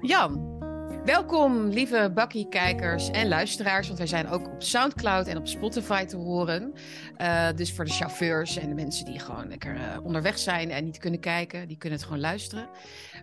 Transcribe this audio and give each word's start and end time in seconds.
Jan, 0.00 0.58
welkom 1.04 1.68
lieve 1.68 2.10
Bakkie-kijkers 2.14 3.10
en 3.10 3.28
luisteraars, 3.28 3.86
want 3.86 3.98
wij 3.98 4.06
zijn 4.06 4.28
ook 4.28 4.46
op 4.46 4.62
Soundcloud 4.62 5.26
en 5.26 5.36
op 5.36 5.46
Spotify 5.46 6.04
te 6.04 6.16
horen. 6.16 6.72
Uh, 7.18 7.52
dus 7.52 7.72
voor 7.72 7.84
de 7.84 7.90
chauffeurs 7.90 8.56
en 8.56 8.68
de 8.68 8.74
mensen 8.74 9.04
die 9.04 9.18
gewoon 9.18 9.48
lekker 9.48 9.74
uh, 9.74 9.98
onderweg 10.02 10.38
zijn 10.38 10.70
en 10.70 10.84
niet 10.84 10.98
kunnen 10.98 11.20
kijken, 11.20 11.68
die 11.68 11.76
kunnen 11.76 11.98
het 11.98 12.06
gewoon 12.06 12.22
luisteren. 12.22 12.68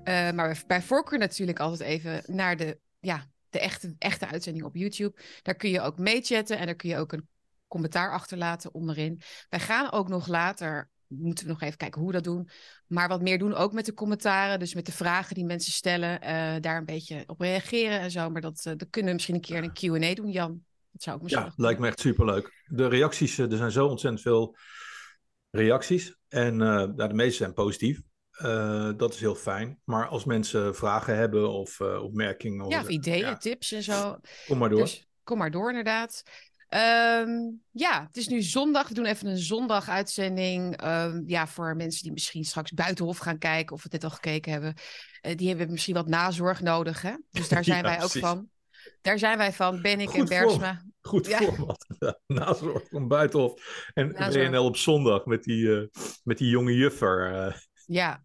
Uh, 0.03 0.31
maar 0.31 0.63
bij 0.67 0.81
voorkeur 0.81 1.19
natuurlijk 1.19 1.59
altijd 1.59 1.89
even 1.89 2.35
naar 2.35 2.57
de, 2.57 2.79
ja, 2.99 3.25
de 3.49 3.59
echte, 3.59 3.95
echte 3.97 4.27
uitzending 4.27 4.65
op 4.65 4.75
YouTube. 4.75 5.21
Daar 5.41 5.55
kun 5.55 5.69
je 5.69 5.81
ook 5.81 5.97
meechatten 5.97 6.57
en 6.57 6.65
daar 6.65 6.75
kun 6.75 6.89
je 6.89 6.97
ook 6.97 7.11
een 7.11 7.27
commentaar 7.67 8.11
achterlaten 8.11 8.73
onderin. 8.73 9.21
Wij 9.49 9.59
gaan 9.59 9.91
ook 9.91 10.07
nog 10.07 10.27
later 10.27 10.89
moeten 11.19 11.45
we 11.45 11.51
nog 11.51 11.61
even 11.61 11.77
kijken 11.77 12.01
hoe 12.01 12.09
we 12.09 12.15
dat 12.15 12.23
doen. 12.23 12.49
Maar 12.87 13.07
wat 13.07 13.21
meer 13.21 13.37
doen 13.37 13.53
ook 13.53 13.73
met 13.73 13.85
de 13.85 13.93
commentaren. 13.93 14.59
Dus 14.59 14.73
met 14.73 14.85
de 14.85 14.91
vragen 14.91 15.35
die 15.35 15.45
mensen 15.45 15.71
stellen. 15.71 16.13
Uh, 16.23 16.55
daar 16.61 16.77
een 16.77 16.85
beetje 16.85 17.23
op 17.25 17.39
reageren 17.39 17.99
en 17.99 18.11
zo. 18.11 18.29
Maar 18.29 18.41
dat, 18.41 18.65
uh, 18.67 18.73
dat 18.77 18.89
kunnen 18.89 19.09
we 19.09 19.15
misschien 19.15 19.35
een 19.35 19.41
keer 19.41 19.63
een 19.63 19.73
Q&A 20.01 20.13
doen, 20.13 20.31
Jan. 20.31 20.63
Dat 20.91 21.03
zou 21.03 21.15
ook 21.15 21.21
misschien 21.21 21.45
Ja, 21.45 21.53
lijkt 21.55 21.79
me 21.79 21.87
echt 21.87 21.99
superleuk. 21.99 22.63
De 22.65 22.87
reacties, 22.87 23.37
er 23.37 23.57
zijn 23.57 23.71
zo 23.71 23.87
ontzettend 23.87 24.21
veel 24.21 24.57
reacties. 25.49 26.15
En 26.27 26.57
de 26.95 27.09
meeste 27.13 27.37
zijn 27.37 27.53
positief. 27.53 28.01
dat 28.97 29.13
is 29.13 29.19
heel 29.19 29.35
fijn. 29.35 29.79
Maar 29.83 30.07
als 30.07 30.25
mensen 30.25 30.75
vragen 30.75 31.15
hebben 31.15 31.49
of 31.49 31.81
opmerkingen... 31.81 32.69
Ja, 32.69 32.81
of 32.81 32.87
ideeën, 32.87 33.19
ja. 33.19 33.37
tips 33.37 33.71
en 33.71 33.83
zo. 33.83 34.17
Kom 34.47 34.57
maar 34.57 34.69
door. 34.69 34.79
Dus, 34.79 35.07
kom 35.23 35.37
maar 35.37 35.51
door, 35.51 35.69
inderdaad. 35.69 36.23
Um, 36.73 37.61
ja, 37.71 38.03
het 38.07 38.17
is 38.17 38.27
nu 38.27 38.41
zondag. 38.41 38.87
We 38.87 38.93
doen 38.93 39.05
even 39.05 39.27
een 39.27 39.37
zondag-uitzending. 39.37 40.83
Um, 40.83 41.23
ja, 41.25 41.47
voor 41.47 41.75
mensen 41.75 42.03
die 42.03 42.11
misschien 42.11 42.43
straks 42.43 42.71
buitenhof 42.71 43.17
gaan 43.17 43.37
kijken 43.37 43.75
of 43.75 43.83
het 43.83 43.91
net 43.91 44.03
al 44.03 44.09
gekeken 44.09 44.51
hebben. 44.51 44.73
Uh, 45.21 45.35
die 45.35 45.47
hebben 45.47 45.71
misschien 45.71 45.93
wat 45.93 46.07
nazorg 46.07 46.61
nodig, 46.61 47.01
hè? 47.01 47.13
Dus 47.31 47.49
daar 47.49 47.63
zijn 47.73 47.83
ja, 47.83 47.89
wij 47.89 48.03
ook 48.03 48.11
van. 48.11 48.49
Daar 49.01 49.19
zijn 49.19 49.37
wij 49.37 49.53
van, 49.53 49.81
ben 49.81 49.99
ik 49.99 50.09
Goed 50.09 50.19
en 50.19 50.25
Bergsma. 50.25 50.83
Voor, 51.01 51.09
goed 51.11 51.27
ja. 51.27 51.37
format. 51.37 51.85
nazorg 52.27 52.83
van 52.89 53.07
buitenhof. 53.07 53.85
En 53.93 54.11
nazorg. 54.11 54.49
WNL 54.49 54.65
op 54.65 54.77
zondag 54.77 55.25
met 55.25 55.43
die, 55.43 55.63
uh, 55.63 55.87
met 56.23 56.37
die 56.37 56.49
jonge 56.49 56.75
juffer. 56.75 57.31
Uh. 57.33 57.55
Ja, 57.85 58.23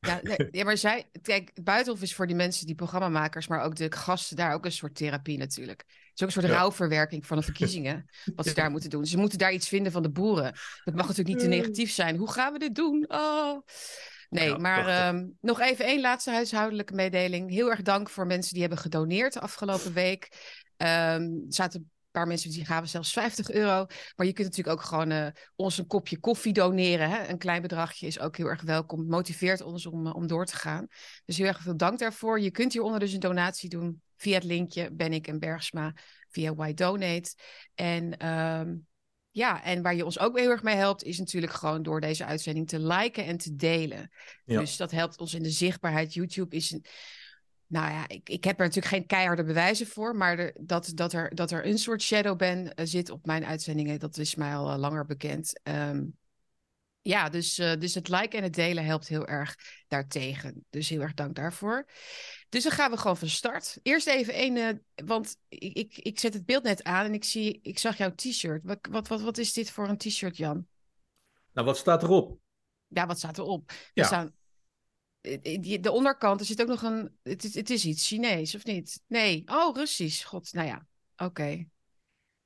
ja, 0.00 0.20
nee, 0.22 0.48
ja, 0.50 0.64
maar 0.64 0.76
zij, 0.76 1.10
kijk, 1.22 1.50
Buitenhof 1.62 2.02
is 2.02 2.14
voor 2.14 2.26
die 2.26 2.36
mensen, 2.36 2.66
die 2.66 2.74
programmamakers, 2.74 3.46
maar 3.46 3.60
ook 3.60 3.76
de 3.76 3.92
gasten 3.92 4.36
daar 4.36 4.54
ook 4.54 4.64
een 4.64 4.72
soort 4.72 4.94
therapie 4.94 5.38
natuurlijk. 5.38 5.84
Het 6.10 6.18
is 6.18 6.22
ook 6.22 6.26
een 6.26 6.42
soort 6.42 6.46
ja. 6.46 6.58
rouwverwerking 6.58 7.26
van 7.26 7.36
de 7.36 7.42
verkiezingen, 7.42 8.10
wat 8.36 8.46
ze 8.46 8.54
daar 8.54 8.70
moeten 8.70 8.90
doen. 8.90 9.06
Ze 9.06 9.18
moeten 9.18 9.38
daar 9.38 9.52
iets 9.52 9.68
vinden 9.68 9.92
van 9.92 10.02
de 10.02 10.10
boeren. 10.10 10.52
Dat 10.84 10.94
mag 10.94 11.06
natuurlijk 11.06 11.28
niet 11.28 11.38
te 11.38 11.56
negatief 11.56 11.90
zijn. 11.90 12.16
Hoe 12.16 12.32
gaan 12.32 12.52
we 12.52 12.58
dit 12.58 12.74
doen? 12.74 13.04
Oh. 13.08 13.58
Nee, 14.28 14.48
ja, 14.48 14.56
maar 14.56 15.08
um, 15.14 15.36
nog 15.40 15.60
even 15.60 15.84
één 15.84 16.00
laatste 16.00 16.30
huishoudelijke 16.30 16.94
mededeling. 16.94 17.50
Heel 17.50 17.70
erg 17.70 17.82
dank 17.82 18.10
voor 18.10 18.26
mensen 18.26 18.52
die 18.52 18.60
hebben 18.60 18.78
gedoneerd 18.78 19.32
de 19.32 19.40
afgelopen 19.40 19.92
week. 19.92 20.28
Um, 20.76 21.44
zaten 21.48 21.80
een 21.80 21.90
paar 22.10 22.26
mensen 22.26 22.50
die 22.50 22.64
gaven 22.64 22.88
zelfs 22.88 23.12
50 23.12 23.50
euro. 23.50 23.86
Maar 24.16 24.26
je 24.26 24.32
kunt 24.32 24.48
natuurlijk 24.48 24.78
ook 24.78 24.84
gewoon 24.84 25.10
uh, 25.10 25.26
ons 25.56 25.78
een 25.78 25.86
kopje 25.86 26.18
koffie 26.18 26.52
doneren. 26.52 27.10
Hè? 27.10 27.28
Een 27.28 27.38
klein 27.38 27.62
bedragje 27.62 28.06
is 28.06 28.18
ook 28.18 28.36
heel 28.36 28.46
erg 28.46 28.62
welkom. 28.62 28.98
Het 28.98 29.08
motiveert 29.08 29.60
ons 29.60 29.86
om, 29.86 30.06
uh, 30.06 30.14
om 30.14 30.26
door 30.26 30.46
te 30.46 30.56
gaan. 30.56 30.86
Dus 31.24 31.36
heel 31.36 31.46
erg 31.46 31.62
veel 31.62 31.76
dank 31.76 31.98
daarvoor. 31.98 32.40
Je 32.40 32.50
kunt 32.50 32.72
hieronder 32.72 33.00
dus 33.00 33.12
een 33.12 33.20
donatie 33.20 33.68
doen 33.68 34.02
via 34.16 34.34
het 34.34 34.44
linkje 34.44 34.90
Ben 34.92 35.12
ik 35.12 35.26
en 35.26 35.38
Bergsma 35.38 35.94
via 36.28 36.54
Why 36.54 36.74
Donate. 36.74 37.34
En 37.74 38.26
um, 38.26 38.86
ja, 39.30 39.62
en 39.62 39.82
waar 39.82 39.94
je 39.94 40.04
ons 40.04 40.18
ook 40.18 40.38
heel 40.38 40.50
erg 40.50 40.62
mee 40.62 40.76
helpt, 40.76 41.02
is 41.02 41.18
natuurlijk 41.18 41.52
gewoon 41.52 41.82
door 41.82 42.00
deze 42.00 42.24
uitzending 42.24 42.68
te 42.68 42.78
liken 42.78 43.24
en 43.24 43.36
te 43.36 43.56
delen. 43.56 44.10
Ja. 44.44 44.60
Dus 44.60 44.76
dat 44.76 44.90
helpt 44.90 45.18
ons 45.18 45.34
in 45.34 45.42
de 45.42 45.50
zichtbaarheid. 45.50 46.14
YouTube 46.14 46.56
is 46.56 46.70
een. 46.70 46.84
Nou 47.70 47.92
ja, 47.92 48.08
ik, 48.08 48.28
ik 48.28 48.44
heb 48.44 48.58
er 48.58 48.66
natuurlijk 48.66 48.94
geen 48.94 49.06
keiharde 49.06 49.44
bewijzen 49.44 49.86
voor, 49.86 50.16
maar 50.16 50.38
er, 50.38 50.54
dat, 50.60 50.92
dat, 50.94 51.12
er, 51.12 51.34
dat 51.34 51.50
er 51.50 51.66
een 51.66 51.78
soort 51.78 52.02
shadowban 52.02 52.58
uh, 52.58 52.70
zit 52.82 53.10
op 53.10 53.26
mijn 53.26 53.44
uitzendingen, 53.44 53.98
dat 53.98 54.16
is 54.16 54.34
mij 54.34 54.54
al 54.54 54.72
uh, 54.72 54.78
langer 54.78 55.06
bekend. 55.06 55.60
Um, 55.62 56.18
ja, 57.00 57.28
dus, 57.28 57.58
uh, 57.58 57.72
dus 57.78 57.94
het 57.94 58.08
liken 58.08 58.38
en 58.38 58.42
het 58.42 58.54
delen 58.54 58.84
helpt 58.84 59.08
heel 59.08 59.26
erg 59.26 59.56
daartegen. 59.88 60.64
Dus 60.70 60.88
heel 60.88 61.00
erg 61.00 61.14
dank 61.14 61.34
daarvoor. 61.34 61.86
Dus 62.48 62.62
dan 62.62 62.72
gaan 62.72 62.90
we 62.90 62.96
gewoon 62.96 63.16
van 63.16 63.28
start. 63.28 63.78
Eerst 63.82 64.06
even 64.06 64.34
één, 64.34 64.56
uh, 64.56 64.68
want 65.06 65.36
ik, 65.48 65.76
ik, 65.76 65.98
ik 65.98 66.18
zet 66.18 66.34
het 66.34 66.44
beeld 66.44 66.62
net 66.62 66.84
aan 66.84 67.04
en 67.04 67.14
ik, 67.14 67.24
zie, 67.24 67.60
ik 67.62 67.78
zag 67.78 67.96
jouw 67.96 68.14
t-shirt. 68.14 68.64
Wat, 68.64 68.78
wat, 68.90 69.08
wat, 69.08 69.20
wat 69.20 69.38
is 69.38 69.52
dit 69.52 69.70
voor 69.70 69.88
een 69.88 69.98
t-shirt, 69.98 70.36
Jan? 70.36 70.66
Nou, 71.52 71.66
wat 71.66 71.78
staat 71.78 72.02
erop? 72.02 72.38
Ja, 72.86 73.06
wat 73.06 73.18
staat 73.18 73.38
erop? 73.38 73.70
Ja. 73.70 74.02
Er 74.02 74.04
staan, 74.04 74.34
de 75.80 75.90
onderkant, 75.90 76.40
er 76.40 76.46
zit 76.46 76.60
ook 76.60 76.68
nog 76.68 76.82
een. 76.82 77.18
Het 77.22 77.44
is, 77.44 77.54
het 77.54 77.70
is 77.70 77.84
iets 77.84 78.06
Chinees, 78.06 78.54
of 78.54 78.64
niet? 78.64 79.02
Nee. 79.06 79.42
Oh, 79.46 79.76
Russisch. 79.76 80.26
God, 80.26 80.52
nou 80.52 80.66
ja. 80.66 80.86
Oké. 81.16 81.24
Okay. 81.24 81.68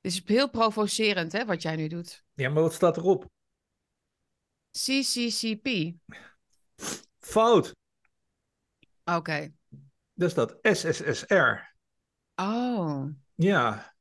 Het 0.00 0.12
is 0.12 0.22
heel 0.24 0.50
provocerend, 0.50 1.32
hè, 1.32 1.44
wat 1.44 1.62
jij 1.62 1.76
nu 1.76 1.88
doet. 1.88 2.24
Ja, 2.34 2.48
maar 2.48 2.62
wat 2.62 2.74
staat 2.74 2.96
erop? 2.96 3.30
CCCP. 4.70 5.94
Fout. 7.18 7.72
Oké. 9.04 9.16
Okay. 9.16 9.54
Daar 10.12 10.30
staat 10.30 10.58
SSSR. 10.62 11.72
Oh. 12.34 13.06
Ja. 13.34 13.94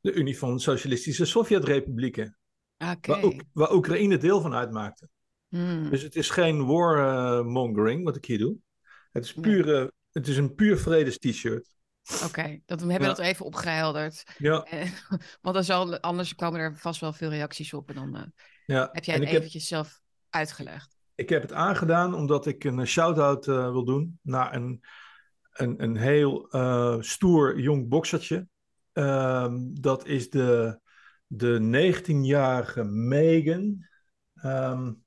De 0.00 0.12
Unie 0.12 0.38
van 0.38 0.60
Socialistische 0.60 1.24
Sovjetrepublieken. 1.24 2.36
Okay. 2.78 3.00
Waar, 3.00 3.22
ook, 3.22 3.42
waar 3.52 3.72
Oekraïne 3.72 4.18
deel 4.18 4.40
van 4.40 4.54
uitmaakte. 4.54 5.08
Hmm. 5.52 5.90
Dus 5.90 6.02
het 6.02 6.16
is 6.16 6.30
geen 6.30 6.66
warmongering 6.66 8.04
wat 8.04 8.16
ik 8.16 8.24
hier 8.24 8.38
doe. 8.38 8.56
Het 9.10 9.24
is, 9.24 9.32
pure, 9.32 9.78
nee. 9.78 9.90
het 10.12 10.28
is 10.28 10.36
een 10.36 10.54
puur 10.54 10.78
vredes 10.78 11.18
t-shirt. 11.18 11.74
Oké, 12.14 12.24
okay, 12.24 12.62
dat 12.66 12.80
we 12.80 12.90
hebben 12.90 13.08
ja. 13.08 13.14
dat 13.14 13.24
even 13.24 13.46
opgehelderd. 13.46 14.24
Ja. 14.38 14.62
Eh, 14.62 14.90
want 15.42 15.54
dan 15.54 15.64
zal, 15.64 16.00
anders 16.00 16.34
komen 16.34 16.60
er 16.60 16.76
vast 16.76 17.00
wel 17.00 17.12
veel 17.12 17.30
reacties 17.30 17.72
op. 17.72 17.88
En 17.88 17.94
dan 17.94 18.16
uh, 18.16 18.22
ja. 18.66 18.88
heb 18.92 19.04
jij 19.04 19.14
het 19.14 19.24
eventjes 19.24 19.70
heb, 19.70 19.78
zelf 19.78 20.00
uitgelegd. 20.30 20.96
Ik 21.14 21.28
heb 21.28 21.42
het 21.42 21.52
aangedaan 21.52 22.14
omdat 22.14 22.46
ik 22.46 22.64
een 22.64 22.86
shout-out 22.86 23.46
uh, 23.46 23.70
wil 23.70 23.84
doen 23.84 24.18
naar 24.22 24.54
een, 24.54 24.84
een, 25.52 25.82
een 25.82 25.96
heel 25.96 26.56
uh, 26.56 26.96
stoer 27.00 27.60
jong 27.60 27.88
boksertje. 27.88 28.48
dat 29.72 30.06
is 30.06 30.30
de, 30.30 30.80
de 31.26 31.92
19-jarige 32.02 32.84
Megan. 32.84 33.86
Um, 34.44 35.01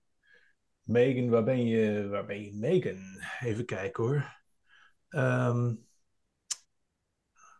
Megan, 0.85 1.29
waar 1.29 1.43
ben 1.43 1.65
je? 1.65 2.07
Waar 2.07 2.25
ben 2.25 2.43
je, 2.43 2.53
Megan? 2.53 2.97
Even 3.39 3.65
kijken 3.65 4.03
hoor. 4.03 4.43
Um, 5.09 5.85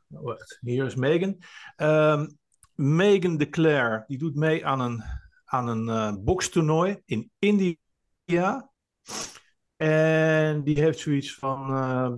wacht, 0.07 0.57
hier 0.61 0.85
is 0.85 0.95
Megan. 0.95 1.37
Um, 1.77 2.37
Megan 2.75 3.37
de 3.37 3.49
Clare, 3.49 4.03
die 4.07 4.17
doet 4.17 4.35
mee 4.35 4.65
aan 4.65 4.79
een, 4.79 5.03
aan 5.45 5.67
een 5.67 5.87
uh, 5.87 6.23
bokstoernooi 6.23 7.01
in 7.05 7.31
India. 7.39 8.71
En 9.75 10.63
die 10.63 10.79
heeft 10.79 10.99
zoiets 10.99 11.35
van: 11.35 11.69
uh, 11.69 12.13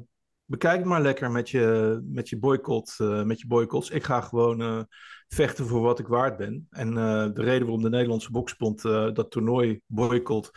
bekijk 0.45 0.85
maar 0.85 1.01
lekker 1.01 1.31
met 1.31 1.49
je, 1.49 1.99
met 2.03 2.29
je, 2.29 2.39
boycott, 2.39 2.97
uh, 3.01 3.23
met 3.23 3.39
je 3.39 3.47
boycotts. 3.47 3.89
Ik 3.89 4.03
ga 4.03 4.21
gewoon 4.21 4.87
vechten 5.27 5.67
voor 5.67 5.81
wat 5.81 5.99
ik 5.99 6.07
waard 6.07 6.37
ben. 6.37 6.67
En 6.69 6.93
de 7.33 7.41
reden 7.43 7.61
waarom 7.61 7.81
de 7.81 7.89
Nederlandse 7.89 8.31
boksbond 8.31 8.81
dat 8.81 9.31
toernooi 9.31 9.81
boycott 9.85 10.51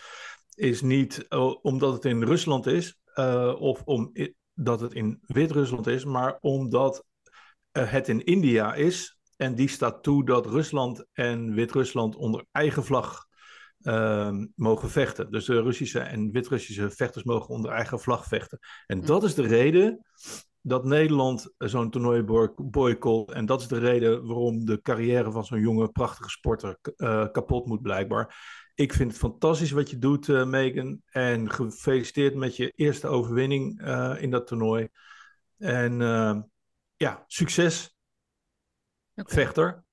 is 0.60 0.82
niet 0.82 1.26
uh, 1.28 1.54
omdat 1.62 1.93
het 1.93 2.04
in 2.04 2.22
Rusland 2.22 2.66
is, 2.66 2.98
uh, 3.15 3.54
of 3.59 3.82
omdat 3.84 4.81
het 4.81 4.94
in 4.94 5.19
Wit-Rusland 5.26 5.87
is, 5.87 6.04
maar 6.04 6.38
omdat 6.41 7.04
uh, 7.72 7.91
het 7.91 8.09
in 8.09 8.25
India 8.25 8.75
is. 8.75 9.19
En 9.37 9.54
die 9.54 9.69
staat 9.69 10.03
toe 10.03 10.25
dat 10.25 10.47
Rusland 10.47 11.04
en 11.12 11.54
Wit-Rusland 11.54 12.16
onder 12.16 12.44
eigen 12.53 12.84
vlag 12.84 13.28
mogen 14.54 14.91
vechten. 14.91 15.31
Dus 15.31 15.44
de 15.44 15.62
Russische 15.62 15.98
en 15.98 16.31
Wit-Russische 16.31 16.91
vechters 16.91 17.25
mogen 17.25 17.48
onder 17.48 17.71
eigen 17.71 18.00
vlag 18.00 18.25
vechten. 18.25 18.59
En 18.86 19.01
dat 19.01 19.22
is 19.24 19.34
de 19.34 19.47
reden 19.47 20.06
dat 20.60 20.84
Nederland 20.84 21.54
zo'n 21.59 21.91
toernooi 21.91 22.22
boycott. 22.56 23.30
En 23.30 23.47
dat 23.47 23.60
is 23.60 23.68
de 23.68 23.78
reden 23.78 24.27
waarom 24.27 24.65
de 24.65 24.80
carrière 24.80 25.30
van 25.30 25.45
zo'n 25.45 25.60
jonge, 25.60 25.89
prachtige 25.89 26.30
sporter 26.30 26.78
kapot 27.33 27.66
moet, 27.66 27.83
blijkbaar. 27.83 28.34
Ik 28.80 28.92
vind 28.92 29.10
het 29.10 29.21
fantastisch 29.21 29.71
wat 29.71 29.91
je 29.91 29.98
doet, 29.98 30.28
uh, 30.28 30.44
Megan. 30.44 31.03
En 31.06 31.50
gefeliciteerd 31.50 32.34
met 32.34 32.56
je 32.56 32.72
eerste 32.77 33.06
overwinning 33.06 33.80
uh, 33.80 34.16
in 34.21 34.30
dat 34.30 34.47
toernooi. 34.47 34.88
En 35.59 36.00
uh, 36.00 36.41
ja, 36.97 37.24
succes. 37.27 37.97
Okay. 39.15 39.34
Vechter. 39.34 39.84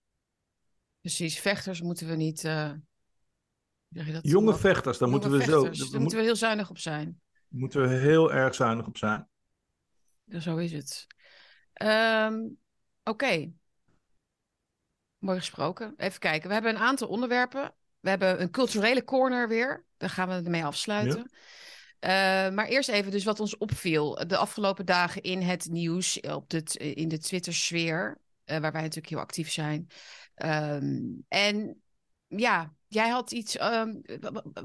Precies, 1.01 1.39
vechters 1.39 1.81
moeten 1.81 2.07
we 2.07 2.15
niet. 2.15 2.41
Dat 2.41 4.19
Jonge 4.21 4.55
vechters, 4.55 4.97
daar 4.97 5.09
moeten 5.09 5.31
we 5.31 5.37
vechters. 5.37 5.79
zo. 5.79 5.91
Daar 5.91 6.01
moeten 6.01 6.19
we 6.19 6.23
heel 6.23 6.35
zuinig 6.35 6.69
op 6.69 6.77
zijn. 6.77 7.21
Daar 7.31 7.59
moeten 7.59 7.81
we 7.81 7.87
heel 7.87 8.33
erg 8.33 8.55
zuinig 8.55 8.87
op 8.87 8.97
zijn. 8.97 9.29
Ja, 10.23 10.39
zo 10.39 10.57
is 10.57 10.71
het. 10.71 11.07
Um, 11.81 12.57
Oké. 13.03 13.09
Okay. 13.09 13.53
Mooi 15.17 15.37
gesproken. 15.37 15.93
Even 15.97 16.19
kijken. 16.19 16.47
We 16.47 16.53
hebben 16.53 16.75
een 16.75 16.81
aantal 16.81 17.07
onderwerpen. 17.07 17.75
We 17.99 18.09
hebben 18.09 18.41
een 18.41 18.51
culturele 18.51 19.03
corner 19.03 19.47
weer. 19.47 19.85
Daar 19.97 20.09
gaan 20.09 20.27
we 20.27 20.33
ermee 20.33 20.65
afsluiten. 20.65 21.31
maar 22.53 22.67
eerst 22.67 22.89
even 22.89 23.11
dus 23.11 23.23
wat 23.23 23.39
ons 23.39 23.57
opviel 23.57 24.27
de 24.27 24.37
afgelopen 24.37 24.85
dagen 24.85 25.21
in 25.21 25.41
het 25.41 25.67
nieuws, 25.69 26.19
op 26.19 26.49
de, 26.49 26.63
in 26.93 27.07
de 27.07 27.17
Twitter-sfeer, 27.17 28.17
waar 28.45 28.71
wij 28.71 28.81
natuurlijk 28.81 29.09
heel 29.09 29.19
actief 29.19 29.51
zijn. 29.51 29.87
Ehm, 30.35 31.03
en 31.27 31.81
ja, 32.27 32.73
jij 32.87 33.09
had 33.09 33.31
iets. 33.31 33.57
Ehm, 33.57 33.93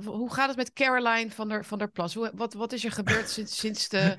hoe 0.04 0.32
gaat 0.32 0.48
het 0.48 0.56
met 0.56 0.72
Caroline 0.72 1.30
van 1.30 1.48
der, 1.48 1.64
van 1.64 1.78
der 1.78 1.90
Plas? 1.90 2.14
Hoe, 2.14 2.30
wat, 2.34 2.54
wat 2.54 2.72
is 2.72 2.84
er 2.84 2.92
gebeurd 2.92 3.30
sinds, 3.36 3.58
sinds 3.58 3.88
de. 3.88 4.16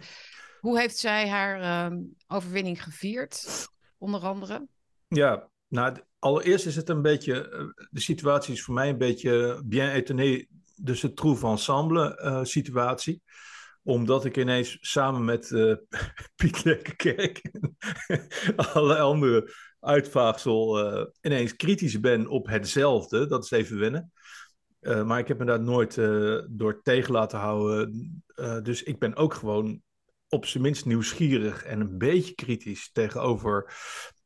Hoe 0.59 0.79
heeft 0.79 0.97
zij 0.97 1.29
haar 1.29 1.61
ehm, 1.61 2.01
overwinning 2.27 2.83
gevierd, 2.83 3.67
onder 3.97 4.21
andere? 4.21 4.67
Ja, 5.07 5.49
nou, 5.67 5.97
allereerst 6.23 6.65
is 6.65 6.75
het 6.75 6.89
een 6.89 7.01
beetje. 7.01 7.49
Eh, 7.49 7.65
de 7.89 7.99
situatie 7.99 8.53
is 8.53 8.63
voor 8.63 8.73
mij 8.73 8.89
een 8.89 8.97
beetje 8.97 9.61
bien 9.65 9.91
étonné. 9.91 10.45
Dus 10.75 11.01
het 11.01 11.15
troef 11.15 11.43
ensemble 11.43 12.21
uh, 12.23 12.43
situatie 12.43 13.21
omdat 13.85 14.25
ik 14.25 14.37
ineens 14.37 14.77
samen 14.81 15.25
met 15.25 15.49
uh, 15.49 15.75
Piet 16.35 16.63
Lekkerkerk 16.63 17.37
en 18.07 18.27
alle 18.73 18.97
andere 18.97 19.53
uitvaagsel 19.79 21.11
ineens 21.21 21.55
kritisch 21.55 21.99
ben 21.99 22.27
op 22.27 22.47
hetzelfde. 22.47 23.27
Dat 23.27 23.43
is 23.43 23.51
even 23.51 23.79
wennen. 23.79 24.11
Maar 24.79 25.19
ik 25.19 25.27
heb 25.27 25.39
me 25.39 25.45
daar 25.45 25.61
nooit 25.61 25.95
door 26.49 26.81
tegen 26.81 27.11
laten 27.11 27.39
houden. 27.39 28.23
dus 28.63 28.83
ik 28.83 28.99
ben 28.99 29.15
ook 29.15 29.33
gewoon 29.33 29.81
op 30.29 30.45
zijn 30.45 30.63
minst 30.63 30.85
nieuwsgierig 30.85 31.63
en 31.63 31.79
een 31.79 31.97
beetje 31.97 32.35
kritisch 32.35 32.91
tegenover 32.91 33.73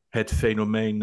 het 0.08 0.34
fenomeen 0.34 1.02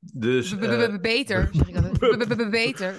dus, 0.00 0.52
uh, 0.52 0.98
beter, 1.00 1.48
zeg 1.52 1.68
ik 1.68 2.50
Beter. 2.50 2.94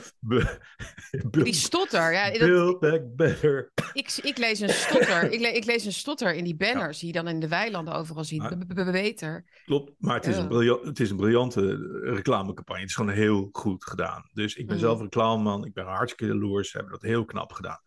Die 1.43 1.53
stotter. 1.53 2.13
Ja, 2.13 2.31
Build 2.31 2.79
back 2.79 3.01
better. 3.15 3.71
Ik, 3.93 4.19
ik 4.21 4.37
lees 4.37 4.59
een 4.59 4.69
stotter. 4.69 5.31
Ik, 5.31 5.39
le 5.39 5.47
ik 5.47 5.65
lees 5.65 5.85
een 5.85 5.93
stotter 5.93 6.33
in 6.33 6.43
die 6.43 6.55
banners 6.55 6.99
die 6.99 7.07
je 7.07 7.13
dan 7.13 7.27
in 7.27 7.39
de 7.39 7.47
weilanden 7.47 7.93
overal 7.93 8.23
ziet. 8.23 8.65
Beter. 8.91 9.45
Klopt, 9.65 9.91
maar 9.97 10.15
het 10.15 10.27
is, 10.27 10.37
een 10.37 10.47
briljant, 10.47 10.85
het 10.85 10.99
is 10.99 11.09
een 11.09 11.17
briljante 11.17 11.61
reclamecampagne. 12.03 12.81
Het 12.81 12.89
is 12.89 12.95
gewoon 12.95 13.13
heel 13.13 13.49
goed 13.51 13.85
gedaan. 13.85 14.29
Dus 14.33 14.55
ik 14.55 14.67
ben 14.67 14.75
mm. 14.75 14.81
zelf 14.81 15.01
reclameman. 15.01 15.65
Ik 15.65 15.73
ben 15.73 15.85
hartstikke 15.85 16.33
jaloers. 16.33 16.69
Ze 16.69 16.77
hebben 16.77 16.93
dat 16.93 17.09
heel 17.09 17.25
knap 17.25 17.53
gedaan. 17.53 17.79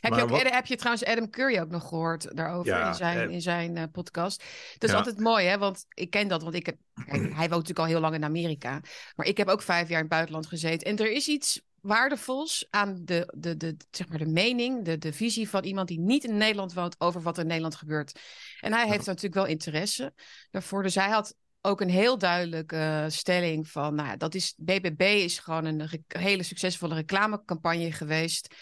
Heb, 0.00 0.14
je, 0.14 0.22
ook, 0.22 0.28
wat... 0.28 0.42
heb 0.42 0.66
je 0.66 0.76
trouwens 0.76 1.04
Adam 1.04 1.30
Curry 1.30 1.58
ook 1.58 1.70
nog 1.70 1.88
gehoord 1.88 2.36
daarover 2.36 2.86
in 2.86 2.94
zijn, 2.94 3.30
in 3.30 3.42
zijn 3.42 3.76
uh, 3.76 3.82
podcast? 3.92 4.44
Dat 4.78 4.90
is 4.90 4.96
altijd 4.96 5.18
mooi, 5.18 5.46
hè? 5.46 5.58
Want 5.58 5.86
ik 5.94 6.10
ken 6.10 6.28
dat, 6.28 6.42
want 6.42 6.54
ik 6.54 6.66
heb 6.66 6.76
hij 7.06 7.48
woont 7.48 7.50
natuurlijk 7.50 7.78
al 7.78 7.84
heel 7.84 8.00
lang 8.00 8.14
in 8.14 8.24
Amerika. 8.24 8.80
Maar 9.16 9.26
ik 9.26 9.36
heb 9.36 9.48
ook 9.48 9.62
vijf 9.62 9.88
jaar 9.88 9.96
in 9.96 10.04
het 10.04 10.08
buitenland 10.08 10.46
gezeten. 10.46 10.86
En 10.86 10.96
er 10.96 11.12
is 11.12 11.28
iets 11.28 11.60
waardevols 11.80 12.66
aan 12.70 13.00
de, 13.04 13.32
de, 13.36 13.56
de, 13.56 13.76
zeg 13.90 14.08
maar 14.08 14.18
de 14.18 14.26
mening, 14.26 14.84
de, 14.84 14.98
de 14.98 15.12
visie 15.12 15.48
van 15.48 15.64
iemand 15.64 15.88
die 15.88 16.00
niet 16.00 16.24
in 16.24 16.36
Nederland 16.36 16.72
woont 16.72 17.00
over 17.00 17.22
wat 17.22 17.36
er 17.36 17.42
in 17.42 17.48
Nederland 17.48 17.74
gebeurt. 17.74 18.20
En 18.60 18.72
hij 18.72 18.88
heeft 18.88 19.06
natuurlijk 19.06 19.34
wel 19.34 19.46
interesse 19.46 20.12
daarvoor. 20.50 20.82
Dus 20.82 20.94
hij 20.94 21.10
had 21.10 21.34
ook 21.60 21.80
een 21.80 21.90
heel 21.90 22.18
duidelijke 22.18 23.06
stelling 23.08 23.68
van, 23.68 23.94
nou, 23.94 24.16
dat 24.16 24.34
is, 24.34 24.54
BBB 24.56 25.00
is 25.00 25.38
gewoon 25.38 25.64
een 25.64 25.88
hele 26.06 26.42
succesvolle 26.42 26.94
reclamecampagne 26.94 27.92
geweest. 27.92 28.54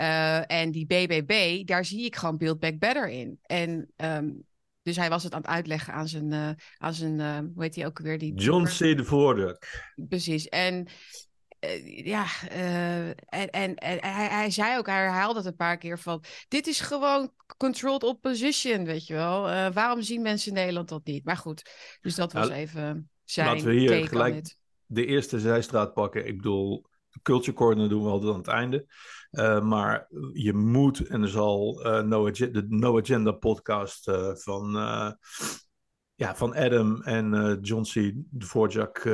Uh, 0.00 0.50
en 0.50 0.70
die 0.70 0.86
BBB, 0.86 1.64
daar 1.66 1.84
zie 1.84 2.04
ik 2.04 2.16
gewoon 2.16 2.36
Build 2.36 2.58
Back 2.58 2.78
Better 2.78 3.08
in. 3.08 3.38
En 3.42 3.90
um, 3.96 4.46
dus 4.88 4.96
hij 4.96 5.08
was 5.08 5.22
het 5.22 5.32
aan 5.32 5.40
het 5.40 5.50
uitleggen 5.50 5.92
aan 5.92 6.08
zijn, 6.08 6.32
uh, 6.32 6.50
aan 6.78 6.94
zijn 6.94 7.18
uh, 7.18 7.38
hoe 7.54 7.62
heet 7.62 7.74
hij 7.74 7.86
ook 7.86 7.98
weer? 7.98 8.18
Die 8.18 8.34
John 8.34 8.64
C. 8.64 8.78
de 8.78 9.04
Voorduk. 9.04 9.92
Precies. 10.08 10.48
En 10.48 10.88
uh, 11.60 12.06
ja, 12.06 12.26
en, 13.28 13.50
en, 13.50 13.74
en 13.74 13.98
hij, 14.00 14.28
hij, 14.28 14.50
zei 14.50 14.78
ook, 14.78 14.86
hij 14.86 14.96
herhaalde 14.96 15.38
het 15.38 15.46
een 15.46 15.56
paar 15.56 15.78
keer 15.78 15.98
van, 15.98 16.24
dit 16.48 16.66
is 16.66 16.80
gewoon 16.80 17.32
controlled 17.56 18.02
opposition, 18.02 18.84
weet 18.84 19.06
je 19.06 19.14
wel. 19.14 19.42
waarom 19.72 20.02
zien 20.02 20.22
mensen 20.22 20.48
in 20.48 20.54
Nederland 20.54 20.88
dat 20.88 21.04
niet? 21.04 21.24
Maar 21.24 21.36
goed, 21.36 21.70
dus 22.00 22.14
dat 22.14 22.32
was 22.32 22.48
nou, 22.48 22.60
even 22.60 23.10
zijn 23.24 23.46
Laten 23.46 23.66
we 23.66 23.74
hier 23.74 24.08
gelijk 24.08 24.56
de 24.86 25.06
eerste 25.06 25.40
zijstraat 25.40 25.94
pakken. 25.94 26.26
Ik 26.26 26.36
bedoel, 26.36 26.86
Culture 27.22 27.56
Corner 27.56 27.88
doen 27.88 28.02
we 28.02 28.08
altijd 28.08 28.32
aan 28.32 28.38
het 28.38 28.46
einde. 28.46 28.86
Uh, 29.30 29.60
maar 29.60 30.06
je 30.32 30.52
moet 30.52 31.06
en 31.06 31.22
er 31.22 31.28
zal 31.28 31.86
uh, 31.86 32.02
no 32.02 32.30
de 32.30 32.66
No 32.68 32.98
Agenda 32.98 33.32
podcast 33.32 34.08
uh, 34.08 34.34
van, 34.34 34.70
ja, 36.14 36.36
van 36.36 36.54
Adam 36.54 37.02
en 37.02 37.58
John 37.62 37.82
C. 37.82 38.12
Dvorak 38.38 39.04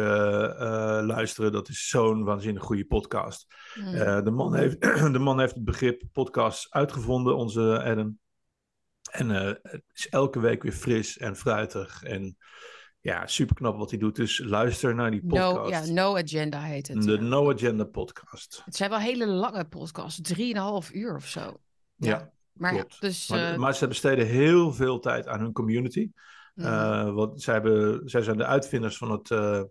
luisteren. 1.01 1.53
Dat 1.53 1.69
is 1.69 1.89
zo'n 1.89 2.25
waanzinnig 2.25 2.63
goede 2.63 2.85
podcast. 2.85 3.47
Mm. 3.75 4.25
de, 4.25 4.31
man 4.31 4.55
heeft, 4.55 4.81
de 5.13 5.19
man 5.19 5.41
heeft 5.41 5.55
het 5.55 5.65
begrip 5.65 6.03
podcast 6.13 6.67
uitgevonden, 6.71 7.37
onze 7.37 7.83
Adam. 7.85 8.19
En 9.11 9.29
het 9.29 9.83
is 9.93 10.09
elke 10.09 10.41
week 10.41 10.63
weer 10.63 10.73
fris 10.73 11.19
en 11.19 11.37
fruitig 11.37 12.03
en 12.03 12.37
ja, 13.05 13.27
super 13.27 13.55
knap 13.55 13.77
wat 13.77 13.91
hij 13.91 13.99
doet. 13.99 14.17
Dus 14.17 14.39
luister 14.39 14.95
naar 14.95 15.11
die 15.11 15.21
podcast. 15.27 15.55
No, 15.57 15.69
ja, 15.69 15.85
no 15.85 16.17
Agenda 16.17 16.61
heet 16.61 16.89
het. 16.89 17.03
De 17.03 17.21
No 17.21 17.53
Agenda 17.53 17.85
podcast. 17.85 18.63
Het 18.65 18.77
zijn 18.77 18.91
wel 18.91 18.99
hele 18.99 19.27
lange 19.27 19.65
podcasts, 19.65 20.21
drieënhalf 20.21 20.93
uur 20.93 21.15
of 21.15 21.27
zo. 21.27 21.61
Ja, 21.97 22.33
maar, 22.53 22.85
dus, 23.01 23.29
maar, 23.29 23.53
uh... 23.53 23.59
maar, 23.59 23.75
ze 23.75 23.87
besteden 23.87 24.27
heel 24.27 24.73
veel 24.73 24.99
tijd 24.99 25.27
aan 25.27 25.41
hun 25.41 25.53
community. 25.53 26.11
Mm. 26.55 26.65
Uh, 26.65 27.15
want 27.15 27.43
zij, 27.43 27.55
hebben, 27.55 28.09
zij 28.09 28.23
zijn 28.23 28.37
de 28.37 28.47
uitvinders 28.47 28.97
van 28.97 29.11
het, 29.11 29.31
uh, 29.31 29.63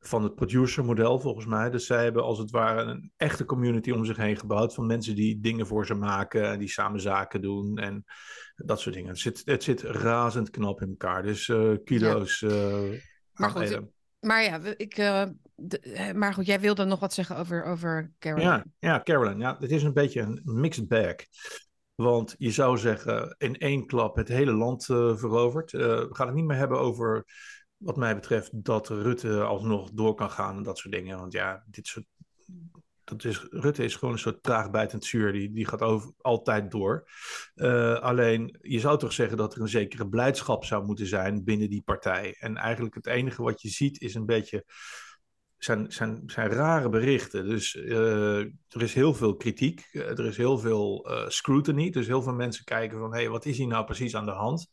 van 0.00 0.22
het 0.22 0.34
producer-model, 0.34 1.20
volgens 1.20 1.46
mij. 1.46 1.70
Dus 1.70 1.86
zij 1.86 2.02
hebben 2.02 2.22
als 2.22 2.38
het 2.38 2.50
ware 2.50 2.82
een 2.82 3.12
echte 3.16 3.44
community 3.44 3.90
om 3.90 4.04
zich 4.04 4.16
heen 4.16 4.36
gebouwd. 4.36 4.74
Van 4.74 4.86
mensen 4.86 5.14
die 5.14 5.40
dingen 5.40 5.66
voor 5.66 5.86
ze 5.86 5.94
maken 5.94 6.44
en 6.44 6.58
die 6.58 6.68
samen 6.68 7.00
zaken 7.00 7.40
doen. 7.40 7.78
En 7.78 8.04
dat 8.56 8.80
soort 8.80 8.94
dingen. 8.94 9.10
Het 9.10 9.18
zit, 9.18 9.42
het 9.44 9.62
zit 9.62 9.82
razend 9.82 10.50
knap 10.50 10.80
in 10.80 10.88
elkaar. 10.88 11.22
Dus 11.22 11.48
uh, 11.48 11.76
kilo's. 11.84 12.40
Ja. 12.40 12.48
Uh, 12.48 13.00
maar 13.32 13.50
goed, 13.50 13.80
maar 14.20 14.42
ja, 14.42 14.60
ik, 14.76 14.98
uh, 14.98 15.24
de, 15.54 16.12
maar 16.14 16.34
goed, 16.34 16.46
jij 16.46 16.60
wilde 16.60 16.84
nog 16.84 17.00
wat 17.00 17.14
zeggen 17.14 17.36
over, 17.36 17.64
over 17.64 18.12
Caroline. 18.18 18.50
Ja, 18.50 18.64
ja, 18.78 19.00
Caroline. 19.02 19.40
Ja, 19.40 19.56
het 19.60 19.70
is 19.70 19.82
een 19.82 19.92
beetje 19.92 20.20
een 20.20 20.40
mixed 20.44 20.88
bag. 20.88 21.14
Want 21.94 22.34
je 22.38 22.50
zou 22.50 22.78
zeggen, 22.78 23.34
in 23.38 23.56
één 23.56 23.86
klap 23.86 24.16
het 24.16 24.28
hele 24.28 24.52
land 24.52 24.84
veroverd. 24.84 25.70
we 25.70 26.08
gaan 26.10 26.26
het 26.26 26.36
niet 26.36 26.44
meer 26.44 26.56
hebben 26.56 26.78
over, 26.78 27.24
wat 27.78 27.96
mij 27.96 28.14
betreft, 28.14 28.64
dat 28.64 28.88
Rutte 28.88 29.42
alsnog 29.42 29.90
door 29.90 30.14
kan 30.14 30.30
gaan 30.30 30.56
en 30.56 30.62
dat 30.62 30.78
soort 30.78 30.94
dingen. 30.94 31.18
Want 31.18 31.32
ja, 31.32 31.64
dit 31.66 31.86
soort 31.86 32.06
dat 33.08 33.24
is, 33.24 33.46
Rutte 33.50 33.84
is 33.84 33.96
gewoon 33.96 34.14
een 34.14 34.20
soort 34.20 34.42
traagbijtend 34.42 35.04
zuur, 35.04 35.32
die, 35.32 35.52
die 35.52 35.66
gaat 35.66 35.82
over, 35.82 36.12
altijd 36.18 36.70
door. 36.70 37.08
Uh, 37.54 37.98
alleen, 37.98 38.58
je 38.60 38.80
zou 38.80 38.98
toch 38.98 39.12
zeggen 39.12 39.36
dat 39.36 39.54
er 39.54 39.60
een 39.60 39.68
zekere 39.68 40.08
blijdschap 40.08 40.64
zou 40.64 40.84
moeten 40.84 41.06
zijn 41.06 41.44
binnen 41.44 41.70
die 41.70 41.82
partij. 41.82 42.36
En 42.38 42.56
eigenlijk 42.56 42.94
het 42.94 43.06
enige 43.06 43.42
wat 43.42 43.62
je 43.62 43.68
ziet 43.68 44.00
is 44.00 44.14
een 44.14 44.26
beetje 44.26 44.64
zijn, 45.58 45.92
zijn, 45.92 46.22
zijn 46.26 46.50
rare 46.50 46.88
berichten. 46.88 47.48
Dus 47.48 47.74
uh, 47.74 48.38
er 48.68 48.82
is 48.82 48.94
heel 48.94 49.14
veel 49.14 49.36
kritiek, 49.36 49.88
uh, 49.92 50.08
er 50.08 50.26
is 50.26 50.36
heel 50.36 50.58
veel 50.58 51.10
uh, 51.10 51.28
scrutiny. 51.28 51.90
Dus 51.90 52.06
heel 52.06 52.22
veel 52.22 52.34
mensen 52.34 52.64
kijken 52.64 52.98
van, 52.98 53.12
hé, 53.12 53.20
hey, 53.20 53.28
wat 53.28 53.46
is 53.46 53.58
hier 53.58 53.66
nou 53.66 53.84
precies 53.84 54.16
aan 54.16 54.26
de 54.26 54.30
hand? 54.30 54.68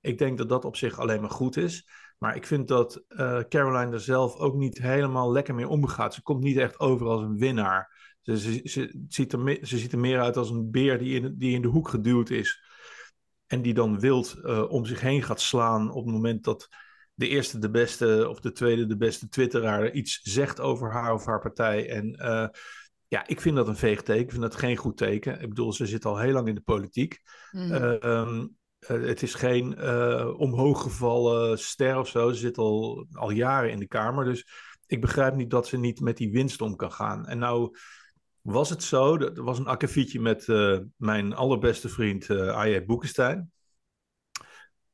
Ik 0.00 0.18
denk 0.18 0.38
dat 0.38 0.48
dat 0.48 0.64
op 0.64 0.76
zich 0.76 0.98
alleen 0.98 1.20
maar 1.20 1.30
goed 1.30 1.56
is. 1.56 1.86
Maar 2.18 2.36
ik 2.36 2.46
vind 2.46 2.68
dat 2.68 3.04
uh, 3.08 3.40
Caroline 3.48 3.92
er 3.92 4.00
zelf 4.00 4.36
ook 4.36 4.54
niet 4.54 4.78
helemaal 4.78 5.32
lekker 5.32 5.54
mee 5.54 5.68
omgaat. 5.68 6.14
Ze 6.14 6.22
komt 6.22 6.42
niet 6.42 6.56
echt 6.56 6.80
over 6.80 7.06
als 7.06 7.22
een 7.22 7.38
winnaar. 7.38 7.96
Ze, 8.22 8.38
ze, 8.38 8.60
ze, 8.64 9.04
ziet, 9.08 9.32
er 9.32 9.58
ze 9.62 9.78
ziet 9.78 9.92
er 9.92 9.98
meer 9.98 10.20
uit 10.20 10.36
als 10.36 10.50
een 10.50 10.70
beer 10.70 10.98
die 10.98 11.20
in, 11.20 11.34
die 11.38 11.54
in 11.54 11.62
de 11.62 11.68
hoek 11.68 11.88
geduwd 11.88 12.30
is. 12.30 12.62
En 13.46 13.62
die 13.62 13.74
dan 13.74 14.00
wild 14.00 14.36
uh, 14.42 14.70
om 14.70 14.84
zich 14.84 15.00
heen 15.00 15.22
gaat 15.22 15.40
slaan 15.40 15.90
op 15.90 16.04
het 16.04 16.14
moment 16.14 16.44
dat 16.44 16.68
de 17.14 17.28
eerste 17.28 17.58
de 17.58 17.70
beste 17.70 18.26
of 18.28 18.40
de 18.40 18.52
tweede 18.52 18.86
de 18.86 18.96
beste 18.96 19.28
twitteraar 19.28 19.90
iets 19.90 20.20
zegt 20.22 20.60
over 20.60 20.92
haar 20.92 21.14
of 21.14 21.24
haar 21.24 21.40
partij. 21.40 21.90
En 21.90 22.16
uh, 22.20 22.48
ja, 23.08 23.26
ik 23.26 23.40
vind 23.40 23.56
dat 23.56 23.68
een 23.68 23.76
veeg 23.76 24.02
teken. 24.02 24.22
Ik 24.22 24.30
vind 24.30 24.42
dat 24.42 24.56
geen 24.56 24.76
goed 24.76 24.96
teken. 24.96 25.40
Ik 25.40 25.48
bedoel, 25.48 25.72
ze 25.72 25.86
zit 25.86 26.04
al 26.04 26.18
heel 26.18 26.32
lang 26.32 26.48
in 26.48 26.54
de 26.54 26.60
politiek. 26.60 27.20
Mm. 27.50 27.72
Uh, 27.72 28.44
uh, 28.80 29.06
het 29.06 29.22
is 29.22 29.34
geen 29.34 29.74
uh, 29.78 30.34
omhooggevallen 30.38 31.58
ster 31.58 31.98
of 31.98 32.08
zo. 32.08 32.32
Ze 32.32 32.38
zit 32.38 32.58
al, 32.58 33.06
al 33.12 33.30
jaren 33.30 33.70
in 33.70 33.78
de 33.78 33.86
Kamer. 33.86 34.24
Dus 34.24 34.46
ik 34.86 35.00
begrijp 35.00 35.34
niet 35.34 35.50
dat 35.50 35.66
ze 35.66 35.78
niet 35.78 36.00
met 36.00 36.16
die 36.16 36.32
winst 36.32 36.60
om 36.60 36.76
kan 36.76 36.92
gaan. 36.92 37.26
En 37.26 37.38
nou 37.38 37.76
was 38.40 38.70
het 38.70 38.82
zo, 38.82 39.16
er 39.16 39.42
was 39.42 39.58
een 39.58 39.66
akkefietje 39.66 40.20
met 40.20 40.46
uh, 40.46 40.78
mijn 40.96 41.34
allerbeste 41.34 41.88
vriend 41.88 42.28
uh, 42.28 42.48
Aje 42.48 42.84
Boekenstein. 42.84 43.52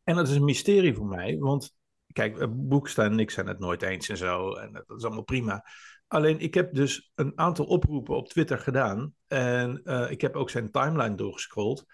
En 0.02 0.14
dat 0.14 0.28
is 0.28 0.34
een 0.34 0.44
mysterie 0.44 0.94
voor 0.94 1.06
mij, 1.06 1.38
want 1.38 1.74
kijk, 2.12 2.46
Boekenstein 2.50 3.12
en 3.12 3.18
ik 3.18 3.30
zijn 3.30 3.46
het 3.46 3.58
nooit 3.58 3.82
eens 3.82 4.08
en 4.08 4.16
zo. 4.16 4.54
En 4.54 4.72
dat 4.72 4.96
is 4.98 5.04
allemaal 5.04 5.22
prima. 5.22 5.64
Alleen 6.06 6.40
ik 6.40 6.54
heb 6.54 6.74
dus 6.74 7.12
een 7.14 7.32
aantal 7.38 7.64
oproepen 7.64 8.16
op 8.16 8.28
Twitter 8.28 8.58
gedaan. 8.58 9.14
En 9.26 9.82
ik 10.10 10.20
heb 10.20 10.36
ook 10.36 10.50
zijn 10.50 10.70
timeline 10.70 11.14
doorgescrolld. 11.14 11.84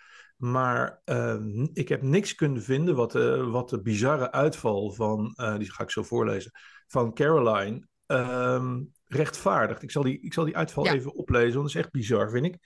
Maar 0.40 1.00
uh, 1.04 1.66
ik 1.72 1.88
heb 1.88 2.02
niks 2.02 2.34
kunnen 2.34 2.62
vinden 2.62 2.94
wat, 2.94 3.14
uh, 3.14 3.50
wat 3.50 3.68
de 3.68 3.82
bizarre 3.82 4.32
uitval 4.32 4.92
van, 4.92 5.34
uh, 5.36 5.58
die 5.58 5.72
ga 5.72 5.82
ik 5.82 5.90
zo 5.90 6.02
voorlezen, 6.02 6.50
van 6.86 7.14
Caroline 7.14 7.86
um, 8.06 8.92
rechtvaardigt. 9.04 9.82
Ik 9.82 9.90
zal 9.90 10.02
die, 10.02 10.20
ik 10.20 10.32
zal 10.32 10.44
die 10.44 10.56
uitval 10.56 10.84
ja. 10.84 10.92
even 10.92 11.14
oplezen, 11.14 11.52
want 11.52 11.66
dat 11.66 11.76
is 11.76 11.82
echt 11.82 11.90
bizar, 11.90 12.30
vind 12.30 12.46
ik. 12.46 12.58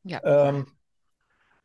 Ja. 0.00 0.20
Ehm, 0.20 0.62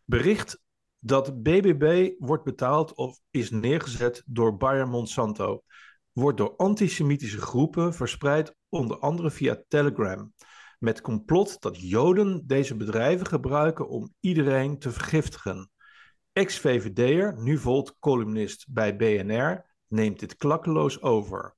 bericht 0.06 0.62
dat 1.00 1.44
BBB 1.44 2.14
wordt 2.18 2.44
betaald 2.44 2.94
of 2.94 3.20
is 3.30 3.50
neergezet 3.50 4.24
door 4.26 4.58
Bayer 4.58 4.88
Monsanto. 4.88 5.64
Wordt 6.12 6.38
door 6.38 6.56
antisemitische 6.56 7.42
groepen 7.42 7.94
verspreid, 7.94 8.56
onder 8.70 9.00
andere 9.00 9.32
via 9.32 9.64
Telegram. 9.68 10.34
Met 10.78 11.02
complot 11.02 11.62
dat 11.62 11.82
Joden 11.82 12.48
deze 12.48 12.76
bedrijven 12.76 13.28
gebruiken 13.28 13.88
om 13.90 14.14
iedereen 14.20 14.80
te 14.80 14.92
vergiftigen. 14.92 15.72
Ex-VVD'er, 16.32 17.42
nu 17.42 17.58
Volt-columnist 17.58 18.66
bij 18.70 18.96
BNR, 18.96 19.66
neemt 19.88 20.20
dit 20.20 20.36
klakkeloos 20.36 21.02
over. 21.02 21.56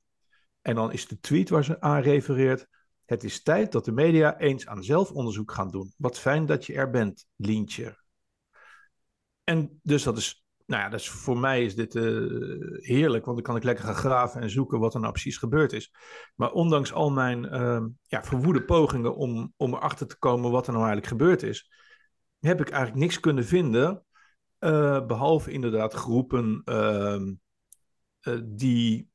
En 0.61 0.75
dan 0.75 0.91
is 0.91 1.07
de 1.07 1.19
tweet 1.19 1.49
waar 1.49 1.63
ze 1.63 1.81
aan 1.81 2.01
refereert. 2.01 2.67
Het 3.05 3.23
is 3.23 3.43
tijd 3.43 3.71
dat 3.71 3.85
de 3.85 3.91
media 3.91 4.37
eens 4.37 4.67
aan 4.67 4.83
zelfonderzoek 4.83 5.51
gaan 5.51 5.71
doen. 5.71 5.93
Wat 5.97 6.19
fijn 6.19 6.45
dat 6.45 6.65
je 6.65 6.73
er 6.73 6.89
bent, 6.89 7.25
Lientje. 7.35 7.97
En 9.43 9.79
dus 9.83 10.03
dat 10.03 10.17
is, 10.17 10.45
nou 10.69 10.81
ja, 10.81 10.91
is, 10.91 11.09
voor 11.09 11.37
mij 11.37 11.63
is 11.63 11.75
dit 11.75 11.95
uh, 11.95 12.03
heerlijk, 12.77 13.25
want 13.25 13.37
dan 13.37 13.45
kan 13.45 13.55
ik 13.55 13.63
lekker 13.63 13.85
gaan 13.85 13.95
graven 13.95 14.41
en 14.41 14.49
zoeken 14.49 14.79
wat 14.79 14.93
er 14.93 14.99
nou 14.99 15.11
precies 15.11 15.37
gebeurd 15.37 15.73
is. 15.73 15.93
Maar 16.35 16.51
ondanks 16.51 16.93
al 16.93 17.11
mijn 17.11 17.43
uh, 17.43 17.85
ja, 18.01 18.23
verwoede 18.23 18.63
pogingen 18.63 19.15
om, 19.15 19.53
om 19.57 19.73
erachter 19.73 20.07
te 20.07 20.17
komen 20.17 20.51
wat 20.51 20.67
er 20.67 20.73
nou 20.73 20.85
eigenlijk 20.85 21.21
gebeurd 21.21 21.43
is, 21.43 21.71
heb 22.39 22.61
ik 22.61 22.69
eigenlijk 22.69 23.01
niks 23.01 23.19
kunnen 23.19 23.45
vinden, 23.45 24.03
uh, 24.59 25.05
behalve 25.05 25.51
inderdaad 25.51 25.93
groepen 25.93 26.61
ehm, 26.65 27.33
die, 28.43 29.09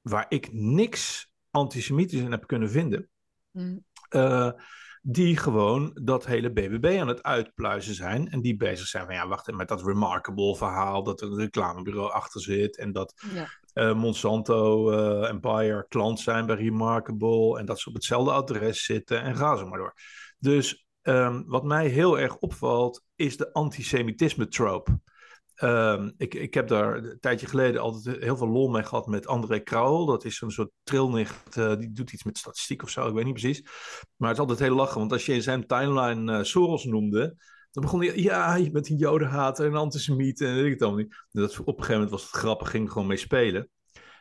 waar 0.00 0.26
ik 0.28 0.52
niks 0.52 1.30
antisemitisch 1.50 2.20
in 2.20 2.30
heb 2.30 2.46
kunnen 2.46 2.70
vinden. 2.70 3.08
Mm 3.50 3.84
die 5.08 5.36
gewoon 5.36 5.98
dat 6.02 6.26
hele 6.26 6.52
BBB 6.52 6.98
aan 7.00 7.08
het 7.08 7.22
uitpluizen 7.22 7.94
zijn. 7.94 8.28
En 8.30 8.40
die 8.40 8.56
bezig 8.56 8.86
zijn 8.86 9.06
van, 9.06 9.14
ja, 9.14 9.28
wacht 9.28 9.40
even, 9.40 9.56
met 9.56 9.68
dat 9.68 9.86
remarkable 9.86 10.56
verhaal, 10.56 11.02
dat 11.02 11.20
er 11.20 11.26
een 11.26 11.38
reclamebureau 11.38 12.12
achter 12.12 12.40
zit. 12.40 12.76
En 12.76 12.92
dat 12.92 13.14
ja. 13.34 13.48
uh, 13.74 13.94
Monsanto 13.94 14.92
uh, 14.92 15.28
en 15.28 15.40
Bayer 15.40 15.86
klant 15.88 16.20
zijn 16.20 16.46
bij 16.46 16.56
Remarkable. 16.56 17.58
En 17.58 17.66
dat 17.66 17.80
ze 17.80 17.88
op 17.88 17.94
hetzelfde 17.94 18.32
adres 18.32 18.84
zitten 18.84 19.22
en 19.22 19.36
ga 19.36 19.56
zo 19.56 19.66
maar 19.66 19.78
door. 19.78 19.94
Dus 20.38 20.86
um, 21.02 21.44
wat 21.46 21.64
mij 21.64 21.86
heel 21.86 22.18
erg 22.18 22.36
opvalt, 22.36 23.04
is 23.16 23.36
de 23.36 23.52
antisemitisme 23.52 24.48
trope. 24.48 25.00
Um, 25.62 26.14
ik, 26.16 26.34
ik 26.34 26.54
heb 26.54 26.68
daar 26.68 26.96
een 26.96 27.16
tijdje 27.20 27.46
geleden 27.46 27.80
altijd 27.80 28.22
heel 28.22 28.36
veel 28.36 28.48
lol 28.48 28.68
mee 28.68 28.82
gehad 28.82 29.06
met 29.06 29.26
André 29.26 29.58
Krauwel. 29.58 30.06
Dat 30.06 30.24
is 30.24 30.40
een 30.40 30.50
soort 30.50 30.70
trilnicht, 30.82 31.56
uh, 31.56 31.76
die 31.76 31.92
doet 31.92 32.12
iets 32.12 32.24
met 32.24 32.38
statistiek 32.38 32.82
of 32.82 32.90
zo, 32.90 33.08
ik 33.08 33.14
weet 33.14 33.24
niet 33.24 33.40
precies. 33.40 33.62
Maar 34.16 34.28
het 34.28 34.38
is 34.38 34.44
altijd 34.44 34.58
heel 34.58 34.76
lachen, 34.76 34.98
want 34.98 35.12
als 35.12 35.26
je 35.26 35.32
in 35.32 35.42
zijn 35.42 35.66
timeline 35.66 36.32
uh, 36.32 36.42
Soros 36.42 36.84
noemde, 36.84 37.36
dan 37.70 37.82
begon 37.82 38.00
hij, 38.00 38.16
ja, 38.16 38.54
je 38.54 38.70
bent 38.70 38.88
een 38.88 38.96
jodenhater 38.96 39.66
en 39.66 39.74
antisemiet 39.74 40.40
en 40.40 40.54
weet 40.54 40.64
ik 40.64 40.72
het 40.72 40.82
allemaal 40.82 41.00
niet. 41.00 41.24
Dat, 41.30 41.60
op 41.60 41.66
een 41.66 41.74
gegeven 41.74 41.92
moment 41.92 42.10
was 42.10 42.22
het 42.22 42.30
grappig, 42.30 42.70
ging 42.70 42.92
gewoon 42.92 43.06
mee 43.06 43.16
spelen. 43.16 43.70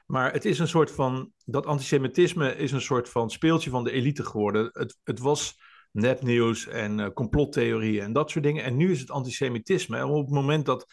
Maar 0.06 0.32
het 0.32 0.46
is 0.46 0.60
een 0.60 0.68
soort 0.68 0.92
van, 0.92 1.32
dat 1.46 1.66
antisemitisme 1.66 2.56
is 2.56 2.72
een 2.72 2.82
soort 2.82 3.10
van 3.10 3.30
speeltje 3.30 3.70
van 3.70 3.84
de 3.84 3.92
elite 3.92 4.26
geworden. 4.26 4.70
Het, 4.74 4.98
het 5.04 5.20
was 5.20 5.60
nepnieuws 5.92 6.68
en 6.68 7.00
uh, 7.00 7.08
complottheorieën 7.08 8.04
en 8.04 8.14
dat 8.14 8.30
soort 8.30 8.44
dingen. 8.44 8.64
En 8.64 8.76
nu 8.78 8.92
is 8.92 9.00
het 9.00 9.12
antisemitisme. 9.12 9.98
En 9.98 10.06
op 10.06 10.26
het 10.26 10.34
moment 10.34 10.66
dat 10.66 10.86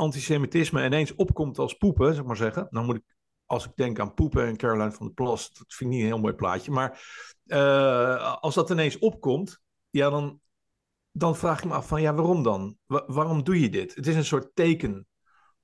antisemitisme 0.00 0.84
ineens 0.84 1.14
opkomt 1.14 1.58
als 1.58 1.74
poepen, 1.74 2.14
zeg 2.14 2.24
maar 2.24 2.36
zeggen. 2.36 2.66
Dan 2.70 2.84
moet 2.84 2.96
ik, 2.96 3.02
als 3.46 3.64
ik 3.64 3.72
denk 3.74 3.98
aan 3.98 4.14
poepen 4.14 4.46
en 4.46 4.56
Caroline 4.56 4.92
van 4.92 5.06
der 5.06 5.14
Plas, 5.14 5.52
dat 5.52 5.74
vind 5.74 5.90
ik 5.90 5.96
niet 5.96 6.00
een 6.00 6.12
heel 6.12 6.20
mooi 6.20 6.34
plaatje. 6.34 6.70
Maar 6.70 7.02
uh, 7.46 8.36
als 8.40 8.54
dat 8.54 8.70
ineens 8.70 8.98
opkomt, 8.98 9.60
ja, 9.90 10.10
dan, 10.10 10.40
dan 11.12 11.36
vraag 11.36 11.58
ik 11.58 11.64
me 11.64 11.74
af 11.74 11.88
van, 11.88 12.00
ja, 12.00 12.14
waarom 12.14 12.42
dan? 12.42 12.76
waarom 12.86 13.44
doe 13.44 13.60
je 13.60 13.68
dit? 13.68 13.94
Het 13.94 14.06
is 14.06 14.14
een 14.14 14.24
soort 14.24 14.50
teken 14.54 15.06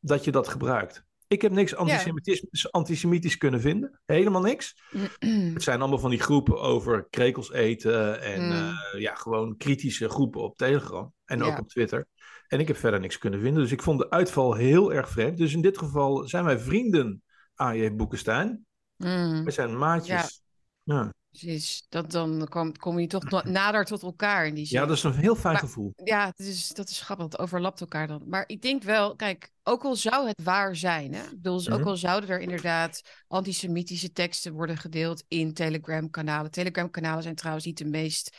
dat 0.01 0.25
je 0.25 0.31
dat 0.31 0.49
gebruikt. 0.49 1.05
Ik 1.29 1.43
heb 1.43 1.53
niks 1.53 1.75
antisemitisch, 1.75 2.73
antisemitisch 2.73 3.37
kunnen 3.37 3.61
vinden. 3.61 4.01
Helemaal 4.05 4.41
niks. 4.41 4.83
het 5.55 5.63
zijn 5.63 5.81
allemaal 5.81 5.99
van 5.99 6.11
die 6.11 6.21
groepen 6.21 6.61
over 6.61 7.07
krekels 7.11 7.53
eten. 7.53 8.21
En 8.21 8.45
mm. 8.45 8.53
uh, 8.53 9.01
ja, 9.01 9.15
gewoon 9.15 9.57
kritische 9.57 10.09
groepen 10.09 10.41
op 10.41 10.57
Telegram. 10.57 11.13
En 11.25 11.43
ook 11.43 11.59
op 11.59 11.69
Twitter. 11.69 12.07
En 12.49 12.61
ik 12.61 12.69
heb 12.69 12.77
verder 12.77 13.01
niks 13.01 13.19
kunnen 13.19 13.41
vinden. 13.41 13.63
Dus 13.63 13.73
ik 13.73 13.83
vond 13.83 13.99
de 13.99 14.11
uitval 14.11 14.55
heel 14.55 14.93
erg 14.93 15.09
vreemd. 15.09 15.39
Dus 15.39 15.55
in 15.55 15.63
dit 15.63 15.79
geval 15.79 16.29
zijn 16.29 16.45
wij 16.45 16.59
vrienden, 16.59 17.23
A.J. 17.63 17.95
Boekenstein. 17.95 18.67
Mm. 18.97 19.45
We 19.45 19.51
zijn 19.51 19.79
maatjes. 19.79 20.43
Ja. 20.83 20.95
ja. 20.95 21.15
Precies, 21.39 21.87
dat, 21.89 22.11
dan 22.11 22.49
kom, 22.49 22.77
kom 22.77 22.99
je 22.99 23.07
toch 23.07 23.45
nader 23.45 23.85
tot 23.85 24.03
elkaar 24.03 24.47
in 24.47 24.55
die 24.55 24.67
zin. 24.67 24.81
Ja, 24.81 24.87
dat 24.87 24.97
is 24.97 25.03
een 25.03 25.13
heel 25.13 25.35
fijn 25.35 25.57
gevoel. 25.57 25.93
Ja, 26.05 26.27
het 26.27 26.39
is, 26.39 26.69
dat 26.69 26.89
is 26.89 27.01
grappig, 27.01 27.25
het 27.25 27.39
overlapt 27.39 27.81
elkaar 27.81 28.07
dan. 28.07 28.23
Maar 28.27 28.45
ik 28.47 28.63
denk 28.63 28.83
wel, 28.83 29.17
kijk, 29.17 29.51
ook 29.63 29.85
al 29.85 29.97
zou 29.97 30.27
het 30.27 30.43
waar 30.43 30.77
zijn, 30.77 31.15
hè? 31.15 31.23
Ik 31.23 31.31
bedoel, 31.31 31.57
dus 31.57 31.71
ook 31.71 31.79
mhm. 31.79 31.89
al 31.89 31.97
zouden 31.97 32.31
er 32.31 32.41
inderdaad 32.41 33.03
antisemitische 33.29 34.13
teksten 34.13 34.53
worden 34.53 34.77
gedeeld 34.77 35.25
in 35.29 35.55
Telegram-kanalen. 35.55 36.51
Telegram-kanalen 36.51 37.23
zijn 37.23 37.35
trouwens 37.35 37.67
niet 37.67 37.79
de 37.79 37.85
meest 37.85 38.37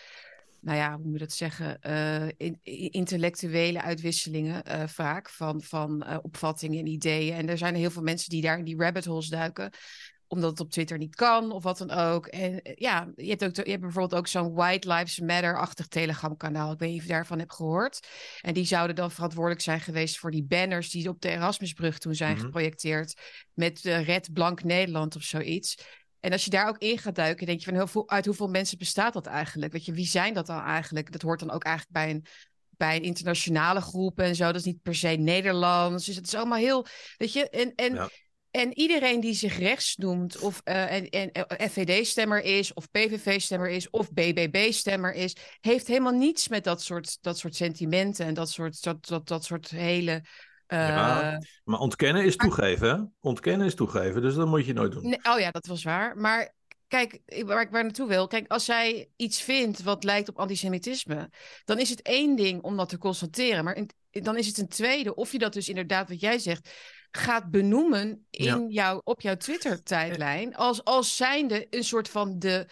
nou 0.60 0.78
ja, 0.78 0.96
hoe 0.96 1.04
moet 1.04 1.14
je 1.14 1.20
dat 1.20 1.32
zeggen, 1.32 1.80
uh, 1.88 2.28
in, 2.38 2.60
intellectuele 2.92 3.82
uitwisselingen 3.82 4.64
uh, 4.68 4.88
vaak 4.88 5.30
van, 5.30 5.62
van 5.62 6.04
uh, 6.08 6.18
opvattingen 6.22 6.80
en 6.80 6.88
ideeën. 6.88 7.34
En 7.34 7.50
er 7.50 7.58
zijn 7.58 7.76
heel 7.76 7.92
veel 7.92 8.02
mensen 8.02 8.30
die 8.30 8.42
daar 8.42 8.58
in 8.58 8.64
die 8.64 8.78
rabbit 8.78 9.06
holes 9.06 9.28
duiken, 9.28 9.72
omdat 10.28 10.50
het 10.50 10.60
op 10.60 10.72
Twitter 10.72 10.98
niet 10.98 11.16
kan 11.16 11.52
of 11.52 11.64
wat 11.64 11.78
dan 11.78 11.92
ook. 11.92 12.28
En 12.28 12.60
ja, 12.76 13.12
je 13.16 13.30
hebt, 13.30 13.44
ook, 13.44 13.56
je 13.56 13.72
hebt 13.72 13.82
bijvoorbeeld 13.82 14.16
ook 14.16 14.28
zo'n 14.28 14.54
White 14.54 14.94
Lives 14.94 15.20
Matter-achtig 15.20 15.88
Telegram-kanaal. 15.88 16.72
Ik 16.72 16.80
weet 16.80 16.90
niet 16.90 17.00
of 17.00 17.06
je 17.06 17.12
daarvan 17.14 17.40
hebt 17.40 17.54
gehoord. 17.54 18.08
En 18.42 18.54
die 18.54 18.66
zouden 18.66 18.96
dan 18.96 19.12
verantwoordelijk 19.12 19.62
zijn 19.62 19.80
geweest 19.80 20.18
voor 20.18 20.32
die 20.32 20.44
banners 20.44 20.90
die 20.90 21.10
op 21.10 21.22
de 21.22 21.30
Erasmusbrug 21.30 21.98
toen 21.98 22.16
zijn 22.16 22.32
mm 22.32 22.38
-hmm. 22.38 22.46
geprojecteerd 22.46 23.22
met 23.54 23.80
Red 23.82 24.34
Blank 24.34 24.64
Nederland 24.64 25.16
of 25.16 25.24
zoiets. 25.24 25.78
En 26.20 26.32
als 26.32 26.44
je 26.44 26.50
daar 26.50 26.68
ook 26.68 26.78
in 26.78 26.98
gaat 26.98 27.16
duiken, 27.16 27.46
denk 27.46 27.60
je 27.60 27.66
van 27.66 27.80
hoeveel, 27.80 28.10
uit 28.10 28.26
hoeveel 28.26 28.48
mensen 28.48 28.78
bestaat 28.78 29.14
dat 29.14 29.26
eigenlijk? 29.26 29.74
Weet 29.74 29.86
je, 29.86 29.92
wie 29.92 30.08
zijn 30.08 30.34
dat 30.34 30.46
dan 30.46 30.62
eigenlijk? 30.62 31.12
Dat 31.12 31.22
hoort 31.22 31.40
dan 31.40 31.52
ook 31.52 31.64
eigenlijk 31.64 31.96
bij 31.98 32.10
een, 32.10 32.26
bij 32.70 32.96
een 32.96 33.04
internationale 33.04 33.82
groep 33.82 34.20
en 34.20 34.36
zo. 34.36 34.46
Dat 34.46 34.56
is 34.56 34.64
niet 34.64 34.82
per 34.82 34.96
se 34.96 35.08
Nederlands. 35.08 36.06
Dus 36.06 36.16
het 36.16 36.28
is 36.28 36.36
allemaal 36.36 36.58
heel, 36.58 36.86
weet 37.18 37.34
je, 37.34 37.50
en, 37.50 37.76
en, 37.76 38.10
en 38.52 38.78
iedereen 38.78 39.20
die 39.20 39.34
zich 39.34 39.58
rechts 39.58 39.96
noemt, 39.96 40.38
of 40.40 40.62
uh, 40.66 40.92
en, 40.92 41.10
en 41.10 41.32
eh, 41.32 41.68
FVD-stemmer 41.70 42.44
is, 42.44 42.74
of 42.74 42.92
PVV-stemmer 42.92 43.70
is, 43.70 43.90
of 43.90 44.12
BBB-stemmer 44.12 45.14
is, 45.14 45.36
heeft 45.60 45.88
helemaal 45.88 46.14
niets 46.14 46.48
met 46.48 46.64
dat 46.64 46.82
soort, 46.82 47.18
dat 47.22 47.38
soort 47.38 47.56
sentimenten 47.56 48.26
en 48.26 48.34
dat 48.34 48.50
soort, 48.50 48.84
dat, 48.84 49.06
dat, 49.06 49.28
dat 49.28 49.46
soort 49.46 49.70
hele 49.70 50.24
ja, 50.68 51.34
eh, 51.34 51.38
maar 51.64 51.80
ontkennen 51.80 52.26
is 52.26 52.36
toegeven. 52.36 53.16
Ontkennen 53.20 53.68
is 53.68 53.76
toegeven, 53.76 54.22
dus 54.22 54.36
dat 54.36 54.48
moet 54.48 54.66
je 54.66 54.74
nooit 54.74 54.92
doen. 54.92 55.04
Nee, 55.04 55.20
oh 55.24 55.40
ja, 55.40 55.52
dat 55.52 55.66
was 55.66 55.84
waar. 55.84 56.18
Maar 56.18 56.56
kijk, 56.88 57.22
waar 57.46 57.62
ik 57.62 57.70
waar 57.70 57.84
naartoe 57.84 58.08
wil. 58.08 58.28
Kijk, 58.28 58.52
als 58.52 58.66
zij 58.66 59.10
iets 59.16 59.42
vindt 59.42 59.84
wat 59.84 60.04
lijkt 60.04 60.30
op 60.30 60.40
antisemitisme, 60.40 61.30
dan 61.66 61.80
is 61.80 61.90
het 61.90 62.02
één 62.02 62.36
ding 62.36 62.62
om 62.62 62.78
dat 62.78 62.90
te 62.90 62.98
constateren. 62.98 63.64
Maar 63.64 63.86
dan 64.12 64.38
is 64.38 64.48
het 64.48 64.58
een 64.58 64.68
tweede, 64.68 65.16
of 65.16 65.32
je 65.32 65.40
dat 65.40 65.54
dus 65.54 65.70
inderdaad, 65.70 66.10
wat 66.10 66.20
jij 66.20 66.40
zegt, 66.40 66.70
gaat 67.12 67.52
benoemen 67.52 68.26
in 68.30 68.70
jouw, 68.70 69.02
op 69.04 69.22
jouw 69.22 69.38
Twitter-tijdlijn. 69.38 70.56
Als, 70.56 70.84
als 70.84 71.16
zijnde 71.16 71.68
een 71.70 71.84
soort 71.84 72.10
van 72.10 72.40
de 72.40 72.68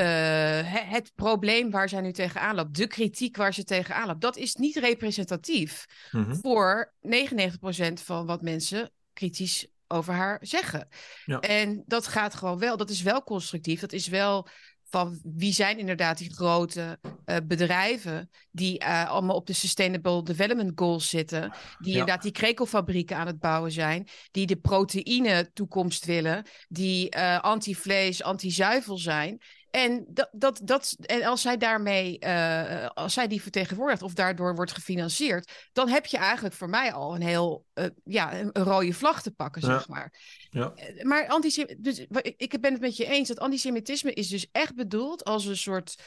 het 0.00 1.12
probleem 1.14 1.70
waar 1.70 1.88
zij 1.88 2.00
nu 2.00 2.12
tegenaan 2.12 2.54
loopt, 2.54 2.76
de 2.76 2.86
kritiek 2.86 3.36
waar 3.36 3.54
ze 3.54 3.64
tegenaan 3.64 4.06
loopt, 4.06 4.20
dat 4.20 4.36
is 4.36 4.54
niet 4.54 4.76
representatief 4.76 5.86
mm-hmm. 6.10 6.34
voor 6.36 6.94
99% 7.00 7.92
van 7.92 8.26
wat 8.26 8.42
mensen 8.42 8.90
kritisch 9.12 9.66
over 9.88 10.14
haar 10.14 10.38
zeggen. 10.40 10.88
Ja. 11.24 11.40
En 11.40 11.82
dat 11.86 12.06
gaat 12.06 12.34
gewoon 12.34 12.58
wel, 12.58 12.76
dat 12.76 12.90
is 12.90 13.02
wel 13.02 13.22
constructief, 13.22 13.80
dat 13.80 13.92
is 13.92 14.08
wel 14.08 14.48
van 14.94 15.20
wie 15.22 15.52
zijn 15.52 15.78
inderdaad 15.78 16.18
die 16.18 16.34
grote 16.34 16.98
uh, 17.02 17.36
bedrijven 17.44 18.30
die 18.50 18.82
uh, 18.82 19.10
allemaal 19.10 19.36
op 19.36 19.46
de 19.46 19.52
Sustainable 19.52 20.22
Development 20.22 20.72
Goals 20.74 21.08
zitten, 21.08 21.40
die 21.78 21.92
ja. 21.92 21.98
inderdaad 21.98 22.22
die 22.22 22.32
krekelfabrieken 22.32 23.16
aan 23.16 23.26
het 23.26 23.38
bouwen 23.38 23.72
zijn, 23.72 24.08
die 24.30 24.46
de 24.46 24.56
proteïne 24.56 25.50
toekomst 25.52 26.04
willen, 26.04 26.46
die 26.68 27.16
uh, 27.16 27.40
anti-vlees, 27.40 28.22
anti-zuivel 28.22 28.98
zijn. 28.98 29.40
En, 29.74 30.04
dat, 30.08 30.28
dat, 30.32 30.60
dat, 30.64 30.96
en 31.00 31.22
als 31.22 31.40
zij 31.40 31.56
daarmee, 31.56 32.16
uh, 32.20 32.86
als 32.86 33.14
zij 33.14 33.28
die 33.28 33.42
vertegenwoordigt 33.42 34.02
of 34.02 34.12
daardoor 34.12 34.54
wordt 34.54 34.72
gefinancierd, 34.72 35.68
dan 35.72 35.88
heb 35.88 36.06
je 36.06 36.16
eigenlijk 36.16 36.54
voor 36.54 36.68
mij 36.68 36.92
al 36.92 37.14
een 37.14 37.22
heel, 37.22 37.64
uh, 37.74 37.84
ja, 38.04 38.40
een, 38.40 38.50
rode 38.52 38.92
vlag 38.92 39.22
te 39.22 39.30
pakken, 39.30 39.62
ja. 39.62 39.66
zeg 39.66 39.88
maar. 39.88 40.12
Ja. 40.50 40.72
Uh, 40.76 41.04
maar 41.04 41.40
dus, 41.78 42.06
ik 42.36 42.60
ben 42.60 42.72
het 42.72 42.80
met 42.80 42.96
je 42.96 43.06
eens 43.06 43.28
dat 43.28 43.38
antisemitisme 43.38 44.12
is 44.12 44.28
dus 44.28 44.48
echt 44.52 44.74
bedoeld 44.74 45.24
als 45.24 45.44
een 45.44 45.56
soort 45.56 46.02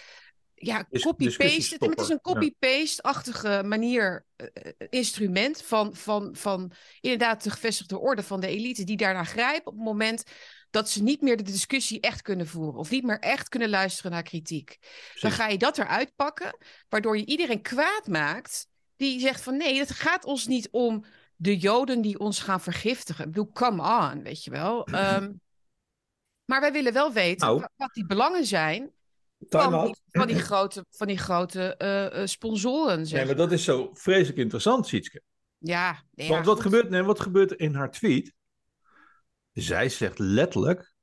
ja, 0.54 0.88
copy-paste. 0.90 1.76
Het 1.80 2.00
is 2.00 2.10
een 2.10 2.22
copy-paste-achtige 2.22 3.64
manier, 3.66 4.26
uh, 4.38 4.48
instrument 4.90 5.62
van, 5.62 5.96
van, 5.96 6.36
van 6.36 6.72
inderdaad 7.00 7.44
de 7.44 7.50
gevestigde 7.50 8.00
orde 8.00 8.24
van 8.24 8.40
de 8.40 8.48
elite, 8.48 8.84
die 8.84 8.98
daarna 8.98 9.24
grijpen 9.24 9.72
op 9.72 9.78
het 9.78 9.86
moment 9.86 10.24
dat 10.70 10.90
ze 10.90 11.04
niet 11.04 11.22
meer 11.22 11.38
de 11.38 11.44
discussie 11.44 12.00
echt 12.00 12.22
kunnen 12.22 12.48
voeren. 12.48 12.80
Of 12.80 12.90
niet 12.90 13.04
meer 13.04 13.20
echt 13.20 13.50
kunnen 13.50 13.70
luisteren 13.70 14.12
naar 14.12 14.24
kritiek. 14.24 14.78
Dan 15.20 15.32
ga 15.32 15.48
je 15.48 15.58
dat 15.58 15.78
eruit 15.78 16.16
pakken, 16.16 16.58
waardoor 16.90 17.18
je 17.18 17.26
iedereen 17.26 17.62
kwaad 17.62 18.08
maakt. 18.08 18.68
Die 18.96 19.20
zegt 19.20 19.42
van 19.42 19.58
nee, 19.58 19.80
het 19.80 19.92
gaat 19.92 20.26
ons 20.26 20.48
niet 20.48 20.68
om 20.72 21.06
de 21.36 21.58
Joden 21.58 22.02
die 22.02 22.20
ons 22.20 22.40
gaan 22.40 22.62
vergiftigen. 22.62 23.26
Ik 23.26 23.32
bedoel, 23.32 23.52
come 23.52 24.12
on, 24.12 24.24
weet 24.24 24.44
je 24.44 24.52
wel. 24.52 24.86
Ehm, 24.88 25.34
maar 26.46 26.62
wij 26.62 26.72
willen 26.72 26.94
wel 26.94 27.14
weten 27.14 27.48
Nou. 27.48 27.66
wat 27.76 27.94
die 27.94 28.06
belangen 28.06 28.46
zijn 28.46 28.92
van 29.50 29.86
die, 29.86 29.96
van 30.08 30.28
die 30.28 30.40
grote, 30.40 30.86
van 30.90 31.08
die 31.08 31.18
grote 31.18 31.76
eh, 31.76 32.22
eh, 32.22 32.28
sponsoren. 32.28 33.06
Zeg. 33.06 33.18
Nee, 33.18 33.28
maar 33.28 33.36
dat 33.36 33.52
is 33.52 33.64
zo 33.64 33.90
vreselijk 33.94 34.38
interessant, 34.38 34.88
Sietske. 34.88 35.22
Ja, 35.58 36.04
nee, 36.12 36.28
Want 36.28 36.40
ja, 36.40 36.46
wat 36.46 36.56
goed. 36.56 36.64
gebeurt, 36.64 36.90
nee, 36.90 37.04
wat 37.04 37.20
gebeurt 37.20 37.52
er 37.52 37.60
in 37.60 37.76
haar 37.76 37.92
tweet? 37.92 38.34
Zij 39.62 39.90
zegt 39.90 40.20
letterlijk, 40.20 40.94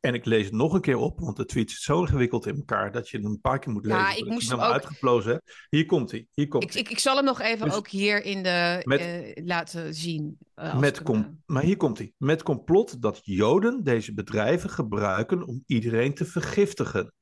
en 0.00 0.14
ik 0.14 0.24
lees 0.24 0.44
het 0.44 0.54
nog 0.54 0.72
een 0.72 0.80
keer 0.80 0.96
op, 0.96 1.20
want 1.20 1.36
de 1.36 1.44
tweet 1.44 1.70
zit 1.70 1.80
zo 1.80 2.00
ingewikkeld 2.00 2.46
in 2.46 2.56
elkaar 2.56 2.92
dat 2.92 3.08
je 3.08 3.16
hem 3.16 3.26
een 3.26 3.40
paar 3.40 3.58
keer 3.58 3.72
moet 3.72 3.86
Ja, 3.86 3.96
lezen. 3.96 4.10
ik 4.10 4.16
voordat 4.18 4.34
moest 4.34 4.50
hem 4.50 4.58
ook- 4.60 4.72
uitgeplozen. 4.72 5.42
Hier 5.68 5.86
komt 5.86 6.10
hij. 6.10 6.26
Hier 6.34 6.48
komt 6.48 6.62
Ik, 6.64 6.74
ik, 6.74 6.88
ik 6.90 6.98
zal 6.98 7.16
hem 7.16 7.24
nog 7.24 7.40
even 7.40 7.66
Dus- 7.66 7.74
ook 7.74 7.88
hier 7.88 8.24
in 8.24 8.42
de 8.42 8.82
Met- 8.84 9.00
eh, 9.00 9.44
laten 9.44 9.94
zien. 9.94 10.38
eh, 10.54 10.78
Met 10.78 10.90
ik 11.00 11.06
hem, 11.06 11.22
com- 11.22 11.42
maar 11.46 11.62
hier 11.62 11.76
komt 11.76 11.98
hij. 11.98 12.12
Met 12.16 12.42
complot 12.42 13.02
dat 13.02 13.20
Joden 13.22 13.82
deze 13.84 14.14
bedrijven 14.14 14.70
gebruiken 14.70 15.46
om 15.46 15.62
iedereen 15.66 16.14
te 16.14 16.24
vergiftigen. 16.24 17.12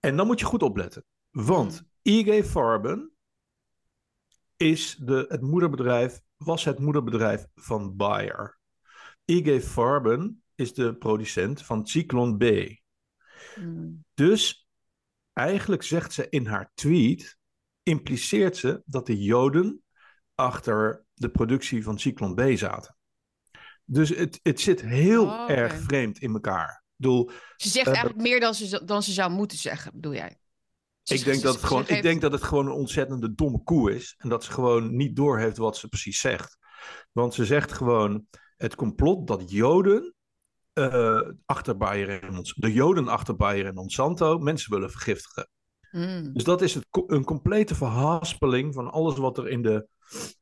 En 0.00 0.16
dan 0.16 0.26
moet 0.26 0.40
je 0.40 0.46
goed 0.46 0.62
opletten. 0.62 1.04
Want 1.30 1.82
IG 2.02 2.44
Farben 2.46 3.12
is 4.56 4.96
de, 4.96 5.24
het 5.28 5.40
moederbedrijf, 5.40 6.20
was 6.36 6.64
het 6.64 6.78
moederbedrijf 6.78 7.46
van 7.54 7.96
Bayer. 7.96 8.57
IG 9.30 9.62
Farben 9.64 10.42
is 10.54 10.74
de 10.74 10.94
producent 10.94 11.62
van 11.62 11.86
Cyclone 11.86 12.36
B. 12.36 12.76
hmm. 13.54 14.04
Dus 14.14 14.68
eigenlijk 15.32 15.82
zegt 15.82 16.12
ze 16.12 16.26
in 16.28 16.46
haar 16.46 16.70
tweet, 16.74 17.36
impliceert 17.82 18.56
ze 18.56 18.82
dat 18.84 19.06
de 19.06 19.22
Joden 19.22 19.82
achter 20.34 21.04
de 21.14 21.28
productie 21.30 21.82
van 21.82 21.98
Cyclone 21.98 22.54
B 22.54 22.58
zaten. 22.58 22.96
Dus 23.84 24.08
het, 24.08 24.40
het 24.42 24.60
zit 24.60 24.80
heel 24.80 25.24
Oh, 25.26 25.50
erg 25.50 25.74
vreemd 25.74 26.18
in 26.18 26.32
elkaar. 26.32 26.84
Bedoel, 26.96 27.30
Ze 27.56 27.68
zegt 27.68 27.86
Eh, 27.86 27.92
eigenlijk 27.92 28.22
meer 28.28 28.40
dan 28.40 28.54
ze, 28.54 28.84
dan 28.84 29.02
ze 29.02 29.12
zou 29.12 29.30
moeten 29.30 29.58
zeggen, 29.58 29.92
bedoel 29.94 30.14
jij? 30.14 30.38
Ze- 31.02 31.14
ik 31.14 31.24
denk, 31.24 31.42
dat 31.42 31.54
het 31.54 31.64
gewoon, 31.64 31.88
ik 31.88 32.02
denk 32.02 32.20
dat 32.20 32.32
het 32.32 32.42
gewoon 32.42 32.66
een 32.66 32.72
ontzettende 32.72 33.34
domme 33.34 33.62
koe 33.62 33.94
is. 33.94 34.14
En 34.18 34.28
dat 34.28 34.44
ze 34.44 34.52
gewoon 34.52 34.96
niet 34.96 35.16
doorheeft 35.16 35.56
wat 35.56 35.76
ze 35.76 35.88
precies 35.88 36.20
zegt. 36.20 36.58
Want 37.12 37.34
ze 37.34 37.44
zegt 37.44 37.72
gewoon 37.72 38.26
het 38.58 38.74
complot 38.74 39.26
dat 39.26 39.50
Joden 39.50 40.14
eh, 40.72 41.20
achter 41.44 41.76
Bayer 41.76 42.22
en 42.22 42.44
de 42.56 42.72
Joden 42.72 43.08
achter 43.08 43.36
Bayer 43.36 43.66
en 43.66 43.74
Monsanto 43.74 44.38
mensen 44.38 44.72
willen 44.72 44.90
vergiftigen. 44.90 45.48
Hmm. 45.90 46.32
Dus 46.32 46.44
dat 46.44 46.62
is 46.62 46.74
het, 46.74 46.86
een 47.06 47.24
complete 47.24 47.74
verhaspeling 47.74 48.74
van 48.74 48.90
alles 48.90 49.16
wat 49.16 49.38
er 49.38 49.48
in 49.48 49.62
de, 49.62 49.86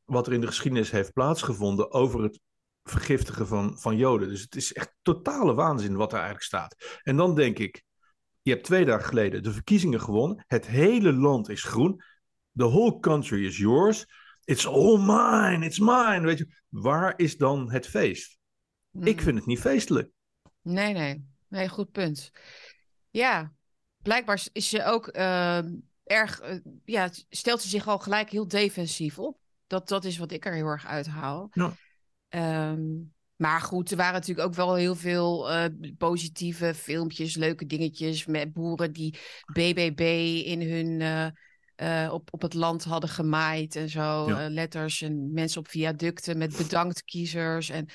wat 0.05 0.27
er 0.27 0.33
in 0.33 0.41
de 0.41 0.47
geschiedenis 0.47 0.91
heeft 0.91 1.13
plaatsgevonden 1.13 1.91
over 1.91 2.23
het 2.23 2.39
vergiftigen 2.83 3.47
van, 3.47 3.79
van 3.79 3.97
Joden. 3.97 4.29
Dus 4.29 4.41
het 4.41 4.55
is 4.55 4.73
echt 4.73 4.93
totale 5.01 5.53
waanzin 5.53 5.95
wat 5.95 6.11
er 6.11 6.17
eigenlijk 6.17 6.45
staat. 6.45 6.75
En 7.03 7.17
dan 7.17 7.35
denk 7.35 7.59
ik, 7.59 7.83
je 8.41 8.51
hebt 8.51 8.63
twee 8.63 8.85
dagen 8.85 9.07
geleden 9.07 9.43
de 9.43 9.51
verkiezingen 9.51 10.01
gewonnen. 10.01 10.43
Het 10.47 10.67
hele 10.67 11.13
land 11.13 11.49
is 11.49 11.63
groen. 11.63 12.01
The 12.53 12.67
whole 12.67 12.99
country 12.99 13.45
is 13.45 13.57
yours. 13.57 14.05
It's 14.47 14.65
all 14.67 14.97
mine, 14.97 15.65
it's 15.65 15.79
mine. 15.79 16.19
Weet 16.21 16.37
je, 16.37 16.47
waar 16.69 17.13
is 17.17 17.37
dan 17.37 17.71
het 17.71 17.87
feest? 17.87 18.37
Ik 18.99 19.15
Hmm. 19.15 19.23
vind 19.23 19.37
het 19.37 19.45
niet 19.45 19.59
feestelijk. 19.59 20.09
Nee, 20.61 20.93
nee. 20.93 21.25
Nee, 21.47 21.69
goed 21.69 21.91
punt. 21.91 22.31
Ja, 23.09 23.53
blijkbaar 24.01 24.45
is 24.51 24.69
ze 24.69 24.83
ook 24.83 25.07
eh, 25.07 25.57
erg... 26.03 26.39
eh, 26.39 26.57
ja, 26.85 27.09
stelt 27.29 27.61
ze 27.61 27.67
zich 27.69 27.87
al 27.87 27.99
gelijk 27.99 28.29
heel 28.29 28.47
defensief 28.47 29.19
op. 29.19 29.37
Dat, 29.67 29.87
dat 29.87 30.05
is 30.05 30.17
wat 30.17 30.31
ik 30.31 30.45
er 30.45 30.53
heel 30.53 30.65
erg 30.67 30.85
uithaal. 30.85 31.49
Ja. 31.51 31.73
Ehm, 32.29 32.81
maar 33.35 33.61
goed, 33.61 33.91
er 33.91 33.97
waren 33.97 34.13
natuurlijk 34.13 34.47
ook 34.47 34.53
wel 34.55 34.75
heel 34.75 34.95
veel 34.95 35.51
eh, 35.51 35.65
positieve 35.97 36.73
filmpjes, 36.73 37.35
leuke 37.35 37.65
dingetjes 37.65 38.25
met 38.25 38.53
boeren 38.53 38.93
die 38.93 39.17
BBB 39.53 39.99
in 40.45 40.61
hun... 40.61 41.01
eh, 41.77 42.09
op, 42.11 42.27
op 42.33 42.41
het 42.41 42.53
land 42.53 42.83
hadden 42.83 43.09
gemaaid 43.09 43.75
en 43.75 43.89
zo. 43.89 44.27
Ja. 44.29 44.45
eh, 44.45 44.49
letters 44.51 45.01
en 45.01 45.33
mensen 45.33 45.59
op 45.59 45.67
viaducten 45.67 46.37
met 46.37 46.57
bedankt 46.57 47.03
kiezers. 47.03 47.69
En 47.69 47.85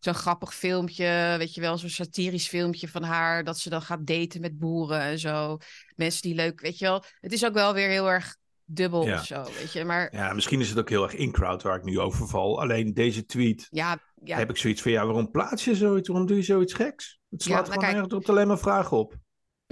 zo'n 0.00 0.14
grappig 0.14 0.54
filmpje, 0.54 1.34
weet 1.38 1.54
je 1.54 1.60
wel, 1.60 1.78
zo'n 1.78 1.88
satirisch 1.88 2.48
filmpje 2.48 2.88
van 2.88 3.02
haar, 3.02 3.44
dat 3.44 3.58
ze 3.58 3.70
dan 3.70 3.82
gaat 3.82 4.06
daten 4.06 4.40
met 4.40 4.58
boeren 4.58 5.00
en 5.00 5.18
zo. 5.18 5.56
Mensen 5.96 6.22
die 6.22 6.34
leuk, 6.34 6.60
weet 6.60 6.78
je 6.78 6.84
wel. 6.84 7.04
Het 7.20 7.32
is 7.32 7.44
ook 7.44 7.54
wel 7.54 7.74
weer 7.74 7.88
heel 7.88 8.10
erg 8.10 8.36
dubbel 8.64 9.06
Ja. 9.06 9.14
of 9.18 9.26
zo, 9.26 9.42
weet 9.42 9.72
je. 9.72 9.84
Maar 9.84 10.14
Ja, 10.16 10.32
misschien 10.32 10.60
is 10.60 10.68
het 10.68 10.78
ook 10.78 10.88
heel 10.88 11.02
erg 11.02 11.14
in-crowd 11.14 11.62
waar 11.62 11.76
ik 11.76 11.84
nu 11.84 11.98
over 11.98 12.28
val. 12.28 12.60
Alleen 12.60 12.94
deze 12.94 13.24
tweet 13.24 13.66
ja, 13.70 13.98
ja, 14.24 14.36
heb 14.38 14.50
ik 14.50 14.56
zoiets 14.56 14.82
van, 14.82 14.90
ja, 14.92 15.04
waarom 15.06 15.30
plaats 15.30 15.64
je 15.64 15.76
zoiets? 15.76 16.08
Waarom 16.08 16.26
doe 16.26 16.36
je 16.36 16.42
zoiets 16.42 16.72
geks? 16.72 17.20
Het 17.30 17.44
Ja, 17.44 17.50
slaat 17.50 17.68
nou 17.68 17.80
gewoon 17.84 18.08
kijk- 18.08 18.12
op, 18.22 18.28
alleen 18.28 18.46
maar 18.46 18.58
vragen 18.58 18.96
op. 18.96 19.14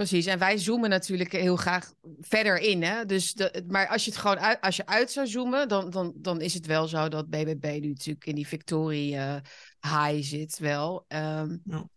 precies. 0.07 0.25
En 0.25 0.39
wij 0.39 0.57
zoomen 0.57 0.89
natuurlijk 0.89 1.31
heel 1.31 1.55
graag 1.55 1.93
verder 2.19 2.57
in, 2.57 2.83
hè. 2.83 3.05
Dus 3.05 3.33
de, 3.33 3.63
maar 3.67 3.87
als 3.87 4.05
je 4.05 4.11
het 4.11 4.19
gewoon 4.19 4.39
uit, 4.39 4.61
als 4.61 4.75
je 4.75 4.85
uit 4.85 5.11
zou 5.11 5.27
zoomen, 5.27 5.67
dan, 5.67 5.89
dan, 5.89 6.13
dan 6.15 6.41
is 6.41 6.53
het 6.53 6.65
wel 6.65 6.87
zo 6.87 7.07
dat 7.07 7.29
BBB 7.29 7.77
nu 7.81 7.87
natuurlijk 7.87 8.25
in 8.25 8.35
die 8.35 8.47
victorie 8.47 9.15
eh, 9.15 9.35
high 9.81 10.27
zit 10.27 10.59
wel. 10.59 11.05
Ehm, 11.07 11.57
Ja. 11.63 11.89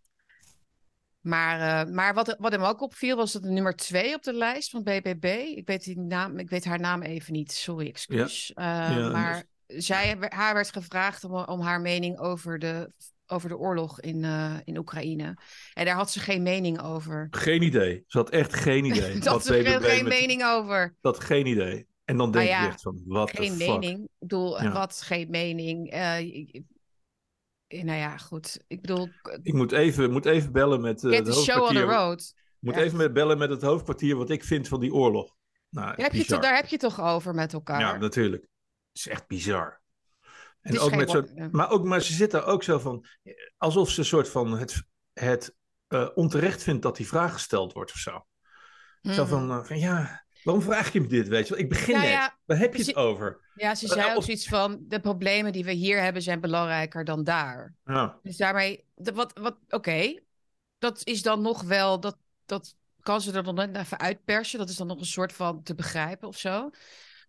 Maar, 1.21 1.85
eh, 1.85 1.93
maar 1.93 2.13
wat, 2.13 2.35
wat 2.39 2.51
hem 2.51 2.63
ook 2.63 2.81
opviel 2.81 3.15
was 3.15 3.31
dat 3.31 3.43
de 3.43 3.49
nummer 3.49 3.75
twee 3.75 4.15
op 4.15 4.23
de 4.23 4.33
lijst 4.33 4.69
van 4.69 4.83
BBB. 4.83 5.25
Ik 5.55 5.67
weet, 5.67 5.83
die 5.83 5.99
naam, 5.99 6.37
ik 6.37 6.49
weet 6.49 6.65
haar 6.65 6.79
naam 6.79 7.01
even 7.01 7.33
niet, 7.33 7.51
sorry, 7.51 7.87
excuus. 7.87 8.53
Eh, 8.53 8.65
Ja, 8.65 9.09
maar 9.09 9.43
zij, 9.67 10.17
haar 10.19 10.53
werd 10.53 10.71
gevraagd 10.71 11.23
om, 11.23 11.33
om 11.33 11.61
haar 11.61 11.81
mening 11.81 12.19
over 12.19 12.59
de, 12.59 12.91
over 13.27 13.49
de 13.49 13.57
oorlog 13.57 13.99
in, 14.01 14.23
eh, 14.23 14.55
in 14.63 14.77
Oekraïne. 14.77 15.37
En 15.73 15.85
daar 15.85 15.95
had 15.95 16.11
ze 16.11 16.19
geen 16.19 16.43
mening 16.43 16.81
over. 16.81 17.27
Geen 17.31 17.61
idee. 17.61 18.03
Ze 18.07 18.17
had 18.17 18.29
echt 18.29 18.53
geen 18.53 18.85
idee. 18.91 19.19
Daar 19.19 19.33
had 19.33 19.45
ze 19.45 19.63
geen, 19.63 19.81
met- 19.81 20.03
mening 20.19 20.43
over. 20.45 20.95
Dat 21.01 21.19
geen 21.19 21.45
idee. 21.45 21.87
En 22.03 22.17
dan 22.17 22.31
denk 22.31 22.45
Nou 22.45 22.57
ja, 22.57 22.63
je 22.65 22.71
echt 22.71 22.81
van, 22.81 23.01
wat 23.05 23.29
de 23.29 23.37
Geen 23.37 23.57
mening. 23.57 23.99
Ik 23.99 24.09
bedoel, 24.19 24.61
Ja. 24.61 24.71
wat 24.71 25.01
geen 25.01 25.29
mening? 25.29 25.89
Eh, 25.89 26.63
nou 27.67 27.97
ja, 27.99 28.17
goed. 28.17 28.63
Ik 28.67 28.81
bedoel, 28.81 29.09
Ik 29.43 29.53
moet 29.53 29.71
even, 29.71 30.11
moet 30.11 30.25
even 30.25 30.51
bellen 30.51 30.81
met 30.81 31.03
eh, 31.03 31.11
get 31.11 31.25
the 31.25 31.33
show 31.33 31.63
on 31.63 31.73
the 31.73 31.81
road. 31.81 32.33
moet 32.59 32.75
even 32.75 32.97
met 32.97 33.13
bellen 33.13 33.37
met 33.37 33.49
het 33.49 33.61
hoofdkwartier 33.61 34.15
wat 34.15 34.29
ik 34.29 34.43
vind 34.43 34.67
van 34.67 34.79
die 34.79 34.93
oorlog. 34.93 35.35
Nou, 35.69 35.87
Daar 35.95 36.05
heb, 36.05 36.13
je 36.13 36.25
toch, 36.25 36.41
daar 36.41 36.55
heb 36.55 36.65
je 36.65 36.77
toch 36.77 37.01
over 37.01 37.33
met 37.33 37.53
elkaar? 37.53 37.79
Ja, 37.79 37.97
natuurlijk. 37.97 38.41
Het 38.41 39.05
is 39.05 39.07
echt 39.07 39.27
bizar. 39.27 39.81
En 40.65 40.79
ook 40.79 40.95
met 40.95 41.11
ja. 41.11 41.47
maar, 41.51 41.69
ook, 41.69 41.83
maar 41.83 42.01
ze 42.01 42.13
zitten 42.13 42.45
ook 42.45 42.63
zo 42.63 42.79
van, 42.79 43.05
alsof 43.57 43.89
ze 43.89 43.99
een 43.99 44.05
soort 44.05 44.29
van 44.29 44.57
het, 44.57 44.83
het 45.13 45.55
eh, 45.87 46.09
onterecht 46.15 46.63
vindt 46.63 46.81
dat 46.81 46.97
die 46.97 47.07
vraag 47.07 47.33
gesteld 47.33 47.73
wordt 47.73 47.91
of 47.91 47.97
zo. 47.97 48.25
Zo 49.01 49.21
Mhm. 49.21 49.25
van, 49.27 49.51
eh, 49.51 49.63
van, 49.63 49.79
ja, 49.79 50.25
waarom 50.43 50.63
vraag 50.63 50.93
je 50.93 51.01
me 51.01 51.07
dit, 51.07 51.27
weet 51.27 51.47
je 51.47 51.53
wel? 51.53 51.63
Ik 51.63 51.69
begin 51.69 51.95
net. 51.99 52.09
ja, 52.09 52.37
Waar 52.45 52.57
heb 52.57 52.75
je 52.75 52.83
het 52.83 52.95
over? 52.95 53.49
Ja, 53.53 53.75
ze 53.75 53.87
zei 53.87 54.15
ook 54.15 54.23
zoiets 54.23 54.47
van: 54.47 54.83
de 54.87 54.99
problemen 54.99 55.51
die 55.51 55.63
we 55.65 55.71
hier 55.71 56.01
hebben 56.01 56.21
zijn 56.21 56.41
belangrijker 56.41 57.03
dan 57.03 57.23
daar. 57.23 57.73
Ja, 57.83 58.19
Dus 58.23 58.37
daarmee, 58.37 58.85
wat, 58.95 59.31
wat, 59.39 59.57
oké, 59.69 60.19
dat 60.77 61.01
is 61.03 61.21
dan 61.21 61.41
nog 61.41 61.63
wel, 61.63 61.99
dat, 61.99 62.17
dat 62.45 62.75
kan 62.99 63.21
ze 63.21 63.31
er 63.31 63.43
dan 63.43 63.55
net 63.55 63.75
even 63.77 63.99
uitpersen. 63.99 64.59
Dat 64.59 64.69
is 64.69 64.75
dan 64.75 64.87
nog 64.87 64.99
een 64.99 65.05
soort 65.05 65.33
van 65.33 65.63
te 65.63 65.75
begrijpen 65.75 66.27
of 66.27 66.37
zo. 66.37 66.69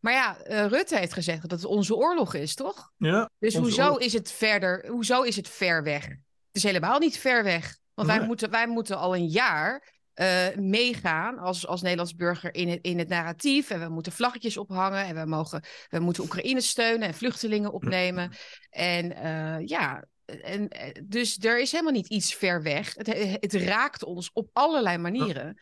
Maar 0.01 0.13
ja, 0.13 0.39
eh, 0.39 0.67
Rutte 0.67 0.99
heeft 0.99 1.13
gezegd 1.13 1.43
dat 1.43 1.51
het 1.51 1.65
onze 1.65 1.95
oorlog 1.95 2.35
is, 2.35 2.55
toch? 2.55 2.91
ja 2.97 3.31
Dus 3.39 3.55
hoezo 3.55 3.83
oorlog. 3.83 4.01
is 4.01 4.13
het 4.13 4.33
verder, 4.33 4.87
hoezo 4.89 5.23
is 5.23 5.37
het 5.37 5.49
ver 5.49 5.83
weg? 5.83 6.05
Het 6.07 6.17
is 6.53 6.63
helemaal 6.63 6.99
niet 6.99 7.19
ver 7.19 7.45
weg. 7.45 7.79
Want 7.95 8.09
wij, 8.09 8.27
moeten, 8.27 8.51
wij 8.51 8.67
moeten 8.67 8.99
al 8.99 9.17
een 9.17 9.27
jaar 9.27 9.95
eh, 10.15 10.55
meegaan 10.55 11.39
als, 11.39 11.67
als 11.67 11.83
Nederlands 11.83 12.15
burger 12.15 12.55
in 12.55 12.69
het, 12.69 12.79
in 12.83 12.99
het 12.99 13.09
narratief. 13.09 13.71
En 13.71 13.81
we 13.81 13.89
moeten 13.89 14.13
vlaggetjes 14.13 14.57
ophangen. 14.57 15.05
En 15.05 15.15
we, 15.15 15.27
mogen, 15.27 15.65
we 15.89 15.99
moeten 15.99 16.23
Oekraïne 16.23 16.61
steunen 16.61 17.09
en 17.09 17.15
vluchtelingen 17.15 17.73
opnemen. 17.73 18.33
En 18.71 19.17
eh, 19.17 19.67
ja, 19.67 20.05
en, 20.25 20.69
dus 21.05 21.39
er 21.39 21.61
is 21.61 21.73
helemaal 21.73 21.93
niet 21.93 22.09
iets 22.09 22.35
ver 22.35 22.63
weg. 22.63 22.95
Het, 22.95 23.39
het 23.41 23.55
raakt 23.55 24.05
ons 24.05 24.31
op 24.33 24.49
allerlei 24.53 24.99
manieren. 24.99 25.61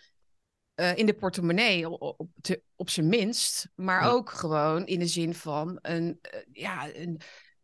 Eh, 0.75 0.97
in 0.97 1.07
de 1.07 1.15
portemonnee 1.15 1.89
op, 1.89 2.21
op, 2.21 2.29
te- 2.41 2.63
op 2.77 2.91
zijn 2.91 3.09
minst. 3.09 3.69
Maar 3.75 4.03
Ja. 4.03 4.09
ook 4.09 4.31
gewoon 4.31 4.87
in 4.87 4.99
de 4.99 5.07
zin 5.07 5.35
van 5.35 5.79
een, 5.83 6.19
eh, 6.21 6.41
ja, 6.53 6.95
een, 6.95 7.21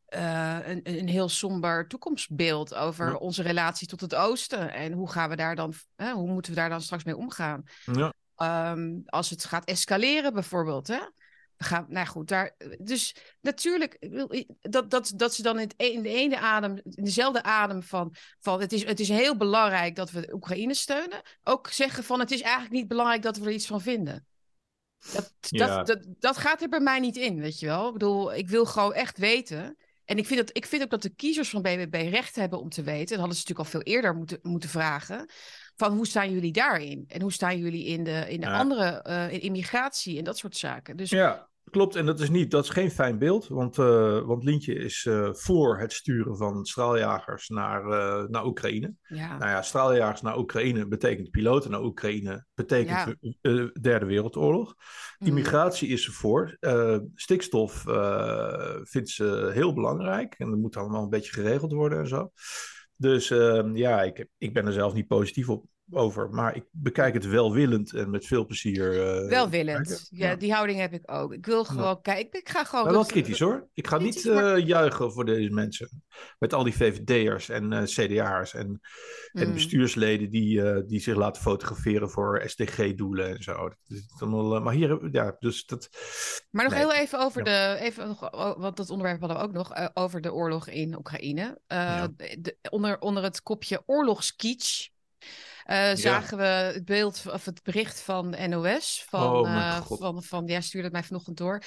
eh, 0.06 0.58
een, 0.68 0.80
een 0.82 1.08
heel 1.08 1.28
somber 1.28 1.88
toekomstbeeld 1.88 2.74
over 2.74 3.06
Ja. 3.08 3.14
onze 3.14 3.42
relatie 3.42 3.86
tot 3.86 4.00
het 4.00 4.14
oosten. 4.14 4.72
En 4.72 4.92
hoe 4.92 5.10
gaan 5.10 5.28
we 5.28 5.36
daar 5.36 5.56
dan, 5.56 5.74
hoe 5.96 6.28
moeten 6.30 6.52
we 6.52 6.58
daar 6.58 6.68
dan 6.68 6.80
straks 6.82 7.04
mee 7.04 7.16
omgaan? 7.16 7.62
Ja. 7.84 8.12
Ehm, 8.36 8.98
als 9.06 9.30
het 9.30 9.44
gaat 9.44 9.64
escaleren 9.64 10.32
bijvoorbeeld, 10.32 10.88
hè? 10.88 11.00
Gaan, 11.62 11.86
nou 11.88 12.06
goed, 12.06 12.28
daar. 12.28 12.56
Dus 12.78 13.14
natuurlijk, 13.40 13.96
dat, 14.60 14.90
dat, 14.90 15.12
dat 15.16 15.34
ze 15.34 15.42
dan 15.42 15.58
in, 15.58 15.62
het, 15.62 15.74
e, 15.76 15.86
in 15.86 16.02
de 16.02 16.08
ene 16.08 16.38
adem, 16.38 16.80
in 16.84 17.04
dezelfde 17.04 17.42
adem 17.42 17.82
van, 17.82 18.14
van 18.40 18.60
het, 18.60 18.72
is, 18.72 18.84
het 18.84 19.00
is 19.00 19.08
heel 19.08 19.36
belangrijk 19.36 19.96
dat 19.96 20.10
we 20.10 20.32
Oekraïne 20.32 20.74
steunen, 20.74 21.22
ook 21.42 21.68
zeggen 21.68 22.04
van 22.04 22.20
het 22.20 22.30
is 22.30 22.40
eigenlijk 22.40 22.72
niet 22.72 22.88
belangrijk 22.88 23.22
dat 23.22 23.36
we 23.36 23.44
er 23.44 23.52
iets 23.52 23.66
van 23.66 23.80
vinden. 23.80 24.26
Dat, 25.12 25.32
dat, 25.40 25.86
dat, 25.86 26.06
dat 26.18 26.36
gaat 26.36 26.62
er 26.62 26.68
bij 26.68 26.80
mij 26.80 27.00
niet 27.00 27.16
in, 27.16 27.40
weet 27.40 27.58
je 27.58 27.66
wel. 27.66 27.86
Ik 27.86 27.92
bedoel, 27.92 28.34
ik 28.34 28.48
wil 28.48 28.64
gewoon 28.64 28.94
echt 28.94 29.18
weten. 29.18 29.76
En 30.04 30.18
ik 30.18 30.26
vind, 30.26 30.40
dat, 30.40 30.56
ik 30.56 30.66
vind 30.66 30.82
ook 30.82 30.90
dat 30.90 31.02
de 31.02 31.14
kiezers 31.14 31.50
van 31.50 31.62
BBB 31.62 31.94
recht 32.10 32.36
hebben 32.36 32.60
om 32.60 32.68
te 32.68 32.82
weten. 32.82 33.08
Dat 33.08 33.18
hadden 33.18 33.36
ze 33.36 33.40
natuurlijk 33.40 33.58
al 33.58 33.80
veel 33.80 33.92
eerder 33.92 34.14
moeten, 34.14 34.38
moeten 34.42 34.70
vragen. 34.70 35.30
Van 35.76 35.92
hoe 35.92 36.06
staan 36.06 36.32
jullie 36.32 36.52
daarin? 36.52 37.04
En 37.08 37.20
hoe 37.22 37.32
staan 37.32 37.58
jullie 37.58 37.84
in 37.84 38.04
de, 38.04 38.26
in 38.28 38.40
de 38.40 38.48
andere, 38.48 39.04
uh, 39.08 39.32
in 39.32 39.40
immigratie 39.40 40.18
en 40.18 40.24
dat 40.24 40.38
soort 40.38 40.56
zaken. 40.56 40.96
Dus 40.96 41.10
ja. 41.10 41.49
Klopt, 41.70 41.96
en 41.96 42.06
dat 42.06 42.20
is, 42.20 42.30
niet, 42.30 42.50
dat 42.50 42.64
is 42.64 42.70
geen 42.70 42.90
fijn 42.90 43.18
beeld, 43.18 43.48
want, 43.48 43.78
uh, 43.78 44.20
want 44.20 44.44
Lientje 44.44 44.74
is 44.74 45.04
uh, 45.04 45.28
voor 45.32 45.78
het 45.78 45.92
sturen 45.92 46.36
van 46.36 46.64
straaljagers 46.64 47.48
naar, 47.48 47.84
uh, 47.84 48.28
naar 48.28 48.46
Oekraïne. 48.46 48.94
Ja. 49.02 49.38
Nou 49.38 49.50
ja, 49.50 49.62
straaljagers 49.62 50.20
naar 50.20 50.38
Oekraïne 50.38 50.86
betekent 50.86 51.30
piloten 51.30 51.70
naar 51.70 51.82
Oekraïne, 51.82 52.46
betekent 52.54 53.16
ja. 53.20 53.70
Derde 53.80 54.06
Wereldoorlog. 54.06 54.74
Mm. 55.18 55.26
Immigratie 55.26 55.88
is 55.88 56.04
ze 56.04 56.12
voor. 56.12 56.56
stikstof 57.14 57.82
vindt 58.82 59.08
ze 59.08 59.50
heel 59.52 59.74
belangrijk 59.74 60.34
en 60.38 60.50
dat 60.50 60.58
moet 60.58 60.76
allemaal 60.76 61.02
een 61.02 61.08
beetje 61.08 61.32
geregeld 61.32 61.72
worden 61.72 61.98
en 61.98 62.08
zo. 62.08 62.30
Dus 62.96 63.30
ehm, 63.30 63.76
ja, 63.76 64.02
ik, 64.02 64.26
ik 64.38 64.54
ben 64.54 64.66
er 64.66 64.72
zelf 64.72 64.92
niet 64.92 65.06
positief 65.06 65.48
op 65.48 65.64
over. 65.90 66.30
Maar 66.30 66.56
ik 66.56 66.64
bekijk 66.70 67.14
het 67.14 67.26
welwillend 67.26 67.94
en 67.94 68.10
met 68.10 68.26
veel 68.26 68.46
plezier. 68.46 68.94
Uh, 68.94 69.28
welwillend. 69.28 70.08
Ja, 70.10 70.34
die 70.34 70.52
houding 70.52 70.78
heb 70.78 70.92
ik 70.92 71.10
ook. 71.12 71.32
Ik 71.32 71.46
wil 71.46 71.64
gewoon 71.64 71.84
ja. 71.84 71.98
kijken. 72.02 72.40
Ik 72.40 72.48
ga 72.48 72.64
gewoon. 72.64 72.84
Maar 72.84 72.92
wel 72.92 73.04
kritisch 73.04 73.38
hoor. 73.38 73.68
Ik 73.74 73.86
ga 73.86 73.98
niet 73.98 74.24
uh, 74.24 74.66
juichen 74.66 75.12
voor 75.12 75.24
deze 75.24 75.50
mensen. 75.50 76.02
Met 76.38 76.54
al 76.54 76.64
die 76.64 76.76
VVD'ers 76.76 77.48
en 77.48 77.72
uh, 77.72 77.82
CDA'ers 77.82 78.54
en, 78.54 78.66
mm. 78.66 79.42
en 79.42 79.52
bestuursleden 79.52 80.30
die, 80.30 80.84
die 80.84 81.00
zich 81.00 81.16
laten 81.16 81.42
fotograferen 81.42 82.10
voor 82.10 82.42
SDG-doelen 82.46 83.28
en 83.28 83.42
zo. 83.42 83.70
Wel, 84.18 84.60
maar 84.60 84.74
hier, 84.74 85.08
ja, 85.12 85.36
dus 85.38 85.66
dat. 85.66 85.88
Maar 86.50 86.64
nog 86.64 86.72
nee. 86.72 86.82
heel 86.82 86.94
even 86.94 87.18
over 87.18 87.44
de. 87.44 87.76
Even 87.80 88.06
nog, 88.06 88.30
want 88.58 88.76
dat 88.76 88.90
onderwerp 88.90 89.20
hadden 89.20 89.38
we 89.38 89.44
ook 89.44 89.52
nog. 89.52 89.94
over 89.94 90.20
de 90.20 90.32
oorlog 90.32 90.68
in 90.68 90.96
Oekraïne. 90.96 91.60
De, 92.38 92.56
onder, 92.70 93.00
onder 93.00 93.22
het 93.22 93.42
kopje 93.42 93.82
oorlogskietch. 93.86 94.88
Uh, 95.66 95.90
zagen 95.94 96.38
we 96.38 96.44
het 96.44 96.84
beeld 96.84 97.22
of 97.26 97.44
het 97.44 97.62
bericht 97.62 98.00
van 98.00 98.36
NOS. 98.48 99.04
Van, 99.08 99.32
oh, 99.32 99.48
uh, 99.48 99.80
van, 99.86 100.22
van, 100.22 100.46
ja, 100.46 100.60
stuurde 100.60 100.86
het 100.86 100.96
mij 100.96 101.04
vanochtend 101.04 101.36
door. 101.36 101.62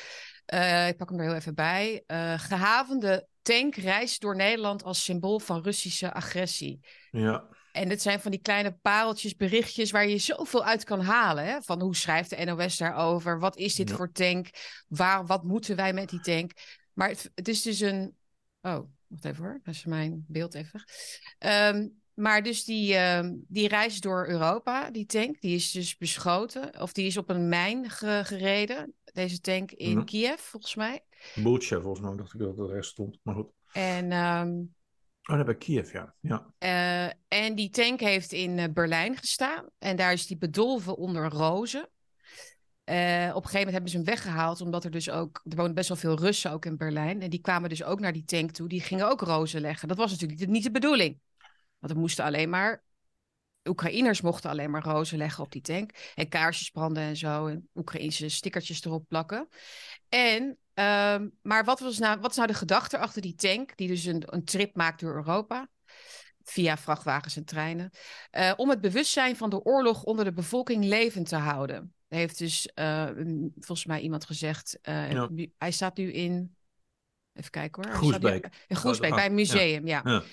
Uh, 0.53 0.87
ik 0.87 0.97
pak 0.97 1.09
hem 1.09 1.19
er 1.19 1.25
heel 1.25 1.35
even 1.35 1.55
bij. 1.55 2.03
gehavende 2.37 3.27
tank 3.41 3.75
reist 3.75 4.21
door 4.21 4.35
Nederland 4.35 4.83
als 4.83 5.03
symbool 5.03 5.39
van 5.39 5.61
Russische 5.61 6.13
agressie. 6.13 6.79
Ja. 7.11 7.47
En 7.73 7.89
dit 7.89 8.01
zijn 8.01 8.19
van 8.19 8.31
die 8.31 8.41
kleine 8.41 8.77
pareltjes, 8.81 9.35
berichtjes 9.35 9.91
waar 9.91 10.07
je 10.07 10.17
zoveel 10.17 10.63
uit 10.63 10.83
kan 10.83 11.01
halen. 11.01 11.45
Hè? 11.45 11.61
Van 11.61 11.81
hoe 11.81 11.95
schrijft 11.95 12.29
de 12.29 12.45
NOS 12.45 12.77
daarover? 12.77 13.39
Wat 13.39 13.57
is 13.57 13.75
dit 13.75 13.89
ja. 13.89 13.95
voor 13.95 14.11
tank? 14.11 14.49
Waar, 14.87 15.25
wat 15.25 15.43
moeten 15.43 15.75
wij 15.75 15.93
met 15.93 16.09
die 16.09 16.19
tank? 16.19 16.51
Maar 16.93 17.09
het, 17.09 17.31
het 17.35 17.47
is 17.47 17.61
dus 17.61 17.79
een. 17.79 18.15
Oh, 18.61 18.79
wacht 19.07 19.25
even 19.25 19.43
hoor. 19.43 19.59
Dat 19.63 19.73
is 19.73 19.85
mijn 19.85 20.25
beeld 20.27 20.53
even. 20.53 20.83
Um, 21.39 22.02
maar 22.13 22.43
dus 22.43 22.63
die, 22.63 22.93
uh, 22.93 23.29
die 23.47 23.67
reis 23.67 23.99
door 23.99 24.27
Europa, 24.27 24.91
die 24.91 25.05
tank, 25.05 25.41
die 25.41 25.55
is 25.55 25.71
dus 25.71 25.97
beschoten. 25.97 26.81
Of 26.81 26.93
die 26.93 27.05
is 27.05 27.17
op 27.17 27.29
een 27.29 27.49
mijn 27.49 27.89
ge 27.89 28.21
gereden. 28.23 28.93
Deze 29.13 29.41
tank 29.41 29.71
in 29.71 29.97
mm. 29.97 30.05
Kiev, 30.05 30.39
volgens 30.39 30.75
mij. 30.75 31.03
Boetje, 31.35 31.81
volgens 31.81 32.07
mij 32.07 32.15
dacht 32.15 32.33
ik 32.33 32.39
dat 32.39 32.57
het 32.57 32.69
er 32.69 32.83
stond. 32.83 33.19
Maar 33.23 33.35
goed. 33.35 33.51
En, 33.73 34.11
um, 34.11 34.75
oh, 35.23 35.35
dat 35.35 35.45
bij 35.45 35.57
Kiev, 35.57 35.93
ja. 35.93 36.13
ja. 36.19 36.53
Uh, 36.59 37.39
en 37.39 37.55
die 37.55 37.69
tank 37.69 37.99
heeft 37.99 38.31
in 38.31 38.57
uh, 38.57 38.65
Berlijn 38.73 39.17
gestaan. 39.17 39.65
En 39.79 39.95
daar 39.95 40.13
is 40.13 40.27
die 40.27 40.37
bedolven 40.37 40.97
onder 40.97 41.29
rozen. 41.29 41.89
Uh, 42.85 43.31
op 43.35 43.43
een 43.43 43.49
gegeven 43.49 43.57
moment 43.57 43.71
hebben 43.71 43.89
ze 43.89 43.95
hem 43.95 44.05
weggehaald, 44.05 44.61
omdat 44.61 44.83
er 44.83 44.91
dus 44.91 45.09
ook, 45.09 45.41
er 45.49 45.55
wonen 45.55 45.73
best 45.73 45.87
wel 45.87 45.97
veel 45.97 46.17
Russen 46.17 46.51
ook 46.51 46.65
in 46.65 46.77
Berlijn. 46.77 47.21
En 47.21 47.29
die 47.29 47.41
kwamen 47.41 47.69
dus 47.69 47.83
ook 47.83 47.99
naar 47.99 48.13
die 48.13 48.25
tank 48.25 48.51
toe. 48.51 48.67
Die 48.67 48.81
gingen 48.81 49.09
ook 49.09 49.21
rozen 49.21 49.61
leggen. 49.61 49.87
Dat 49.87 49.97
was 49.97 50.11
natuurlijk 50.11 50.49
niet 50.49 50.63
de 50.63 50.71
bedoeling. 50.71 51.19
Want 51.83 51.95
er 51.95 52.01
moesten 52.01 52.25
alleen 52.25 52.49
maar. 52.49 52.83
Oekraïners 53.63 54.21
mochten 54.21 54.49
alleen 54.49 54.71
maar 54.71 54.83
rozen 54.83 55.17
leggen 55.17 55.43
op 55.43 55.51
die 55.51 55.61
tank. 55.61 55.91
En 56.15 56.29
kaarsjes 56.29 56.69
branden 56.69 57.03
en 57.03 57.17
zo. 57.17 57.47
En 57.47 57.69
Oekraïnse 57.75 58.29
stickertjes 58.29 58.85
erop 58.85 59.07
plakken. 59.07 59.47
En, 60.09 60.43
um, 60.73 61.31
maar 61.41 61.63
wat, 61.63 61.79
was 61.79 61.99
nou, 61.99 62.19
wat 62.19 62.29
is 62.31 62.35
nou 62.35 62.47
de 62.47 62.53
gedachte 62.53 62.97
achter 62.97 63.21
die 63.21 63.35
tank? 63.35 63.77
Die 63.77 63.87
dus 63.87 64.05
een, 64.05 64.23
een 64.25 64.43
trip 64.43 64.75
maakt 64.75 64.99
door 64.99 65.15
Europa. 65.15 65.69
Via 66.43 66.77
vrachtwagens 66.77 67.35
en 67.35 67.45
treinen. 67.45 67.89
Uh, 68.31 68.53
om 68.55 68.69
het 68.69 68.81
bewustzijn 68.81 69.35
van 69.35 69.49
de 69.49 69.63
oorlog 69.63 70.03
onder 70.03 70.25
de 70.25 70.33
bevolking 70.33 70.85
levend 70.85 71.27
te 71.27 71.35
houden. 71.35 71.93
heeft 72.07 72.37
dus 72.37 72.69
uh, 72.75 73.09
volgens 73.55 73.85
mij 73.85 73.99
iemand 73.99 74.25
gezegd. 74.25 74.79
Uh, 74.89 75.11
ja. 75.11 75.29
Hij 75.57 75.71
staat 75.71 75.97
nu 75.97 76.11
in. 76.11 76.55
Even 77.33 77.51
kijken 77.51 77.83
hoor. 77.83 77.93
Groesbeek. 77.93 78.49
In 78.67 78.75
Groesbeek, 78.75 79.15
bij 79.15 79.25
een 79.25 79.33
museum, 79.33 79.87
ja. 79.87 80.01
ja. 80.03 80.23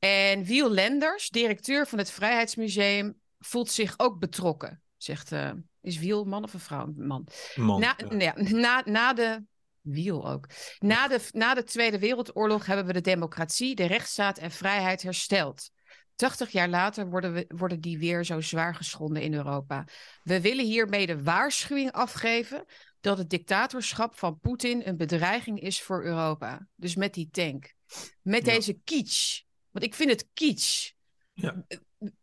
En 0.00 0.44
Wiel 0.44 0.70
Lenders, 0.70 1.28
directeur 1.28 1.86
van 1.86 1.98
het 1.98 2.10
Vrijheidsmuseum, 2.10 3.20
voelt 3.38 3.70
zich 3.70 3.94
ook 3.96 4.18
betrokken. 4.18 4.82
Zegt, 4.96 5.32
uh, 5.32 5.50
is 5.80 5.98
Wiel 5.98 6.24
man 6.24 6.44
of 6.44 6.54
een 6.54 6.60
vrouw? 6.60 6.92
Man. 6.96 7.26
man 7.54 7.80
na, 7.80 7.96
ja. 8.18 8.34
na, 8.36 8.82
na 8.84 9.12
de 9.12 9.42
Wiel 9.80 10.28
ook. 10.28 10.46
Na 10.78 11.08
de, 11.08 11.28
na 11.30 11.54
de 11.54 11.62
Tweede 11.62 11.98
Wereldoorlog 11.98 12.66
hebben 12.66 12.86
we 12.86 12.92
de 12.92 13.00
democratie, 13.00 13.74
de 13.74 13.86
rechtsstaat 13.86 14.38
en 14.38 14.50
vrijheid 14.50 15.02
hersteld. 15.02 15.70
80 16.14 16.50
jaar 16.50 16.68
later 16.68 17.10
worden, 17.10 17.32
we, 17.32 17.44
worden 17.48 17.80
die 17.80 17.98
weer 17.98 18.24
zo 18.24 18.40
zwaar 18.40 18.74
geschonden 18.74 19.22
in 19.22 19.34
Europa. 19.34 19.84
We 20.22 20.40
willen 20.40 20.64
hiermee 20.64 21.06
de 21.06 21.22
waarschuwing 21.22 21.92
afgeven 21.92 22.64
dat 23.00 23.18
het 23.18 23.30
dictatorschap 23.30 24.18
van 24.18 24.38
Poetin 24.38 24.82
een 24.84 24.96
bedreiging 24.96 25.60
is 25.60 25.82
voor 25.82 26.04
Europa. 26.04 26.66
Dus 26.74 26.94
met 26.94 27.14
die 27.14 27.28
tank. 27.30 27.74
Met 28.22 28.46
ja. 28.46 28.52
deze 28.52 28.78
kitsch 28.84 29.40
want 29.72 29.84
ik 29.84 29.94
vind 29.94 30.10
het 30.10 30.28
kitsch. 30.34 30.90
Ja. 31.32 31.64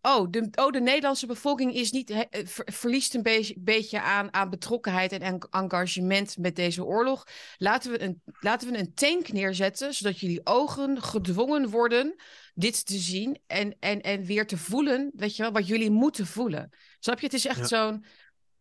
Oh 0.01 0.27
de, 0.29 0.49
oh, 0.55 0.71
de 0.71 0.81
Nederlandse 0.81 1.25
bevolking 1.25 1.73
is 1.73 1.91
niet, 1.91 2.09
he, 2.09 2.25
ver, 2.45 2.67
verliest 2.73 3.15
een 3.15 3.21
beetje, 3.21 3.55
beetje 3.59 4.01
aan, 4.01 4.33
aan 4.33 4.49
betrokkenheid 4.49 5.11
en 5.11 5.47
engagement 5.49 6.37
met 6.37 6.55
deze 6.55 6.83
oorlog. 6.83 7.27
Laten 7.57 7.91
we, 7.91 8.01
een, 8.01 8.21
laten 8.39 8.71
we 8.71 8.77
een 8.77 8.93
tank 8.93 9.31
neerzetten, 9.31 9.93
zodat 9.93 10.19
jullie 10.19 10.45
ogen 10.45 11.01
gedwongen 11.01 11.69
worden 11.69 12.15
dit 12.53 12.85
te 12.85 12.97
zien 12.97 13.39
en, 13.47 13.75
en, 13.79 14.01
en 14.01 14.23
weer 14.23 14.47
te 14.47 14.57
voelen, 14.57 15.11
weet 15.15 15.35
je 15.35 15.43
wel, 15.43 15.51
wat 15.51 15.67
jullie 15.67 15.91
moeten 15.91 16.27
voelen. 16.27 16.69
Snap 16.99 17.19
je? 17.19 17.25
Het 17.25 17.35
is 17.35 17.45
echt 17.45 17.57
ja. 17.57 17.65
zo'n... 17.65 18.05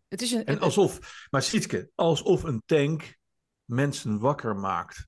Het 0.08 0.22
is 0.22 0.32
een, 0.32 0.44
en 0.44 0.60
alsof, 0.60 1.26
maar 1.30 1.42
Sietke, 1.42 1.90
alsof 1.94 2.42
een 2.42 2.62
tank 2.66 3.16
mensen 3.64 4.18
wakker 4.18 4.56
maakt. 4.56 5.06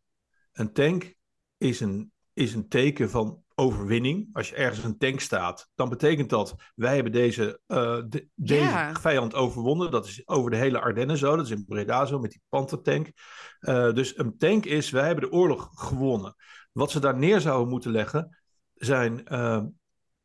Een 0.52 0.72
tank 0.72 1.14
is 1.58 1.80
een, 1.80 2.12
is 2.38 2.54
een 2.54 2.68
teken 2.68 3.10
van 3.10 3.42
overwinning. 3.54 4.28
Als 4.32 4.48
je 4.48 4.54
ergens 4.54 4.84
een 4.84 4.98
tank 4.98 5.20
staat, 5.20 5.70
dan 5.74 5.88
betekent 5.88 6.30
dat 6.30 6.54
wij 6.74 6.94
hebben 6.94 7.12
deze, 7.12 7.60
uh, 7.68 7.78
de, 8.08 8.28
deze 8.34 8.62
yeah. 8.62 8.96
vijand 8.96 9.34
overwonnen. 9.34 9.90
Dat 9.90 10.06
is 10.06 10.28
over 10.28 10.50
de 10.50 10.56
hele 10.56 10.80
Ardennen 10.80 11.16
zo. 11.16 11.36
Dat 11.36 11.44
is 11.44 11.50
in 11.50 11.64
Breda 11.64 12.06
zo 12.06 12.18
met 12.18 12.30
die 12.30 12.42
Panther-tank. 12.48 13.12
Uh, 13.60 13.92
dus 13.92 14.18
een 14.18 14.36
tank 14.38 14.64
is, 14.64 14.90
wij 14.90 15.06
hebben 15.06 15.30
de 15.30 15.36
oorlog 15.36 15.70
gewonnen. 15.74 16.34
Wat 16.72 16.90
ze 16.90 17.00
daar 17.00 17.18
neer 17.18 17.40
zouden 17.40 17.68
moeten 17.68 17.90
leggen, 17.90 18.38
zijn 18.74 19.22
uh, 19.32 19.62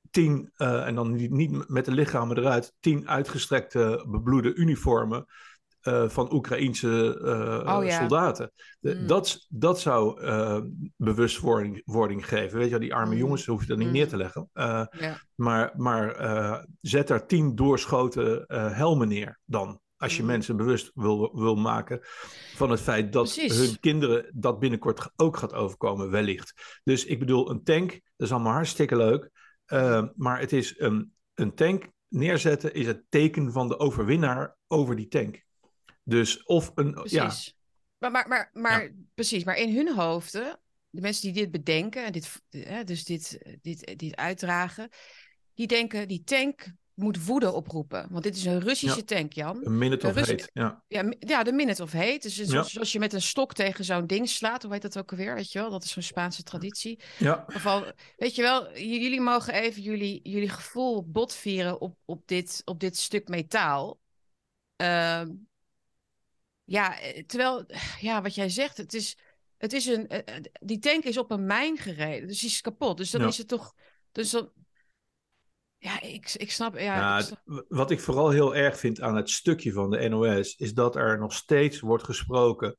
tien, 0.10 0.52
en 0.58 0.96
dan 0.96 1.16
niet, 1.16 1.32
niet 1.32 1.70
met 1.70 1.86
de 1.86 1.92
lichamen 1.92 2.38
eruit, 2.38 2.74
tien 2.80 3.10
uitgestrekte 3.10 4.06
bebloede 4.08 4.54
uniformen 4.54 5.26
uh, 5.84 6.10
van 6.10 6.34
Oekraïense 6.34 7.20
uh, 7.22 7.76
oh, 7.76 7.86
ja. 7.86 8.00
soldaten. 8.00 8.52
De, 8.80 8.96
mm. 8.96 9.08
dat, 9.08 9.46
dat 9.50 9.80
zou 9.80 10.22
uh, 10.22 10.60
bewustwording 10.96 11.82
wording 11.86 12.28
geven. 12.28 12.58
Weet 12.58 12.70
je, 12.70 12.80
die 12.80 12.94
arme 12.94 13.14
mm. 13.14 13.20
jongens 13.20 13.46
hoef 13.46 13.62
je 13.62 13.68
dan 13.68 13.78
niet 13.78 13.88
mm. 13.88 13.94
neer 13.94 14.08
te 14.08 14.18
leggen. 14.18 14.50
Ja. 14.54 14.90
Maar, 15.36 15.74
maar 15.76 16.66
zet 16.82 17.08
daar 17.08 17.28
tien 17.28 17.56
doorschoten 17.56 18.44
helmen 18.74 19.08
neer 19.08 19.40
dan. 19.46 19.82
Als 19.98 20.16
je 20.16 20.22
mm. 20.22 20.28
mensen 20.28 20.58
bewust 20.58 20.92
wil, 20.94 21.36
wil 21.36 21.56
maken 21.56 22.00
van 22.56 22.72
het 22.72 22.82
feit 22.82 23.14
dat 23.14 23.34
Precies. 23.34 23.58
hun 23.58 23.80
kinderen 23.80 24.32
dat 24.34 24.60
binnenkort 24.60 25.12
ook 25.16 25.38
gaat 25.38 25.54
overkomen, 25.54 26.10
wellicht. 26.10 26.80
Dus 26.84 27.06
ik 27.06 27.20
bedoel, 27.20 27.50
een 27.50 27.64
tank, 27.64 27.90
dat 27.90 28.28
is 28.28 28.32
allemaal 28.32 28.54
hartstikke 28.54 28.96
leuk. 28.96 29.30
maar 30.16 30.40
het 30.40 30.54
is 30.54 30.74
een, 30.78 31.14
een 31.34 31.56
tank 31.56 31.92
neerzetten 32.14 32.74
is 32.74 32.88
het 32.88 33.04
teken 33.10 33.52
van 33.52 33.68
de 33.68 33.80
overwinnaar 33.80 34.58
over 34.68 34.96
die 34.96 35.08
tank. 35.08 35.44
Dus 36.04 36.44
of 36.44 36.72
een. 36.76 36.94
Precies. 36.94 37.46
Ja. 37.46 37.54
Maar, 37.98 38.12
maar, 38.12 38.28
maar, 38.28 38.50
maar 38.54 38.84
ja. 38.84 38.90
precies, 39.14 39.44
maar 39.44 39.58
in 39.58 39.76
hun 39.76 39.96
hoofden, 39.96 40.60
de 40.90 41.02
mensen 41.02 41.34
die 41.34 41.42
dit 41.44 41.52
bedenken, 41.52 42.06
en 42.06 42.12
dit, 42.12 42.42
dus 42.86 43.04
dit, 43.04 43.40
dit, 43.62 43.94
dit 43.98 44.16
uitdragen, 44.16 44.90
die 45.54 45.68
denken: 45.68 46.08
die 46.08 46.24
tank 46.24 46.74
moet 46.94 47.26
woede 47.26 47.52
oproepen. 47.52 48.08
Want 48.12 48.24
dit 48.24 48.36
is 48.36 48.46
een 48.46 48.60
Russische 48.60 49.04
tank, 49.04 49.34
Jan. 49.34 49.66
Een 49.66 49.78
minute 49.78 50.08
of 50.08 50.14
Russi- 50.14 50.32
hate, 50.32 50.50
ja. 50.54 50.84
Ja, 50.88 51.14
ja, 51.20 51.44
de 51.44 51.52
minute 51.52 51.84
of 51.84 51.92
hate. 51.92 52.18
Dus 52.20 52.36
Ja. 52.36 52.46
zoals, 52.46 52.72
zoals 52.72 52.92
je 52.92 53.00
met 53.00 53.14
een 53.14 53.22
stok 53.22 53.54
tegen 53.54 53.86
zo'n 53.86 54.08
ding 54.08 54.30
slaat, 54.30 54.64
hoe 54.64 54.72
heet 54.74 54.82
dat 54.82 54.98
ook 54.98 55.12
alweer? 55.12 55.36
Weet 55.36 55.52
je 55.52 55.60
wel, 55.60 55.70
dat 55.70 55.84
is 55.84 55.92
zo'n 55.92 56.02
Spaanse 56.02 56.44
traditie. 56.44 57.00
Ja, 57.20 57.46
Of 57.48 57.66
al, 57.66 57.92
weet 58.18 58.36
je 58.36 58.42
wel, 58.42 58.78
jullie 58.78 59.22
mogen 59.22 59.54
even 59.54 59.82
jullie, 59.82 60.20
jullie 60.30 60.50
gevoel 60.50 61.04
botvieren 61.06 61.82
op, 61.82 61.98
op, 62.06 62.28
dit, 62.28 62.62
op 62.66 62.80
dit 62.80 62.98
stuk 62.98 63.28
metaal. 63.28 64.00
Ehm, 64.76 65.30
ja, 66.64 67.00
eh, 67.00 67.24
terwijl, 67.26 67.66
ja, 68.00 68.22
wat 68.22 68.36
jij 68.36 68.50
zegt, 68.50 68.78
het 68.78 68.94
is, 68.94 69.18
het 69.58 69.74
is 69.74 69.86
een, 69.86 70.08
eh, 70.08 70.36
eh, 70.36 70.44
die 70.60 70.80
tank 70.80 71.04
is 71.04 71.18
op 71.18 71.32
een 71.32 71.46
mijn 71.46 71.78
gereden, 71.78 72.28
dus 72.28 72.40
die 72.40 72.50
is 72.50 72.62
kapot. 72.62 72.98
Dus 72.98 73.12
dan 73.12 73.22
Ja. 73.22 73.28
is 73.28 73.38
het 73.38 73.48
toch, 73.48 73.74
dus 74.12 74.30
dan, 74.30 74.52
ja, 75.78 76.02
ik, 76.02 76.34
ik 76.34 76.52
snap, 76.52 76.76
ja, 76.78 76.82
Ja, 76.84 77.18
ik 77.18 77.26
snap- 77.26 77.42
het- 77.46 77.66
wat 77.68 77.92
ik 77.92 78.00
vooral 78.00 78.30
heel 78.30 78.56
erg 78.56 78.80
vind 78.80 79.02
aan 79.02 79.16
het 79.16 79.30
stukje 79.30 79.72
van 79.72 79.90
de 79.90 80.10
NOS, 80.10 80.56
is 80.56 80.74
dat 80.74 80.96
er 80.96 81.20
nog 81.20 81.34
steeds 81.34 81.80
wordt 81.80 82.04
gesproken 82.04 82.78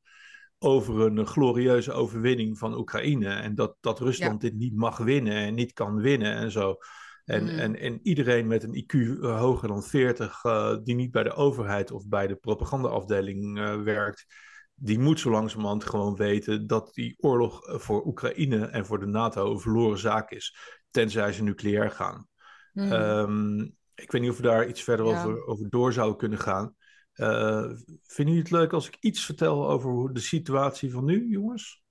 over 0.59 1.01
een 1.01 1.27
glorieuze 1.27 1.93
overwinning 1.93 2.59
van 2.59 2.75
Oekraïne. 2.79 3.29
En 3.29 3.55
dat, 3.55 3.77
dat 3.81 3.99
Rusland 4.01 4.41
dit 4.41 4.55
niet 4.55 4.75
mag 4.75 4.97
winnen 4.97 5.35
en 5.37 5.55
niet 5.55 5.73
kan 5.73 6.01
winnen 6.01 6.35
en 6.35 6.51
zo. 6.51 6.77
En, 7.25 7.43
Mm. 7.43 7.49
en, 7.49 7.79
en 7.79 8.01
iedereen 8.03 8.47
met 8.47 8.63
een 8.63 8.75
IQ 8.85 8.95
eh, 9.23 9.39
hoger 9.41 9.69
dan 9.69 9.83
40, 9.83 10.45
eh, 10.45 10.77
die 10.83 10.95
niet 10.95 11.11
bij 11.11 11.23
de 11.23 11.33
overheid 11.33 11.91
of 11.91 12.07
bij 12.09 12.27
de 12.27 12.35
propagandaafdeling 12.35 13.59
eh, 13.59 13.83
werkt, 13.83 14.27
die 14.75 14.99
moet 14.99 15.21
zo 15.21 15.31
langzamerhand 15.31 15.85
gewoon 15.85 16.17
weten 16.17 16.67
dat 16.67 16.95
die 16.95 17.17
oorlog 17.19 17.61
voor 17.81 18.07
Oekraïne 18.07 18.67
en 18.67 18.87
voor 18.87 19.01
de 19.01 19.07
NATO 19.07 19.51
een 19.53 19.61
verloren 19.61 19.99
zaak 19.99 20.31
is, 20.31 20.57
tenzij 20.91 21.33
ze 21.33 21.43
nucleair 21.43 21.91
gaan. 21.91 22.29
Hmm. 22.73 22.93
Ehm, 22.93 23.61
ik 23.95 24.11
weet 24.11 24.21
niet 24.21 24.31
of 24.31 24.37
we 24.37 24.43
daar 24.43 24.69
iets 24.69 24.83
verder 24.83 25.07
Ja. 25.07 25.19
over, 25.25 25.47
over 25.47 25.69
door 25.71 25.93
zouden 25.93 26.17
kunnen 26.19 26.39
gaan. 26.39 26.75
Eh, 27.13 27.71
vinden 28.03 28.35
jullie 28.35 28.39
het 28.39 28.51
leuk 28.51 28.73
als 28.73 28.87
ik 28.87 28.97
iets 29.01 29.25
vertel 29.25 29.71
over 29.71 30.13
de 30.15 30.21
situatie 30.21 30.91
van 30.91 31.05
nu, 31.05 31.29
jongens? 31.31 31.83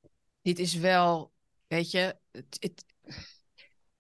dit 0.41 0.59
is 0.59 0.75
wel, 0.77 1.31
weet 1.67 1.91
je, 1.91 2.15
het, 2.31 2.57
het- 2.59 2.85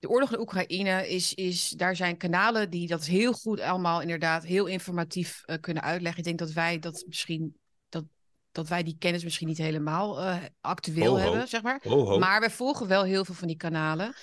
de 0.03 0.09
oorlog 0.09 0.31
in 0.33 0.39
Oekraïne 0.39 1.09
is, 1.09 1.33
is, 1.33 1.69
daar 1.69 1.95
zijn 1.95 2.17
kanalen 2.17 2.69
die 2.69 2.87
dat 2.87 3.05
heel 3.05 3.33
goed 3.33 3.59
allemaal 3.59 4.01
inderdaad 4.01 4.43
heel 4.43 4.65
informatief 4.65 5.41
eh, 5.45 5.57
kunnen 5.59 5.83
uitleggen. 5.83 6.19
Ik 6.19 6.25
denk 6.25 6.39
dat 6.39 6.51
wij 6.51 6.79
dat 6.79 7.03
misschien, 7.07 7.57
dat, 7.89 8.03
dat 8.51 8.67
wij 8.67 8.83
die 8.83 8.95
kennis 8.99 9.23
misschien 9.23 9.47
niet 9.47 9.57
helemaal 9.57 10.21
eh, 10.21 10.43
actueel 10.61 11.05
Ho, 11.05 11.17
ho. 11.17 11.23
hebben, 11.23 11.47
zeg 11.47 11.61
maar. 11.61 11.79
Ho. 11.83 12.17
Maar 12.19 12.41
we 12.41 12.49
volgen 12.49 12.87
wel 12.87 13.03
heel 13.03 13.25
veel 13.25 13.35
van 13.35 13.47
die 13.47 13.57
kanalen. 13.57 14.13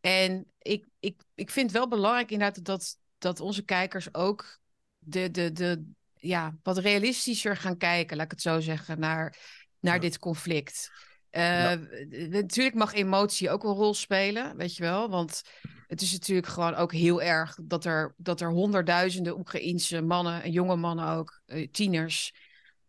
En 0.00 0.46
ik, 0.58 0.86
ik, 1.00 1.22
ik 1.34 1.50
vind 1.50 1.72
wel 1.72 1.88
belangrijk 1.88 2.30
inderdaad 2.30 2.64
dat, 2.64 2.96
dat 3.18 3.40
onze 3.40 3.62
kijkers 3.62 4.14
ook 4.14 4.58
de, 4.98 5.30
de, 5.30 5.52
de, 5.52 5.84
ja, 6.14 6.56
wat 6.62 6.78
realistischer 6.78 7.56
gaan 7.56 7.76
kijken, 7.76 8.16
laat 8.16 8.24
ik 8.26 8.30
het 8.30 8.42
zo 8.42 8.60
zeggen, 8.60 8.98
naar, 9.00 9.36
naar 9.80 9.94
Ja. 9.94 10.00
dit 10.00 10.18
conflict. 10.18 10.90
Eh, 11.30 11.42
Ja. 11.42 11.78
w- 11.78 12.28
Natuurlijk 12.30 12.76
mag 12.76 12.94
emotie 12.94 13.50
ook 13.50 13.64
een 13.64 13.72
rol 13.74 13.94
spelen, 13.94 14.56
weet 14.56 14.76
je 14.76 14.82
wel. 14.82 15.10
Want 15.10 15.42
het 15.86 16.00
is 16.02 16.12
natuurlijk 16.12 16.46
gewoon 16.46 16.74
ook 16.74 16.92
heel 16.92 17.22
erg 17.22 17.58
dat 17.62 17.84
er, 17.84 18.14
dat 18.16 18.40
er 18.40 18.50
honderdduizenden 18.50 19.38
Oekraïense 19.38 20.00
mannen 20.00 20.42
en 20.42 20.50
jonge 20.50 20.76
mannen 20.76 21.08
ook, 21.08 21.40
eh, 21.46 21.68
tieners, 21.70 22.34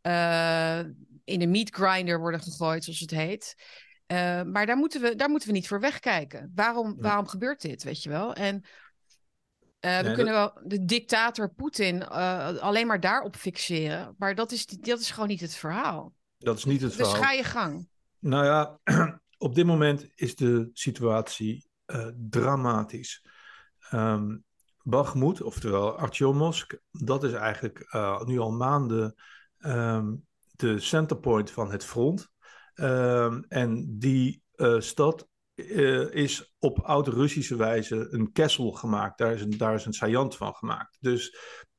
eh, 0.01 0.79
in 1.23 1.39
de 1.39 1.47
meat 1.47 1.69
grinder 1.75 2.19
worden 2.19 2.41
gegooid, 2.41 2.83
zoals 2.83 2.99
het 2.99 3.11
heet. 3.11 3.55
Maar 4.47 4.65
daar 4.65 4.77
moeten, 4.77 5.01
we, 5.01 5.15
daar 5.15 5.29
moeten 5.29 5.47
we 5.49 5.53
niet 5.53 5.67
voor 5.67 5.79
wegkijken. 5.79 6.51
Waarom, 6.55 6.93
Ja. 6.95 7.01
waarom 7.01 7.27
gebeurt 7.27 7.61
dit, 7.61 7.83
weet 7.83 8.03
je 8.03 8.09
wel? 8.09 8.33
En 8.33 8.63
we 9.79 10.11
kunnen 10.15 10.33
wel 10.33 10.59
de 10.63 10.85
dictator 10.85 11.49
Poetin 11.53 12.07
alleen 12.59 12.87
maar 12.87 12.99
daarop 12.99 13.35
fixeren. 13.35 14.15
Maar 14.17 14.35
dat 14.35 14.51
is, 14.51 14.65
dat 14.65 14.99
is 14.99 15.11
gewoon 15.11 15.27
niet 15.29 15.41
het 15.41 15.55
verhaal. 15.55 16.13
Dat 16.37 16.57
is 16.57 16.65
niet 16.65 16.81
het 16.81 16.97
Dus 16.97 17.07
verhaal. 17.07 17.23
ga 17.23 17.31
je 17.31 17.43
gang. 17.43 17.89
Nou 18.19 18.45
ja, 18.45 18.79
op 19.47 19.55
dit 19.55 19.65
moment 19.65 20.07
is 20.15 20.35
de 20.35 20.69
situatie 20.73 21.69
eh, 21.85 22.07
dramatisch. 22.29 23.25
Ehm 23.89 24.35
Bakhmut, 24.83 25.41
oftewel 25.41 25.97
Artyomovsk, 25.97 26.79
dat 26.91 27.23
is 27.23 27.31
eigenlijk 27.31 27.79
eh, 27.79 28.23
nu 28.23 28.39
al 28.39 28.51
maanden 28.51 29.15
ehm, 29.57 30.15
de 30.51 30.79
centerpoint 30.79 31.51
van 31.51 31.71
het 31.71 31.85
front. 31.85 32.29
Ehm, 32.73 33.41
en 33.47 33.97
die 33.99 34.43
eh, 34.51 34.79
stad 34.79 35.27
is 36.11 36.55
op 36.59 36.79
oud-Russische 36.79 37.55
wijze 37.55 38.07
een 38.09 38.31
kessel 38.31 38.71
gemaakt. 38.71 39.17
Daar 39.17 39.33
is 39.33 39.41
een, 39.41 39.57
daar 39.57 39.73
is 39.73 39.85
een 39.85 39.93
saillant 39.93 40.35
van 40.35 40.53
gemaakt. 40.53 40.97
Dus 40.99 41.37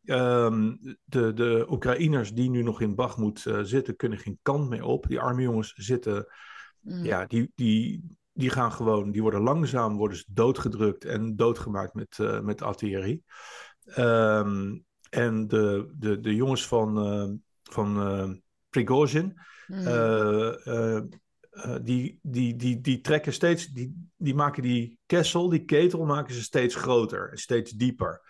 ehm, 0.09 0.75
de, 1.05 1.33
de 1.33 1.67
Oekraïners 1.71 2.35
die 2.35 2.51
nu 2.51 2.63
nog 2.63 2.81
in 2.81 2.95
Bakhmut 2.95 3.47
eh, 3.47 3.59
zitten, 3.63 3.97
kunnen 3.97 4.19
geen 4.19 4.39
kant 4.43 4.69
meer 4.69 4.85
op. 4.85 5.07
Die 5.09 5.21
arme 5.21 5.43
jongens 5.43 5.73
zitten 5.73 6.27
Mm. 6.81 7.05
ja, 7.05 7.27
die, 7.27 7.53
die, 7.55 8.05
die 8.33 8.51
gaan 8.51 8.73
gewoon, 8.73 9.11
die 9.11 9.23
worden 9.23 9.41
langzaam 9.41 9.97
worden 9.97 10.17
ze 10.17 10.25
doodgedrukt 10.29 11.05
en 11.05 11.37
doodgemaakt 11.37 11.95
met, 11.95 12.19
eh, 12.19 12.41
met 12.41 12.63
artillerie. 12.63 13.23
Ehm, 13.85 14.79
en 15.11 15.47
de, 15.47 15.95
de, 15.99 16.21
de 16.21 16.35
jongens 16.35 16.67
van, 16.67 16.99
eh, 16.99 17.29
van 17.73 18.43
Prigozhin, 18.71 19.41
Mm. 19.67 21.09
die, 21.83 22.19
die, 22.23 22.57
die, 22.57 22.81
die 22.81 23.01
trekken 23.01 23.33
steeds, 23.33 23.67
die, 23.67 24.09
die 24.17 24.35
maken 24.35 24.63
die 24.63 24.99
kessel, 25.07 25.49
die 25.49 25.65
ketel 25.65 26.05
maken 26.05 26.35
ze 26.35 26.43
steeds 26.43 26.75
groter 26.75 27.31
en 27.31 27.39
steeds 27.39 27.71
dieper. 27.71 28.23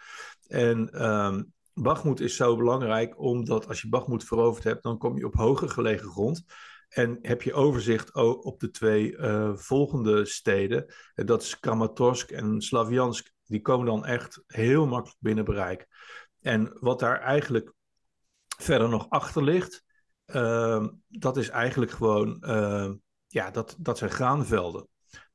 En 0.47 0.91
ehm 0.91 1.43
Bakhmut 1.83 2.21
is 2.21 2.37
zo 2.37 2.57
belangrijk, 2.57 3.19
omdat 3.19 3.69
als 3.69 3.81
je 3.81 3.89
Bakhmut 3.89 4.25
veroverd 4.25 4.65
hebt, 4.65 4.83
dan 4.83 4.99
kom 4.99 5.19
je 5.19 5.27
op 5.27 5.35
hoger 5.35 5.69
gelegen 5.69 6.09
grond. 6.09 6.45
En 6.89 7.19
heb 7.23 7.43
je 7.43 7.55
overzicht 7.55 8.15
op 8.15 8.61
de 8.61 8.71
twee 8.71 9.17
eh, 9.17 9.53
volgende 9.55 10.25
steden. 10.25 10.95
En 11.15 11.27
dat 11.27 11.43
is 11.43 11.61
Kramatorsk 11.61 12.31
en 12.31 12.61
Slavjansk. 12.61 13.33
Die 13.45 13.61
komen 13.61 13.87
dan 13.87 14.05
echt 14.05 14.43
heel 14.47 14.87
makkelijk 14.87 15.21
binnen 15.21 15.45
bereik. 15.45 15.87
En 16.41 16.77
wat 16.81 16.99
daar 16.99 17.21
eigenlijk 17.21 17.73
verder 18.59 18.89
nog 18.89 19.07
achter 19.09 19.43
ligt, 19.43 19.85
ehm, 20.25 20.89
dat 21.09 21.37
is 21.37 21.49
eigenlijk 21.49 21.91
gewoon, 21.91 22.41
ehm, 22.43 22.95
ja, 23.27 23.51
dat, 23.51 23.77
dat 23.79 23.99
zijn 23.99 24.11
graanvelden. 24.11 24.89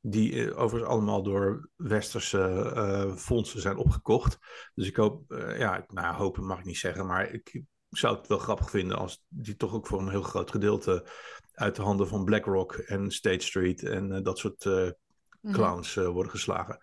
Die 0.05 0.45
eh, 0.45 0.61
overigens 0.61 0.91
allemaal 0.91 1.23
door 1.23 1.69
westerse 1.75 2.71
eh, 2.75 3.15
fondsen 3.15 3.61
zijn 3.61 3.77
opgekocht. 3.77 4.37
Dus 4.75 4.87
ik 4.87 4.95
hoop, 4.95 5.31
eh, 5.31 5.59
ja, 5.59 5.85
nou 5.87 6.15
hopen 6.15 6.45
mag 6.45 6.59
ik 6.59 6.65
niet 6.65 6.77
zeggen, 6.77 7.05
maar 7.05 7.33
ik 7.33 7.61
zou 7.89 8.17
het 8.17 8.27
wel 8.27 8.37
grappig 8.37 8.69
vinden 8.69 8.97
als 8.97 9.23
die 9.27 9.55
toch 9.55 9.73
ook 9.73 9.87
voor 9.87 9.99
een 9.99 10.09
heel 10.09 10.21
groot 10.21 10.51
gedeelte 10.51 11.05
uit 11.53 11.75
de 11.75 11.81
handen 11.81 12.07
van 12.07 12.25
BlackRock 12.25 12.73
en 12.73 13.11
State 13.11 13.45
Street 13.45 13.83
en 13.83 14.23
dat 14.23 14.37
soort 14.37 14.65
Mhm. 14.65 15.53
clowns 15.53 15.93
worden 15.93 16.31
geslagen. 16.31 16.79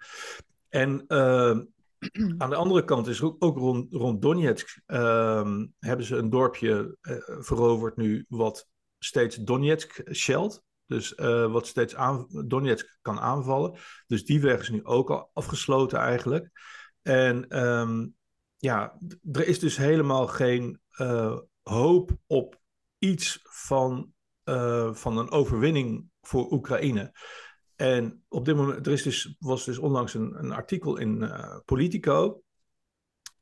En 0.69 1.05
aan 2.39 2.51
de 2.51 2.57
andere 2.57 2.85
kant 2.85 3.07
is 3.07 3.23
ook, 3.23 3.37
ook 3.39 3.59
rond, 3.59 3.93
rond 3.93 4.23
Donetsk 4.23 4.81
ehm, 4.87 5.67
hebben 5.79 6.07
ze 6.07 6.17
een 6.17 6.31
dorpje 6.31 6.97
veroverd 7.39 7.97
nu 7.97 8.25
wat 8.29 8.69
steeds 8.99 9.37
Donetsk 9.37 10.03
shellt. 10.13 10.63
Dus 10.91 11.15
eh, 11.15 11.53
wat 11.53 11.67
steeds 11.67 11.95
aan, 11.95 12.27
Donetsk 12.47 12.99
kan 13.03 13.19
aanvallen. 13.19 13.79
Dus 14.07 14.25
die 14.25 14.41
weg 14.41 14.61
is 14.61 14.69
nu 14.69 14.85
ook 14.85 15.11
al 15.11 15.31
afgesloten 15.33 15.99
eigenlijk. 15.99 16.51
En 17.03 17.49
ehm, 17.49 18.07
ja, 18.57 18.99
er 19.33 19.47
is 19.47 19.59
dus 19.59 19.77
helemaal 19.77 20.27
geen 20.27 20.81
eh, 20.91 21.39
hoop 21.63 22.19
op 22.27 22.61
iets 22.99 23.41
van, 23.43 24.13
eh, 24.45 24.95
van 24.95 25.19
een 25.19 25.31
overwinning 25.31 26.11
voor 26.21 26.53
Oekraïne. 26.53 27.13
En 27.77 28.25
op 28.29 28.45
dit 28.45 28.57
moment, 28.57 28.87
er 28.87 28.93
is 28.93 29.03
dus, 29.03 29.37
was 29.39 29.65
dus 29.65 29.79
onlangs 29.79 30.15
een, 30.15 30.35
een 30.39 30.53
artikel 30.53 30.97
in 30.97 31.33
Politico. 31.65 32.43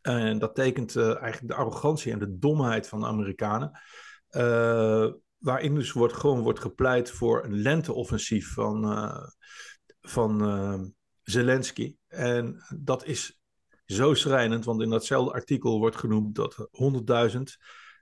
En 0.00 0.38
dat 0.38 0.54
tekent 0.54 0.96
eigenlijk 0.96 1.48
de 1.48 1.54
arrogantie 1.54 2.12
en 2.12 2.18
de 2.18 2.38
domheid 2.38 2.88
van 2.88 3.00
de 3.00 3.06
Amerikanen. 3.06 3.80
Eh, 5.38 5.46
waarin 5.46 5.74
dus 5.74 5.92
wordt, 5.92 6.14
gewoon 6.14 6.42
wordt 6.42 6.60
gepleit 6.60 7.10
voor 7.10 7.44
een 7.44 7.54
lenteoffensief 7.54 8.52
van, 8.52 8.84
eh, 8.84 9.26
van 10.00 10.42
eh, 10.42 10.80
Zelensky. 11.22 11.96
En 12.06 12.64
dat 12.76 13.04
is 13.04 13.40
zo 13.84 14.14
schrijnend, 14.14 14.64
want 14.64 14.82
in 14.82 14.90
datzelfde 14.90 15.32
artikel 15.32 15.78
wordt 15.78 15.96
genoemd 15.96 16.34
dat 16.34 16.68
100.000 16.70 17.56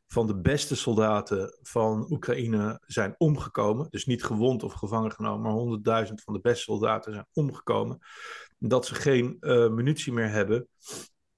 van 0.07 0.27
de 0.27 0.41
beste 0.41 0.77
soldaten 0.77 1.59
van 1.63 2.07
Oekraïne 2.11 2.83
zijn 2.87 3.15
omgekomen. 3.19 3.87
Dus 3.91 4.07
niet 4.07 4.25
gewond 4.25 4.63
of 4.63 4.73
gevangen 4.73 5.13
genomen, 5.13 5.41
maar 5.43 6.07
100.000 6.07 6.23
van 6.25 6.35
de 6.35 6.41
beste 6.41 6.63
soldaten 6.63 7.13
zijn 7.13 7.27
omgekomen. 7.33 7.99
Dat 8.59 8.87
ze 8.87 8.95
geen 8.95 9.37
uh, 9.41 9.69
munitie 9.69 10.13
meer 10.13 10.31
hebben. 10.31 10.69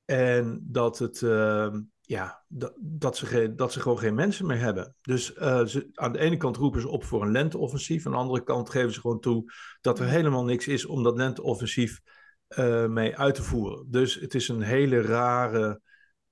En 0.05 0.61
dat, 0.63 0.99
het, 0.99 1.21
ja, 2.09 2.44
dat, 2.47 2.73
dat, 2.79 3.16
ze 3.16 3.55
dat 3.55 3.73
ze 3.73 3.81
gewoon 3.81 3.99
geen 3.99 4.14
mensen 4.14 4.47
meer 4.47 4.59
hebben. 4.59 4.94
Dus 5.01 5.35
uh, 5.37 5.64
ze, 5.64 5.88
aan 5.94 6.12
de 6.12 6.18
ene 6.18 6.37
kant 6.37 6.57
roepen 6.57 6.81
ze 6.81 6.88
op 6.88 7.05
voor 7.05 7.23
een 7.23 7.33
lenteoffensief. 7.33 8.07
Aan 8.07 8.12
de 8.12 8.18
andere 8.18 8.44
kant 8.44 8.71
geven 8.71 8.92
ze 8.92 9.01
gewoon 9.01 9.21
toe 9.21 9.53
dat 9.81 9.99
er 9.99 10.07
helemaal 10.07 10.44
niks 10.44 10.68
is 10.68 10.87
om 10.87 11.03
dat 11.03 11.16
lenteoffensief 11.16 12.01
mee 12.88 13.16
uit 13.16 13.35
te 13.35 13.42
voeren. 13.42 13.90
Dus 13.90 14.14
het 14.14 14.35
is 14.35 14.49
een 14.49 14.61
hele 14.61 15.01
rare, 15.01 15.81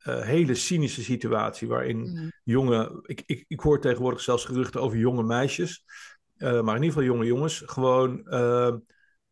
hele 0.03 0.55
cynische 0.55 1.03
situatie 1.03 1.69
waarin 1.69 2.01
Mhm. 2.01 2.29
jonge, 2.45 3.01
ik, 3.03 3.23
ik, 3.27 3.45
ik 3.49 3.61
hoor 3.61 3.81
tegenwoordig 3.81 4.21
zelfs 4.21 4.45
geruchten 4.45 4.81
over 4.81 4.99
jonge 4.99 5.23
meisjes, 5.23 5.85
maar 6.37 6.59
in 6.59 6.83
ieder 6.83 6.83
geval 6.87 7.03
jonge 7.03 7.25
jongens, 7.25 7.63
gewoon 7.67 8.29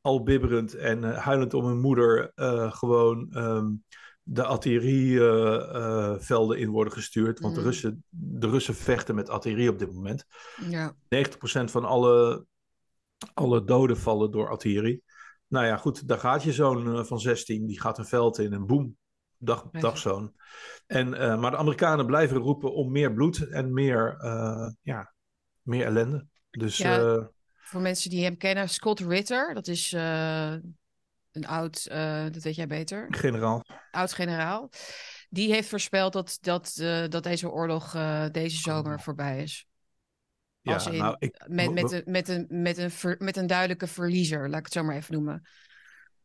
al 0.01 0.23
bibberend 0.23 0.75
en 0.75 1.03
huilend 1.03 1.55
om 1.55 1.65
hun 1.65 1.81
moeder, 1.81 2.33
gewoon 2.75 3.33
ehm, 3.33 3.67
de 4.27 4.45
artillerievelden 4.45 6.59
in 6.59 6.69
worden 6.69 6.93
gestuurd. 6.93 7.41
Want 7.41 7.55
de, 7.55 7.61
Mhm. 7.61 7.69
Russen, 7.69 8.05
de 8.11 8.49
Russen 8.49 8.75
vechten 8.75 9.15
met 9.15 9.29
artillerie 9.29 9.71
op 9.71 9.79
dit 9.79 9.93
moment. 9.93 10.25
Ja. 10.69 10.97
90% 11.09 11.71
van 11.71 11.85
alle, 11.85 12.45
alle 13.35 13.65
doden 13.65 13.97
vallen 13.99 14.31
door 14.31 14.49
artillerie. 14.49 15.03
Nou 15.47 15.67
ja, 15.67 15.77
goed, 15.77 16.09
daar 16.09 16.19
gaat 16.19 16.43
je 16.43 16.53
zoon 16.53 16.97
eh, 16.99 17.05
van 17.05 17.21
16, 17.21 17.67
die 17.67 17.81
gaat 17.81 17.99
een 17.99 18.07
veld 18.07 18.39
in 18.39 18.53
en 18.53 18.67
boem, 18.67 18.97
dag, 19.39 19.71
dagzoon. 19.71 20.33
En, 20.87 21.15
eh, 21.15 21.41
maar 21.41 21.51
de 21.51 21.57
Amerikanen 21.57 22.07
blijven 22.07 22.37
roepen 22.37 22.75
om 22.75 22.93
meer 22.93 23.15
bloed 23.15 23.49
en 23.49 23.73
meer, 23.73 24.17
eh, 24.19 24.69
ja, 24.83 25.13
meer 25.63 25.85
ellende. 25.85 26.27
Dus 26.51 26.77
Ja. 26.77 27.31
Voor 27.67 27.81
mensen 27.81 28.11
die 28.11 28.25
hem 28.25 28.37
kennen, 28.37 28.69
Scott 28.69 29.01
Ritter, 29.01 29.55
dat 29.55 29.67
is 29.67 29.93
een 31.35 31.47
oud, 31.47 31.87
eh, 31.87 32.25
dat 32.33 32.43
weet 32.43 32.55
jij 32.55 32.67
beter, 32.67 33.07
generaal. 33.11 33.65
oud-generaal. 33.91 34.71
Die 35.29 35.53
heeft 35.53 35.69
voorspeld 35.69 36.13
dat, 36.13 36.39
dat, 36.41 36.77
eh, 36.81 37.05
dat 37.09 37.23
deze 37.23 37.51
oorlog 37.51 37.95
eh, 37.95 38.27
deze 38.31 38.57
zomer 38.59 39.01
voorbij 39.01 39.43
is. 39.43 39.67
Ja, 40.61 40.91
in- 40.91 40.99
nou, 40.99 41.17
ik, 41.19 41.45
Met, 41.47 41.73
met, 41.73 41.93
een, 41.93 42.03
met, 42.07 42.29
een, 42.29 42.47
met, 42.49 42.79
een 42.79 42.91
ver- 42.91 43.17
met 43.19 43.37
een 43.37 43.47
duidelijke 43.47 43.87
verliezer, 43.87 44.49
laat 44.49 44.59
ik 44.59 44.65
het 44.65 44.73
zo 44.73 44.83
maar 44.83 44.97
even 44.97 45.15
noemen. 45.15 45.35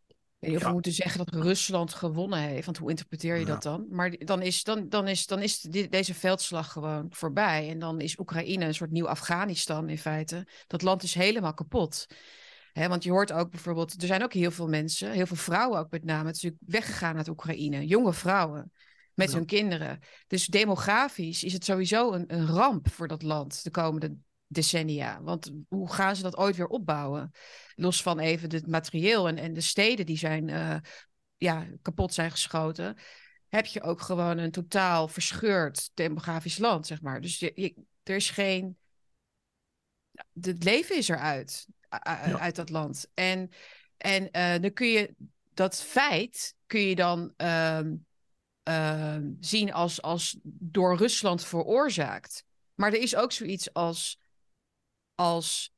Ik 0.08 0.16
weet 0.40 0.50
niet 0.50 0.56
of 0.56 0.62
we 0.62 0.68
Ja. 0.68 0.74
moeten 0.74 0.92
zeggen 0.92 1.26
dat 1.26 1.44
Rusland 1.44 1.94
gewonnen 1.94 2.40
heeft, 2.40 2.66
want 2.66 2.78
hoe 2.78 2.90
interpreteer 2.90 3.34
je 3.36 3.40
Ja. 3.46 3.48
dat 3.48 3.64
dan? 3.64 3.86
Maar 3.90 4.16
dan 4.18 4.42
is, 4.42 4.64
dan, 4.64 4.90
dan 4.90 5.08
is, 5.08 5.26
dan 5.26 5.42
is 5.42 5.62
deze 5.90 6.14
veldslag 6.14 6.72
gewoon 6.72 7.06
voorbij. 7.10 7.70
En 7.70 7.80
dan 7.80 8.00
is 8.02 8.20
Oekraïne 8.20 8.66
een 8.66 8.74
soort 8.74 8.92
nieuw 8.92 9.08
Afghanistan 9.08 9.90
in 9.90 9.98
feite. 9.98 10.48
Dat 10.68 10.82
land 10.82 11.04
is 11.04 11.14
helemaal 11.14 11.54
kapot. 11.54 12.06
Want 12.74 13.04
je 13.04 13.12
hoort 13.12 13.32
ook 13.32 13.50
bijvoorbeeld, 13.50 14.02
er 14.02 14.08
zijn 14.08 14.24
ook 14.24 14.34
heel 14.34 14.52
veel 14.52 14.68
mensen, 14.68 15.12
heel 15.12 15.26
veel 15.26 15.36
vrouwen 15.36 15.80
ook 15.80 15.92
met 15.92 16.04
name, 16.04 16.24
natuurlijk 16.24 16.64
weggegaan 16.66 17.18
uit 17.18 17.28
Oekraïne. 17.28 17.86
Jonge 17.88 18.14
vrouwen 18.14 18.72
met 19.14 19.30
Ja. 19.30 19.36
hun 19.36 19.46
kinderen. 19.46 20.00
Dus 20.28 20.46
demografisch 20.46 21.44
is 21.44 21.54
het 21.54 21.66
sowieso 21.66 22.12
een, 22.12 22.24
een 22.34 22.48
ramp 22.48 22.90
voor 22.92 23.08
dat 23.08 23.22
land 23.22 23.64
de 23.64 23.72
komende 23.72 24.16
decennia. 24.48 25.22
Want 25.22 25.52
hoe 25.68 25.92
gaan 25.94 26.16
ze 26.16 26.22
dat 26.22 26.38
ooit 26.38 26.56
weer 26.56 26.68
opbouwen? 26.68 27.32
Los 27.76 28.02
van 28.02 28.20
even 28.20 28.54
het 28.54 28.68
materieel 28.68 29.28
en, 29.28 29.38
en 29.38 29.54
de 29.54 29.62
steden 29.62 30.06
die 30.06 30.18
zijn, 30.18 30.50
eh, 30.50 30.76
ja, 31.38 31.68
kapot 31.82 32.14
zijn 32.14 32.32
geschoten. 32.32 32.98
Heb 33.48 33.66
je 33.66 33.82
ook 33.82 34.02
gewoon 34.02 34.38
een 34.38 34.52
totaal 34.52 35.08
verscheurd 35.08 35.92
demografisch 35.94 36.58
land, 36.58 36.88
zeg 36.88 37.02
maar. 37.02 37.22
Dus 37.22 37.40
je, 37.40 37.52
je- 37.56 37.76
er 38.04 38.16
is 38.16 38.30
geen. 38.30 38.78
Het 40.42 40.64
leven 40.64 40.98
is 40.98 41.08
eruit, 41.08 41.68
Ja. 41.90 42.40
uit 42.40 42.56
dat 42.56 42.70
land. 42.70 43.08
En, 43.14 43.52
en 43.98 44.32
eh, 44.32 44.62
dan 44.62 44.74
kun 44.74 44.88
je 44.88 45.16
dat 45.54 45.82
feit 45.82 46.56
kun 46.66 46.80
je 46.80 46.96
dan 46.96 47.34
ehm, 47.38 47.96
ehm, 48.64 49.32
zien 49.40 49.74
als, 49.74 50.02
als 50.02 50.38
door 50.44 50.98
Rusland 50.98 51.46
veroorzaakt. 51.46 52.46
Maar 52.76 52.94
er 52.94 53.02
is 53.02 53.16
ook 53.16 53.32
zoiets 53.32 53.74
als, 53.74 54.20
als 55.16 55.74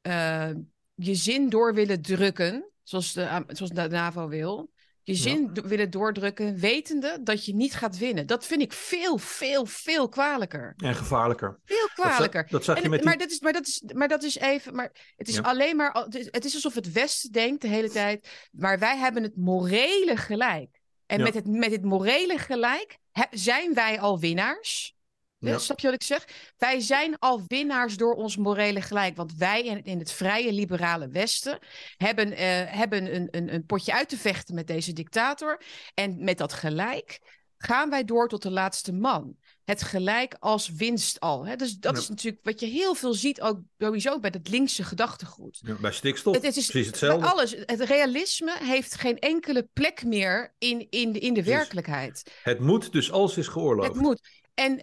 eh, 0.00 0.50
je 0.94 1.14
zin 1.14 1.48
door 1.48 1.74
willen 1.74 2.02
drukken, 2.02 2.70
zoals 2.82 3.12
de, 3.12 3.44
zoals 3.48 3.72
de 3.72 3.88
NAVO 3.88 4.28
wil. 4.28 4.72
Je 5.06 5.14
zin 5.14 5.50
willen 5.52 5.90
doordrukken, 5.90 6.58
wetende 6.58 7.18
dat 7.22 7.44
je 7.44 7.54
niet 7.54 7.74
gaat 7.74 7.98
winnen. 7.98 8.26
Dat 8.26 8.46
vind 8.46 8.60
ik 8.62 8.72
veel, 8.72 9.18
veel, 9.18 9.66
veel 9.66 10.08
kwalijker. 10.08 10.74
en 10.76 10.94
gevaarlijker. 10.94 11.58
Veel 11.64 11.88
kwalijker. 11.94 12.46
dat 12.48 12.64
zag 12.64 12.76
je 12.76 12.82
En- 12.82 12.90
met 12.90 12.98
die... 12.98 13.08
maar, 13.08 13.18
dat 13.18 13.30
is, 13.30 13.40
maar, 13.40 13.52
dat 13.52 13.66
is, 13.66 13.82
maar 13.94 14.08
dat 14.08 14.22
is 14.22 14.36
even. 14.38 14.74
Maar 14.74 14.92
het 15.16 15.28
is 15.28 15.34
Ja. 15.34 15.40
alleen 15.40 15.76
maar. 15.76 15.92
Het 15.92 16.14
is, 16.14 16.28
het 16.30 16.44
is 16.44 16.54
alsof 16.54 16.74
het 16.74 16.92
Westen 16.92 17.32
denkt 17.32 17.62
de 17.62 17.68
hele 17.68 17.90
tijd. 17.90 18.48
Maar 18.52 18.78
wij 18.78 18.96
hebben 18.96 19.22
het 19.22 19.36
morele 19.36 20.16
gelijk. 20.16 20.80
En 21.06 21.18
Ja. 21.18 21.24
met, 21.24 21.34
het, 21.34 21.46
met 21.46 21.70
het 21.70 21.84
morele 21.84 22.38
gelijk 22.38 22.98
he- 23.12 23.24
zijn 23.38 23.74
wij 23.74 24.00
al 24.00 24.18
winnaars. 24.20 24.95
Ja. 25.38 25.50
Ja. 25.50 25.58
Snap 25.58 25.80
je 25.80 25.86
wat 25.86 25.94
ik 25.94 26.02
zeg? 26.02 26.24
Wij 26.56 26.80
zijn 26.80 27.18
al 27.18 27.42
winnaars 27.46 27.96
door 27.96 28.14
ons 28.14 28.36
morele 28.36 28.80
gelijk. 28.80 29.16
Want 29.16 29.34
wij 29.34 29.64
in, 29.82 29.98
het 29.98 30.12
vrije 30.12 30.52
liberale 30.52 31.08
Westen 31.08 31.58
hebben, 31.96 32.32
eh, 32.32 32.46
hebben 32.66 33.14
een, 33.14 33.28
een, 33.30 33.54
een 33.54 33.66
potje 33.66 33.92
uit 33.92 34.08
te 34.08 34.16
vechten 34.18 34.54
met 34.54 34.66
deze 34.66 34.92
dictator. 34.92 35.62
En 35.94 36.24
met 36.24 36.38
dat 36.38 36.52
gelijk 36.52 37.18
gaan 37.58 37.90
wij 37.90 38.04
door 38.04 38.28
tot 38.28 38.42
de 38.42 38.50
laatste 38.50 38.92
man. 38.92 39.36
Het 39.64 39.82
gelijk 39.82 40.36
als 40.38 40.68
winst 40.68 41.20
al. 41.20 41.46
Hè? 41.46 41.56
Dus 41.56 41.76
dat 41.78 41.94
Ja. 41.94 42.00
is 42.00 42.08
natuurlijk 42.08 42.44
wat 42.44 42.60
je 42.60 42.66
heel 42.66 42.94
veel 42.94 43.14
ziet, 43.14 43.40
ook 43.40 43.58
sowieso 43.78 44.20
bij 44.20 44.30
het 44.34 44.48
linkse 44.48 44.84
gedachtegoed. 44.84 45.58
Ja, 45.62 45.74
bij 45.80 45.92
stikstof, 45.92 46.34
Het, 46.34 46.44
het 46.44 46.56
is 46.56 46.66
precies 46.66 46.86
hetzelfde. 46.86 47.20
bij 47.20 47.28
alles. 47.30 47.54
Het 47.64 47.80
realisme 47.80 48.56
heeft 48.58 48.94
geen 48.94 49.18
enkele 49.18 49.68
plek 49.72 50.04
meer 50.04 50.54
in, 50.58 50.86
in, 50.90 51.12
de, 51.12 51.18
in 51.18 51.34
de 51.34 51.42
werkelijkheid. 51.42 52.32
Het 52.42 52.60
moet, 52.60 52.92
dus 52.92 53.12
alles 53.12 53.36
is 53.36 53.48
geoorloofd. 53.48 53.88
Het 53.88 53.96
moet. 54.02 54.28
En 54.56 54.80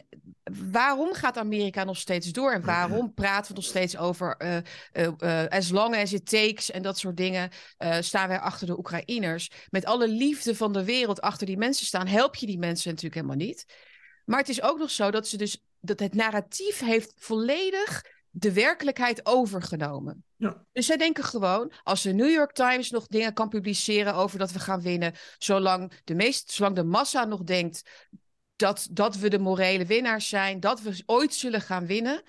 waarom 0.72 1.14
gaat 1.14 1.38
Amerika 1.38 1.84
nog 1.84 1.98
steeds 1.98 2.32
door? 2.32 2.52
En 2.52 2.66
waarom 2.66 3.14
praten 3.14 3.48
we 3.48 3.54
nog 3.54 3.70
steeds 3.70 3.98
over 3.98 4.38
eh, 4.38 4.58
eh, 4.92 5.14
eh, 5.18 5.50
as 5.50 5.70
long 5.70 5.96
as 5.96 6.14
it 6.14 6.30
takes 6.30 6.72
en 6.72 6.82
dat 6.82 6.98
soort 6.98 7.18
dingen? 7.18 7.50
staan 8.00 8.28
wij 8.28 8.40
achter 8.40 8.68
de 8.68 8.78
Oekraïners. 8.78 9.52
Met 9.70 9.86
alle 9.86 10.08
liefde 10.08 10.56
van 10.56 10.74
de 10.74 10.84
wereld 10.84 11.22
achter 11.22 11.48
die 11.48 11.58
mensen 11.58 11.86
staan, 11.86 12.08
help 12.08 12.36
je 12.36 12.46
die 12.46 12.58
mensen 12.58 12.90
natuurlijk 12.90 13.16
helemaal 13.16 13.46
niet. 13.46 13.66
Maar 14.26 14.40
het 14.40 14.50
is 14.50 14.62
ook 14.62 14.78
nog 14.78 14.92
zo 14.92 15.12
dat 15.12 15.28
ze 15.28 15.38
dus 15.38 15.64
dat 15.80 16.00
het 16.00 16.14
narratief 16.14 16.80
heeft 16.80 17.14
volledig 17.18 18.06
de 18.30 18.54
werkelijkheid 18.54 19.26
overgenomen. 19.26 20.24
Ja. 20.36 20.66
Dus 20.72 20.86
zij 20.86 20.98
denken 20.98 21.24
gewoon, 21.24 21.72
als 21.84 22.02
de 22.02 22.14
New 22.14 22.32
York 22.32 22.52
Times 22.52 22.90
nog 22.90 23.08
dingen 23.08 23.34
kan 23.34 23.50
publiceren 23.50 24.16
over 24.16 24.40
dat 24.40 24.52
we 24.52 24.60
gaan 24.60 24.82
winnen, 24.82 25.14
zolang 25.38 25.94
de, 26.04 26.16
meest, 26.16 26.52
zolang 26.52 26.76
de 26.76 26.84
massa 26.84 27.26
nog 27.26 27.44
denkt 27.44 27.90
dat, 28.56 28.88
dat 28.92 29.16
we 29.16 29.30
de 29.30 29.40
morele 29.40 29.86
winnaars 29.86 30.30
zijn, 30.30 30.60
dat 30.60 30.82
we 30.82 31.04
ooit 31.06 31.34
zullen 31.34 31.62
gaan 31.62 31.86
winnen, 31.86 32.22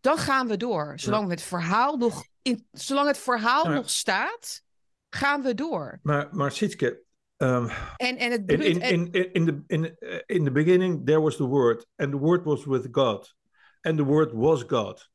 dan 0.00 0.18
gaan 0.18 0.48
we 0.48 0.56
door. 0.56 0.92
Zolang, 0.96 1.30
het, 1.30 1.42
verhaal 1.42 1.96
nog 1.96 2.24
in, 2.42 2.66
zolang 2.72 3.06
het 3.06 3.18
verhaal 3.18 3.64
nog 3.64 3.90
staat, 3.90 4.62
gaan 5.10 5.42
we 5.42 5.54
door. 5.54 5.98
Maar, 6.02 6.28
maar 6.30 6.52
Sietske, 6.52 7.02
ehm, 7.36 7.68
En, 7.96 8.16
en 8.16 8.30
het 8.30 8.50
in, 8.50 8.60
in, 8.60 8.80
in, 8.80 9.32
in, 9.32 9.44
the, 9.44 9.62
in, 9.66 9.96
eh, 9.98 10.18
in 10.26 10.44
the 10.44 10.50
beginning 10.50 11.06
there 11.06 11.20
was 11.20 11.36
the 11.36 11.46
word, 11.46 11.86
and 11.96 12.10
the 12.10 12.18
word 12.18 12.44
was 12.44 12.64
with 12.64 12.88
God, 12.90 13.34
and 13.80 13.96
the 13.96 14.04
word 14.04 14.32
was 14.32 14.62
God. 14.66 15.10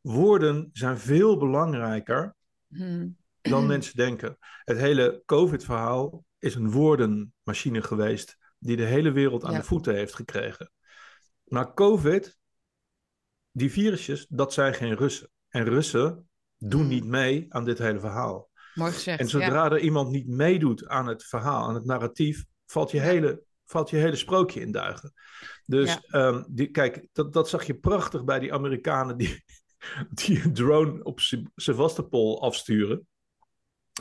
Woorden 0.00 0.70
zijn 0.72 0.98
veel 0.98 1.36
belangrijker 1.36 2.34
Hmm. 2.76 3.16
dan 3.40 3.66
mensen 3.66 3.96
denken. 3.96 4.38
Het 4.64 4.78
hele 4.78 5.22
COVID-verhaal 5.26 6.24
is 6.38 6.54
een 6.54 6.70
woordenmachine 6.70 7.82
geweest 7.82 8.38
die 8.64 8.76
de 8.76 8.84
hele 8.84 9.12
wereld 9.12 9.44
aan 9.44 9.52
Ja. 9.52 9.58
de 9.58 9.64
voeten 9.64 9.94
heeft 9.94 10.14
gekregen. 10.14 10.70
Maar 11.44 11.74
COVID, 11.74 12.38
die 13.50 13.70
virusjes, 13.70 14.26
dat 14.28 14.52
zijn 14.52 14.74
geen 14.74 14.94
Russen. 14.96 15.30
En 15.48 15.64
Russen 15.64 16.28
doen 16.56 16.80
Hmm. 16.80 16.88
niet 16.88 17.04
mee 17.04 17.46
aan 17.48 17.64
dit 17.64 17.78
hele 17.78 18.00
verhaal. 18.00 18.50
Mooi 18.74 18.92
gezegd. 18.92 19.18
En 19.18 19.24
ja. 19.24 19.30
zodra 19.30 19.64
er 19.70 19.78
iemand 19.78 20.10
niet 20.10 20.26
meedoet 20.28 20.86
aan 20.86 21.06
het 21.06 21.24
verhaal, 21.24 21.68
aan 21.68 21.74
het 21.74 21.84
narratief, 21.84 22.44
valt 22.66 22.90
je, 22.90 22.96
Ja. 22.96 23.02
hele, 23.02 23.42
valt 23.64 23.90
je 23.90 23.96
hele 23.96 24.16
sprookje 24.16 24.60
in 24.60 24.72
duigen. 24.72 25.12
Dus 25.66 25.88
Ja. 25.92 26.00
ehm, 26.08 26.44
die, 26.48 26.70
kijk, 26.70 27.08
dat, 27.12 27.32
dat 27.32 27.48
zag 27.48 27.64
je 27.64 27.74
prachtig 27.78 28.24
bij 28.24 28.38
die 28.38 28.52
Amerikanen 28.52 29.16
die, 29.16 29.44
die 30.24 30.44
een 30.44 30.54
drone 30.54 31.02
op 31.02 31.20
Se- 31.20 31.50
Sevastopol 31.54 32.42
afsturen. 32.42 33.06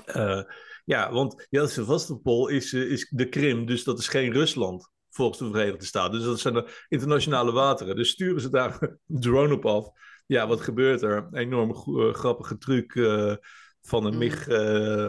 Eh, 0.05 0.41
ja, 0.83 1.11
want 1.11 1.47
ja, 1.49 1.67
Sevastopol 1.67 2.47
is, 2.47 2.73
eh, 2.73 2.81
is 2.81 3.07
de 3.09 3.29
Krim, 3.29 3.65
dus 3.65 3.83
dat 3.83 3.99
is 3.99 4.07
geen 4.07 4.31
Rusland 4.31 4.91
volgens 5.09 5.39
de 5.39 5.51
Verenigde 5.51 5.85
Staten. 5.85 6.11
Dus 6.11 6.23
dat 6.23 6.39
zijn 6.39 6.53
de 6.53 6.85
internationale 6.87 7.51
wateren. 7.51 7.95
Dus 7.95 8.09
sturen 8.09 8.41
ze 8.41 8.49
daar 8.49 8.77
een 8.81 8.99
drone 9.07 9.53
op 9.53 9.65
af. 9.65 9.89
Ja, 10.25 10.47
wat 10.47 10.61
gebeurt 10.61 11.01
er? 11.01 11.17
Een 11.17 11.37
enorme 11.37 11.73
eh, 11.73 12.13
grappige 12.13 12.57
truc 12.57 12.95
eh, 12.95 13.35
van 13.81 14.05
een 14.05 14.13
Mm. 14.13 14.19
MiG, 14.19 14.47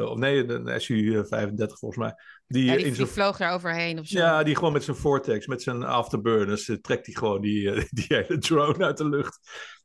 of 0.09 0.19
nee, 0.19 0.49
een 0.49 0.81
SU-35 0.81 1.79
volgens 1.79 1.97
mij. 1.97 2.15
Die, 2.47 2.65
Ja, 2.65 2.77
die, 2.77 2.85
in 2.85 2.93
die 2.93 3.07
vloog 3.07 3.37
daar 3.37 3.53
overheen 3.53 3.99
of 3.99 4.07
zo. 4.07 4.19
ja, 4.19 4.43
die 4.43 4.55
gewoon 4.55 4.73
met 4.73 4.85
zijn 4.85 4.97
vortex, 4.97 5.47
met 5.47 5.63
zijn 5.63 5.83
afterburners, 5.83 6.65
trekt 6.81 7.07
hij 7.07 7.15
gewoon 7.15 7.41
die, 7.41 7.71
die 7.91 8.07
hele 8.09 8.39
drone 8.39 8.85
uit 8.85 8.97
de 8.97 9.09
lucht. 9.09 9.39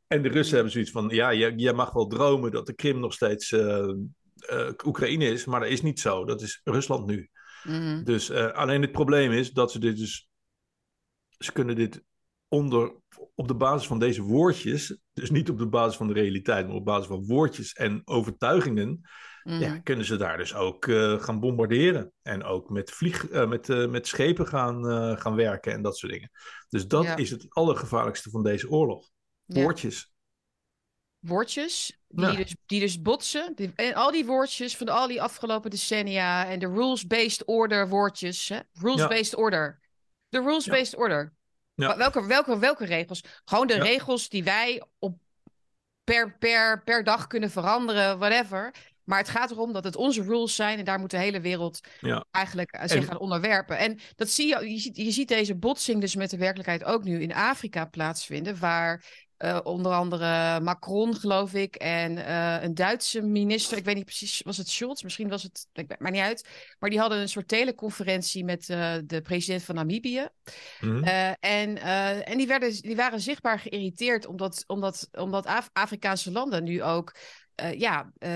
En 0.07 0.21
de 0.21 0.29
Russen 0.29 0.55
hebben 0.55 0.73
zoiets 0.73 0.91
van, 0.91 1.09
ja, 1.09 1.33
jij, 1.33 1.53
jij 1.55 1.73
mag 1.73 1.91
wel 1.91 2.07
dromen 2.07 2.51
dat 2.51 2.65
de 2.65 2.73
Krim 2.73 2.99
nog 2.99 3.13
steeds 3.13 3.55
eh, 4.49 4.69
Oekraïne 4.85 5.25
is, 5.25 5.45
maar 5.45 5.59
dat 5.59 5.69
is 5.69 5.81
niet 5.81 5.99
zo. 5.99 6.25
Dat 6.25 6.41
is 6.41 6.61
Rusland 6.63 7.05
nu. 7.05 7.29
Mhm. 7.63 8.03
Dus 8.03 8.29
eh, 8.29 8.51
alleen 8.51 8.81
het 8.81 8.91
probleem 8.91 9.31
is 9.31 9.51
dat 9.51 9.71
ze 9.71 9.79
dit 9.79 9.97
dus, 9.97 10.29
ze 11.37 11.51
kunnen 11.51 11.75
dit 11.75 12.03
onder, 12.47 12.95
op 13.35 13.47
de 13.47 13.55
basis 13.55 13.87
van 13.87 13.99
deze 13.99 14.21
woordjes, 14.21 14.97
dus 15.13 15.29
niet 15.29 15.49
op 15.49 15.57
de 15.57 15.67
basis 15.67 15.97
van 15.97 16.07
de 16.07 16.13
realiteit, 16.13 16.67
maar 16.67 16.75
op 16.75 16.85
basis 16.85 17.07
van 17.07 17.25
woordjes 17.25 17.73
en 17.73 18.01
overtuigingen, 18.05 18.99
ja, 19.43 19.69
Mhm. 19.69 19.81
kunnen 19.83 20.05
ze 20.05 20.15
daar 20.17 20.37
dus 20.37 20.55
ook 20.55 20.87
eh, 20.87 21.19
gaan 21.21 21.39
bombarderen. 21.39 22.11
En 22.21 22.43
ook 22.43 22.69
met, 22.69 22.91
vlieg, 22.91 23.29
met, 23.29 23.67
met 23.67 24.07
schepen 24.07 24.47
gaan, 24.47 24.85
gaan 25.17 25.35
werken 25.35 25.73
en 25.73 25.81
dat 25.81 25.97
soort 25.97 26.11
dingen. 26.11 26.31
Dus 26.69 26.87
dat 26.87 27.03
Ja. 27.03 27.15
is 27.15 27.29
het 27.29 27.45
allergevaarlijkste 27.49 28.29
van 28.29 28.43
deze 28.43 28.69
oorlog. 28.69 29.09
Ja. 29.45 29.61
Woordjes. 29.61 30.13
Woordjes 31.19 31.97
die, 32.07 32.25
Ja. 32.25 32.35
dus, 32.35 32.55
die 32.65 32.79
dus 32.79 33.01
botsen. 33.01 33.51
Die- 33.55 33.71
en 33.75 33.93
al 33.93 34.11
die 34.11 34.25
woordjes 34.25 34.77
van 34.77 34.89
al 34.89 35.07
die 35.07 35.21
afgelopen 35.21 35.69
decennia 35.69 36.47
en 36.47 36.59
de 36.59 36.67
rules-based 36.67 37.45
order 37.45 37.87
woordjes. 37.89 38.51
Rules-based 38.73 39.35
order. 39.35 39.79
De 40.29 40.39
rules-based 40.39 40.95
order. 40.95 41.33
Ja. 41.73 41.97
Welke, 41.97 42.25
welke, 42.25 42.59
welke 42.59 42.85
regels? 42.85 43.23
Gewoon 43.45 43.67
de 43.67 43.79
regels 43.79 44.29
die 44.29 44.43
wij 44.43 44.83
op 44.99 45.17
per, 46.03 46.37
per, 46.37 46.83
per 46.83 47.03
dag 47.03 47.27
kunnen 47.27 47.51
veranderen, 47.51 48.19
whatever. 48.19 48.73
Maar 49.03 49.17
het 49.17 49.29
gaat 49.29 49.51
erom 49.51 49.73
dat 49.73 49.83
het 49.83 49.95
onze 49.95 50.21
rules 50.23 50.55
zijn 50.55 50.79
en 50.79 50.85
daar 50.85 50.99
moet 50.99 51.11
de 51.11 51.17
hele 51.17 51.41
wereld 51.41 51.79
Ja. 51.99 52.25
eigenlijk 52.31 52.71
eh, 52.71 52.87
zich 52.87 53.03
En- 53.03 53.09
aan 53.11 53.19
onderwerpen. 53.19 53.77
En 53.77 53.99
dat 54.15 54.29
zie 54.29 54.47
je, 54.47 54.71
je 54.71 54.79
ziet, 54.79 54.95
je 54.97 55.11
ziet 55.11 55.27
deze 55.27 55.55
botsing 55.55 56.01
dus 56.01 56.15
met 56.15 56.29
de 56.29 56.37
werkelijkheid 56.37 56.83
ook 56.83 57.03
nu 57.03 57.21
in 57.21 57.33
Afrika 57.33 57.85
plaatsvinden, 57.85 58.59
waar 58.59 59.05
eh, 59.39 59.59
onder 59.63 59.91
andere 59.91 60.59
Macron, 60.59 61.15
geloof 61.15 61.53
ik, 61.53 61.75
en 61.75 62.25
eh, 62.25 62.63
een 62.63 62.73
Duitse 62.73 63.21
minister, 63.21 63.77
ik 63.77 63.85
weet 63.85 63.95
niet 63.95 64.05
precies, 64.05 64.41
was 64.41 64.57
het 64.57 64.69
Scholz? 64.69 65.01
Misschien 65.01 65.29
was 65.29 65.43
het, 65.43 65.67
ik 65.73 65.87
weet 65.87 65.99
maar 65.99 66.11
niet 66.11 66.21
uit. 66.21 66.47
Maar 66.79 66.89
die 66.89 66.99
hadden 66.99 67.19
een 67.19 67.29
soort 67.29 67.47
teleconferentie 67.47 68.43
met 68.43 68.69
eh, 68.69 68.93
de 69.05 69.21
president 69.21 69.63
van 69.63 69.75
Namibië. 69.75 70.27
Mhm. 70.79 71.03
En 71.39 71.77
en 72.25 72.37
die, 72.37 72.47
werden, 72.47 72.81
die 72.81 72.95
waren 72.95 73.19
zichtbaar 73.19 73.59
geïrriteerd 73.59 74.25
omdat, 74.25 74.63
omdat, 74.67 75.07
omdat 75.11 75.45
Af- 75.45 75.69
Afrikaanse 75.73 76.31
landen 76.31 76.63
nu 76.63 76.83
ook 76.83 77.15
eh, 77.59 77.79
ja, 77.79 78.11
eh, 78.17 78.31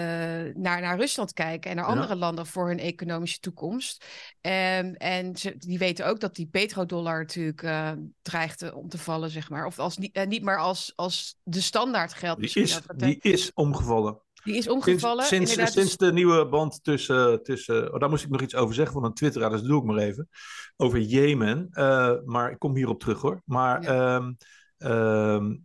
naar, 0.56 0.82
naar 0.82 0.98
Rusland 0.98 1.34
kijken 1.34 1.70
en 1.70 1.76
naar 1.76 1.86
Ja. 1.86 1.92
andere 1.92 2.16
landen 2.16 2.46
voor 2.46 2.68
hun 2.68 2.80
economische 2.80 3.40
toekomst. 3.40 4.06
Ehm, 4.42 4.94
en 4.94 5.36
ze, 5.36 5.58
die 5.58 5.78
weten 5.78 6.08
ook 6.08 6.20
dat 6.20 6.36
die 6.36 6.48
petrodollar 6.48 7.20
natuurlijk 7.20 7.64
eh, 7.64 7.92
dreigt 8.22 8.74
om 8.74 8.90
te 8.90 8.98
vallen, 8.98 9.30
zeg 9.30 9.50
maar. 9.50 9.66
Of 9.66 9.80
als, 9.80 9.98
niet, 9.98 10.26
niet 10.28 10.44
maar 10.44 10.60
als, 10.60 10.94
als 10.96 11.38
de 11.44 11.62
standaard 11.62 12.14
geldt. 12.14 12.42
Die, 12.42 12.64
is, 12.64 12.78
over 12.78 12.98
die 12.98 13.20
is 13.22 13.52
omgevallen. 13.54 14.20
die 14.44 14.56
is 14.56 14.70
omgevallen. 14.70 15.26
sinds, 15.26 15.72
sinds 15.72 15.98
de 15.98 16.14
nieuwe 16.14 16.48
band 16.48 16.84
tussen, 16.84 17.44
tussen... 17.44 17.94
Oh, 17.94 18.00
daar 18.00 18.10
moest 18.10 18.24
ik 18.24 18.30
nog 18.30 18.42
iets 18.42 18.56
over 18.56 18.76
zeggen 18.76 18.94
van 18.94 19.04
een 19.06 19.14
twitteraar, 19.14 19.50
dus 19.50 19.60
dat 19.60 19.70
doe 19.70 19.80
ik 19.80 19.86
maar 19.86 19.98
even. 19.98 20.30
Over 20.78 21.00
Jemen. 21.00 21.70
Maar 22.26 22.52
ik 22.52 22.60
kom 22.60 22.76
hierop 22.76 23.00
terug 23.00 23.22
hoor. 23.22 23.42
Maar 23.46 23.84
ehm, 23.84 24.34
ehm, 24.78 25.56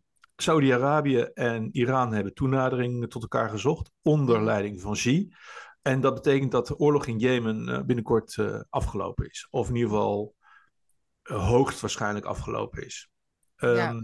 Saudi-Arabië 0.42 1.20
en 1.20 1.68
Iran 1.72 2.12
hebben 2.12 2.34
toenadering 2.34 3.10
tot 3.10 3.22
elkaar 3.22 3.50
gezocht. 3.50 3.90
Onder 4.02 4.36
Mhm. 4.36 4.44
leiding 4.44 4.80
van 4.80 4.92
Xi. 4.92 5.32
En 5.82 6.00
dat 6.00 6.14
betekent 6.14 6.50
dat 6.50 6.66
de 6.66 6.76
oorlog 6.78 7.06
in 7.06 7.18
Jemen 7.18 7.68
eh, 7.68 7.82
binnenkort 7.82 8.36
eh, 8.38 8.60
afgelopen 8.70 9.28
is. 9.30 9.46
Of 9.50 9.68
in 9.68 9.74
ieder 9.74 9.90
geval 9.90 10.34
eh, 11.22 11.48
hoogstwaarschijnlijk 11.48 12.26
afgelopen 12.26 12.84
is. 12.86 13.08
Ehm, 13.56 13.74
Ja. 13.76 14.00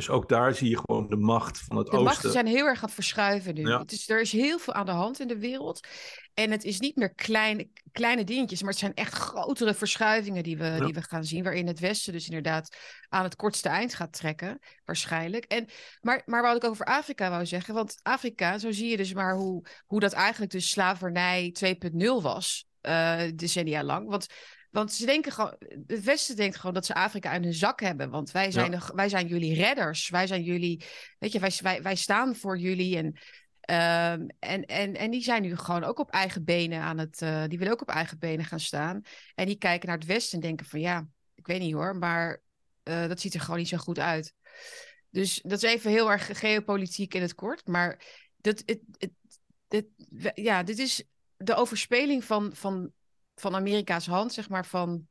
Dus 0.00 0.08
ook 0.10 0.28
daar 0.28 0.54
zie 0.54 0.68
je 0.70 0.78
gewoon 0.78 1.08
de 1.08 1.16
macht 1.16 1.58
van 1.58 1.76
het 1.76 1.86
De 1.86 1.92
oosten. 1.92 2.04
machten 2.08 2.30
zijn 2.32 2.46
heel 2.46 2.66
erg 2.66 2.76
aan 2.78 2.84
het 2.84 2.94
verschuiven 2.94 3.54
nu. 3.54 3.68
Ja. 3.68 3.78
Het 3.78 3.92
is, 3.92 4.08
er 4.08 4.20
is 4.20 4.32
heel 4.32 4.58
veel 4.58 4.72
aan 4.74 4.86
de 4.86 4.92
hand 4.92 5.20
in 5.20 5.28
de 5.28 5.38
wereld. 5.38 5.86
En 6.34 6.50
het 6.50 6.64
is 6.64 6.80
niet 6.80 6.96
meer 6.96 7.14
kleine, 7.14 7.68
kleine 7.92 8.24
dingetjes, 8.24 8.60
maar 8.60 8.70
het 8.70 8.78
zijn 8.78 8.94
echt 8.94 9.12
grotere 9.14 9.74
verschuivingen 9.74 10.42
die 10.42 10.58
we, 10.58 10.64
Ja. 10.64 10.84
die 10.84 10.94
we 10.94 11.02
gaan 11.02 11.24
zien. 11.24 11.42
Waarin 11.42 11.66
het 11.66 11.78
Westen 11.80 12.12
dus 12.12 12.26
inderdaad 12.26 12.76
aan 13.08 13.24
het 13.24 13.36
kortste 13.36 13.68
eind 13.68 13.94
gaat 13.94 14.12
trekken, 14.12 14.58
waarschijnlijk. 14.84 15.44
En, 15.44 15.66
maar, 16.00 16.22
maar 16.24 16.42
wat 16.42 16.56
ik 16.56 16.64
over 16.70 16.84
Afrika 16.84 17.30
wou 17.30 17.46
zeggen, 17.46 17.74
want 17.74 17.98
Afrika, 18.02 18.58
zo 18.58 18.70
zie 18.72 18.90
je 18.90 18.96
dus 18.96 19.12
maar 19.12 19.34
hoe, 19.34 19.64
hoe 19.86 20.00
dat 20.00 20.12
eigenlijk 20.12 20.52
dus 20.52 20.70
slavernij 20.70 21.52
2.0 21.52 22.22
was, 22.22 22.66
eh, 22.80 23.20
decennia 23.34 23.84
lang. 23.84 24.08
Want 24.08 24.26
want 24.70 24.92
ze 24.92 25.06
denken 25.06 25.32
gewoon, 25.32 25.54
het 25.86 26.02
Westen 26.04 26.36
denkt 26.36 26.56
gewoon 26.56 26.74
dat 26.74 26.86
ze 26.86 26.94
Afrika 26.94 27.32
in 27.32 27.42
hun 27.42 27.54
zak 27.54 27.80
hebben. 27.80 28.10
Want 28.10 28.30
wij 28.30 28.50
zijn, 28.50 28.70
Ja. 28.70 28.78
de- 28.78 28.92
wij 28.94 29.08
zijn 29.08 29.26
jullie 29.26 29.54
redders. 29.54 30.08
Wij 30.08 30.26
zijn 30.26 30.42
jullie, 30.42 30.84
weet 31.18 31.32
je, 31.32 31.38
wij, 31.38 31.52
wij, 31.62 31.82
wij 31.82 31.94
staan 31.96 32.36
voor 32.36 32.58
jullie. 32.58 32.96
En, 32.96 33.18
ehm, 33.60 34.26
en, 34.38 34.64
en, 34.64 34.94
en 34.96 35.10
die 35.10 35.22
zijn 35.22 35.42
nu 35.42 35.56
gewoon 35.56 35.84
ook 35.84 35.98
op 35.98 36.10
eigen 36.10 36.44
benen 36.44 36.80
aan 36.80 36.98
het, 36.98 37.22
eh, 37.22 37.44
die 37.46 37.58
willen 37.58 37.72
ook 37.72 37.82
op 37.82 37.88
eigen 37.88 38.18
benen 38.18 38.44
gaan 38.44 38.60
staan. 38.60 39.00
En 39.34 39.46
die 39.46 39.58
kijken 39.58 39.88
naar 39.88 39.98
het 39.98 40.06
Westen 40.06 40.34
en 40.34 40.46
denken 40.46 40.66
van 40.66 40.80
ja, 40.80 41.06
ik 41.34 41.46
weet 41.46 41.60
niet 41.60 41.72
hoor, 41.74 41.96
maar 41.96 42.40
eh, 42.82 43.08
dat 43.08 43.20
ziet 43.20 43.34
er 43.34 43.40
gewoon 43.40 43.58
niet 43.58 43.68
zo 43.68 43.76
goed 43.76 43.98
uit. 43.98 44.34
Dus 45.10 45.40
dat 45.42 45.62
is 45.62 45.70
even 45.70 45.90
heel 45.90 46.10
erg 46.10 46.38
geopolitiek 46.38 47.14
in 47.14 47.22
het 47.22 47.34
kort. 47.34 47.66
Maar 47.66 48.02
dat, 48.36 48.62
het, 48.66 48.80
het, 48.98 49.10
het, 49.68 49.86
ja, 50.34 50.62
dit 50.62 50.78
is 50.78 51.04
de 51.36 51.54
overspeling 51.54 52.24
van, 52.24 52.50
van, 52.54 52.92
van 53.40 53.54
Amerika's 53.54 54.06
hand, 54.06 54.32
zeg 54.32 54.48
maar, 54.48 54.66
van 54.66 55.08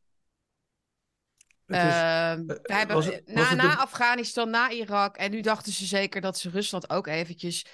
is- 1.66 1.76
Ehm, 1.76 2.46
we 2.46 2.62
eh, 2.62 2.78
hebben, 2.78 2.96
was 2.96 3.06
het- 3.06 3.28
na, 3.28 3.56
was 3.56 3.78
Afghanistan, 3.78 4.50
na 4.50 4.70
Irak. 4.72 5.18
En 5.18 5.32
nu 5.32 5.42
dachten 5.42 5.72
ze 5.74 5.86
zeker 5.86 6.22
dat 6.22 6.38
ze 6.38 6.50
Rusland 6.50 6.90
ook 6.90 7.08
eventjes 7.08 7.66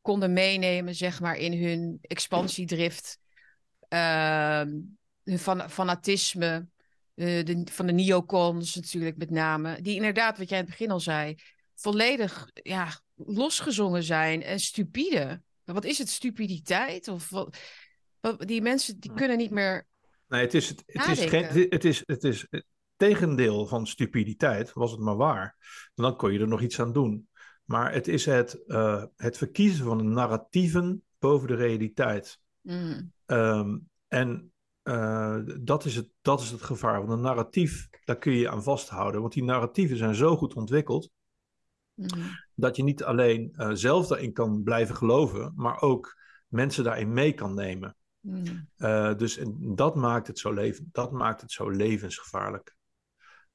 konden 0.00 0.32
meenemen, 0.32 0.94
zeg 0.94 1.20
maar, 1.20 1.36
in 1.36 1.64
hun 1.64 1.98
expansiedrift. 2.02 3.18
Ehm, 3.88 4.70
hun 5.24 5.38
fan- 5.38 5.70
fanatisme. 5.70 6.66
eh, 7.14 7.44
de, 7.44 7.62
van 7.72 7.86
de 7.86 7.92
neocons 7.92 8.74
natuurlijk 8.74 9.16
met 9.16 9.30
name. 9.30 9.80
Die 9.82 9.94
inderdaad, 9.94 10.38
wat 10.38 10.48
jij 10.48 10.58
in 10.58 10.64
het 10.64 10.72
begin 10.72 10.90
al 10.90 11.00
zei, 11.00 11.34
volledig 11.74 12.50
ja, 12.52 13.00
losgezongen 13.14 14.02
zijn 14.02 14.42
en 14.42 14.60
stupide. 14.60 15.42
Wat 15.64 15.84
is 15.84 15.98
het, 15.98 16.08
stupiditeit? 16.08 17.08
Of 17.08 17.30
wat- 17.30 17.56
die 18.38 18.62
mensen 18.62 19.00
die 19.00 19.12
kunnen 19.14 19.38
niet 19.38 19.50
meer... 19.50 19.86
Nee, 20.28 20.40
het 20.40 20.54
is, 20.54 20.68
het, 20.68 20.82
het 20.86 21.18
is, 21.18 21.24
geen, 21.24 21.44
het 21.68 21.84
is, 21.84 22.02
het 22.06 22.24
is 22.24 22.46
het 22.50 22.64
tegendeel 22.96 23.66
van 23.66 23.86
stupiditeit, 23.86 24.72
was 24.72 24.90
het 24.90 25.00
maar 25.00 25.16
waar. 25.16 25.56
Dan 25.94 26.16
kon 26.16 26.32
je 26.32 26.38
er 26.38 26.48
nog 26.48 26.60
iets 26.60 26.80
aan 26.80 26.92
doen. 26.92 27.28
Maar 27.64 27.92
het 27.92 28.08
is 28.08 28.26
het, 28.26 28.64
eh, 28.66 29.04
het 29.16 29.36
verkiezen 29.36 29.84
van 29.84 30.12
narratieven 30.12 31.02
boven 31.18 31.48
de 31.48 31.54
realiteit. 31.54 32.40
Mm, 32.60 33.12
Ehm, 33.26 33.78
en 34.08 34.52
eh, 34.82 35.38
dat, 35.60 35.84
is 35.84 35.96
het, 35.96 36.08
dat 36.22 36.40
is 36.40 36.50
het 36.50 36.62
gevaar. 36.62 36.98
Want 36.98 37.10
een 37.10 37.20
narratief, 37.20 37.88
daar 38.04 38.18
kun 38.18 38.32
je 38.32 38.38
je 38.38 38.50
aan 38.50 38.62
vasthouden. 38.62 39.20
Want 39.20 39.32
die 39.32 39.44
narratieven 39.44 39.96
zijn 39.96 40.14
zo 40.14 40.36
goed 40.36 40.54
ontwikkeld 40.54 41.10
mm, 41.94 42.08
dat 42.54 42.76
je 42.76 42.82
niet 42.82 43.04
alleen 43.04 43.52
eh, 43.52 43.70
zelf 43.72 44.06
daarin 44.06 44.32
kan 44.32 44.62
blijven 44.62 44.96
geloven, 44.96 45.52
maar 45.56 45.80
ook 45.80 46.16
mensen 46.48 46.84
daarin 46.84 47.12
mee 47.12 47.32
kan 47.32 47.54
nemen. 47.54 47.96
Mm. 48.26 48.68
Eh, 48.76 49.14
dus 49.14 49.36
en 49.36 49.74
dat 49.74 49.94
maakt, 49.94 50.26
het 50.26 50.38
zo 50.38 50.52
leven, 50.52 50.88
dat 50.92 51.12
maakt 51.12 51.40
het 51.40 51.52
zo 51.52 51.70
levensgevaarlijk. 51.70 52.74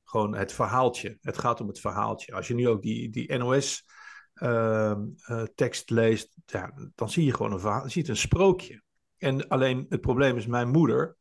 Gewoon 0.04 0.36
het 0.36 0.54
verhaaltje. 0.54 1.18
Het 1.22 1.38
gaat 1.38 1.62
om 1.62 1.68
het 1.68 1.80
verhaaltje. 1.80 2.34
Als 2.34 2.48
je 2.48 2.54
nu 2.54 2.68
ook 2.68 2.82
die, 2.82 3.10
die 3.10 3.38
NOS-tekst 3.38 3.90
leest, 5.90 6.38
ja, 6.46 6.74
dan 6.96 7.10
zie 7.10 7.26
je 7.26 7.34
gewoon 7.34 7.52
een 7.52 7.60
verhaal. 7.60 7.84
Je 7.84 7.90
ziet 7.90 8.08
een 8.08 8.18
sprookje. 8.18 8.84
En 9.18 9.48
alleen 9.48 9.86
het 9.90 10.02
probleem 10.02 10.38
is, 10.38 10.46
mijn 10.46 10.70
moeder, 10.70 11.18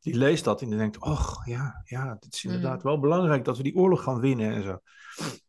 die 0.00 0.14
leest 0.14 0.44
dat 0.44 0.62
en 0.62 0.68
die 0.68 0.78
denkt: 0.78 0.98
Och 0.98 1.46
ja, 1.46 1.82
ja, 1.84 2.18
het 2.20 2.34
is 2.34 2.44
inderdaad 2.44 2.82
wel 2.82 3.00
belangrijk 3.00 3.44
dat 3.44 3.56
we 3.56 3.62
die 3.62 3.76
oorlog 3.76 4.02
gaan 4.02 4.20
winnen 4.20 4.52
en 4.52 4.62
zo. 4.62 4.78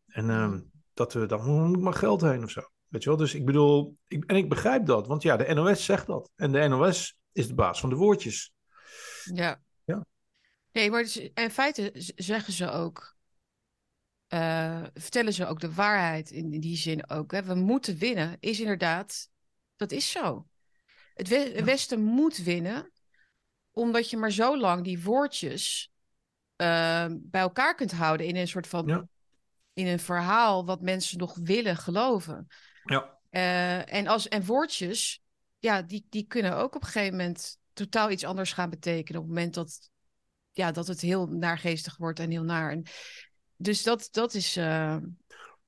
En 0.06 0.30
ehm, 0.30 0.60
dat 0.94 1.12
we 1.12 1.26
dan 1.26 1.68
moet 1.68 1.80
maar 1.80 1.94
geld 1.94 2.20
heen 2.20 2.42
of 2.42 2.50
zo. 2.50 2.60
Weet 2.88 3.02
je 3.02 3.08
wel? 3.08 3.18
Dus 3.18 3.34
ik 3.34 3.44
bedoel, 3.44 3.96
ik, 4.06 4.24
en 4.24 4.36
ik 4.36 4.48
begrijp 4.48 4.86
dat, 4.86 5.06
want 5.06 5.22
ja, 5.22 5.36
de 5.36 5.54
NOS 5.54 5.84
zegt 5.84 6.06
dat. 6.06 6.30
En 6.34 6.52
de 6.52 6.68
NOS 6.68 7.18
is 7.36 7.46
de 7.48 7.54
baas 7.54 7.80
van 7.80 7.88
de 7.90 7.96
woordjes. 7.96 8.52
Ja. 9.34 9.62
Ja. 9.84 10.06
Nee, 10.72 10.90
maar 10.90 11.02
dus, 11.02 11.16
in 11.16 11.50
feite 11.50 11.90
zeggen 12.16 12.52
ze 12.52 12.70
ook, 12.70 13.16
eh, 14.26 14.82
vertellen 14.94 15.32
ze 15.32 15.46
ook 15.46 15.60
de 15.60 15.74
waarheid 15.74 16.30
in, 16.30 16.52
in 16.52 16.60
die 16.60 16.76
zin 16.76 17.10
ook. 17.10 17.32
Hè? 17.32 17.42
We 17.42 17.54
moeten 17.54 17.98
winnen, 17.98 18.36
is 18.40 18.60
inderdaad, 18.60 19.30
dat 19.76 19.92
is 19.92 20.10
zo. 20.10 20.46
Het 21.14 21.28
we- 21.28 21.52
Ja. 21.54 21.64
Westen 21.64 22.02
moet 22.02 22.36
winnen, 22.36 22.92
omdat 23.70 24.10
je 24.10 24.16
maar 24.16 24.30
zo 24.32 24.58
lang 24.58 24.84
die 24.84 25.02
woordjes 25.02 25.90
eh, 26.56 27.06
bij 27.12 27.40
elkaar 27.40 27.74
kunt 27.74 27.92
houden 27.92 28.26
in 28.26 28.36
een 28.36 28.48
soort 28.48 28.66
van, 28.66 28.86
Ja. 28.86 29.08
in 29.72 29.86
een 29.86 29.98
verhaal 30.00 30.66
wat 30.66 30.80
mensen 30.80 31.18
nog 31.18 31.36
willen 31.42 31.76
geloven. 31.76 32.46
Ja, 32.84 33.14
Eh, 33.30 33.92
en, 33.92 34.06
als, 34.06 34.28
en 34.28 34.44
woordjes, 34.44 35.22
ja, 35.66 35.82
die, 35.82 36.06
die 36.10 36.26
kunnen 36.26 36.56
ook 36.56 36.74
op 36.74 36.82
een 36.82 36.88
gegeven 36.88 37.16
moment 37.16 37.58
totaal 37.72 38.10
iets 38.10 38.24
anders 38.24 38.52
gaan 38.52 38.70
betekenen. 38.70 39.20
Op 39.20 39.26
het 39.26 39.36
moment 39.36 39.54
dat, 39.54 39.90
ja, 40.52 40.72
dat 40.72 40.86
het 40.86 41.00
heel 41.00 41.26
naargeestig 41.26 41.96
wordt 41.96 42.18
en 42.18 42.30
heel 42.30 42.44
naar. 42.44 42.70
En, 42.70 42.82
dus 43.56 43.82
dat, 43.82 44.08
dat 44.10 44.34
is. 44.34 44.56
eh, 44.56 44.96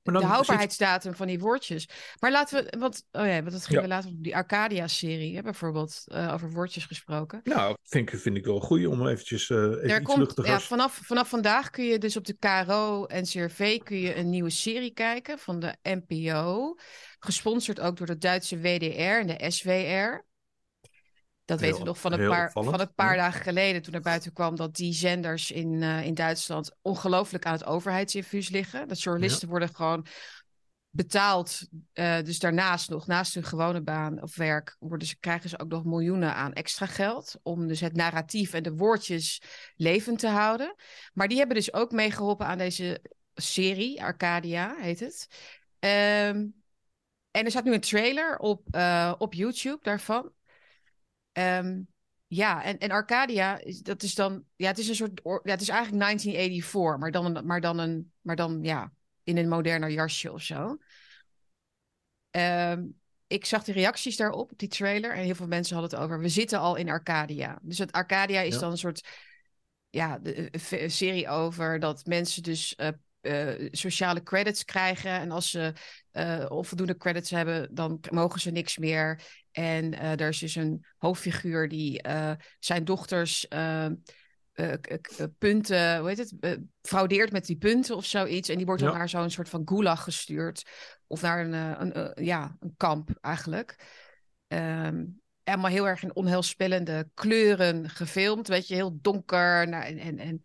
de 0.03 0.25
houdbaarheidsdatum 0.25 1.15
van 1.15 1.27
die 1.27 1.39
woordjes. 1.39 1.89
Maar 2.19 2.31
laten 2.31 2.63
we, 2.63 2.77
want, 2.79 3.03
oh 3.11 3.25
ja, 3.25 3.41
want 3.41 3.51
dat 3.51 3.65
gingen 3.65 3.81
Ja. 3.81 3.87
we 3.87 3.93
later 3.93 4.09
op 4.09 4.23
die 4.23 4.35
Arcadia-serie, 4.35 5.35
hè, 5.35 5.41
bijvoorbeeld, 5.41 6.03
eh, 6.05 6.33
over 6.33 6.51
woordjes 6.51 6.85
gesproken. 6.85 7.41
Nou, 7.43 7.75
vind 7.83 8.11
ik, 8.13 8.19
vind 8.19 8.37
ik 8.37 8.45
wel 8.45 8.59
goed 8.59 8.85
om 8.87 9.07
eventjes 9.07 9.49
eh 9.49 9.57
even 9.57 9.89
Er 9.89 10.01
iets 10.01 10.13
komt, 10.13 10.33
ja, 10.43 10.59
vanaf, 10.59 10.99
vanaf 11.03 11.29
vandaag 11.29 11.69
kun 11.69 11.83
je 11.85 11.97
dus 11.97 12.17
op 12.17 12.25
de 12.25 12.37
KRO 12.39 13.05
en 13.05 13.23
CRV 13.23 13.77
kun 13.83 13.97
je 13.97 14.15
een 14.15 14.29
nieuwe 14.29 14.49
serie 14.49 14.93
kijken 14.93 15.39
van 15.39 15.59
de 15.59 15.75
NPO. 15.83 16.75
Gesponsord 17.19 17.79
ook 17.79 17.97
door 17.97 18.07
de 18.07 18.17
Duitse 18.17 18.59
WDR 18.59 19.19
en 19.19 19.27
de 19.27 19.51
SWR. 19.51 20.27
Dat 21.49 21.59
weten 21.59 21.79
we 21.79 21.85
nog 21.85 21.99
van 21.99 22.13
een 22.13 22.29
paar, 22.29 22.45
opvallend, 22.45 22.75
van 22.75 22.81
een 22.87 22.93
paar 22.93 23.15
dagen 23.15 23.41
geleden 23.41 23.81
toen 23.81 23.93
er 23.93 24.01
buiten 24.01 24.33
kwam 24.33 24.55
dat 24.55 24.75
die 24.75 24.93
zenders 24.93 25.51
in, 25.51 25.83
eh, 25.83 26.05
in 26.05 26.13
Duitsland 26.13 26.75
ongelooflijk 26.81 27.45
aan 27.45 27.53
het 27.53 27.65
overheidsinfuus 27.65 28.49
liggen. 28.49 28.87
Dat 28.87 29.01
journalisten 29.01 29.49
worden 29.49 29.75
gewoon 29.75 30.05
betaald. 30.89 31.67
eh, 31.93 32.21
dus 32.21 32.39
daarnaast 32.39 32.89
nog, 32.89 33.07
naast 33.07 33.33
hun 33.33 33.43
gewone 33.43 33.81
baan 33.81 34.21
of 34.21 34.35
werk, 34.35 34.75
worden 34.79 35.07
ze, 35.07 35.19
krijgen 35.19 35.49
ze 35.49 35.59
ook 35.59 35.69
nog 35.69 35.85
miljoenen 35.85 36.35
aan 36.35 36.53
extra 36.53 36.85
geld. 36.85 37.39
Om 37.43 37.67
dus 37.67 37.79
het 37.79 37.95
narratief 37.95 38.53
en 38.53 38.63
de 38.63 38.75
woordjes 38.75 39.41
levend 39.75 40.19
te 40.19 40.27
houden. 40.27 40.75
Maar 41.13 41.27
die 41.27 41.37
hebben 41.37 41.55
dus 41.55 41.73
ook 41.73 41.91
meegeholpen 41.91 42.45
aan 42.45 42.57
deze 42.57 43.01
serie, 43.33 44.03
Arcadia 44.03 44.75
heet 44.79 44.99
het. 44.99 45.27
Ehm, 45.79 46.47
en 47.31 47.45
er 47.45 47.49
staat 47.49 47.63
nu 47.63 47.73
een 47.73 47.79
trailer 47.79 48.37
op, 48.37 48.67
eh, 48.71 49.13
op 49.17 49.33
YouTube 49.33 49.79
daarvan. 49.81 50.31
Ehm, 51.31 51.81
ja, 52.27 52.63
en, 52.63 52.77
en 52.77 52.91
Arcadia, 52.91 53.59
is, 53.59 53.81
dat 53.81 54.03
is 54.03 54.15
dan, 54.15 54.43
ja, 54.55 54.67
het 54.67 54.77
is 54.77 54.87
een 54.87 54.95
soort, 54.95 55.21
or- 55.23 55.41
ja, 55.43 55.51
het 55.51 55.61
is 55.61 55.69
eigenlijk 55.69 56.01
1984, 56.01 56.99
maar 56.99 57.11
dan, 57.11 57.45
maar 57.45 57.61
dan 57.61 57.79
een, 57.79 58.11
maar 58.21 58.35
dan, 58.35 58.59
ja, 58.63 58.91
in 59.23 59.37
een 59.37 59.49
moderner 59.49 59.91
jasje 59.91 60.31
of 60.31 60.41
zo. 60.41 60.77
Ehm, 62.29 62.85
ik 63.27 63.45
zag 63.45 63.63
de 63.63 63.71
reacties 63.71 64.17
daarop, 64.17 64.51
op 64.51 64.59
die 64.59 64.67
trailer, 64.67 65.13
en 65.13 65.23
heel 65.23 65.35
veel 65.35 65.47
mensen 65.47 65.75
hadden 65.75 65.97
het 65.97 66.05
over, 66.05 66.19
we 66.19 66.29
zitten 66.29 66.59
al 66.59 66.75
in 66.75 66.89
Arcadia. 66.89 67.59
Dus 67.61 67.77
het 67.77 67.91
Arcadia 67.91 68.41
is 68.41 68.53
Ja. 68.53 68.59
dan 68.59 68.71
een 68.71 68.77
soort, 68.77 69.07
ja, 69.89 70.19
de, 70.19 70.49
serie 70.87 71.29
over 71.29 71.79
dat 71.79 72.05
mensen 72.05 72.43
dus 72.43 72.75
eh, 72.75 72.89
eh, 73.21 73.67
sociale 73.71 74.23
credits 74.23 74.65
krijgen. 74.65 75.11
En 75.11 75.31
als 75.31 75.49
ze 75.49 75.73
eh, 76.11 76.45
onvoldoende 76.49 76.97
credits 76.97 77.29
hebben, 77.29 77.75
dan 77.75 77.99
mogen 78.09 78.39
ze 78.39 78.51
niks 78.51 78.77
meer. 78.77 79.21
En 79.51 79.93
eh 79.93 80.19
er 80.19 80.27
is 80.27 80.39
dus 80.39 80.55
een 80.55 80.85
hoofdfiguur 80.97 81.67
die 81.67 82.01
zijn 82.59 82.83
dochters 82.83 83.47
punten, 85.37 85.97
hoe 85.99 86.07
heet 86.07 86.17
het, 86.17 86.59
fraudeert 86.81 87.31
met 87.31 87.45
die 87.45 87.57
punten 87.57 87.95
of 87.95 88.05
zoiets. 88.05 88.49
En 88.49 88.57
die 88.57 88.65
wordt 88.65 88.81
dan 88.81 88.91
Ja. 88.91 88.97
naar 88.97 89.09
zo'n 89.09 89.29
soort 89.29 89.49
van 89.49 89.61
gulag 89.65 90.03
gestuurd. 90.03 90.63
Of 91.07 91.21
naar 91.21 91.39
een, 91.45 91.53
een, 91.97 92.25
ja, 92.25 92.55
een 92.59 92.73
kamp 92.77 93.09
eigenlijk. 93.21 93.75
Ehm 94.47 95.03
allemaal 95.49 95.71
heel 95.71 95.87
erg 95.87 96.03
in 96.03 96.15
onheilspellende 96.15 97.09
kleuren 97.13 97.89
gefilmd. 97.89 98.47
Weet 98.47 98.67
je, 98.67 98.75
heel 98.75 98.97
donker 99.01 99.67
nou, 99.67 99.83
en, 99.83 99.97
en, 99.97 100.17
en 100.19 100.41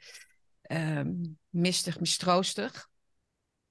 ehm, 0.64 1.12
mistig, 1.48 2.00
mistroostig. 2.00 2.88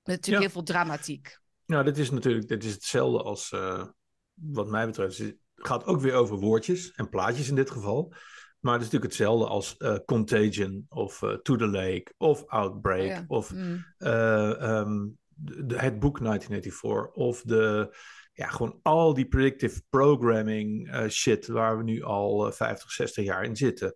Natuurlijk 0.03 0.33
Ja. 0.35 0.39
heel 0.39 0.49
veel 0.49 0.63
dramatiek. 0.63 1.39
Nou, 1.65 1.83
dit 1.83 1.97
is 1.97 2.09
natuurlijk 2.11 2.47
dit 2.47 2.63
is 2.63 2.73
hetzelfde 2.73 3.23
als 3.23 3.51
eh, 3.51 3.85
wat 4.33 4.67
mij 4.67 4.85
betreft. 4.85 5.17
Het 5.17 5.37
gaat 5.55 5.85
ook 5.85 6.01
weer 6.01 6.13
over 6.13 6.37
woordjes 6.37 6.91
en 6.91 7.09
plaatjes 7.09 7.49
in 7.49 7.55
dit 7.55 7.71
geval. 7.71 8.13
Maar 8.59 8.73
het 8.73 8.81
is 8.83 8.89
natuurlijk 8.91 9.11
hetzelfde 9.13 9.47
als 9.47 9.77
eh, 9.77 9.95
Contagion 10.05 10.85
of 10.89 11.21
eh, 11.21 11.33
To 11.33 11.55
the 11.55 11.67
Lake 11.67 12.13
of 12.17 12.45
Outbreak 12.47 13.07
ja. 13.07 13.23
of 13.27 13.51
Mm. 13.53 13.85
eh, 13.97 14.61
ehm, 14.61 15.07
de, 15.35 15.77
het 15.77 15.99
boek 15.99 16.19
1984 16.19 17.11
of 17.13 17.41
de, 17.41 17.95
ja, 18.33 18.47
gewoon 18.47 18.79
al 18.81 19.13
die 19.13 19.27
predictive 19.27 19.81
programming 19.89 20.95
shit 21.09 21.47
waar 21.47 21.77
we 21.77 21.83
nu 21.83 22.03
al 22.03 22.47
eh, 22.47 22.51
50, 22.53 22.91
60 22.91 23.25
jaar 23.25 23.43
in 23.43 23.55
zitten. 23.55 23.93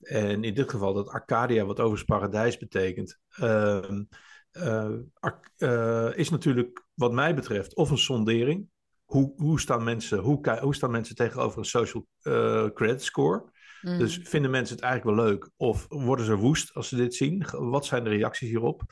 En 0.00 0.44
in 0.44 0.54
dit 0.54 0.70
geval 0.70 0.94
dat 0.94 1.08
Arcadia, 1.08 1.64
wat 1.64 1.78
overigens 1.78 2.04
paradijs 2.04 2.58
betekent, 2.58 3.18
ehm, 3.30 4.02
eh, 4.50 4.94
eh, 5.56 6.16
is 6.16 6.28
natuurlijk 6.28 6.86
wat 6.94 7.12
mij 7.12 7.34
betreft 7.34 7.74
of 7.74 7.90
een 7.90 7.98
sondering. 7.98 8.68
Hoe, 9.04 9.32
hoe, 9.36 9.60
staan, 9.60 9.84
mensen, 9.84 10.18
hoe, 10.18 10.58
hoe 10.60 10.74
staan 10.74 10.90
mensen 10.90 11.14
tegenover 11.14 11.58
een 11.58 11.64
social 11.64 12.06
eh, 12.20 12.66
credit 12.74 13.02
score? 13.02 13.50
Mm. 13.82 13.98
Dus 13.98 14.20
vinden 14.22 14.50
mensen 14.50 14.74
het 14.76 14.84
eigenlijk 14.84 15.16
wel 15.16 15.26
leuk? 15.26 15.50
Of 15.56 15.86
worden 15.88 16.26
ze 16.26 16.36
woest 16.36 16.74
als 16.74 16.88
ze 16.88 16.96
dit 16.96 17.14
zien? 17.14 17.46
Wat 17.50 17.86
zijn 17.86 18.04
de 18.04 18.10
reacties 18.10 18.48
hierop? 18.48 18.82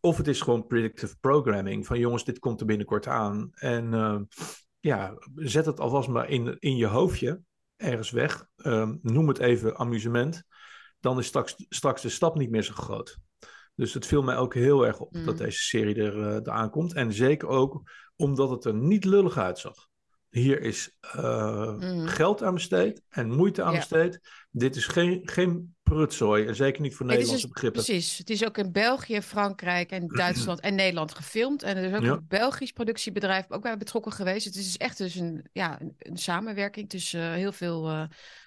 Of 0.00 0.16
het 0.16 0.28
is 0.28 0.40
gewoon 0.40 0.66
predictive 0.66 1.16
programming. 1.20 1.86
Van 1.86 1.98
jongens, 1.98 2.24
dit 2.24 2.38
komt 2.38 2.60
er 2.60 2.66
binnenkort 2.66 3.06
aan. 3.06 3.50
En 3.54 3.94
eh, 3.94 4.20
ja, 4.80 5.14
zet 5.34 5.66
het 5.66 5.80
alvast 5.80 6.08
maar 6.08 6.28
in, 6.28 6.56
in 6.58 6.76
je 6.76 6.86
hoofdje. 6.86 7.40
Ergens 7.76 8.10
weg. 8.10 8.46
Ehm, 8.56 8.96
noem 9.02 9.28
het 9.28 9.38
even 9.38 9.76
amusement. 9.76 10.42
Dan 11.00 11.18
is 11.18 11.26
straks, 11.26 11.54
straks 11.68 12.02
de 12.02 12.08
stap 12.08 12.36
niet 12.36 12.50
meer 12.50 12.62
zo 12.62 12.74
groot. 12.74 13.18
Dus 13.74 13.94
het 13.94 14.06
viel 14.06 14.22
mij 14.22 14.36
ook 14.36 14.54
heel 14.54 14.86
erg 14.86 15.00
op 15.00 15.12
Mm. 15.12 15.24
dat 15.24 15.38
deze 15.38 15.58
serie 15.62 15.94
er, 15.94 16.20
eh, 16.20 16.34
eraan 16.34 16.70
komt. 16.70 16.94
En 16.94 17.12
zeker 17.12 17.48
ook 17.48 17.90
omdat 18.16 18.50
het 18.50 18.64
er 18.64 18.74
niet 18.74 19.04
lullig 19.04 19.36
uitzag. 19.38 19.88
Hier 20.30 20.60
is 20.60 20.96
eh, 21.00 21.74
Mm. 21.76 22.06
geld 22.06 22.42
aan 22.42 22.54
besteed 22.54 23.02
en 23.08 23.30
moeite 23.30 23.62
aan 23.62 23.74
besteed. 23.74 24.20
Dit 24.50 24.76
is 24.76 24.86
geen, 24.86 25.20
geen 25.28 25.75
prutzooi. 25.94 26.46
En 26.46 26.54
zeker 26.54 26.82
niet 26.82 26.94
voor 26.94 27.06
Het 27.06 27.14
is 27.14 27.20
Nederlandse 27.20 27.46
dus- 27.46 27.54
begrippen. 27.54 27.84
Precies. 27.84 28.18
Het 28.18 28.30
is 28.30 28.44
ook 28.44 28.58
in 28.58 28.72
België, 28.72 29.22
Frankrijk 29.22 29.90
en 29.90 30.06
Duitsland 30.22 30.60
en 30.60 30.74
Nederland 30.74 31.14
gefilmd. 31.14 31.62
En 31.62 31.76
er 31.76 31.84
is 31.84 31.92
ook 31.96 32.02
Ja. 32.02 32.12
een 32.12 32.26
Belgisch 32.28 32.72
productiebedrijf 32.72 33.50
ook 33.50 33.62
bij 33.62 33.76
betrokken 33.76 34.12
geweest. 34.12 34.44
Het 34.44 34.54
is 34.54 34.64
dus 34.64 34.76
echt 34.76 34.98
dus 34.98 35.14
een, 35.14 35.44
ja, 35.52 35.80
een, 35.80 35.94
een 35.98 36.16
samenwerking 36.16 36.88
tussen 36.88 37.20
eh, 37.20 37.32
heel 37.32 37.52
veel 37.52 37.88
eh, 37.88 38.02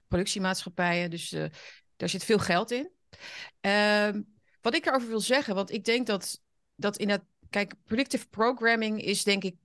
productiemaatschappijen. 0.08 1.10
Dus 1.10 1.32
eh, 1.32 1.46
daar 1.96 2.10
zit 2.10 2.24
veel 2.24 2.40
geld 2.40 2.72
in. 2.72 2.90
Ehm, 3.62 4.22
wat 4.62 4.76
ik 4.76 4.86
erover 4.86 5.08
wil 5.08 5.20
zeggen, 5.20 5.56
want 5.56 5.72
ik 5.72 5.86
denk 5.86 6.08
dat, 6.08 6.42
dat 6.76 6.98
in 6.98 7.08
dat... 7.08 7.22
Kijk, 7.50 7.74
predictive 7.84 8.28
programming 8.28 9.04
is 9.04 9.24
denk 9.24 9.44
ik 9.44 9.56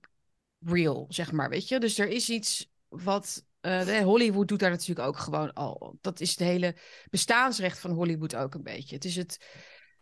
real, 0.59 1.05
zeg 1.09 1.31
maar, 1.31 1.49
weet 1.49 1.67
je. 1.67 1.79
Dus 1.79 1.97
er 1.97 2.07
is 2.07 2.29
iets 2.29 2.69
wat... 2.87 3.43
eh, 3.65 4.03
Hollywood 4.03 4.47
doet 4.47 4.59
daar 4.59 4.69
natuurlijk 4.69 5.07
ook 5.07 5.17
gewoon 5.17 5.53
al. 5.53 5.97
Dat 6.01 6.19
is 6.19 6.29
het 6.29 6.39
hele 6.39 6.75
bestaansrecht 7.09 7.79
van 7.79 7.91
Hollywood 7.91 8.35
ook 8.35 8.53
een 8.53 8.63
beetje. 8.63 8.95
Het 8.95 9.05
is 9.05 9.15
het 9.15 9.37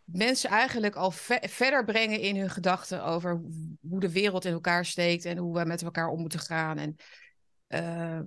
mensen 0.04 0.50
eigenlijk 0.50 0.94
al 0.94 1.10
ve- 1.10 1.48
verder 1.48 1.84
brengen 1.84 2.20
in 2.20 2.36
hun 2.36 2.50
gedachten 2.50 3.04
over 3.04 3.42
hoe 3.88 4.00
de 4.00 4.12
wereld 4.12 4.44
in 4.44 4.52
elkaar 4.52 4.86
steekt 4.86 5.24
en 5.24 5.36
hoe 5.36 5.58
we 5.58 5.64
met 5.64 5.82
elkaar 5.82 6.08
om 6.08 6.20
moeten 6.20 6.40
gaan. 6.40 6.78
En 6.78 6.96
eh, 7.66 8.20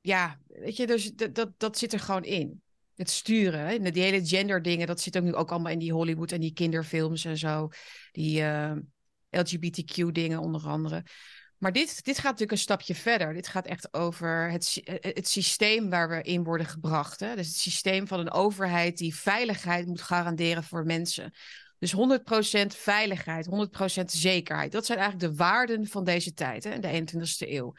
ja, 0.00 0.38
weet 0.46 0.76
je, 0.76 0.86
dus 0.86 1.12
dat, 1.12 1.52
dat, 1.56 1.78
zit 1.78 1.92
er 1.92 2.00
gewoon 2.00 2.24
in. 2.24 2.62
Het 2.94 3.10
sturen, 3.10 3.60
hè? 3.60 3.90
Die 3.90 4.02
hele 4.02 4.26
gender 4.26 4.62
dingen, 4.62 4.86
dat 4.86 5.00
zit 5.00 5.16
ook 5.16 5.22
nu 5.22 5.34
ook 5.34 5.50
allemaal 5.50 5.72
in 5.72 5.78
die 5.78 5.92
Hollywood 5.92 6.32
en 6.32 6.40
die 6.40 6.52
kinderfilms 6.52 7.24
en 7.24 7.38
zo. 7.38 7.68
Die 8.12 8.42
eh, 8.42 8.72
LGBTQ 9.30 10.12
dingen 10.12 10.38
onder 10.38 10.66
andere. 10.66 11.04
Maar 11.62 11.72
dit, 11.72 12.04
dit 12.04 12.14
gaat 12.14 12.24
natuurlijk 12.24 12.52
een 12.52 12.58
stapje 12.58 12.94
verder. 12.94 13.32
Dit 13.34 13.48
gaat 13.48 13.66
echt 13.66 13.94
over 13.94 14.50
het, 14.50 14.64
sy- 14.64 14.80
eh, 14.80 15.14
het 15.14 15.28
systeem 15.28 15.90
waar 15.90 16.08
we 16.08 16.22
in 16.22 16.44
worden 16.44 16.66
gebracht. 16.66 17.20
Hè? 17.20 17.36
Dus 17.36 17.46
het 17.46 17.56
systeem 17.56 18.06
van 18.06 18.20
een 18.20 18.32
overheid 18.32 18.98
die 18.98 19.14
veiligheid 19.14 19.86
moet 19.86 20.02
garanderen 20.02 20.64
voor 20.64 20.84
mensen. 20.84 21.32
Dus 21.78 21.92
100% 21.92 22.74
veiligheid, 22.74 23.46
100% 23.46 24.10
zekerheid. 24.12 24.72
Dat 24.72 24.86
zijn 24.86 24.98
eigenlijk 24.98 25.30
de 25.30 25.36
waarden 25.36 25.86
van 25.86 26.04
deze 26.04 26.32
tijd, 26.32 26.64
hè, 26.64 26.78
de 26.78 26.88
21ste 26.88 27.50
eeuw. 27.50 27.72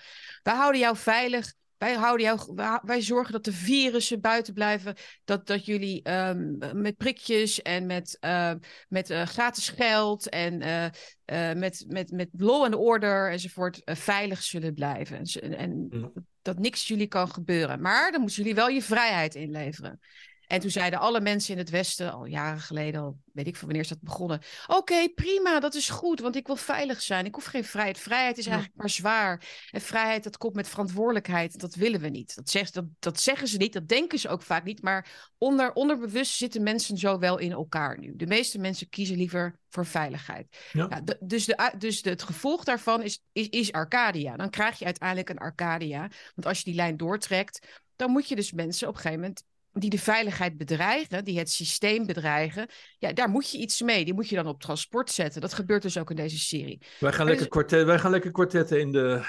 Wij 0.43 0.55
houden 0.55 0.81
jou 0.81 0.97
veilig. 0.97 1.53
Wij, 1.77 1.93
houden 1.93 2.25
jou, 2.25 2.53
wij, 2.83 3.01
zorgen 3.01 3.33
dat 3.33 3.43
de 3.43 3.53
virussen 3.53 4.21
buiten 4.21 4.53
blijven. 4.53 4.95
Dat, 5.23 5.47
dat 5.47 5.65
jullie 5.65 6.03
ehm, 6.03 6.81
met 6.81 6.97
prikjes 6.97 7.61
en 7.61 7.85
met, 7.85 8.17
ehm, 8.19 8.57
met 8.87 9.09
eh, 9.09 9.25
gratis 9.25 9.69
geld 9.69 10.29
en 10.29 10.61
eh, 10.61 10.85
eh, 11.25 11.57
met, 11.57 11.85
met, 11.87 12.11
met 12.11 12.29
law 12.31 12.63
and 12.63 12.75
order 12.75 13.31
enzovoort 13.31 13.81
veilig 13.85 14.43
zullen 14.43 14.73
blijven. 14.73 15.17
En, 15.17 15.57
en 15.57 15.87
Ja. 15.89 16.11
dat 16.41 16.59
niks 16.59 16.87
jullie 16.87 17.07
kan 17.07 17.29
gebeuren. 17.29 17.81
Maar 17.81 18.11
dan 18.11 18.19
moeten 18.19 18.37
jullie 18.37 18.55
wel 18.55 18.69
je 18.69 18.81
vrijheid 18.81 19.35
inleveren. 19.35 19.99
En 20.47 20.59
toen 20.59 20.69
zeiden 20.69 20.99
alle 20.99 21.21
mensen 21.21 21.51
in 21.53 21.57
het 21.57 21.69
Westen, 21.69 22.13
al 22.13 22.25
jaren 22.25 22.59
geleden, 22.61 23.01
al 23.01 23.17
weet 23.33 23.47
ik 23.47 23.55
van 23.55 23.65
wanneer 23.65 23.83
is 23.83 23.89
dat 23.89 24.01
begonnen. 24.01 24.41
Oké, 24.67 25.09
prima, 25.09 25.59
dat 25.59 25.75
is 25.75 25.89
goed, 25.89 26.19
want 26.19 26.35
ik 26.35 26.47
wil 26.47 26.55
veilig 26.55 27.01
zijn. 27.01 27.25
Ik 27.25 27.35
hoef 27.35 27.45
geen 27.45 27.63
vrijheid. 27.63 27.99
Vrijheid 27.99 28.37
is 28.37 28.45
eigenlijk 28.45 28.77
maar 28.77 28.89
zwaar. 28.89 29.47
En 29.71 29.81
vrijheid, 29.81 30.23
dat 30.23 30.37
komt 30.37 30.55
met 30.55 30.67
verantwoordelijkheid. 30.69 31.59
Dat 31.59 31.75
willen 31.75 31.99
we 31.99 32.09
niet. 32.09 32.35
Dat, 32.35 32.49
zegt, 32.49 32.73
dat, 32.73 32.85
dat 32.99 33.19
zeggen 33.19 33.47
ze 33.47 33.57
niet, 33.57 33.73
dat 33.73 33.87
denken 33.87 34.19
ze 34.19 34.29
ook 34.29 34.41
vaak 34.41 34.63
niet. 34.63 34.81
Maar 34.81 35.31
onder, 35.37 35.73
onderbewust 35.73 36.33
zitten 36.35 36.63
mensen 36.63 36.97
zo 36.97 37.19
wel 37.19 37.37
in 37.37 37.51
elkaar 37.51 37.99
nu. 37.99 38.15
De 38.15 38.27
meeste 38.27 38.59
mensen 38.59 38.89
kiezen 38.89 39.17
liever 39.17 39.59
voor 39.69 39.85
veiligheid. 39.85 40.57
Ja. 40.71 40.87
Ja, 40.89 41.01
de- 41.01 41.17
dus 41.19 41.45
de, 41.45 41.71
dus 41.77 42.01
de, 42.01 42.09
het 42.09 42.23
gevolg 42.23 42.63
daarvan 42.63 43.01
is, 43.01 43.23
is, 43.31 43.49
is 43.49 43.71
Arcadia. 43.71 44.35
Dan 44.35 44.49
krijg 44.49 44.79
je 44.79 44.85
uiteindelijk 44.85 45.29
een 45.29 45.37
Arcadia. 45.37 45.99
Want 46.35 46.47
als 46.47 46.57
je 46.57 46.63
die 46.63 46.75
lijn 46.75 46.97
doortrekt, 46.97 47.81
dan 47.95 48.11
moet 48.11 48.27
je 48.27 48.35
dus 48.35 48.51
mensen 48.51 48.87
op 48.87 48.93
een 48.93 48.99
gegeven 49.01 49.21
moment 49.21 49.43
die 49.73 49.89
de 49.89 49.99
veiligheid 49.99 50.57
bedreigen, 50.57 51.25
die 51.25 51.37
het 51.37 51.51
systeem 51.51 52.05
bedreigen, 52.05 52.67
ja, 52.97 53.13
daar 53.13 53.29
moet 53.29 53.51
je 53.51 53.57
iets 53.57 53.81
mee. 53.81 54.05
Die 54.05 54.13
moet 54.13 54.29
je 54.29 54.35
dan 54.35 54.47
op 54.47 54.61
transport 54.61 55.11
zetten. 55.11 55.41
Dat 55.41 55.53
gebeurt 55.53 55.81
dus 55.81 55.97
ook 55.97 56.09
in 56.09 56.15
deze 56.15 56.39
serie. 56.39 56.81
Wij 56.99 57.13
gaan, 57.13 57.25
lekker, 57.25 57.47
kwartet, 57.47 57.85
wij 57.85 57.99
gaan 57.99 58.11
lekker 58.11 58.31
kwartetten 58.31 58.79
in 58.79 58.91
de, 58.91 59.25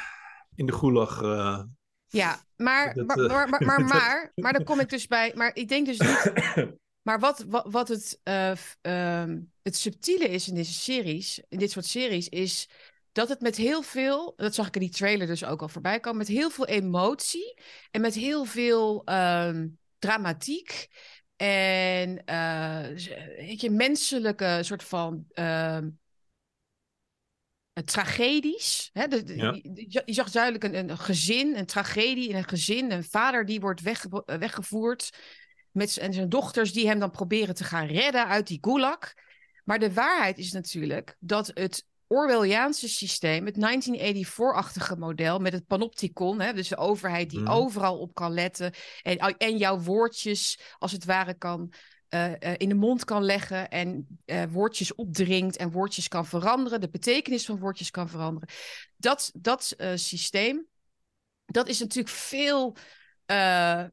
in 0.54 0.66
de 0.66 0.72
gulag. 0.72 1.22
Uh, 1.22 1.62
ja, 2.06 2.42
maar, 2.56 3.04
maar, 3.06 3.18
maar, 3.18 3.28
maar, 3.48 3.64
maar, 3.64 3.84
maar, 3.84 4.32
maar, 4.34 4.52
dan 4.52 4.64
kom 4.64 4.80
ik 4.80 4.88
dus 4.88 5.06
bij. 5.06 5.32
Maar 5.34 5.50
ik 5.54 5.68
denk 5.68 5.86
dus 5.86 5.98
niet. 5.98 6.32
Maar 7.04 7.18
wat, 7.18 7.44
wat, 7.48 7.66
wat 7.70 7.88
het, 7.88 8.20
uh, 8.24 8.52
uh, 8.82 9.36
het 9.62 9.76
subtiele 9.76 10.28
is 10.28 10.48
in 10.48 10.54
deze 10.54 10.72
series, 10.72 11.42
in 11.48 11.58
dit 11.58 11.70
soort 11.70 11.84
series, 11.84 12.28
is 12.28 12.68
dat 13.12 13.28
het 13.28 13.40
met 13.40 13.56
heel 13.56 13.82
veel, 13.82 14.32
dat 14.36 14.54
zag 14.54 14.66
ik 14.66 14.74
in 14.74 14.80
die 14.80 14.90
trailer 14.90 15.26
dus 15.26 15.44
ook 15.44 15.62
al 15.62 15.68
voorbij 15.68 16.00
komen, 16.00 16.18
met 16.18 16.28
heel 16.28 16.50
veel 16.50 16.66
emotie 16.66 17.60
en 17.90 18.00
met 18.00 18.14
heel 18.14 18.44
veel 18.44 19.02
uh, 19.04 19.60
dramatiek 20.04 20.88
en 21.36 22.22
uh, 22.26 22.86
weet 23.36 23.60
je, 23.60 23.70
menselijke 23.70 24.58
soort 24.62 24.84
van 24.84 25.26
uh, 25.34 25.78
tragedies. 27.84 28.90
Hè? 28.92 29.08
De, 29.08 29.36
ja. 29.36 29.52
je, 29.62 30.02
je, 30.04 30.12
zag 30.12 30.30
duidelijk 30.30 30.64
een, 30.64 30.74
een, 30.74 30.98
gezin, 30.98 31.56
een 31.56 31.66
tragedie 31.66 32.28
in 32.28 32.36
een 32.36 32.48
gezin, 32.48 32.90
een 32.90 33.04
vader 33.04 33.46
die 33.46 33.60
wordt 33.60 33.80
wegge 33.80 34.22
weggevoerd 34.26 35.10
met 35.70 35.96
en 35.96 36.12
zijn 36.12 36.28
dochters 36.28 36.72
die 36.72 36.86
hem 36.86 36.98
dan 36.98 37.10
proberen 37.10 37.54
te 37.54 37.64
gaan 37.64 37.86
redden 37.86 38.26
uit 38.26 38.46
die 38.46 38.58
gulag. 38.60 39.12
Maar 39.64 39.78
de 39.78 39.92
waarheid 39.92 40.38
is 40.38 40.52
natuurlijk 40.52 41.16
dat 41.18 41.50
het 41.54 41.86
Orwelliaanse 42.06 42.88
systeem, 42.88 43.46
het 43.46 43.56
1984-achtige 43.56 44.96
model 44.96 45.38
met 45.38 45.52
het 45.52 45.66
panopticon, 45.66 46.40
hè, 46.40 46.52
dus 46.52 46.68
de 46.68 46.76
overheid 46.76 47.30
die 47.30 47.38
mm. 47.38 47.48
overal 47.48 47.98
op 47.98 48.14
kan 48.14 48.32
letten 48.32 48.72
en, 49.02 49.18
en 49.18 49.56
jouw 49.56 49.78
woordjes 49.78 50.60
als 50.78 50.92
het 50.92 51.04
ware 51.04 51.34
kan 51.34 51.72
uh, 52.14 52.30
uh, 52.30 52.52
in 52.56 52.68
de 52.68 52.74
mond 52.74 53.04
kan 53.04 53.22
leggen 53.22 53.70
en 53.70 54.18
uh, 54.26 54.42
woordjes 54.50 54.94
opdringt 54.94 55.56
en 55.56 55.70
woordjes 55.70 56.08
kan 56.08 56.26
veranderen, 56.26 56.80
de 56.80 56.88
betekenis 56.88 57.44
van 57.44 57.58
woordjes 57.58 57.90
kan 57.90 58.08
veranderen. 58.08 58.48
Dat, 58.96 59.30
dat 59.34 59.76
systeem, 59.94 60.66
dat 61.46 61.68
is 61.68 61.78
natuurlijk 61.78 62.14
veel 62.14 62.76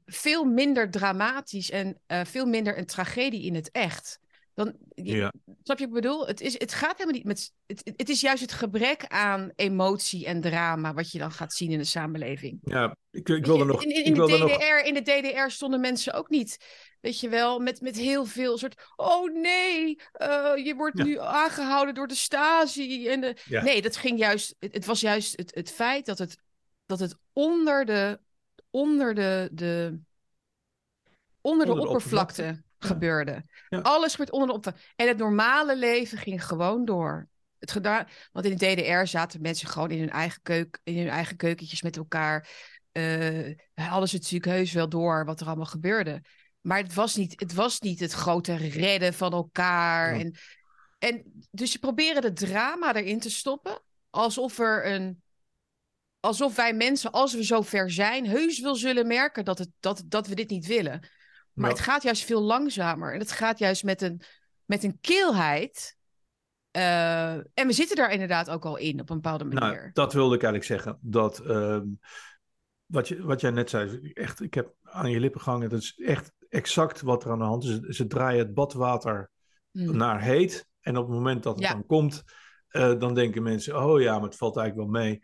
veel 0.06 0.44
minder 0.44 0.92
dramatisch 0.92 1.70
en 1.70 2.02
veel 2.08 2.46
minder 2.46 2.78
een 2.78 2.86
tragedie 2.86 3.46
in 3.46 3.56
het 3.56 3.72
echt. 3.72 4.20
Dan, 4.54 4.76
ja. 4.96 5.34
Snap 5.46 5.80
je 5.80 5.88
wat 5.88 5.96
ik 5.98 6.02
bedoel? 6.02 6.28
Het, 6.28 6.42
is, 6.42 6.60
het 6.60 6.74
gaat 6.74 6.98
helemaal 6.98 7.14
niet 7.14 7.26
met. 7.26 7.54
Het, 7.66 7.94
het 7.96 8.10
is 8.10 8.22
juist 8.22 8.42
het 8.42 8.52
gebrek 8.52 9.06
aan 9.08 9.52
emotie 9.56 10.26
en 10.26 10.42
drama 10.42 10.94
wat 10.94 11.12
je 11.12 11.20
dan 11.20 11.32
gaat 11.32 11.54
zien 11.54 11.72
in 11.72 11.78
de 11.78 11.84
samenleving. 11.84 12.60
Ja, 12.62 12.96
ik, 13.12 13.30
ik 13.30 13.46
wilde 13.46 13.66
nog. 13.66 13.84
In, 13.84 13.90
in, 13.90 14.04
in, 14.04 14.14
de 14.14 14.26
DDR, 14.26 14.40
nog... 14.40 14.82
in 14.82 14.94
de 14.94 15.02
DDR 15.02 15.50
stonden 15.50 15.80
mensen 15.80 16.14
ook 16.14 16.30
niet. 16.30 16.58
Weet 17.02 17.20
je 17.20 17.30
wel, 17.30 17.60
met, 17.60 17.82
met 17.82 17.96
heel 17.96 18.26
veel 18.26 18.58
soort. 18.58 18.92
Oh 18.96 19.34
nee, 19.34 20.02
uh, 20.22 20.66
je 20.66 20.74
wordt 20.78 20.98
ja. 20.98 21.04
nu 21.04 21.20
aangehouden 21.20 21.94
door 21.94 22.08
de 22.08 22.16
Stasi. 22.16 23.08
En 23.08 23.22
de... 23.22 23.38
Ja. 23.46 23.64
Nee, 23.64 23.82
dat 23.82 23.98
ging 23.98 24.20
juist. 24.20 24.56
Het, 24.60 24.74
het 24.74 24.86
was 24.86 25.02
juist 25.02 25.38
het, 25.38 25.56
het 25.56 25.72
feit 25.72 26.06
dat 26.06 26.18
het, 26.18 26.38
dat 26.86 27.00
het 27.00 27.16
onder 27.34 27.86
de 27.86 28.20
onder 28.72 29.16
de, 29.16 29.50
de, 29.52 30.00
onder 31.42 31.66
de, 31.66 31.72
onder 31.72 31.86
de 31.86 31.92
oppervlakte, 31.92 32.42
oppervlakte. 32.42 32.64
Gebeurde. 32.86 33.44
Ja. 33.70 33.80
Alles 33.80 34.16
werd 34.16 34.32
onder 34.32 34.48
de 34.48 34.54
oppervlakte. 34.54 34.90
En 34.96 35.08
het 35.08 35.18
normale 35.18 35.78
leven 35.78 36.18
ging 36.18 36.46
gewoon 36.46 36.86
door. 36.86 37.30
Het 37.60 37.72
gedaan, 37.72 38.08
want 38.32 38.46
in 38.46 38.58
de 38.58 38.66
DDR 38.66 39.06
zaten 39.06 39.42
mensen 39.42 39.68
gewoon 39.68 39.92
in 39.92 40.00
hun 40.00 40.10
eigen, 40.10 40.42
keuk, 40.42 40.80
in 40.84 40.98
hun 40.98 41.10
eigen 41.10 41.36
keukentjes 41.36 41.82
met 41.82 41.98
elkaar. 41.98 42.50
Uh, 42.92 43.58
hadden 43.74 44.10
ze 44.10 44.16
natuurlijk 44.16 44.46
heus 44.46 44.72
wel 44.72 44.90
door 44.90 45.26
wat 45.26 45.42
er 45.42 45.48
allemaal 45.48 45.66
gebeurde. 45.66 46.22
Maar 46.62 46.78
het 46.78 46.94
was 46.94 47.16
niet 47.16 47.40
het, 47.40 47.54
was 47.54 47.80
niet 47.80 48.00
het 48.00 48.12
grote 48.12 48.56
redden 48.56 49.14
van 49.14 49.32
elkaar. 49.32 50.18
Ja. 50.18 50.20
En, 50.20 50.36
en 50.98 51.46
dus 51.52 51.72
ze 51.72 51.80
proberen 51.80 52.22
de 52.22 52.34
drama 52.34 52.96
erin 52.96 53.20
te 53.20 53.30
stoppen. 53.30 53.82
Alsof 54.10 54.60
er 54.60 54.92
een 54.92 55.22
alsof 56.22 56.56
wij 56.56 56.74
mensen, 56.74 57.12
als 57.12 57.34
we 57.34 57.44
zo 57.44 57.62
ver 57.62 57.92
zijn, 57.92 58.28
heus 58.28 58.60
wel 58.60 58.76
zullen 58.76 59.08
merken 59.08 59.46
dat, 59.46 59.58
het, 59.58 59.70
dat, 59.80 60.04
dat 60.06 60.28
we 60.28 60.36
dit 60.36 60.50
niet 60.50 60.66
willen. 60.66 61.10
Maar 61.54 61.70
het 61.70 61.80
gaat 61.80 62.04
juist 62.04 62.24
veel 62.24 62.42
langzamer. 62.42 63.14
En 63.14 63.20
het 63.20 63.32
gaat 63.32 63.60
juist 63.60 63.84
met 63.84 64.02
een, 64.02 64.22
met 64.66 64.84
een 64.84 64.98
keelheid. 65.02 65.98
Uh, 66.78 67.34
en 67.34 67.68
we 67.68 67.72
zitten 67.72 67.96
daar 67.96 68.12
inderdaad 68.12 68.50
ook 68.50 68.66
al 68.66 68.78
in 68.78 69.00
op 69.00 69.10
een 69.10 69.16
bepaalde 69.16 69.44
nou, 69.44 69.60
manier. 69.60 69.80
Nou, 69.80 69.92
dat 69.94 70.14
wilde 70.14 70.36
ik 70.36 70.44
eigenlijk 70.44 70.82
zeggen. 70.82 70.98
Dat 71.02 71.42
uh, 71.46 71.80
wat, 72.86 73.08
je, 73.08 73.24
wat 73.24 73.42
jij 73.42 73.52
net 73.52 73.70
zei, 73.70 74.12
echt, 74.14 74.42
ik 74.42 74.54
heb 74.54 74.74
aan 74.84 75.12
je 75.12 75.20
lippen 75.20 75.42
gehangen. 75.42 75.70
Dat 75.70 75.82
is 75.82 76.02
echt 76.06 76.32
exact 76.50 77.02
wat 77.02 77.24
er 77.24 77.32
aan 77.32 77.40
de 77.40 77.44
hand 77.44 77.64
is. 77.64 77.80
Ze 77.80 78.08
draaien 78.08 78.46
het 78.46 78.54
badwater 78.54 79.32
mm. 79.72 79.98
naar 79.98 80.22
heet. 80.22 80.70
En 80.82 80.98
op 80.98 81.08
het 81.08 81.16
moment 81.16 81.44
dat 81.44 81.56
het 81.56 81.64
ja. 81.64 81.72
dan 81.74 81.86
komt, 81.86 82.24
uh, 82.72 83.00
dan 83.00 83.14
denken 83.14 83.44
mensen: 83.44 83.84
oh 83.84 84.02
ja, 84.02 84.14
maar 84.14 84.30
het 84.30 84.38
valt 84.38 84.58
eigenlijk 84.58 84.92
wel 84.92 85.02
mee. 85.02 85.22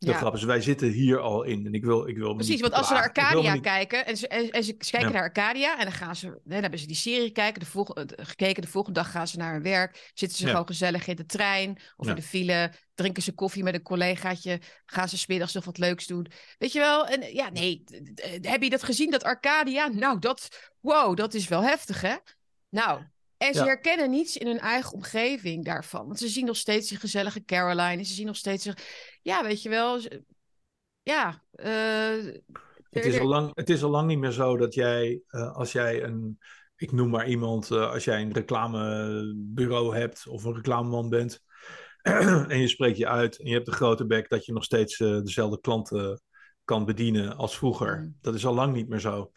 De 0.00 0.10
ja. 0.10 0.16
grap 0.16 0.34
is, 0.34 0.42
wij 0.42 0.60
zitten 0.60 0.88
hier 0.88 1.18
al 1.18 1.42
in. 1.42 1.66
En 1.66 1.74
ik 1.74 1.84
wil, 1.84 2.08
ik 2.08 2.16
wil 2.16 2.34
Precies, 2.34 2.60
want 2.60 2.72
als 2.72 2.86
ze 2.86 2.92
naar 2.92 3.02
Arcadia 3.02 3.52
niet... 3.52 3.62
kijken 3.62 4.06
en 4.06 4.16
ze, 4.16 4.28
en, 4.28 4.50
en 4.50 4.64
ze 4.64 4.72
kijken 4.72 5.08
ja. 5.08 5.14
naar 5.14 5.22
Arcadia 5.22 5.78
en 5.78 5.84
dan 5.84 5.92
gaan 5.92 6.16
ze, 6.16 6.40
dan 6.44 6.60
hebben 6.60 6.78
ze 6.78 6.86
die 6.86 6.96
serie 6.96 7.30
kijken, 7.30 7.60
de 7.60 7.66
volgende, 7.66 8.18
gekeken, 8.22 8.62
de 8.62 8.68
volgende 8.68 9.00
dag 9.00 9.10
gaan 9.10 9.28
ze 9.28 9.38
naar 9.38 9.52
hun 9.52 9.62
werk, 9.62 10.10
zitten 10.14 10.38
ze 10.38 10.44
ja. 10.44 10.50
gewoon 10.50 10.66
gezellig 10.66 11.06
in 11.06 11.16
de 11.16 11.26
trein 11.26 11.78
of 11.96 12.08
in 12.08 12.14
de 12.14 12.22
file, 12.22 12.72
drinken 12.94 13.22
ze 13.22 13.32
koffie 13.32 13.62
met 13.62 13.74
een 13.74 13.82
collegaatje, 13.82 14.60
gaan 14.86 15.08
ze 15.08 15.18
smiddags 15.18 15.52
nog 15.52 15.64
wat 15.64 15.78
leuks 15.78 16.06
doen. 16.06 16.26
Weet 16.58 16.72
je 16.72 16.78
wel? 16.78 17.06
En 17.06 17.34
ja, 17.34 17.50
nee, 17.50 17.84
heb 18.40 18.62
je 18.62 18.70
dat 18.70 18.82
gezien, 18.82 19.10
dat 19.10 19.24
Arcadia? 19.24 19.88
Nou, 19.88 20.18
dat, 20.18 20.70
wow, 20.80 21.16
dat 21.16 21.34
is 21.34 21.48
wel 21.48 21.62
heftig, 21.62 22.00
hè? 22.00 22.14
Nou, 22.68 23.00
en 23.40 23.54
ze 23.54 23.60
ja. 23.60 23.66
herkennen 23.66 24.10
niets 24.10 24.36
in 24.36 24.46
hun 24.46 24.58
eigen 24.58 24.92
omgeving 24.92 25.64
daarvan. 25.64 26.06
Want 26.06 26.18
ze 26.18 26.28
zien 26.28 26.46
nog 26.46 26.56
steeds 26.56 26.88
die 26.88 26.98
gezellige 26.98 27.44
Caroline. 27.44 28.04
Ze 28.04 28.14
zien 28.14 28.26
nog 28.26 28.36
steeds... 28.36 28.68
Ja, 29.22 29.42
weet 29.42 29.62
je 29.62 29.68
wel... 29.68 30.00
Ja... 31.02 31.42
Uh, 31.54 32.32
het, 32.90 33.04
is 33.04 33.18
al 33.18 33.26
lang, 33.26 33.50
het 33.54 33.70
is 33.70 33.82
al 33.82 33.90
lang 33.90 34.08
niet 34.08 34.18
meer 34.18 34.30
zo 34.30 34.56
dat 34.56 34.74
jij... 34.74 35.20
Uh, 35.30 35.56
als 35.56 35.72
jij 35.72 36.02
een... 36.02 36.38
Ik 36.76 36.92
noem 36.92 37.10
maar 37.10 37.28
iemand... 37.28 37.70
Uh, 37.70 37.90
als 37.90 38.04
jij 38.04 38.22
een 38.22 38.32
reclamebureau 38.32 39.96
hebt... 39.96 40.26
Of 40.26 40.44
een 40.44 40.54
reclameman 40.54 41.08
bent... 41.08 41.42
en 42.48 42.58
je 42.58 42.68
spreekt 42.68 42.96
je 42.96 43.08
uit... 43.08 43.38
En 43.38 43.46
je 43.46 43.54
hebt 43.54 43.66
een 43.66 43.72
grote 43.72 44.06
bek... 44.06 44.28
Dat 44.28 44.46
je 44.46 44.52
nog 44.52 44.64
steeds 44.64 44.96
dezelfde 44.96 45.60
klanten 45.60 46.22
kan 46.64 46.84
bedienen 46.84 47.36
als 47.36 47.56
vroeger. 47.56 47.98
Mm. 47.98 48.16
Dat 48.20 48.34
is 48.34 48.46
al 48.46 48.54
lang 48.54 48.74
niet 48.74 48.88
meer 48.88 49.00
zo. 49.00 49.32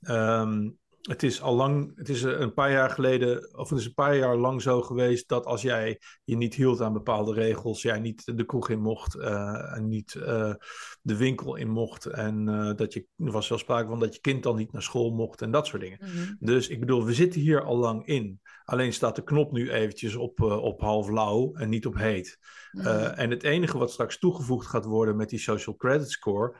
Um, 0.00 0.78
het 1.08 1.22
is 1.22 1.42
al 1.42 1.54
lang, 1.54 1.92
het 1.96 2.08
is 2.08 2.22
een 2.22 2.52
paar 2.52 2.70
jaar 2.70 2.90
geleden, 2.90 3.58
of 3.58 3.70
het 3.70 3.78
is 3.78 3.84
een 3.84 3.94
paar 3.94 4.16
jaar 4.16 4.36
lang 4.36 4.62
zo 4.62 4.82
geweest 4.82 5.28
dat 5.28 5.46
als 5.46 5.62
jij 5.62 6.00
je 6.24 6.36
niet 6.36 6.54
hield 6.54 6.80
aan 6.80 6.92
bepaalde 6.92 7.32
regels, 7.32 7.82
jij 7.82 7.98
niet 7.98 8.36
de 8.36 8.44
kroeg 8.44 8.68
in 8.68 8.80
mocht 8.80 9.16
uh, 9.16 9.76
en 9.76 9.88
niet 9.88 10.14
uh, 10.14 10.54
de 11.02 11.16
winkel 11.16 11.56
in 11.56 11.70
mocht 11.70 12.06
en 12.06 12.48
uh, 12.48 12.74
dat 12.74 12.92
je, 12.92 13.06
er 13.16 13.30
was 13.30 13.48
wel 13.48 13.58
sprake 13.58 13.88
van 13.88 14.00
dat 14.00 14.14
je 14.14 14.20
kind 14.20 14.42
dan 14.42 14.56
niet 14.56 14.72
naar 14.72 14.82
school 14.82 15.10
mocht 15.10 15.42
en 15.42 15.50
dat 15.50 15.66
soort 15.66 15.82
dingen. 15.82 15.98
Mm 16.00 16.08
-hmm. 16.08 16.36
Dus 16.40 16.68
ik 16.68 16.80
bedoel, 16.80 17.04
we 17.04 17.14
zitten 17.14 17.40
hier 17.40 17.62
al 17.62 17.76
lang 17.76 18.06
in. 18.06 18.40
Alleen 18.64 18.92
staat 18.92 19.16
de 19.16 19.24
knop 19.24 19.52
nu 19.52 19.70
eventjes 19.70 20.14
op, 20.14 20.40
op 20.40 20.80
half 20.80 21.08
lauw 21.08 21.54
en 21.54 21.68
niet 21.68 21.86
op 21.86 21.96
heet. 21.96 22.38
Mm 22.70 22.82
-hmm. 22.82 22.92
en 22.92 23.30
het 23.30 23.42
enige 23.42 23.78
wat 23.78 23.90
straks 23.90 24.18
toegevoegd 24.18 24.66
gaat 24.66 24.84
worden 24.84 25.16
met 25.16 25.28
die 25.28 25.38
social 25.38 25.76
credit 25.76 26.10
score, 26.10 26.56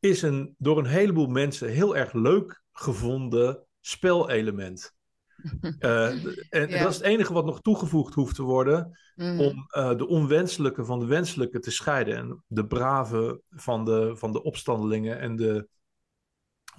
is 0.00 0.22
een 0.22 0.54
door 0.58 0.78
een 0.78 0.86
heleboel 0.86 1.26
mensen 1.26 1.68
heel 1.68 1.96
erg 1.96 2.12
leuk 2.12 2.62
gevonden 2.72 3.66
spelelement. 3.82 4.94
Uh, 5.78 6.24
en 6.50 6.68
ja. 6.68 6.82
dat 6.82 6.90
is 6.90 6.96
het 6.96 7.04
enige 7.04 7.32
wat 7.32 7.44
nog 7.44 7.60
toegevoegd 7.60 8.14
hoeft 8.14 8.34
te 8.34 8.42
worden 8.42 8.98
mm. 9.14 9.40
om 9.40 9.68
uh, 9.76 9.96
de 9.96 10.06
onwenselijke 10.06 10.84
van 10.84 10.98
de 10.98 11.06
wenselijke 11.06 11.58
te 11.58 11.70
scheiden. 11.70 12.16
En 12.16 12.44
de 12.46 12.66
brave 12.66 13.42
van 13.50 13.84
de, 13.84 14.16
van 14.16 14.32
de 14.32 14.42
opstandelingen 14.42 15.18
en 15.18 15.36
de, 15.36 15.68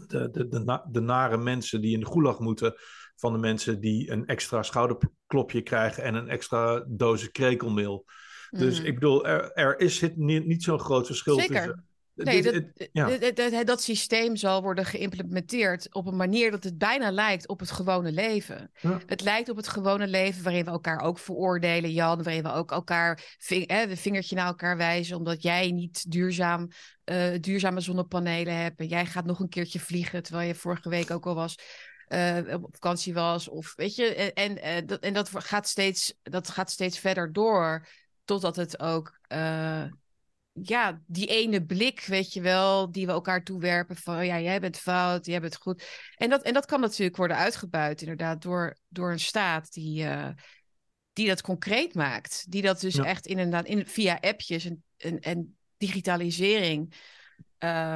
de, 0.07 0.29
de, 0.29 0.47
de, 0.47 0.59
na, 0.59 0.87
de 0.91 0.99
nare 0.99 1.37
mensen 1.37 1.81
die 1.81 1.93
in 1.93 1.99
de 1.99 2.05
gulag 2.05 2.39
moeten, 2.39 2.73
van 3.15 3.33
de 3.33 3.39
mensen 3.39 3.79
die 3.79 4.11
een 4.11 4.25
extra 4.25 4.63
schouderklopje 4.63 5.61
krijgen 5.61 6.03
en 6.03 6.15
een 6.15 6.29
extra 6.29 6.85
doos 6.87 7.31
krekelmeel. 7.31 8.05
Mm. 8.49 8.59
Dus 8.59 8.79
ik 8.79 8.93
bedoel, 8.93 9.27
er, 9.27 9.51
er 9.51 9.79
is 9.79 10.01
niet, 10.15 10.45
niet 10.45 10.63
zo'n 10.63 10.79
groot 10.79 11.05
verschil 11.05 11.35
Zeker. 11.39 11.55
tussen 11.55 11.85
Nee, 12.15 12.41
dat, 12.41 12.63
ja. 12.91 13.17
dat, 13.17 13.67
dat, 13.67 13.81
systeem 13.81 14.35
zal 14.35 14.61
worden 14.61 14.85
geïmplementeerd 14.85 15.93
op 15.93 16.05
een 16.05 16.15
manier 16.15 16.51
dat 16.51 16.63
het 16.63 16.77
bijna 16.77 17.11
lijkt 17.11 17.47
op 17.47 17.59
het 17.59 17.71
gewone 17.71 18.11
leven. 18.11 18.71
Ja. 18.81 18.99
Het 19.05 19.21
lijkt 19.21 19.49
op 19.49 19.57
het 19.57 19.67
gewone 19.67 20.07
leven 20.07 20.43
waarin 20.43 20.65
we 20.65 20.71
elkaar 20.71 21.01
ook 21.01 21.19
veroordelen, 21.19 21.91
Jan, 21.91 22.23
waarin 22.23 22.43
we 22.43 22.51
ook 22.51 22.71
elkaar 22.71 23.35
ving, 23.37 23.69
hè, 23.69 23.87
de 23.87 23.97
vingertje 23.97 24.35
naar 24.35 24.45
elkaar 24.45 24.77
wijzen 24.77 25.17
omdat 25.17 25.41
jij 25.41 25.71
niet 25.71 26.11
duurzaam, 26.11 26.67
uh, 27.05 27.39
duurzame 27.39 27.79
zonnepanelen 27.79 28.55
hebt 28.55 28.79
en 28.79 28.87
jij 28.87 29.05
gaat 29.05 29.25
nog 29.25 29.39
een 29.39 29.49
keertje 29.49 29.79
vliegen 29.79 30.23
terwijl 30.23 30.47
je 30.47 30.55
vorige 30.55 30.89
week 30.89 31.11
ook 31.11 31.25
al 31.25 31.35
was. 31.35 31.57
Uh, 32.07 32.37
op 32.61 32.69
vakantie 32.71 33.13
was. 33.13 33.49
Of 33.49 33.73
weet 33.75 33.95
je, 33.95 34.33
en, 34.33 34.61
en, 34.61 34.85
dat, 34.85 34.99
en 34.99 35.13
dat, 35.13 35.29
gaat 35.33 35.67
steeds, 35.67 36.13
dat 36.23 36.49
gaat 36.49 36.71
steeds 36.71 36.99
verder 36.99 37.33
door. 37.33 37.87
Totdat 38.25 38.55
het 38.55 38.79
ook 38.79 39.19
uh, 39.33 39.83
ja, 40.61 41.01
die 41.05 41.27
ene 41.27 41.65
blik, 41.65 42.01
weet 42.01 42.33
je 42.33 42.41
wel, 42.41 42.91
die 42.91 43.05
we 43.05 43.11
elkaar 43.11 43.43
toewerpen 43.43 43.95
van 43.95 44.25
ja, 44.25 44.39
jij 44.39 44.59
bent 44.59 44.77
fout, 44.77 45.25
jij 45.25 45.41
bent 45.41 45.55
goed. 45.55 45.83
En 46.15 46.29
dat, 46.29 46.41
en 46.41 46.53
dat 46.53 46.65
kan 46.65 46.79
natuurlijk 46.79 47.17
worden 47.17 47.37
uitgebuit, 47.37 48.01
inderdaad, 48.01 48.41
door, 48.41 48.77
door 48.87 49.11
een 49.11 49.19
staat 49.19 49.73
die, 49.73 50.03
uh, 50.03 50.29
die 51.13 51.27
dat 51.27 51.41
concreet 51.41 51.93
maakt. 51.93 52.51
Die 52.51 52.61
dat 52.61 52.81
dus 52.81 52.97
echt 52.97 53.27
inderdaad 53.27 53.65
in, 53.65 53.87
via 53.87 54.17
appjes 54.21 54.65
en, 54.65 54.83
en, 54.97 55.19
en 55.19 55.57
digitalisering. 55.77 56.93
Uh, 57.59 57.95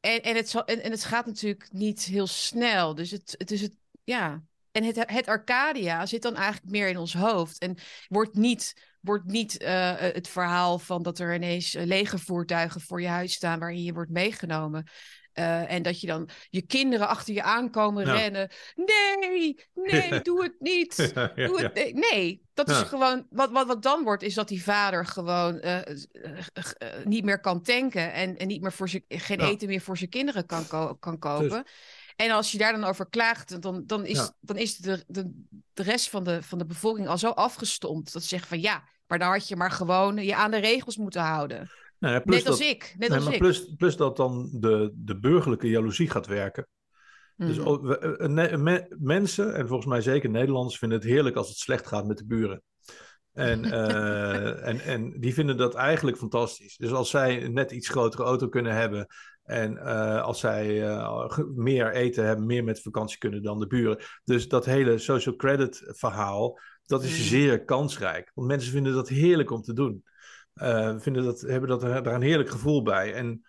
en, 0.00 0.22
en, 0.22 0.36
het, 0.36 0.54
en, 0.54 0.82
en 0.82 0.90
het 0.90 1.04
gaat 1.04 1.26
natuurlijk 1.26 1.72
niet 1.72 2.04
heel 2.04 2.26
snel. 2.26 2.94
Dus 2.94 3.10
het, 3.10 3.34
het 3.38 3.50
is 3.50 3.60
het, 3.60 3.74
ja. 4.04 4.42
En 4.70 4.84
het, 4.84 5.10
het 5.10 5.26
Arcadia 5.26 6.06
zit 6.06 6.22
dan 6.22 6.34
eigenlijk 6.34 6.72
meer 6.72 6.88
in 6.88 6.96
ons 6.96 7.14
hoofd. 7.14 7.58
En 7.58 7.76
wordt 8.08 8.34
niet 8.34 8.74
wordt 9.06 9.24
niet 9.24 9.62
uh, 9.62 9.92
het 9.96 10.28
verhaal 10.28 10.78
van 10.78 11.02
dat 11.02 11.18
er 11.18 11.34
ineens 11.34 11.72
legervoertuigen 11.72 12.80
voor 12.80 13.00
je 13.00 13.08
huis 13.08 13.32
staan 13.32 13.58
waarin 13.58 13.82
je 13.82 13.92
wordt 13.92 14.10
meegenomen. 14.10 14.84
Uh, 15.38 15.72
en 15.72 15.82
dat 15.82 16.00
je 16.00 16.06
dan 16.06 16.28
je 16.50 16.62
kinderen 16.62 17.08
achter 17.08 17.34
je 17.34 17.42
aankomen 17.42 18.04
rennen. 18.04 18.50
Nee, 18.74 19.56
nee, 19.74 20.20
doe 20.22 20.42
het 20.42 20.54
niet. 20.58 20.96
Doe 21.34 21.60
het, 21.60 21.74
nee. 21.74 21.94
nee, 21.94 22.42
dat 22.54 22.68
is 22.68 22.76
gewoon. 22.76 23.26
Wat, 23.30 23.50
wat, 23.50 23.66
wat 23.66 23.82
dan 23.82 24.04
wordt, 24.04 24.22
is 24.22 24.34
dat 24.34 24.48
die 24.48 24.62
vader 24.62 25.06
gewoon 25.06 25.60
uh, 25.64 25.78
niet 27.04 27.24
meer 27.24 27.40
kan 27.40 27.62
tanken. 27.62 28.12
En, 28.12 28.36
en 28.36 28.46
niet 28.46 28.62
meer 28.62 28.72
voor 28.72 28.88
geen 29.08 29.40
eten 29.40 29.68
meer 29.68 29.80
voor 29.80 29.96
zijn 29.96 30.10
kinderen 30.10 30.46
kan, 30.46 30.66
ko 30.66 30.94
kan 30.94 31.18
kopen. 31.18 31.64
En 32.16 32.30
als 32.30 32.52
je 32.52 32.58
daar 32.58 32.72
dan 32.72 32.84
over 32.84 33.08
klaagt, 33.08 33.62
dan, 33.62 33.82
dan 33.86 34.06
is, 34.06 34.30
dan 34.40 34.56
is 34.56 34.76
de, 34.76 35.04
de, 35.06 35.44
de 35.72 35.82
rest 35.82 36.10
van 36.10 36.24
de, 36.24 36.42
van 36.42 36.58
de 36.58 36.66
bevolking 36.66 37.08
al 37.08 37.18
zo 37.18 37.30
afgestompt. 37.30 38.12
Dat 38.12 38.22
ze 38.22 38.28
zeggen 38.28 38.48
van 38.48 38.60
ja, 38.60 38.88
maar 39.06 39.18
dan 39.18 39.30
had 39.30 39.48
je 39.48 39.56
maar 39.56 39.70
gewoon 39.70 40.16
je 40.16 40.36
aan 40.36 40.50
de 40.50 40.60
regels 40.60 40.96
moeten 40.96 41.22
houden. 41.22 41.70
Nou 41.98 42.20
net 42.24 42.48
als 42.48 42.60
ik. 42.60 42.94
Net 42.98 43.10
als 43.10 43.26
ik. 43.26 43.38
Plus, 43.38 43.74
plus 43.76 43.96
dat 43.96 44.16
dan 44.16 44.48
de, 44.52 44.92
de 44.94 45.18
burgerlijke 45.18 45.68
jaloezie 45.68 46.10
gaat 46.10 46.26
werken. 46.26 46.66
Dus 47.36 47.58
mhm. 47.58 47.90
eh, 48.38 48.80
mensen, 48.98 49.54
en 49.54 49.66
volgens 49.66 49.88
mij 49.88 50.00
zeker 50.00 50.30
Nederlanders, 50.30 50.78
vinden 50.78 50.98
het 50.98 51.06
heerlijk 51.06 51.36
als 51.36 51.48
het 51.48 51.56
slecht 51.56 51.86
gaat 51.86 52.06
met 52.06 52.18
de 52.18 52.26
buren. 52.26 52.62
En, 53.32 53.64
uh, 53.64 54.66
en, 54.68 54.80
en 54.80 55.20
die 55.20 55.34
vinden 55.34 55.56
dat 55.56 55.74
eigenlijk 55.74 56.16
fantastisch. 56.16 56.76
Dus 56.76 56.92
als 56.92 57.10
zij 57.10 57.44
een 57.44 57.52
net 57.52 57.70
iets 57.70 57.88
grotere 57.88 58.22
auto 58.22 58.48
kunnen 58.48 58.74
hebben. 58.74 59.06
En 59.42 59.72
uh, 59.72 60.22
als 60.22 60.40
zij 60.40 60.82
uh, 60.82 61.38
meer 61.54 61.92
eten 61.92 62.24
hebben, 62.24 62.46
meer 62.46 62.64
met 62.64 62.82
vakantie 62.82 63.18
kunnen 63.18 63.42
dan 63.42 63.58
de 63.58 63.66
buren. 63.66 63.98
Dus 64.24 64.48
dat 64.48 64.64
hele 64.64 64.98
social 64.98 65.36
credit 65.36 65.82
verhaal, 65.86 66.58
dat 66.86 67.04
is 67.04 67.18
mm. 67.18 67.24
zeer 67.24 67.64
kansrijk. 67.64 68.30
Want 68.34 68.48
mensen 68.48 68.72
vinden 68.72 68.92
dat 68.92 69.08
heerlijk 69.08 69.50
om 69.50 69.62
te 69.62 69.72
doen. 69.72 70.04
Uh, 70.54 70.98
vinden 70.98 71.24
dat, 71.24 71.40
hebben 71.40 71.68
dat, 71.68 71.80
daar 71.80 72.06
een 72.06 72.22
heerlijk 72.22 72.50
gevoel 72.50 72.82
bij. 72.82 73.14
En 73.14 73.46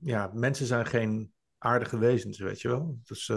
ja, 0.00 0.30
mensen 0.34 0.66
zijn 0.66 0.86
geen 0.86 1.32
aardige 1.58 1.98
wezens, 1.98 2.38
weet 2.38 2.60
je 2.60 2.68
wel. 2.68 2.98
Dus 3.04 3.30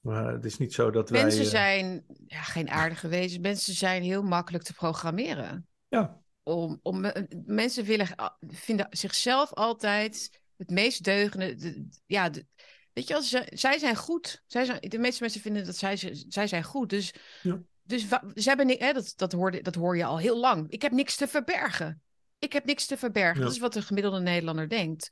maar 0.00 0.32
het 0.32 0.44
is 0.44 0.58
niet 0.58 0.72
zo 0.72 0.90
dat 0.90 1.10
wij... 1.10 1.22
Mensen 1.22 1.46
zijn 1.46 2.04
ja, 2.26 2.42
geen 2.42 2.70
aardige 2.70 3.08
wezens. 3.08 3.38
Mensen 3.38 3.74
zijn 3.74 4.02
heel 4.02 4.22
makkelijk 4.22 4.64
te 4.64 4.72
programmeren. 4.72 5.66
Ja. 5.88 6.20
Om, 6.42 6.78
om, 6.82 7.12
mensen 7.46 7.84
willen, 7.84 8.08
vinden 8.40 8.86
zichzelf 8.90 9.52
altijd 9.52 10.40
het 10.56 10.70
meest 10.70 11.04
deugende. 11.04 11.54
De, 11.54 11.88
ja, 12.06 12.28
de, 12.28 12.46
weet 12.98 13.08
je 13.08 13.14
wel, 13.14 13.22
zij, 13.22 13.48
zij 13.54 13.78
zijn 13.78 13.96
goed. 13.96 14.42
Zij 14.46 14.64
zijn, 14.64 14.80
de 14.80 14.98
meeste 14.98 15.22
mensen 15.22 15.40
vinden 15.40 15.64
dat 15.64 15.76
zij, 15.76 15.96
zij 16.28 16.46
zijn 16.46 16.64
goed. 16.64 16.90
Dus, 16.90 17.14
ja. 17.42 17.60
dus 17.82 18.08
ze 18.34 18.48
hebben, 18.48 18.68
hè, 18.68 18.92
dat, 18.92 19.12
dat, 19.16 19.32
hoor, 19.32 19.62
dat 19.62 19.74
hoor 19.74 19.96
je 19.96 20.04
al 20.04 20.18
heel 20.18 20.38
lang. 20.38 20.70
Ik 20.70 20.82
heb 20.82 20.92
niks 20.92 21.16
te 21.16 21.28
verbergen. 21.28 22.02
Ik 22.38 22.52
heb 22.52 22.64
niks 22.64 22.86
te 22.86 22.96
verbergen. 22.96 23.42
Dat 23.42 23.52
is 23.52 23.58
wat 23.58 23.72
de 23.72 23.82
gemiddelde 23.82 24.20
Nederlander 24.20 24.68
denkt. 24.68 25.10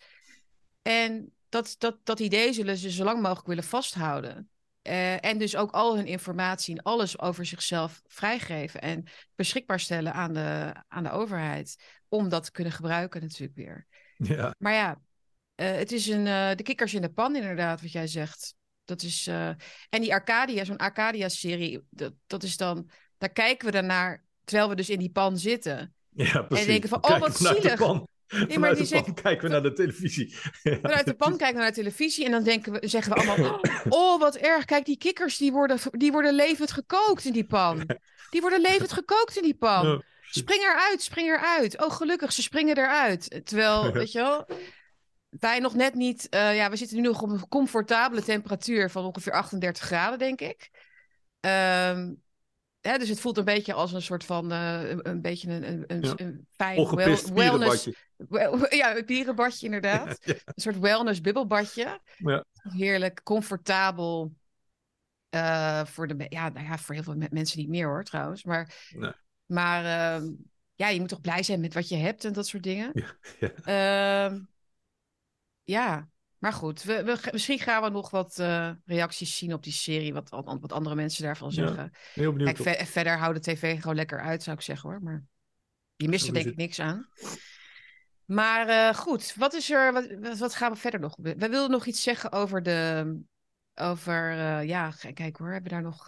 En 0.82 1.32
dat, 1.48 1.74
dat, 1.78 1.98
dat 2.02 2.20
idee 2.20 2.52
zullen 2.52 2.76
ze 2.76 2.90
zo 2.90 3.04
lang 3.04 3.22
mogelijk 3.22 3.46
willen 3.46 3.64
vasthouden. 3.64 4.50
Uh, 4.82 5.24
en 5.24 5.38
dus 5.38 5.56
ook 5.56 5.70
al 5.70 5.96
hun 5.96 6.06
informatie 6.06 6.76
en 6.76 6.82
alles 6.82 7.18
over 7.18 7.46
zichzelf 7.46 8.02
vrijgeven 8.06 8.80
en 8.80 9.04
beschikbaar 9.34 9.80
stellen 9.80 10.12
aan 10.12 10.32
de, 10.32 10.74
aan 10.88 11.02
de 11.02 11.10
overheid. 11.10 11.84
Om 12.08 12.28
dat 12.28 12.44
te 12.44 12.50
kunnen 12.50 12.72
gebruiken 12.72 13.20
natuurlijk 13.20 13.56
weer. 13.56 13.86
Ja. 14.16 14.54
Maar 14.58 14.72
ja, 14.72 15.00
het 15.56 15.92
is 15.92 16.06
een, 16.06 16.26
uh, 16.26 16.50
de 16.54 16.62
kikkers 16.62 16.94
in 16.94 17.02
de 17.02 17.12
pan 17.12 17.36
inderdaad, 17.36 17.80
wat 17.80 17.92
jij 17.92 18.06
zegt. 18.06 18.54
Dat 18.84 19.02
is, 19.02 19.26
en 19.88 20.00
die 20.00 20.12
Arcadia, 20.12 20.64
zo'n 20.64 20.76
Arcadia-serie, 20.76 21.82
dat, 21.90 22.12
dat 22.26 22.42
is 22.42 22.56
dan, 22.56 22.90
daar 23.18 23.32
kijken 23.32 23.66
we 23.66 23.72
dan 23.72 23.86
naar, 23.86 24.24
terwijl 24.44 24.68
we 24.68 24.74
dus 24.74 24.90
in 24.90 24.98
die 24.98 25.10
pan 25.10 25.38
zitten. 25.38 25.94
Ja, 26.10 26.42
precies. 26.42 26.64
En 26.66 26.70
denken 26.70 26.88
van, 26.88 27.04
oh 27.04 27.18
wat 27.18 27.36
zielig. 27.36 27.80
Nee, 28.48 28.58
maar 28.58 28.74
die 28.74 28.86
de 28.86 29.02
pan 29.02 29.14
kijken 29.14 29.42
we 29.42 29.48
naar 29.48 29.62
de 29.62 29.72
televisie. 29.72 30.34
Vanuit 30.62 31.06
de 31.06 31.14
pan 31.14 31.36
kijken 31.36 31.54
we 31.54 31.60
naar 31.60 31.68
de 31.68 31.76
televisie 31.76 32.24
en 32.24 32.30
dan 32.30 32.42
denken 32.42 32.72
we, 32.72 32.88
zeggen 32.88 33.12
we 33.12 33.20
allemaal... 33.20 33.60
Oh, 33.88 34.20
wat 34.20 34.36
erg. 34.36 34.64
Kijk, 34.64 34.84
die 34.84 34.98
kikkers 34.98 35.36
die 35.36 35.52
worden, 35.52 35.78
die 35.90 36.12
worden 36.12 36.34
levend 36.34 36.72
gekookt 36.72 37.24
in 37.24 37.32
die 37.32 37.46
pan. 37.46 37.86
Die 38.30 38.40
worden 38.40 38.60
levend 38.60 38.92
gekookt 38.92 39.36
in 39.36 39.42
die 39.42 39.56
pan. 39.56 40.02
Spring 40.30 40.62
eruit, 40.62 41.02
spring 41.02 41.28
eruit. 41.28 41.82
Oh, 41.82 41.90
gelukkig, 41.90 42.32
ze 42.32 42.42
springen 42.42 42.76
eruit. 42.76 43.40
Terwijl, 43.44 43.92
weet 43.92 44.12
je 44.12 44.18
wel... 44.18 44.46
Wij 45.28 45.58
nog 45.58 45.74
net 45.74 45.94
niet... 45.94 46.26
Uh, 46.30 46.56
ja, 46.56 46.70
we 46.70 46.76
zitten 46.76 46.96
nu 46.96 47.02
nog 47.02 47.22
op 47.22 47.30
een 47.30 47.48
comfortabele 47.48 48.22
temperatuur 48.22 48.90
van 48.90 49.04
ongeveer 49.04 49.32
38 49.32 49.82
graden, 49.82 50.18
denk 50.18 50.40
ik. 50.40 50.70
Um, 51.40 52.24
Hè, 52.86 52.98
dus 52.98 53.08
het 53.08 53.20
voelt 53.20 53.36
een 53.36 53.44
beetje 53.44 53.72
als 53.72 53.92
een 53.92 54.02
soort 54.02 54.24
van 54.24 54.52
uh, 54.52 54.88
een, 54.90 55.08
een, 55.08 55.20
beetje 55.20 55.50
een, 55.50 55.68
een, 55.68 55.84
een, 55.86 56.02
ja. 56.02 56.12
een 56.16 56.46
fijn 56.50 56.76
wel, 56.76 57.34
wellness. 57.34 57.88
ja, 58.68 58.96
een 58.96 59.06
bierenbadje 59.06 59.64
inderdaad. 59.64 60.18
Een 60.26 60.40
soort 60.54 60.78
wellness 60.78 61.20
bubbelbadje. 61.20 62.00
Ja. 62.16 62.44
Heerlijk, 62.54 63.20
comfortabel. 63.22 64.32
Uh, 65.30 65.84
voor, 65.84 66.06
de, 66.06 66.26
ja, 66.28 66.48
nou 66.48 66.66
ja, 66.66 66.78
voor 66.78 66.94
heel 66.94 67.04
veel 67.04 67.16
mensen 67.30 67.58
niet 67.58 67.68
meer 67.68 67.86
hoor 67.86 68.04
trouwens. 68.04 68.44
Maar, 68.44 68.88
nee. 68.90 69.12
maar 69.46 69.82
uh, 70.22 70.28
ja, 70.74 70.88
je 70.88 71.00
moet 71.00 71.08
toch 71.08 71.20
blij 71.20 71.42
zijn 71.42 71.60
met 71.60 71.74
wat 71.74 71.88
je 71.88 71.96
hebt 71.96 72.24
en 72.24 72.32
dat 72.32 72.46
soort 72.46 72.62
dingen. 72.62 72.90
Ja. 72.92 73.52
ja. 73.64 74.30
Uh, 74.30 74.38
ja. 75.66 76.08
Maar 76.38 76.52
goed, 76.52 76.82
we, 76.82 77.04
we, 77.04 77.28
misschien 77.32 77.58
gaan 77.58 77.82
we 77.82 77.88
nog 77.88 78.10
wat 78.10 78.38
uh, 78.38 78.70
reacties 78.84 79.36
zien 79.36 79.52
op 79.52 79.62
die 79.62 79.72
serie, 79.72 80.12
wat, 80.12 80.28
wat 80.28 80.72
andere 80.72 80.94
mensen 80.94 81.22
daarvan 81.22 81.52
zeggen. 81.52 81.82
Ja, 81.82 81.90
heel 82.12 82.32
benieuwd. 82.32 82.62
Kijk, 82.62 82.86
verder 82.86 83.18
houdt 83.18 83.44
de 83.44 83.52
tv 83.52 83.80
gewoon 83.80 83.96
lekker 83.96 84.20
uit, 84.20 84.42
zou 84.42 84.56
ik 84.56 84.62
zeggen 84.62 84.90
hoor. 84.90 85.02
Maar 85.02 85.24
je 85.96 86.08
mist 86.08 86.26
er 86.26 86.32
denk 86.32 86.46
ik 86.46 86.56
niks 86.56 86.80
aan. 86.80 87.08
Maar 88.24 88.68
uh, 88.68 88.94
goed, 88.98 89.34
wat 89.34 89.54
is 89.54 89.70
er, 89.70 89.92
wat, 89.92 90.38
wat, 90.38 90.54
gaan 90.54 90.72
we 90.72 90.78
verder 90.78 91.00
nog? 91.00 91.16
We 91.16 91.48
wilden 91.48 91.70
nog 91.70 91.86
iets 91.86 92.02
zeggen 92.02 92.32
over 92.32 92.62
de, 92.62 93.20
over, 93.74 94.32
uh, 94.32 94.64
ja, 94.64 94.92
kijk 95.14 95.36
hoor, 95.36 95.52
hebben 95.52 95.70
we 95.70 95.76
daar 95.76 95.82
nog 95.82 96.04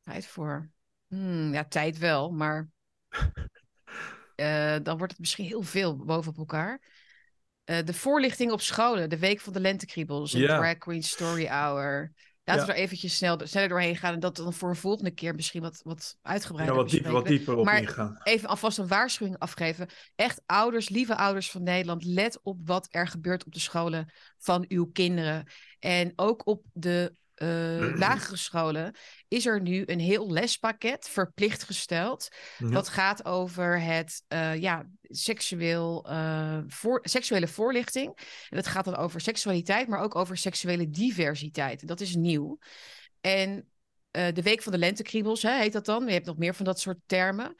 tijd 0.00 0.26
voor? 0.26 0.70
Hmm, 1.06 1.52
ja, 1.52 1.64
tijd 1.64 1.98
wel, 1.98 2.30
maar 2.30 2.68
dan 4.82 4.96
wordt 4.96 5.12
het 5.12 5.18
misschien 5.18 5.46
heel 5.46 5.62
veel 5.62 5.96
bovenop 5.96 6.38
elkaar. 6.38 6.80
Uh, 7.70 7.78
de 7.84 7.94
voorlichting 7.94 8.52
op 8.52 8.60
scholen, 8.60 9.10
de 9.10 9.18
week 9.18 9.40
van 9.40 9.52
de 9.52 9.60
lentekriebels, 9.60 10.34
en 10.34 10.40
ja. 10.40 10.58
Drag 10.58 10.78
Queen 10.78 11.02
Story 11.02 11.46
Hour. 11.46 12.12
Laten 12.44 12.66
we 12.66 12.72
er 12.72 12.78
eventjes 12.78 13.16
snel, 13.16 13.40
sneller 13.42 13.68
doorheen 13.68 13.96
gaan 13.96 14.14
en 14.14 14.20
dat 14.20 14.36
dan 14.36 14.52
voor 14.52 14.68
een 14.68 14.76
volgende 14.76 15.10
keer 15.10 15.34
misschien 15.34 15.62
wat, 15.62 15.80
wat 15.84 16.16
uitgebreider 16.22 16.76
ja, 16.76 16.82
wat 16.82 16.90
dieper, 16.90 17.12
wat 17.12 17.26
dieper 17.26 17.56
op 17.56 17.64
maar 17.64 17.80
ingaan. 17.80 18.20
even 18.22 18.48
alvast 18.48 18.78
een 18.78 18.88
waarschuwing 18.88 19.38
afgeven. 19.38 19.88
Echt 20.14 20.42
ouders, 20.46 20.88
lieve 20.88 21.16
ouders 21.16 21.50
van 21.50 21.62
Nederland, 21.62 22.04
let 22.04 22.40
op 22.42 22.58
wat 22.64 22.88
er 22.90 23.06
gebeurt 23.06 23.46
op 23.46 23.52
de 23.52 23.60
scholen 23.60 24.12
van 24.38 24.64
uw 24.68 24.90
kinderen. 24.92 25.46
En 25.78 26.12
ook 26.16 26.46
op 26.46 26.62
de 26.72 27.14
uh, 27.42 27.96
lagere 28.04 28.36
scholen 28.36 28.94
is 29.28 29.46
er 29.46 29.60
nu 29.60 29.82
een 29.86 30.00
heel 30.00 30.32
lespakket 30.32 31.08
verplicht 31.08 31.62
gesteld. 31.62 32.28
Ja. 32.58 32.68
Dat 32.68 32.88
gaat 32.88 33.24
over 33.24 33.80
het 33.80 34.22
uh, 34.28 34.56
ja, 34.56 34.86
seksueel, 35.02 36.10
uh, 36.10 36.58
voor, 36.66 37.00
seksuele 37.02 37.48
voorlichting. 37.48 38.06
En 38.48 38.56
dat 38.56 38.66
gaat 38.66 38.84
dan 38.84 38.96
over 38.96 39.20
seksualiteit, 39.20 39.88
maar 39.88 40.00
ook 40.00 40.14
over 40.14 40.36
seksuele 40.36 40.90
diversiteit. 40.90 41.80
En 41.80 41.86
dat 41.86 42.00
is 42.00 42.14
nieuw. 42.14 42.58
En 43.20 43.68
de 44.10 44.42
Week 44.42 44.62
van 44.62 44.72
de 44.72 44.78
Lentekriebels 44.78 45.42
hè, 45.42 45.58
heet 45.58 45.72
dat 45.72 45.84
dan. 45.84 46.06
Je 46.06 46.12
hebt 46.12 46.26
nog 46.26 46.36
meer 46.36 46.54
van 46.54 46.64
dat 46.64 46.80
soort 46.80 46.98
termen. 47.06 47.56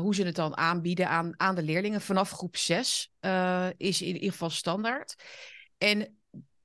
hoe 0.00 0.14
ze 0.14 0.22
het 0.22 0.34
dan 0.34 0.56
aanbieden 0.56 1.08
aan, 1.08 1.32
aan 1.36 1.54
de 1.54 1.62
leerlingen 1.62 2.00
vanaf 2.00 2.30
groep 2.30 2.56
6 2.56 3.12
is 3.76 4.02
in 4.02 4.14
ieder 4.14 4.30
geval 4.30 4.50
standaard. 4.50 5.14
En 5.78 6.19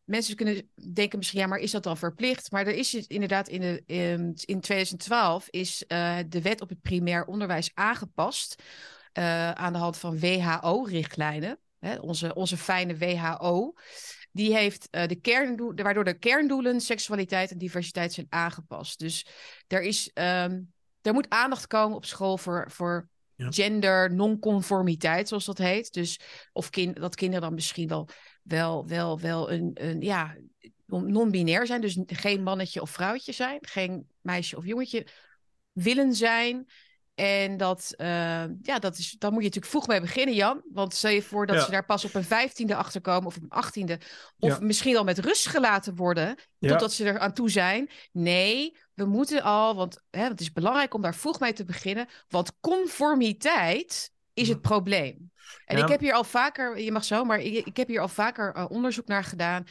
mensen 0.05 0.35
kunnen 0.35 0.69
denken 0.93 1.17
misschien, 1.17 1.39
ja, 1.39 1.47
maar 1.47 1.59
is 1.59 1.71
dat 1.71 1.83
dan 1.83 1.97
verplicht? 1.97 2.51
Maar 2.51 2.67
er 2.67 2.75
is 2.75 2.93
inderdaad 2.93 3.47
in, 3.47 3.61
de, 3.61 3.83
in, 3.85 4.33
in 4.45 4.59
2012 4.59 5.47
is 5.49 5.83
uh, 5.87 6.17
de 6.27 6.41
wet 6.41 6.61
op 6.61 6.69
het 6.69 6.81
primair 6.81 7.25
onderwijs 7.25 7.71
aangepast 7.73 8.63
uh, 9.13 9.51
aan 9.51 9.73
de 9.73 9.79
hand 9.79 9.97
van 9.97 10.19
WHO-richtlijnen. 10.19 11.59
Onze, 11.99 12.33
onze 12.33 12.57
fijne 12.57 12.97
WHO. 12.97 13.73
Die 14.31 14.55
heeft 14.55 14.87
uh, 14.91 15.05
de 15.05 15.15
kerndoel, 15.15 15.73
waardoor 15.75 16.03
de 16.03 16.19
kerndoelen 16.19 16.81
seksualiteit 16.81 17.51
en 17.51 17.57
diversiteit 17.57 18.13
zijn 18.13 18.27
aangepast. 18.29 18.99
Dus 18.99 19.25
er, 19.67 19.81
is, 19.81 20.11
um, 20.13 20.73
er 21.01 21.13
moet 21.13 21.29
aandacht 21.29 21.67
komen 21.67 21.95
op 21.95 22.05
school 22.05 22.37
voor, 22.37 22.71
voor 22.71 23.09
gender 23.37 24.13
nonconformiteit, 24.13 25.27
zoals 25.27 25.45
dat 25.45 25.57
heet. 25.57 25.93
Dus 25.93 26.19
of 26.53 26.69
kind, 26.69 26.95
dat 26.95 27.15
kinderen 27.15 27.43
dan 27.43 27.53
misschien 27.53 27.87
wel, 27.87 28.07
wel, 28.47 28.87
wel, 28.87 29.19
wel 29.19 29.51
een, 29.51 29.71
een 29.73 30.01
ja, 30.01 30.35
non-binair 30.85 31.65
zijn. 31.65 31.81
Dus 31.81 31.97
geen 32.05 32.43
mannetje 32.43 32.81
of 32.81 32.89
vrouwtje 32.89 33.31
zijn. 33.31 33.57
Geen 33.61 34.07
meisje 34.21 34.57
of 34.57 34.65
jongetje 34.65 35.07
willen 35.71 36.13
zijn. 36.13 36.67
En 37.15 37.57
dat, 37.57 37.93
uh, 37.97 38.07
ja, 38.61 38.79
dat 38.79 38.97
is, 38.97 39.15
dan 39.17 39.31
moet 39.31 39.41
je 39.41 39.47
natuurlijk 39.47 39.73
vroeg 39.73 39.87
mee 39.87 40.01
beginnen, 40.01 40.35
Jan. 40.35 40.61
Want 40.71 40.93
stel 40.93 41.11
je 41.11 41.21
voor 41.21 41.45
dat 41.45 41.63
ze 41.63 41.71
daar 41.71 41.85
pas 41.85 42.05
op 42.05 42.13
een 42.13 42.23
vijftiende 42.23 42.75
achterkomen 42.75 43.25
of 43.25 43.35
op 43.35 43.43
een 43.43 43.49
achttiende. 43.49 43.99
Of 44.39 44.59
misschien 44.59 44.97
al 44.97 45.03
met 45.03 45.19
rust 45.19 45.47
gelaten 45.47 45.95
worden, 45.95 46.35
totdat 46.59 46.93
ze 46.93 47.05
er 47.05 47.19
aan 47.19 47.33
toe 47.33 47.49
zijn. 47.49 47.89
Nee, 48.11 48.77
we 48.93 49.05
moeten 49.05 49.41
al, 49.41 49.75
want 49.75 50.03
hè, 50.09 50.23
het 50.23 50.41
is 50.41 50.51
belangrijk 50.51 50.93
om 50.93 51.01
daar 51.01 51.15
vroeg 51.15 51.39
mee 51.39 51.53
te 51.53 51.65
beginnen. 51.65 52.07
Want 52.27 52.59
conformiteit 52.59 54.11
is 54.35 54.49
het 54.49 54.61
probleem. 54.61 55.31
En 55.65 55.77
ik 55.77 55.87
heb 55.87 55.99
hier 55.99 56.13
al 56.13 56.23
vaker, 56.23 56.79
je 56.79 56.91
mag 56.91 57.03
zo, 57.03 57.23
maar 57.23 57.39
ik, 57.39 57.65
ik 57.65 57.77
heb 57.77 57.87
hier 57.87 57.99
al 57.99 58.07
vaker 58.07 58.55
uh, 58.55 58.65
onderzoek 58.69 59.07
naar 59.07 59.23
gedaan. 59.23 59.63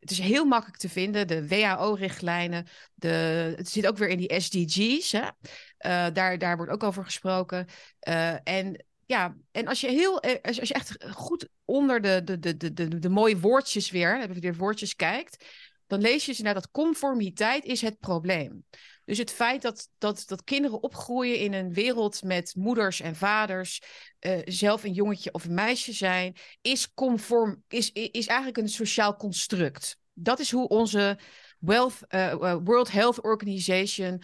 Het 0.00 0.10
is 0.10 0.18
heel 0.18 0.44
makkelijk 0.44 0.78
te 0.78 0.88
vinden, 0.88 1.26
de 1.26 1.48
WHO-richtlijnen. 1.48 2.66
Het 2.98 3.68
zit 3.68 3.86
ook 3.86 3.96
weer 3.96 4.08
in 4.08 4.18
die 4.18 4.40
SDG's. 4.40 5.12
Hè? 5.12 5.22
Uh, 5.22 6.14
daar, 6.14 6.38
daar 6.38 6.56
wordt 6.56 6.72
ook 6.72 6.82
over 6.82 7.04
gesproken. 7.04 7.66
Uh, 8.08 8.48
en 8.48 8.84
ja, 9.06 9.36
en 9.50 9.66
als 9.66 9.80
je 9.80 9.88
heel, 9.88 10.22
als 10.42 10.56
je 10.56 10.74
echt 10.74 11.04
goed 11.10 11.48
onder 11.64 12.00
de, 12.00 12.20
de, 12.24 12.38
de, 12.38 12.56
de, 12.56 12.72
de, 12.72 12.98
de 12.98 13.08
mooie 13.08 13.40
woordjes 13.40 13.90
weer, 13.90 14.18
hebben 14.18 14.36
we 14.36 14.42
weer 14.42 14.56
woordjes 14.56 14.96
kijkt, 14.96 15.44
dan 15.86 16.00
lees 16.00 16.26
je 16.26 16.32
ze 16.32 16.42
naar 16.42 16.54
dat 16.54 16.70
conformiteit 16.70 17.64
is 17.64 17.80
het 17.80 17.98
probleem. 17.98 18.64
Dus 19.08 19.18
het 19.18 19.32
feit 19.32 19.62
dat, 19.62 19.88
dat, 19.98 20.24
dat 20.26 20.44
kinderen 20.44 20.82
opgroeien 20.82 21.38
in 21.38 21.52
een 21.52 21.72
wereld 21.72 22.22
met 22.22 22.54
moeders 22.56 23.00
en 23.00 23.16
vaders, 23.16 23.82
uh, 24.20 24.38
zelf 24.44 24.84
een 24.84 24.92
jongetje 24.92 25.32
of 25.32 25.44
een 25.44 25.54
meisje 25.54 25.92
zijn, 25.92 26.36
is, 26.60 26.94
conform, 26.94 27.64
is, 27.68 27.92
is 27.92 28.26
eigenlijk 28.26 28.58
een 28.58 28.68
sociaal 28.68 29.16
construct. 29.16 29.98
Dat 30.12 30.38
is 30.38 30.50
hoe 30.50 30.68
onze 30.68 31.18
Wealth, 31.58 31.98
uh, 32.08 32.56
World 32.64 32.92
Health 32.92 33.20
Organization 33.20 34.22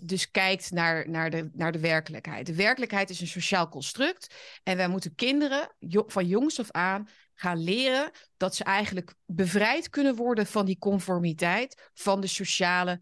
dus 0.00 0.30
kijkt 0.30 0.70
naar, 0.70 1.08
naar, 1.08 1.30
de, 1.30 1.50
naar 1.52 1.72
de 1.72 1.80
werkelijkheid. 1.80 2.46
De 2.46 2.54
werkelijkheid 2.54 3.10
is 3.10 3.20
een 3.20 3.26
sociaal 3.26 3.68
construct. 3.68 4.34
En 4.62 4.76
wij 4.76 4.88
moeten 4.88 5.14
kinderen 5.14 5.74
van 6.06 6.26
jongs 6.26 6.58
af 6.60 6.70
aan 6.70 7.08
gaan 7.34 7.62
leren 7.62 8.10
dat 8.36 8.54
ze 8.54 8.64
eigenlijk 8.64 9.14
bevrijd 9.26 9.88
kunnen 9.88 10.14
worden 10.14 10.46
van 10.46 10.66
die 10.66 10.78
conformiteit, 10.78 11.90
van 11.94 12.20
de 12.20 12.26
sociale 12.26 13.00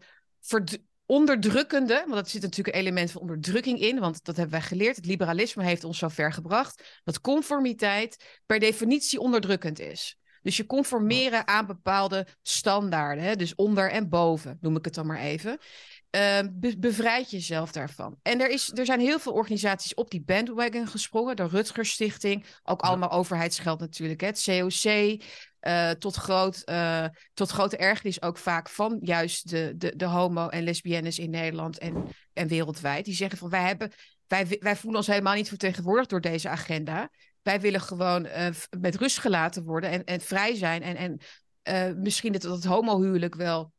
onderdrukkende, 1.11 1.93
want 1.93 2.13
dat 2.13 2.29
zit 2.29 2.41
natuurlijk 2.41 2.75
een 2.75 2.81
element 2.81 3.11
van 3.11 3.21
onderdrukking 3.21 3.79
in, 3.79 3.99
want 3.99 4.23
dat 4.23 4.35
hebben 4.35 4.59
wij 4.59 4.67
geleerd. 4.67 4.95
Het 4.95 5.05
liberalisme 5.05 5.63
heeft 5.63 5.83
ons 5.83 5.97
zo 5.97 6.07
ver 6.07 6.33
gebracht 6.33 7.01
dat 7.03 7.21
conformiteit 7.21 8.41
per 8.45 8.59
definitie 8.59 9.19
onderdrukkend 9.19 9.79
is. 9.79 10.17
Dus 10.41 10.57
je 10.57 10.65
conformeren 10.65 11.47
aan 11.47 11.65
bepaalde 11.65 12.27
standaarden, 12.41 13.23
hè? 13.23 13.35
dus 13.35 13.55
onder 13.55 13.91
en 13.91 14.09
boven, 14.09 14.57
noem 14.61 14.75
ik 14.75 14.85
het 14.85 14.93
dan 14.93 15.05
maar 15.05 15.19
even. 15.19 15.57
Uh, 16.15 16.39
bevrijd 16.77 17.31
jezelf 17.31 17.71
daarvan. 17.71 18.17
En 18.21 18.41
er, 18.41 18.49
is, 18.49 18.71
er 18.73 18.85
zijn 18.85 18.99
heel 18.99 19.19
veel 19.19 19.31
organisaties 19.31 19.93
op 19.93 20.09
die 20.09 20.21
bandwagon 20.21 20.87
gesprongen. 20.87 21.35
De 21.35 21.47
Rutgers 21.47 21.91
Stichting, 21.91 22.45
ook 22.63 22.81
allemaal 22.81 23.11
overheidsgeld 23.11 23.79
natuurlijk. 23.79 24.21
Hè? 24.21 24.27
Het 24.27 24.43
COC, 24.45 25.21
uh, 25.61 25.89
tot, 25.89 26.15
groot, 26.15 26.61
uh, 26.65 27.05
tot 27.33 27.49
grote 27.49 27.77
ergernis 27.77 28.21
ook 28.21 28.37
vaak 28.37 28.69
van 28.69 28.97
juist 29.01 29.49
de, 29.49 29.73
de, 29.77 29.95
de 29.95 30.05
homo- 30.05 30.47
en 30.47 30.63
lesbiennes 30.63 31.19
in 31.19 31.29
Nederland 31.29 31.77
en, 31.77 32.07
en 32.33 32.47
wereldwijd. 32.47 33.05
Die 33.05 33.15
zeggen 33.15 33.37
van 33.37 33.49
wij, 33.49 33.63
hebben, 33.63 33.91
wij, 34.27 34.57
wij 34.59 34.75
voelen 34.75 34.99
ons 34.99 35.07
helemaal 35.07 35.35
niet 35.35 35.47
vertegenwoordigd 35.47 36.09
door 36.09 36.21
deze 36.21 36.49
agenda. 36.49 37.09
Wij 37.41 37.61
willen 37.61 37.81
gewoon 37.81 38.25
uh, 38.25 38.47
met 38.79 38.95
rust 38.95 39.19
gelaten 39.19 39.63
worden 39.63 39.89
en, 39.89 40.03
en 40.03 40.21
vrij 40.21 40.55
zijn. 40.55 40.83
En, 40.83 41.19
en 41.63 42.01
misschien 42.01 42.31
dat 42.31 42.43
het 42.43 42.63
homohuwelijk 42.63 43.35
wel 43.35 43.73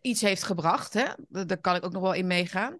iets 0.00 0.20
heeft 0.20 0.42
gebracht. 0.42 0.92
Hè? 0.92 1.04
Daar 1.28 1.60
kan 1.60 1.74
ik 1.74 1.84
ook 1.84 1.92
nog 1.92 2.02
wel 2.02 2.14
in 2.14 2.26
meegaan. 2.26 2.78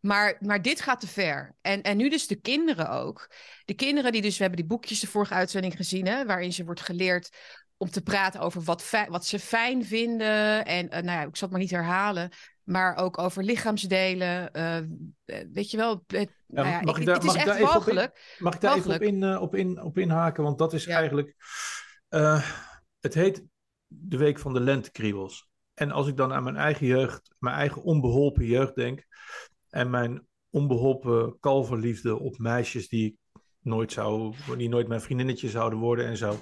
Maar, 0.00 0.36
maar 0.40 0.62
dit 0.62 0.80
gaat 0.80 1.00
te 1.00 1.06
ver. 1.06 1.56
En, 1.60 1.82
en 1.82 1.96
nu 1.96 2.08
dus 2.08 2.26
de 2.26 2.40
kinderen 2.40 2.90
ook. 2.90 3.30
De 3.64 3.74
kinderen 3.74 4.12
die 4.12 4.22
dus, 4.22 4.36
we 4.36 4.42
hebben 4.42 4.60
die 4.60 4.68
boekjes 4.68 5.00
de 5.00 5.06
vorige 5.06 5.34
uitzending 5.34 5.76
gezien, 5.76 6.06
hè, 6.06 6.26
waarin 6.26 6.52
ze 6.52 6.64
wordt 6.64 6.80
geleerd 6.80 7.36
om 7.76 7.90
te 7.90 8.02
praten 8.02 8.40
over 8.40 8.62
wat, 8.62 8.90
wat 9.08 9.26
ze 9.26 9.38
fijn 9.38 9.84
vinden. 9.84 10.64
En 10.64 10.84
uh, 10.84 10.90
nou 10.90 11.04
ja, 11.04 11.22
ik 11.22 11.36
zal 11.36 11.48
het 11.48 11.50
maar 11.50 11.60
niet 11.60 11.70
herhalen. 11.70 12.30
Maar 12.62 12.96
ook 12.96 13.18
over 13.18 13.44
lichaamsdelen. 13.44 14.50
Uh, 14.52 14.78
weet 15.52 15.70
je 15.70 15.76
wel. 15.76 16.04
Het, 16.06 16.30
ja, 16.46 16.62
nou 16.62 16.68
ja, 16.68 16.80
mag 16.80 16.98
ik 16.98 17.06
daar, 17.06 17.14
het 17.14 17.24
is 17.24 17.34
echt 17.34 17.58
walgelijk. 17.58 18.14
In, 18.14 18.44
mag 18.44 18.54
ik 18.54 18.60
daar 18.60 18.76
even 18.76 18.94
op, 18.94 19.02
in, 19.02 19.22
uh, 19.22 19.42
op, 19.42 19.54
in, 19.54 19.82
op 19.82 19.98
inhaken? 19.98 20.42
Want 20.42 20.58
dat 20.58 20.72
is 20.72 20.84
ja. 20.84 20.96
eigenlijk... 20.96 21.34
het 23.00 23.14
heet 23.14 23.44
de 23.86 24.16
Week 24.16 24.38
van 24.38 24.52
de 24.52 24.60
Lentekriebels. 24.60 25.49
En 25.80 25.90
als 25.90 26.06
ik 26.06 26.16
dan 26.16 26.32
aan 26.32 26.42
mijn 26.42 26.56
eigen 26.56 26.86
jeugd, 26.86 27.34
mijn 27.38 27.56
eigen 27.56 27.82
onbeholpen 27.82 28.44
jeugd 28.44 28.74
denk, 28.74 29.06
en 29.68 29.90
mijn 29.90 30.26
onbeholpen 30.50 31.38
kalverliefde 31.38 32.18
op 32.18 32.38
meisjes 32.38 32.88
die 32.88 33.06
ik 33.06 33.40
nooit 33.60 33.92
zou, 33.92 34.34
die 34.56 34.68
nooit 34.68 34.88
mijn 34.88 35.00
vriendinnetje 35.00 35.48
zouden 35.48 35.78
worden 35.78 36.06
en 36.06 36.16
zo. 36.16 36.36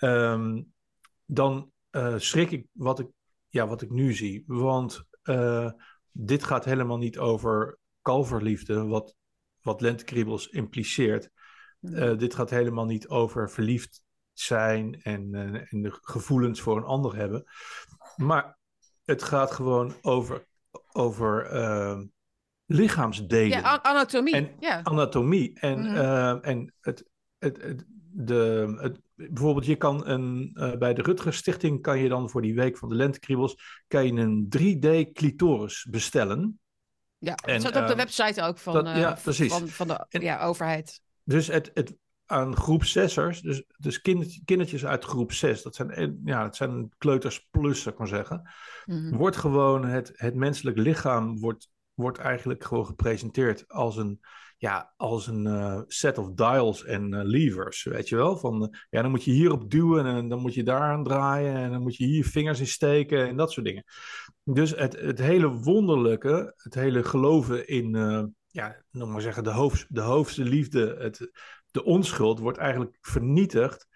Um, 0.00 0.72
dan 1.24 1.70
uh, 1.90 2.14
schrik 2.18 2.50
ik 2.50 2.66
wat 2.72 2.98
ik, 2.98 3.08
ja, 3.48 3.66
wat 3.66 3.82
ik 3.82 3.90
nu 3.90 4.12
zie. 4.12 4.44
Want 4.46 5.04
uh, 5.24 5.70
dit 6.12 6.44
gaat 6.44 6.64
helemaal 6.64 6.98
niet 6.98 7.18
over 7.18 7.78
kalverliefde, 8.02 8.84
wat, 8.84 9.14
wat 9.60 9.80
Lentekriebels 9.80 10.48
impliceert. 10.48 11.30
Uh, 11.80 12.18
dit 12.18 12.34
gaat 12.34 12.50
helemaal 12.50 12.86
niet 12.86 13.08
over 13.08 13.50
verliefd 13.50 14.02
zijn 14.32 15.02
en, 15.02 15.34
en 15.70 15.82
de 15.82 15.98
gevoelens 16.00 16.60
voor 16.60 16.76
een 16.76 16.84
ander 16.84 17.16
hebben. 17.16 17.44
Maar 18.16 18.55
het 19.06 19.22
gaat 19.22 19.50
gewoon 19.50 19.94
over, 20.02 20.46
over 20.92 21.46
ehm, 21.46 22.04
lichaamsdelen. 22.66 23.58
Ja, 23.58 23.82
anatomie. 23.82 24.34
En 24.34 24.50
ja. 24.60 24.80
anatomie. 24.82 25.60
En, 25.60 25.78
mm 25.78 25.94
-hmm. 25.94 26.40
en 26.42 26.74
het, 26.80 27.04
het, 27.38 27.62
het, 27.62 27.84
de, 28.10 28.74
het, 28.80 29.00
bijvoorbeeld, 29.14 29.66
je 29.66 29.76
kan 29.76 30.06
een, 30.06 30.50
uh, 30.54 30.76
bij 30.76 30.94
de 30.94 31.02
Rutgers 31.02 31.36
Stichting 31.36 31.82
kan 31.82 31.98
je 31.98 32.08
dan 32.08 32.30
voor 32.30 32.42
die 32.42 32.54
week 32.54 32.78
van 32.78 32.88
de 32.88 32.94
lentekriebels, 32.94 33.82
kan 33.88 34.06
je 34.06 34.12
een 34.12 34.46
3D 34.58 35.12
clitoris 35.12 35.86
bestellen. 35.90 36.60
Ja, 37.18 37.34
dat 37.34 37.60
staat 37.60 37.76
op 37.76 37.86
de 37.86 37.92
uh, 37.92 37.98
website 37.98 38.42
ook 38.42 38.58
van, 38.58 38.74
dat, 38.74 38.86
ja, 38.86 39.18
uh, 39.26 39.48
van, 39.48 39.68
van 39.68 39.86
de 39.86 40.06
en, 40.08 40.20
ja, 40.20 40.42
overheid. 40.42 41.00
Dus 41.24 41.46
het, 41.46 41.70
het, 41.74 41.96
aan 42.26 42.56
groep 42.56 42.84
zessers, 42.84 43.40
dus, 43.40 43.64
dus 43.78 44.00
kindertjes, 44.00 44.42
kindertjes 44.44 44.86
uit 44.86 45.04
groep 45.04 45.32
6, 45.32 45.62
dat 45.62 45.74
zijn, 45.74 46.20
ja, 46.24 46.42
dat 46.42 46.56
zijn 46.56 46.92
kleuters 46.98 47.48
plus, 47.50 47.82
zou 47.82 47.94
ik 47.94 48.00
maar 48.00 48.08
zeggen, 48.08 48.50
mm 48.84 49.08
-hmm. 49.08 49.16
wordt 49.16 49.36
gewoon 49.36 49.84
het, 49.84 50.12
het 50.14 50.34
menselijk 50.34 50.78
lichaam 50.78 51.40
wordt 51.40 51.68
wordt 51.96 52.18
eigenlijk 52.18 52.64
gewoon 52.64 52.86
gepresenteerd 52.86 53.68
als 53.68 53.96
een, 53.96 54.20
ja, 54.58 54.92
als 54.96 55.26
een 55.26 55.46
uh, 55.46 55.80
set 55.86 56.18
of 56.18 56.30
dials 56.32 56.84
en 56.84 57.14
uh, 57.14 57.20
levers, 57.22 57.84
weet 57.84 58.08
je 58.08 58.16
wel? 58.16 58.36
Van, 58.36 58.62
uh, 58.62 58.68
ja, 58.90 59.02
dan 59.02 59.10
moet 59.10 59.24
je 59.24 59.30
hierop 59.30 59.70
duwen 59.70 60.06
en 60.06 60.28
dan 60.28 60.40
moet 60.40 60.54
je 60.54 60.62
daar 60.62 60.80
aan 60.80 61.04
draaien 61.04 61.54
en 61.54 61.70
dan 61.70 61.82
moet 61.82 61.96
je 61.96 62.04
hier 62.04 62.24
vingers 62.24 62.60
in 62.60 62.66
steken 62.66 63.28
en 63.28 63.36
dat 63.36 63.52
soort 63.52 63.66
dingen. 63.66 63.84
Dus 64.42 64.70
het, 64.70 65.00
het 65.00 65.18
hele 65.18 65.48
wonderlijke, 65.48 66.52
het 66.56 66.74
hele 66.74 67.04
geloven 67.04 67.68
in, 67.68 67.90
ja, 68.46 68.82
noem 68.90 69.10
maar 69.10 69.20
zeggen, 69.20 69.44
de, 69.44 69.50
hoofd, 69.50 69.86
de 69.88 70.00
hoofdste 70.00 70.44
liefde, 70.44 70.96
het, 70.98 71.30
de 71.76 71.84
onschuld 71.84 72.38
wordt 72.38 72.58
eigenlijk 72.58 72.96
vernietigd 73.00 73.86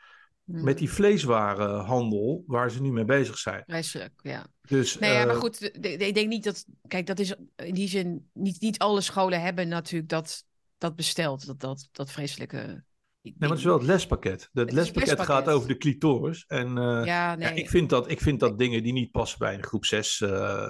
Hmm. 0.51 0.65
Met 0.65 0.79
die 0.79 0.91
vleeswarenhandel 0.91 2.45
waar 2.47 2.71
ze 2.71 2.83
nu 2.83 2.93
mee 2.93 3.05
bezig 3.05 3.39
zijn. 3.39 3.63
Vreselijk, 3.67 4.13
ja. 4.23 4.47
Dus, 4.61 4.99
nee, 4.99 5.13
ja, 5.13 5.25
maar 5.25 5.35
uh, 5.35 5.41
goed, 5.41 5.63
ik 5.81 6.15
denk 6.15 6.29
niet 6.29 6.45
dat. 6.45 6.65
Kijk, 6.89 7.07
dat 7.07 7.19
is 7.19 7.35
in 7.57 7.75
die 7.75 7.89
zin. 7.89 8.29
Niet, 8.33 8.61
niet 8.61 8.79
alle 8.79 9.01
scholen 9.01 9.41
hebben 9.41 9.69
natuurlijk 9.69 10.11
dat, 10.11 10.45
dat 10.79 10.97
besteld. 10.97 11.47
Dat, 11.47 11.61
dat, 11.61 11.89
dat 11.93 12.11
vreselijke. 12.11 12.85
Nee, 13.23 13.35
maar 13.39 13.49
het 13.49 13.59
is 13.59 13.65
wel 13.65 13.79
het 13.79 13.87
lespakket. 13.87 14.41
Het, 14.41 14.49
het 14.53 14.73
lespakket, 14.73 15.09
lespakket, 15.09 15.27
gaat 15.27 15.49
over 15.49 15.69
de 15.69 15.77
clitoris. 15.77 16.45
En 16.47 16.69
uh, 16.69 17.03
ja, 17.05 17.35
nee. 17.35 17.49
ja, 17.49 17.55
ik, 17.55 17.69
vind 17.69 17.91
dat, 17.91 18.11
ik 18.11 18.21
vind 18.21 18.41
dat 18.41 18.59
dingen 18.59 18.83
die 18.83 18.93
niet 18.93 19.11
passen 19.11 19.39
bij 19.39 19.55
een 19.55 19.65
groep 19.65 19.85
6. 19.85 20.21
Uh, 20.21 20.65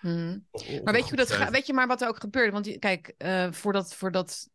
hmm. 0.00 0.46
Maar 0.84 0.92
weet 0.92 1.08
je, 1.08 1.16
hoe 1.16 1.26
dat 1.26 1.50
weet 1.50 1.66
je 1.66 1.72
maar 1.72 1.86
wat 1.86 2.02
er 2.02 2.08
ook 2.08 2.20
gebeurt? 2.20 2.52
Want 2.52 2.78
kijk, 2.78 3.14
uh, 3.18 3.52
voordat, 3.52 3.94
voordat 3.94 4.48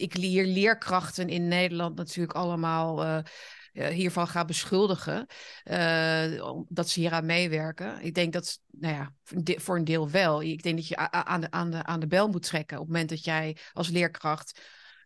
ik 0.00 0.16
leer 0.16 0.46
leerkrachten 0.46 1.28
in 1.28 1.48
Nederland 1.48 1.96
natuurlijk 1.96 2.32
allemaal 2.32 3.04
uh, 3.04 3.86
hiervan 3.86 4.28
ga 4.28 4.44
beschuldigen. 4.44 5.26
Uh, 5.64 6.54
dat 6.68 6.88
ze 6.88 7.00
hieraan 7.00 7.26
meewerken. 7.26 8.00
Ik 8.02 8.14
denk 8.14 8.32
dat, 8.32 8.60
nou 8.70 8.94
ja, 8.94 9.14
voor 9.56 9.76
een 9.76 9.84
deel 9.84 10.10
wel. 10.10 10.42
Ik 10.42 10.62
denk 10.62 10.76
dat 10.76 10.88
je 10.88 10.96
aan 11.10 11.40
de, 11.40 11.50
aan 11.50 11.70
de, 11.70 11.84
aan 11.84 12.00
de 12.00 12.06
bel 12.06 12.28
moet 12.28 12.42
trekken. 12.42 12.76
Op 12.76 12.82
het 12.82 12.92
moment 12.92 13.10
dat 13.10 13.24
jij 13.24 13.56
als 13.72 13.88
leerkracht 13.88 14.60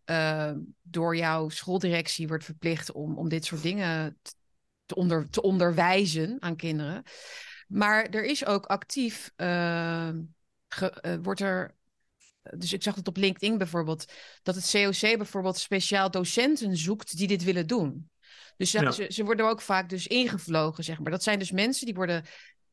uh, 0.07 0.53
door 0.83 1.17
jouw 1.17 1.49
schooldirectie 1.49 2.29
wordt 2.29 2.45
verplicht 2.45 2.93
om, 2.93 3.19
om 3.19 3.29
dit 3.29 3.45
soort 3.45 3.63
dingen 3.63 4.19
te, 4.87 4.95
onder, 4.95 5.31
te 5.31 5.43
onderwijzen 5.43 6.37
aan 6.41 6.57
kinderen. 6.57 7.03
Maar 7.69 8.05
er 8.05 8.25
is 8.25 8.45
ook 8.45 8.67
actief, 8.67 9.31
wordt 11.23 11.41
er 11.41 11.75
dus 12.57 12.73
ik 12.73 12.83
zag 12.83 12.95
het 12.95 13.09
op 13.09 13.17
LinkedIn 13.17 13.59
bijvoorbeeld, 13.59 14.13
dat 14.43 14.55
het 14.55 14.71
COC 14.71 15.17
bijvoorbeeld 15.17 15.59
speciaal 15.59 16.11
docenten 16.11 16.77
zoekt 16.77 17.17
die 17.17 17.27
dit 17.27 17.45
willen 17.45 17.67
doen. 17.67 18.11
Dus 18.57 18.71
ze, 18.71 18.81
Ja. 18.81 18.91
ze, 18.91 19.07
ze 19.09 19.25
worden 19.25 19.47
ook 19.47 19.61
vaak 19.61 19.89
dus 19.89 20.07
ingevlogen, 20.07 20.85
zeg 20.85 20.99
maar. 20.99 21.11
Dat 21.11 21.23
zijn 21.23 21.39
dus 21.39 21.51
mensen 21.51 21.87
die 21.87 21.95
worden 21.95 22.25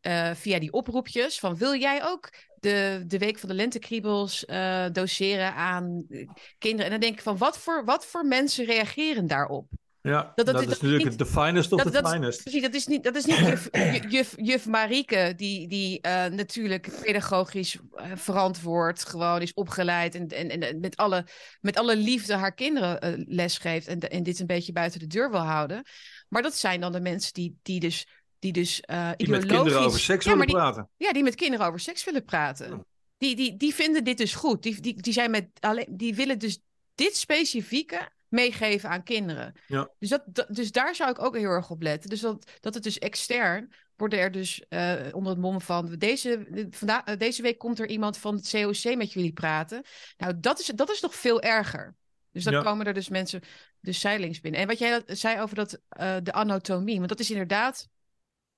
eh, 0.02 0.32
via 0.34 0.60
die 0.60 0.72
oproepjes 0.72 1.40
van 1.40 1.56
wil 1.56 1.76
jij 1.76 2.04
ook 2.04 2.30
de, 2.60 3.04
de 3.08 3.18
week 3.18 3.40
van 3.40 3.50
de 3.50 3.56
lentekriebels 3.56 4.46
eh, 4.46 4.86
doseren 4.92 5.54
aan 5.54 6.06
eh, 6.10 6.28
kinderen? 6.58 6.86
En 6.86 6.92
dan 6.92 7.00
denk 7.00 7.14
ik 7.14 7.22
van 7.22 7.38
wat 7.38 7.58
voor, 7.58 7.86
wat 7.86 8.06
voor 8.06 8.26
mensen 8.26 8.66
reageren 8.66 9.28
daarop? 9.28 9.66
Ja, 10.04 10.32
Dat- 10.36 10.36
dat, 10.36 10.46
dat- 10.46 10.62
is 10.64 10.70
dat 10.70 10.82
natuurlijk 10.82 11.18
de 11.18 11.26
finest 11.26 11.72
of 11.72 11.82
the 11.84 11.90
dat- 11.92 12.10
finest. 12.12 12.42
Precies, 12.44 12.62
dat 12.62 12.74
is 12.74 12.88
niet, 12.88 13.04
dat 13.04 13.16
is 13.16 13.26
niet 13.26 13.38
juf, 13.38 13.70
ju- 14.02 14.08
juf, 14.10 14.34
juf 14.38 14.66
Marieke, 14.66 15.34
die, 15.36 15.68
die 15.68 16.02
eh, 16.02 16.26
natuurlijk 16.26 16.90
pedagogisch 17.02 17.78
eh, 17.94 18.12
verantwoord 18.16 19.06
gewoon 19.06 19.42
is 19.42 19.54
opgeleid 19.54 20.16
en, 20.16 20.28
en, 20.28 20.50
en 20.50 20.80
met, 20.80 20.96
alle, 20.98 21.26
met 21.60 21.78
alle 21.78 21.96
liefde 21.96 22.36
haar 22.36 22.54
kinderen 22.54 23.00
eh, 23.00 23.14
les 23.28 23.58
geeft 23.58 23.88
en, 23.88 24.00
en 24.00 24.24
dit 24.24 24.40
een 24.40 24.46
beetje 24.48 24.72
buiten 24.72 25.00
de 25.00 25.08
deur 25.08 25.32
wil 25.32 25.40
houden. 25.40 25.84
Maar 26.30 26.42
dat 26.42 26.56
zijn 26.56 26.82
dan 26.82 26.92
de 26.92 27.02
mensen 27.02 27.34
die, 27.34 27.58
die 27.62 27.80
dus, 27.80 28.08
die 28.40 28.52
dus 28.52 28.80
eh 28.82 29.10
Die 29.18 29.30
met 29.30 29.44
ideologisch... 29.44 29.64
kinderen 29.64 29.88
over 29.88 30.00
seks 30.00 30.26
ja, 30.26 30.32
willen 30.32 30.48
die, 30.48 30.56
praten. 30.56 30.90
ja, 30.98 31.12
die 31.14 31.24
met 31.24 31.36
kinderen 31.36 31.66
over 31.68 31.80
seks 31.80 32.04
willen 32.04 32.24
praten. 32.26 32.86
Die, 33.18 33.36
die, 33.36 33.58
die 33.58 33.74
vinden 33.76 34.04
dit 34.04 34.18
dus 34.18 34.36
goed. 34.36 34.64
Die, 34.64 34.82
die, 34.82 35.02
die, 35.02 35.14
zijn 35.14 35.32
met 35.32 35.48
alleen, 35.60 35.88
die 35.90 36.16
willen 36.16 36.40
dus 36.40 36.60
dit 36.96 37.16
specifieke 37.16 38.10
meegeven 38.32 38.90
aan 38.90 39.04
kinderen. 39.04 39.54
Ja. 39.68 39.90
Dus, 40.00 40.10
dat, 40.10 40.46
dus 40.48 40.72
daar 40.72 40.96
zou 40.96 41.10
ik 41.12 41.22
ook 41.22 41.38
heel 41.38 41.50
erg 41.50 41.70
op 41.70 41.82
letten. 41.82 42.10
Dus 42.10 42.20
dat, 42.20 42.52
dat 42.60 42.74
het 42.74 42.84
dus 42.84 43.00
extern 43.00 43.74
worden 43.96 44.20
er 44.20 44.32
dus 44.32 44.66
eh, 44.70 44.96
onder 45.12 45.32
het 45.32 45.42
mom 45.42 45.62
van 45.62 45.96
deze, 45.98 46.48
vanda- 46.70 47.06
eh, 47.06 47.18
deze 47.18 47.42
week 47.42 47.58
komt 47.58 47.80
er 47.80 47.88
iemand 47.88 48.18
van 48.18 48.36
het 48.36 48.50
COC 48.50 48.96
met 48.96 49.14
jullie 49.14 49.34
praten. 49.34 49.84
Nou, 50.18 50.40
dat 50.40 50.60
is, 50.60 50.66
dat 50.66 50.90
is 50.90 51.02
nog 51.02 51.16
veel 51.16 51.42
erger. 51.42 51.96
Dus 52.32 52.44
dan 52.44 52.54
Ja. 52.54 52.62
komen 52.62 52.86
er 52.86 52.94
dus 52.94 53.10
mensen 53.10 53.42
dus 53.80 54.00
zijlings 54.00 54.40
binnen. 54.40 54.62
En 54.62 54.68
wat 54.68 54.80
jij 54.80 55.02
zei 55.06 55.42
over 55.42 55.56
dat, 55.56 55.80
eh, 55.90 56.16
de 56.24 56.34
anatomie, 56.34 56.98
want 56.98 57.10
dat 57.10 57.20
is 57.20 57.32
inderdaad 57.32 57.88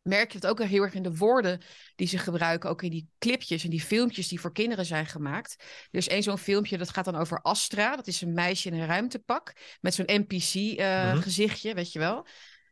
merk 0.03 0.31
je 0.31 0.37
het 0.37 0.47
ook 0.47 0.63
heel 0.63 0.81
erg 0.83 0.93
in 0.93 1.03
de 1.03 1.15
woorden 1.15 1.61
die 1.95 2.07
ze 2.07 2.17
gebruiken, 2.17 2.69
ook 2.69 2.81
in 2.83 2.89
die 2.89 3.09
clipjes 3.19 3.63
en 3.63 3.69
die 3.69 3.81
filmpjes 3.81 4.27
die 4.27 4.39
voor 4.39 4.53
kinderen 4.53 4.85
zijn 4.85 5.05
gemaakt. 5.05 5.55
Er 5.91 5.99
is 5.99 6.07
één 6.07 6.23
zo'n 6.23 6.37
filmpje 6.37 6.77
dat 6.77 6.89
gaat 6.89 7.05
dan 7.05 7.15
over 7.15 7.41
Astra. 7.41 7.95
Dat 7.95 8.07
is 8.07 8.21
een 8.21 8.33
meisje 8.33 8.69
in 8.69 8.73
een 8.73 8.85
ruimtepak 8.87 9.53
met 9.81 9.93
zo'n 9.93 10.05
Mhm. 10.05 10.15
NPC-gezichtje, 10.21 11.73
weet 11.73 11.91
je 11.91 11.99
wel. 11.99 12.27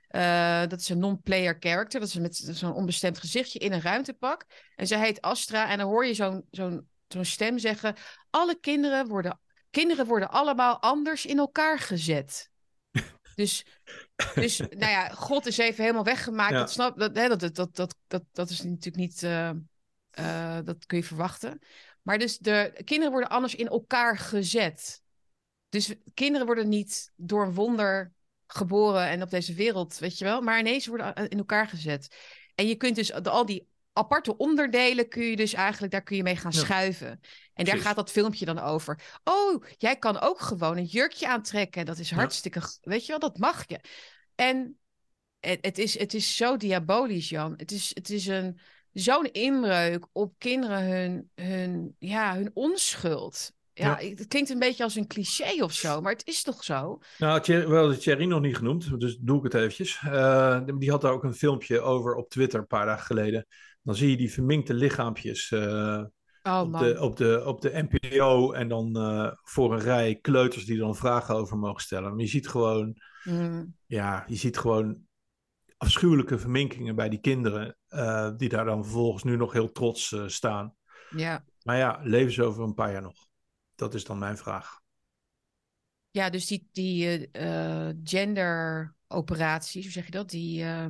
Eh, 0.08 0.62
dat 0.68 0.80
is 0.80 0.90
een 0.90 1.00
non-player 1.00 1.58
character. 1.60 2.00
Dat 2.00 2.10
is 2.10 2.16
met 2.16 2.36
zo'n 2.36 2.74
onbestemd 2.74 3.20
gezichtje 3.20 3.60
in 3.60 3.74
een 3.74 3.82
ruimtepak. 3.82 4.46
En 4.76 4.88
zij 4.88 5.00
heet 5.00 5.22
Astra. 5.22 5.70
En 5.70 5.78
dan 5.78 5.88
hoor 5.88 6.06
je 6.06 6.14
zo'n 6.14 6.46
zo'n 6.52 6.90
zo'n 7.08 7.26
stem 7.26 7.58
zeggen: 7.58 7.96
Alle 8.30 8.60
kinderen 8.60 9.08
worden, 9.08 9.40
kinderen 9.70 10.06
worden 10.06 10.30
allemaal 10.30 10.82
anders 10.82 11.26
in 11.26 11.38
elkaar 11.38 11.80
gezet. 11.80 12.51
Dus, 13.42 13.66
dus, 14.36 14.58
nou 14.82 14.92
ja, 14.92 15.10
God 15.10 15.46
is 15.46 15.58
even 15.58 15.84
helemaal 15.84 16.04
weggemaakt. 16.04 16.52
Ja. 16.52 16.58
Dat, 16.60 16.72
snap, 16.72 17.00
dat, 17.00 17.16
hè, 17.16 17.28
dat, 17.28 17.40
dat, 17.40 17.56
dat, 17.56 17.96
dat, 18.08 18.24
dat, 18.32 18.50
is 18.50 18.64
natuurlijk 18.64 18.96
niet. 18.96 19.24
eh, 19.24 19.50
eh, 20.12 20.60
dat 20.64 20.86
kun 20.86 20.98
je 20.98 21.04
verwachten. 21.04 21.60
Maar 22.02 22.18
dus 22.18 22.38
de 22.38 22.82
kinderen 22.84 23.12
worden 23.12 23.30
anders 23.30 23.56
in 23.56 23.68
elkaar 23.68 24.18
gezet. 24.18 25.02
Dus 25.70 25.94
kinderen 26.14 26.46
worden 26.46 26.70
niet 26.70 27.12
door 27.16 27.44
een 27.44 27.54
wonder 27.54 28.14
geboren 28.48 29.08
en 29.08 29.22
op 29.22 29.30
deze 29.30 29.54
wereld, 29.54 29.98
weet 29.98 30.18
je 30.18 30.26
wel. 30.26 30.42
Maar 30.42 30.60
ineens 30.60 30.86
worden 30.88 31.16
in 31.16 31.38
elkaar 31.38 31.68
gezet. 31.68 32.16
En 32.56 32.68
je 32.68 32.76
kunt 32.76 32.96
dus 32.96 33.08
de, 33.08 33.30
al 33.30 33.46
die 33.46 33.68
aparte 33.94 34.38
onderdelen 34.38 35.08
kun 35.10 35.24
je 35.24 35.36
dus 35.36 35.54
eigenlijk, 35.54 35.92
daar 35.92 36.04
kun 36.04 36.16
je 36.16 36.24
mee 36.24 36.36
gaan 36.36 36.52
Ja. 36.54 36.60
schuiven. 36.60 37.20
En 37.54 37.66
daar 37.66 37.78
gaat 37.78 37.96
dat 37.96 38.12
filmpje 38.12 38.46
dan 38.46 38.60
over. 38.60 39.20
Oh, 39.24 39.64
jij 39.78 39.96
kan 39.96 40.20
ook 40.20 40.40
gewoon 40.40 40.78
een 40.78 40.86
jurkje 40.86 41.28
aantrekken. 41.28 41.86
Dat 41.86 41.98
is 41.98 42.10
Ja. 42.10 42.16
hartstikke, 42.16 42.62
weet 42.82 43.02
je 43.06 43.08
wel, 43.12 43.20
dat 43.20 43.38
mag 43.38 43.64
je. 43.68 43.80
En 44.36 44.78
het, 45.40 45.58
het, 45.62 45.78
is, 45.78 46.00
het 46.00 46.14
is 46.14 46.36
zo 46.36 46.58
diabolisch, 46.58 47.30
Jan. 47.30 47.54
Het 47.58 47.72
is, 47.72 47.92
het 47.94 48.10
is 48.10 48.28
een, 48.28 48.60
zo'n 48.94 49.32
inbreuk 49.32 50.08
op 50.12 50.34
kinderen 50.38 50.84
hun, 50.84 51.30
hun, 51.36 51.96
ja, 52.00 52.36
hun 52.36 52.52
onschuld. 52.54 53.52
Ja, 53.74 54.00
Ja. 54.00 54.10
het 54.10 54.28
klinkt 54.28 54.50
een 54.50 54.60
beetje 54.60 54.84
als 54.84 54.96
een 54.96 55.08
cliché 55.08 55.64
of 55.64 55.74
zo, 55.74 56.02
maar 56.02 56.12
het 56.12 56.28
is 56.28 56.44
toch 56.44 56.64
zo? 56.64 57.00
Nou, 57.18 57.42
Thierry- 57.42 57.68
we 57.68 57.76
hadden 57.76 58.00
Thierry 58.00 58.26
nog 58.26 58.42
niet 58.42 58.58
genoemd, 58.58 59.00
dus 59.00 59.18
doe 59.20 59.38
ik 59.38 59.44
het 59.44 59.54
eventjes. 59.54 60.00
Eh, 60.06 60.62
die 60.78 60.90
had 60.90 61.02
daar 61.02 61.12
ook 61.12 61.24
een 61.24 61.34
filmpje 61.34 61.82
over 61.82 62.16
op 62.16 62.30
Twitter 62.30 62.60
een 62.60 62.68
paar 62.68 62.86
dagen 62.86 63.06
geleden. 63.06 63.46
Dan 63.82 63.96
zie 63.96 64.10
je 64.10 64.18
die 64.18 64.32
verminkte 64.32 64.74
lichaampjes 64.74 65.52
eh, 65.52 66.04
Oh 66.44 66.62
op, 66.62 66.78
de, 66.80 66.98
op, 67.00 67.18
de, 67.18 67.44
op 67.46 67.62
de 67.62 67.88
NPO 67.90 68.52
en 68.52 68.68
dan 68.68 68.96
eh, 68.96 69.32
voor 69.44 69.74
een 69.74 69.80
rij 69.80 70.16
kleuters 70.16 70.66
die 70.66 70.78
dan 70.78 70.96
vragen 70.96 71.36
over 71.36 71.58
mogen 71.58 71.82
stellen. 71.82 72.10
Maar 72.10 72.20
je 72.20 72.28
ziet 72.28 72.48
gewoon, 72.48 73.02
Mm. 73.24 73.76
ja, 73.86 74.24
je 74.28 74.36
ziet 74.36 74.58
gewoon 74.58 75.02
afschuwelijke 75.78 76.40
verminkingen 76.40 76.96
bij 76.96 77.10
die 77.10 77.20
kinderen, 77.20 77.78
eh, 77.88 78.32
die 78.38 78.50
daar 78.50 78.66
dan 78.66 78.84
vervolgens 78.84 79.24
nu 79.24 79.36
nog 79.36 79.54
heel 79.54 79.72
trots 79.72 80.16
staan. 80.26 80.76
Ja. 81.10 81.46
Maar 81.64 81.78
ja, 81.78 82.00
leven 82.04 82.34
ze 82.34 82.44
over 82.44 82.64
een 82.64 82.74
paar 82.74 82.92
jaar 82.92 83.02
nog? 83.02 83.28
Dat 83.76 83.94
is 83.94 84.04
dan 84.04 84.20
mijn 84.20 84.38
vraag. 84.38 84.80
ja, 86.12 86.30
dus 86.30 86.48
die, 86.48 86.70
die 86.72 87.32
eh, 87.32 87.90
genderoperaties, 88.04 89.84
hoe 89.84 89.92
zeg 89.92 90.06
je 90.06 90.12
dat? 90.12 90.30
Die, 90.30 90.64
eh, 90.64 90.86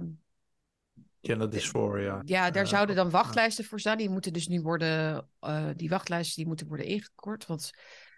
Gender 1.22 1.50
dysphoria. 1.50 2.22
ja, 2.26 2.52
daar 2.52 2.64
Eh, 2.64 2.70
zouden 2.70 2.96
dan 2.96 3.10
wachtlijsten 3.10 3.66
voor 3.66 3.80
staan. 3.80 3.98
Die 3.98 4.10
moeten 4.10 4.34
dus 4.34 4.48
nu 4.48 4.62
worden, 4.62 5.28
eh, 5.40 5.68
die 5.76 5.90
wachtlijsten 5.90 6.36
die 6.36 6.48
moeten 6.48 6.68
worden 6.68 6.86
ingekort. 6.86 7.46
Want 7.46 7.72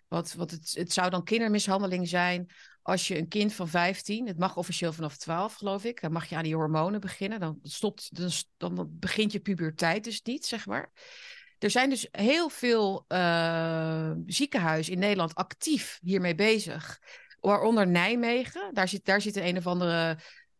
wat, 0.08 0.34
wat 0.34 0.52
het, 0.52 0.74
het 0.78 0.94
zou 0.94 1.10
dan 1.10 1.24
kindermishandeling 1.24 2.08
zijn 2.08 2.52
als 2.84 3.08
je 3.08 3.18
een 3.18 3.28
kind 3.28 3.54
van 3.54 3.68
15, 3.68 4.28
het 4.28 4.38
mag 4.38 4.58
officieel 4.58 4.94
vanaf 4.94 5.18
12 5.18 5.54
geloof 5.54 5.84
ik, 5.84 6.02
dan 6.02 6.12
mag 6.12 6.26
je 6.26 6.36
aan 6.36 6.44
die 6.44 6.56
hormonen 6.56 7.00
beginnen. 7.00 7.40
Dan, 7.40 7.60
stopt, 7.64 8.16
dan, 8.16 8.30
dan 8.58 8.88
begint 8.92 9.32
je 9.32 9.40
puberteit 9.40 10.04
dus 10.04 10.22
niet, 10.22 10.46
zeg 10.46 10.66
maar. 10.66 10.92
Er 11.60 11.70
zijn 11.70 11.90
dus 11.90 12.08
heel 12.12 12.50
veel 12.50 13.06
eh, 13.08 14.12
ziekenhuizen 14.26 14.94
in 14.94 15.00
Nederland 15.00 15.36
actief 15.36 16.00
hiermee 16.02 16.36
bezig. 16.36 17.00
Waaronder 17.40 17.88
Nijmegen. 17.88 18.74
Daar 18.74 18.88
zit, 18.88 19.06
daar 19.06 19.22
zit 19.22 19.36
een, 19.36 19.48
een 19.48 19.58
of 19.58 19.68
andere 19.68 20.18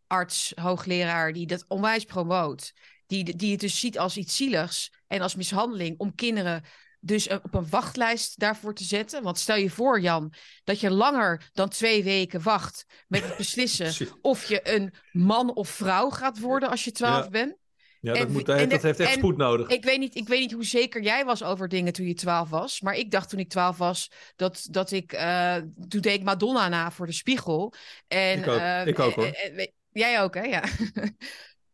arts, 0.08 0.52
hoogleraar, 0.56 1.34
die 1.34 1.48
dat 1.48 1.66
onwijs 1.68 2.04
promoot. 2.04 2.74
Die, 3.08 3.36
die 3.36 3.52
het 3.52 3.60
dus 3.60 3.80
ziet 3.80 4.00
als 4.00 4.18
iets 4.18 4.36
zieligs 4.36 4.92
en 5.08 5.22
als 5.22 5.36
mishandeling 5.36 5.98
om 6.00 6.16
kinderen 6.16 6.64
dus 7.00 7.28
eh, 7.28 7.38
op 7.44 7.54
een 7.54 7.70
wachtlijst 7.70 8.40
daarvoor 8.40 8.74
te 8.74 8.84
zetten. 8.84 9.24
Want 9.24 9.40
stel 9.40 9.56
je 9.56 9.70
voor, 9.70 10.00
Jan, 10.02 10.34
dat 10.64 10.80
je 10.80 10.90
langer 10.92 11.50
dan 11.54 11.70
twee 11.70 12.04
weken 12.04 12.42
wacht 12.42 12.86
met 13.08 13.24
het 13.24 13.38
beslissen 13.38 14.08
of 14.22 14.46
je 14.46 14.76
een 14.76 14.94
man 15.12 15.54
of 15.56 15.70
vrouw 15.70 16.10
gaat 16.10 16.40
worden 16.40 16.70
als 16.70 16.84
je 16.84 16.92
twaalf 16.92 17.24
Ja. 17.24 17.30
bent. 17.30 17.56
Ja, 18.02 18.14
dat, 18.14 18.30
moet, 18.30 18.50
en 18.50 18.70
dat 18.70 18.82
heeft 18.82 19.00
echt 19.00 19.14
spoed 19.14 19.38
nodig. 19.38 19.68
Ik 19.68 19.84
weet, 19.84 20.00
niet, 20.00 20.16
ik 20.16 20.28
weet 20.28 20.40
niet 20.40 20.52
hoe 20.52 20.66
zeker 20.66 21.02
jij 21.02 21.26
was 21.26 21.44
over 21.44 21.68
dingen 21.68 21.94
toen 21.94 22.08
je 22.08 22.14
twaalf 22.14 22.50
was. 22.50 22.82
Maar 22.82 22.94
ik 22.96 23.12
dacht 23.12 23.30
toen 23.30 23.40
ik 23.40 23.50
twaalf 23.50 23.78
was 23.78 24.12
dat, 24.36 24.68
dat 24.70 24.92
ik. 24.92 25.12
eh, 25.14 25.56
toen 25.88 26.02
deed 26.02 26.14
ik 26.20 26.24
Madonna 26.24 26.68
na 26.68 26.92
voor 26.92 27.06
de 27.06 27.12
spiegel. 27.12 27.74
En, 28.08 28.40
Ik 28.40 28.48
ook. 28.48 28.60
eh, 28.60 28.86
Ik 28.88 29.00
ook, 29.00 29.14
hoor. 29.14 29.26
eh, 29.26 29.46
eh, 29.46 29.56
we- 29.56 29.74
jij 29.94 30.22
ook, 30.22 30.34
hè? 30.36 30.42
Ja. 30.42 30.64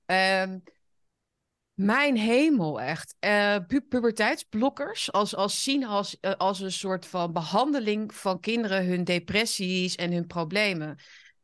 Ehm, 0.06 0.60
mijn 1.74 2.18
hemel, 2.18 2.82
echt. 2.82 3.16
Pu- 3.68 3.82
puberteitsblokkers 3.90 5.12
als, 5.12 5.36
als 5.36 5.64
zien 5.64 5.86
als, 5.86 6.20
eh, 6.20 6.34
als 6.38 6.60
een 6.60 6.72
soort 6.72 7.06
van 7.06 7.34
behandeling 7.34 8.14
van 8.14 8.40
kinderen, 8.40 8.86
hun 8.86 9.04
depressies 9.04 9.96
en 9.96 10.12
hun 10.12 10.28
problemen. 10.28 10.98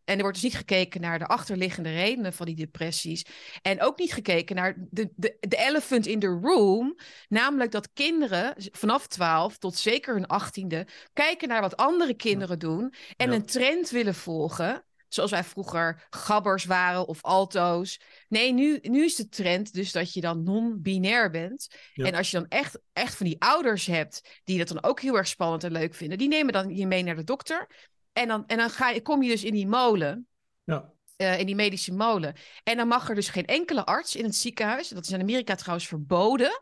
En 0.04 0.16
er 0.16 0.22
wordt 0.22 0.34
dus 0.34 0.44
niet 0.44 0.56
gekeken 0.56 1.02
naar 1.02 1.20
de 1.20 1.26
achterliggende 1.26 1.94
redenen 1.94 2.34
van 2.34 2.46
die 2.46 2.56
depressies. 2.56 3.26
En 3.62 3.82
ook 3.82 4.00
niet 4.00 4.14
gekeken 4.14 4.56
naar 4.56 4.76
de, 4.90 5.10
de, 5.16 5.38
de 5.40 5.58
elephant 5.58 6.06
in 6.06 6.20
the 6.20 6.40
room. 6.42 6.98
Namelijk 7.28 7.72
dat 7.72 7.90
kinderen 7.94 8.54
vanaf 8.72 9.08
12 9.08 9.58
tot 9.58 9.76
zeker 9.76 10.14
hun 10.14 10.28
achttiende 10.28 10.88
kijken 11.14 11.48
naar 11.48 11.62
wat 11.62 11.78
andere 11.78 12.14
kinderen 12.14 12.60
doen. 12.60 12.94
En 13.18 13.30
Ja. 13.30 13.36
een 13.36 13.46
trend 13.46 13.90
willen 13.90 14.16
volgen. 14.16 14.86
Zoals 15.16 15.32
wij 15.32 15.43
vroeger 15.43 16.05
gabbers 16.09 16.66
waren 16.66 17.07
of 17.07 17.22
alto's. 17.22 17.99
Nee, 18.28 18.53
nu, 18.53 18.80
nu 18.82 19.03
is 19.03 19.16
de 19.16 19.30
trend 19.30 19.74
dus 19.74 19.91
dat 19.91 20.13
je 20.13 20.22
dan 20.22 20.43
non-binair 20.43 21.30
bent. 21.30 21.68
Ja. 21.93 22.05
En 22.05 22.16
als 22.16 22.32
je 22.32 22.38
dan 22.38 22.47
echt, 22.49 22.80
echt 22.93 23.16
van 23.16 23.26
die 23.26 23.41
ouders 23.41 23.86
hebt 23.86 24.41
die 24.43 24.57
dat 24.57 24.68
dan 24.68 24.84
ook 24.84 25.01
heel 25.01 25.18
erg 25.18 25.28
spannend 25.28 25.63
en 25.63 25.72
leuk 25.72 25.93
vinden, 25.93 26.18
die 26.18 26.28
nemen 26.28 26.53
dan 26.53 26.76
je 26.76 26.88
mee 26.88 27.03
naar 27.03 27.16
de 27.16 27.24
dokter. 27.24 27.68
En 28.13 28.28
dan, 28.28 28.43
en 28.47 28.57
dan 28.57 28.70
ga 28.70 28.89
je, 28.89 29.01
kom 29.01 29.24
je 29.24 29.30
dus 29.30 29.43
in 29.43 29.53
die 29.53 29.68
molen, 29.68 30.28
Ja. 30.63 30.91
eh, 31.16 31.39
in 31.39 31.45
die 31.45 31.55
medische 31.55 31.93
molen. 31.93 32.36
En 32.63 32.78
dan 32.78 32.88
mag 32.88 33.09
er 33.09 33.16
dus 33.16 33.30
geen 33.30 33.45
enkele 33.45 33.86
arts 33.86 34.16
in 34.16 34.24
het 34.24 34.36
ziekenhuis, 34.36 34.88
dat 34.89 35.05
is 35.05 35.11
in 35.11 35.22
Amerika 35.22 35.55
trouwens 35.55 35.88
verboden, 35.88 36.61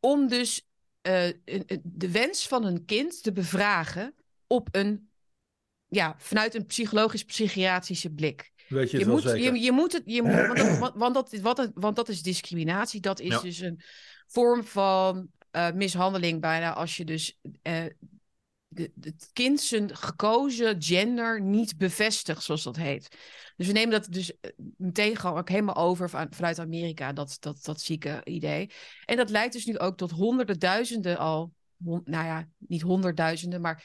om 0.00 0.28
dus 0.28 0.66
eh, 1.00 1.28
de 1.82 2.10
wens 2.10 2.48
van 2.48 2.64
een 2.64 2.84
kind 2.84 3.22
te 3.22 3.32
bevragen 3.32 4.14
op 4.46 4.68
een, 4.70 5.10
ja, 5.88 6.14
vanuit 6.18 6.54
een 6.54 6.66
psychologisch-psychiatrische 6.66 8.10
blik. 8.10 8.52
Weet 8.68 8.90
je 8.90 8.98
Je 8.98 9.04
het 9.04 9.12
wel 9.12 9.14
moet, 9.22 9.30
zeker? 9.32 9.54
je, 9.54 9.60
je 9.60 9.72
moet 9.72 9.92
het, 9.92 10.02
je 10.04 10.22
moet, 10.22 10.34
want, 10.46 10.56
dat, 10.78 10.92
want, 11.04 11.14
dat, 11.14 11.32
wat 11.40 11.56
het- 11.58 11.70
want 11.74 11.96
dat 11.96 12.08
is 12.08 12.22
discriminatie. 12.22 13.00
Dat 13.00 13.20
is 13.20 13.28
Ja. 13.28 13.40
dus 13.40 13.58
een 13.58 13.80
vorm 14.26 14.64
van 14.64 15.28
eh, 15.50 15.72
mishandeling 15.72 16.40
bijna 16.40 16.72
als 16.74 16.96
je 16.96 17.04
dus 17.04 17.38
eh, 17.62 17.84
de, 18.68 18.92
het 19.00 19.30
kind 19.32 19.60
zijn 19.60 19.96
gekozen 19.96 20.82
gender 20.82 21.42
niet 21.42 21.76
bevestigt, 21.76 22.42
zoals 22.42 22.62
dat 22.62 22.76
heet. 22.76 23.08
Dus 23.56 23.66
we 23.66 23.72
nemen 23.72 23.90
dat 23.90 24.06
dus 24.12 24.40
eh, 24.40 24.50
meteen 24.76 25.16
gewoon 25.16 25.38
ook 25.38 25.48
helemaal 25.48 25.76
over 25.76 26.10
van, 26.10 26.26
vanuit 26.30 26.58
Amerika, 26.58 27.12
dat, 27.12 27.36
dat, 27.40 27.64
dat 27.64 27.80
zieke 27.80 28.20
idee. 28.24 28.70
En 29.04 29.16
dat 29.16 29.30
leidt 29.30 29.52
dus 29.52 29.64
nu 29.66 29.78
ook 29.78 29.96
tot 29.96 30.10
honderden 30.10 30.58
duizenden 30.58 31.18
al, 31.18 31.52
nou 32.04 32.04
ja, 32.26 32.48
niet 32.58 32.82
honderdduizenden, 32.82 33.60
maar 33.60 33.84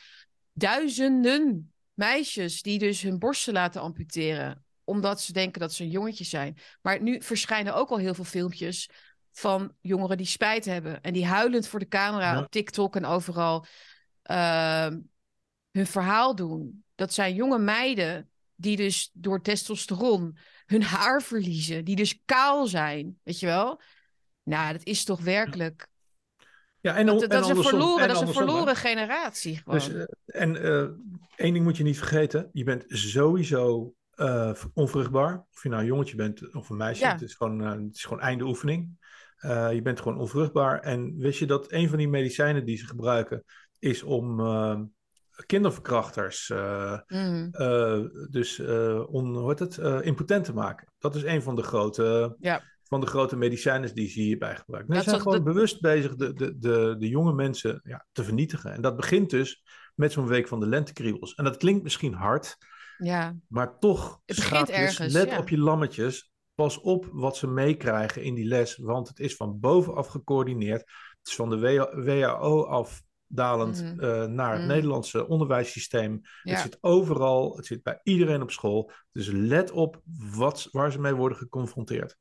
duizenden 0.54 1.73
meisjes 1.94 2.62
die 2.62 2.80
dus 2.80 3.02
hun 3.02 3.20
borsten 3.20 3.54
laten 3.54 3.82
amputeren, 3.82 4.66
omdat 4.84 5.22
ze 5.22 5.34
denken 5.34 5.60
dat 5.60 5.74
ze 5.74 5.84
een 5.84 5.89
jongetje 5.89 6.24
zijn. 6.24 6.58
Maar 6.82 7.02
nu 7.02 7.22
verschijnen 7.22 7.76
ook 7.76 7.89
al 7.89 7.98
heel 7.98 8.14
veel 8.14 8.24
filmpjes 8.24 8.89
van 9.32 9.76
jongeren 9.82 10.18
die 10.18 10.26
spijt 10.26 10.66
hebben 10.66 11.02
en 11.02 11.14
die 11.14 11.26
huilend 11.26 11.68
voor 11.68 11.80
de 11.80 11.88
camera 11.88 12.39
op 12.39 12.52
TikTok 12.52 12.96
en 12.96 13.06
overal 13.06 13.66
Ehm, 14.24 15.00
hun 15.72 15.88
verhaal 15.88 16.36
doen. 16.36 16.84
Dat 16.96 17.14
zijn 17.14 17.36
jonge 17.36 17.60
meiden 17.60 18.30
die 18.56 18.76
dus 18.76 19.10
door 19.14 19.41
testosteron 19.41 20.38
hun 20.66 20.84
haar 20.84 21.22
verliezen, 21.22 21.86
die 21.86 21.96
dus 21.96 22.22
kaal 22.26 22.68
zijn, 22.68 23.20
weet 23.24 23.39
je 23.39 23.46
wel? 23.46 23.82
Nou, 24.44 24.74
dat 24.74 24.84
is 24.84 25.04
toch 25.04 25.22
werkelijk. 25.22 25.88
Ja, 26.84 26.96
en, 26.96 27.06
dat, 27.06 27.22
en 27.22 27.30
dat 27.30 27.44
is 27.44 27.50
een 27.50 27.64
verloren, 27.64 28.08
dat 28.08 28.16
is 28.16 28.28
een 28.28 28.34
verloren 28.34 28.76
generatie. 28.76 29.58
Gewoon. 29.58 29.80
Dus, 29.80 29.90
uh, 29.90 30.04
en 30.26 30.56
uh, 30.56 30.88
één 31.36 31.54
ding 31.54 31.64
moet 31.64 31.78
je 31.78 31.84
niet 31.84 31.98
vergeten: 31.98 32.50
je 32.54 32.64
bent 32.64 32.84
sowieso 32.88 33.94
uh, 34.16 34.52
onvruchtbaar. 34.74 35.46
Of 35.54 35.64
je 35.64 35.70
nou 35.70 35.82
een 35.82 35.88
jongetje 35.88 36.16
bent 36.16 36.54
of 36.56 36.70
een 36.70 36.78
meisje, 36.78 37.04
ja. 37.04 37.12
het, 37.12 37.22
is 37.22 37.34
gewoon, 37.34 37.60
het 37.60 37.96
is 37.96 38.04
gewoon 38.04 38.22
einde 38.22 38.44
oefening. 38.44 38.98
je 39.72 39.80
bent 39.84 40.02
gewoon 40.02 40.20
onvruchtbaar. 40.20 40.80
En 40.80 41.18
wist 41.18 41.40
je 41.40 41.46
dat 41.46 41.72
een 41.72 41.90
van 41.90 41.98
die 41.98 42.10
medicijnen 42.10 42.66
die 42.66 42.78
ze 42.78 42.88
gebruiken, 42.88 43.44
is 43.80 44.04
om 44.04 44.42
kinderverkrachters 45.46 46.52
mm. 47.08 47.52
dus 48.30 48.60
on, 49.08 49.36
hoe 49.36 49.50
heet 49.50 49.60
het, 49.60 49.78
impotent 50.06 50.46
te 50.46 50.54
maken. 50.54 50.88
Dat 51.00 51.16
is 51.16 51.24
een 51.24 51.42
van 51.42 51.56
de 51.56 51.64
grote, 51.64 52.36
ja. 52.40 52.62
Van 52.94 53.02
de 53.02 53.08
grote 53.08 53.36
medicijnen 53.36 53.96
die 53.96 54.10
ze 54.10 54.20
hierbij 54.20 54.56
gebruiken. 54.56 54.96
Ze 54.96 55.10
zijn 55.10 55.22
gewoon 55.22 55.44
bewust 55.44 55.82
bezig 55.82 56.16
de, 56.16 56.34
de, 56.34 56.58
de, 56.58 56.96
de 57.00 57.08
jonge 57.08 57.34
mensen 57.34 57.82
ja, 57.84 58.06
te 58.12 58.24
vernietigen. 58.24 58.74
En 58.74 58.82
dat 58.82 58.96
begint 58.96 59.30
dus 59.30 59.64
met 59.96 60.12
zo'n 60.12 60.28
week 60.28 60.48
van 60.48 60.60
de 60.60 60.68
lentekriebels. 60.68 61.36
En 61.36 61.44
dat 61.44 61.58
klinkt 61.58 61.84
misschien 61.84 62.14
hard, 62.14 62.58
ja. 62.98 63.36
maar 63.48 63.80
toch 63.80 64.20
het 64.26 64.36
begint 64.36 64.68
dus 64.68 64.76
ergens, 64.76 65.14
let 65.14 65.30
ja. 65.30 65.38
op 65.38 65.50
je 65.50 65.58
lammetjes. 65.58 66.32
Pas 66.56 66.80
op 66.80 67.10
wat 67.12 67.38
ze 67.38 67.48
meekrijgen 67.48 68.24
in 68.24 68.34
die 68.34 68.46
les, 68.46 68.78
want 68.78 69.08
het 69.08 69.20
is 69.20 69.36
van 69.36 69.60
bovenaf 69.60 70.08
gecoördineerd. 70.08 70.80
Het 70.80 71.28
is 71.28 71.36
van 71.36 71.50
de 71.50 71.60
WHO 72.04 72.64
af 72.66 73.02
dalend 73.28 73.84
Mhm. 73.84 74.04
uh, 74.06 74.26
naar 74.26 74.52
het 74.52 74.60
Mhm. 74.60 74.68
Nederlandse 74.68 75.28
onderwijssysteem. 75.28 76.22
Ja. 76.44 76.52
Het 76.52 76.62
zit 76.62 76.78
overal, 76.82 77.56
het 77.56 77.66
zit 77.66 77.84
bij 77.84 78.00
iedereen 78.04 78.41
op 78.41 78.52
school. 78.52 78.91
Dus 79.12 79.28
let 79.32 79.72
op 79.72 80.02
wat, 80.36 80.68
waar 80.72 80.91
ze 80.91 81.00
mee 81.00 81.14
worden 81.14 81.38
geconfronteerd. 81.38 82.18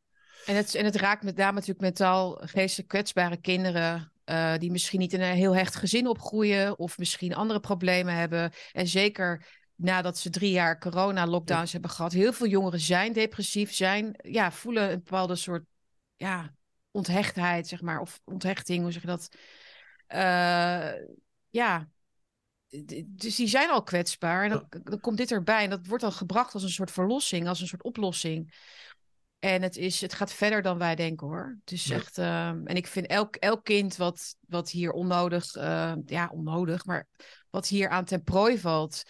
En 0.47 0.57
het, 0.57 0.75
en 0.75 0.85
het 0.85 0.97
raakt 0.97 1.23
met 1.23 1.37
name 1.37 1.53
natuurlijk 1.53 1.81
mentaal 1.81 2.39
geestelijk 2.41 2.89
kwetsbare 2.89 3.37
kinderen. 3.37 4.13
eh, 4.25 4.57
die 4.59 4.71
misschien 4.71 4.99
niet 4.99 5.13
in 5.13 5.21
een 5.21 5.35
heel 5.35 5.57
hecht 5.57 5.75
gezin 5.75 6.07
opgroeien. 6.07 6.79
of 6.79 6.99
misschien 6.99 7.35
andere 7.35 7.61
problemen 7.61 8.15
hebben. 8.15 8.53
En 8.73 8.89
zeker 8.89 9.47
nadat 9.75 10.19
ze 10.19 10.31
drie 10.31 10.51
jaar 10.51 10.79
corona-lockdowns 10.79 11.73
hebben 11.73 11.91
gehad. 11.91 12.13
heel 12.13 12.33
veel 12.33 12.47
jongeren 12.47 12.81
zijn 12.81 13.13
depressief, 13.13 13.73
zijn, 13.73 14.15
ja, 14.23 14.53
voelen 14.53 14.91
een 14.91 15.03
bepaalde 15.03 15.37
soort 15.37 15.65
ja, 16.17 16.55
onthechtheid, 16.91 17.69
zeg 17.69 17.81
maar. 17.81 18.01
Of 18.01 18.21
onthechting, 18.25 18.83
hoe 18.83 18.93
zeg 18.93 19.03
je 19.03 19.09
dat? 19.09 19.29
Eh, 20.07 20.93
ja. 21.51 21.89
Dus 23.07 23.37
die 23.37 23.47
zijn 23.47 23.71
al 23.71 23.83
kwetsbaar. 23.83 24.45
En 24.45 24.51
dan, 24.51 24.67
dan 24.83 25.01
komt 25.01 25.17
dit 25.17 25.31
erbij. 25.31 25.65
En 25.65 25.71
dat 25.71 25.87
wordt 25.87 26.03
dan 26.03 26.13
gebracht 26.13 26.55
als 26.55 26.63
een 26.63 26.69
soort 26.69 26.91
verlossing, 26.91 27.49
als 27.49 27.61
een 27.61 27.67
soort 27.67 27.83
oplossing. 27.83 28.55
En 29.43 29.63
het, 29.63 29.77
is, 29.77 30.01
het 30.01 30.15
gaat 30.15 30.33
verder 30.33 30.63
dan 30.63 30.79
wij 30.79 30.95
denken 30.95 31.27
hoor. 31.27 31.57
Het 31.61 31.73
is 31.73 31.85
Ja. 31.85 31.95
echt. 31.97 32.19
ehm, 32.19 32.67
en 32.67 32.77
ik 32.77 32.87
vind 32.87 33.07
elk, 33.07 33.37
elk 33.37 33.65
kind 33.65 33.97
wat, 33.97 34.37
wat 34.41 34.71
hier 34.71 34.93
onnodig. 34.93 35.55
eh, 35.55 35.93
ja, 36.07 36.29
onnodig. 36.33 36.85
Maar 36.85 37.09
wat 37.51 37.69
hier 37.69 37.89
aan 37.89 38.05
ten 38.05 38.23
prooi 38.23 38.59
valt. 38.59 39.03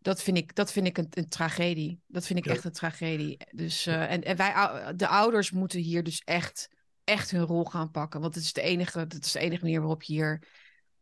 Dat 0.00 0.22
vind 0.22 0.36
ik, 0.36 0.54
dat 0.54 0.72
vind 0.72 0.86
ik 0.86 0.98
een, 0.98 1.06
een 1.10 1.28
tragedie. 1.28 2.00
Dat 2.06 2.26
vind 2.26 2.38
ik 2.38 2.44
Ja. 2.44 2.52
echt 2.52 2.64
een 2.64 2.72
tragedie. 2.72 3.36
Dus, 3.50 3.86
eh, 3.86 4.10
en, 4.12 4.22
en 4.22 4.36
wij, 4.36 4.52
de 4.96 5.08
ouders 5.08 5.50
moeten 5.50 5.80
hier 5.80 6.02
dus 6.02 6.22
echt, 6.24 6.68
echt 7.04 7.30
hun 7.30 7.44
rol 7.44 7.64
gaan 7.64 7.90
pakken. 7.90 8.20
Want 8.20 8.34
het 8.34 8.44
is 8.44 8.52
de 8.52 8.60
enige, 8.62 9.06
dat 9.06 9.24
is 9.24 9.32
de 9.32 9.38
enige 9.38 9.62
manier 9.62 9.78
waarop 9.80 10.02
je 10.02 10.12
hier 10.12 10.42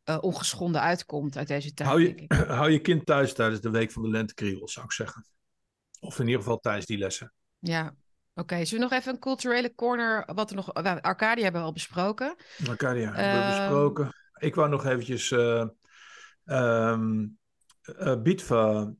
eh, 0.05 0.18
ongeschonden 0.20 0.80
uitkomt 0.80 1.36
uit 1.36 1.49
deze 1.49 1.74
tijd. 1.74 1.89
Hou 1.89 2.05
denk 2.05 2.18
je, 2.18 2.24
ik. 2.24 2.32
hou 2.59 2.70
je 2.70 2.80
kind 2.80 3.07
thuis 3.07 3.32
tijdens 3.32 3.61
de 3.61 3.70
week 3.70 3.91
van 3.93 4.03
de 4.03 4.09
lentekriebels, 4.09 4.72
zou 4.72 4.84
ik 4.86 4.93
zeggen. 4.93 5.26
Of 6.01 6.18
in 6.18 6.26
ieder 6.26 6.41
geval 6.43 6.59
tijdens 6.59 6.86
die 6.86 6.99
lessen. 6.99 7.32
Ja. 7.59 7.95
Oké, 8.39 8.64
zullen 8.64 8.84
we 8.89 8.91
nog 8.91 9.01
even 9.01 9.12
een 9.12 9.20
culturele 9.20 9.74
corner, 9.74 10.28
wat 10.34 10.51
er 10.51 10.57
nog, 10.57 10.72
nou, 10.74 11.01
Arcadia 11.01 11.43
hebben 11.43 11.61
we 11.61 11.66
al 11.66 11.72
besproken. 11.72 12.34
Arcadia 12.68 13.12
hebben 13.12 13.41
we 13.41 13.47
Ehm. 13.47 13.59
besproken. 13.61 14.12
Ik 14.39 14.55
wou 14.55 14.68
nog 14.68 14.84
eventjes 14.86 15.30
eh 15.30 15.66
ehm, 16.45 17.26
eh, 17.82 18.22
Bitva 18.22 18.93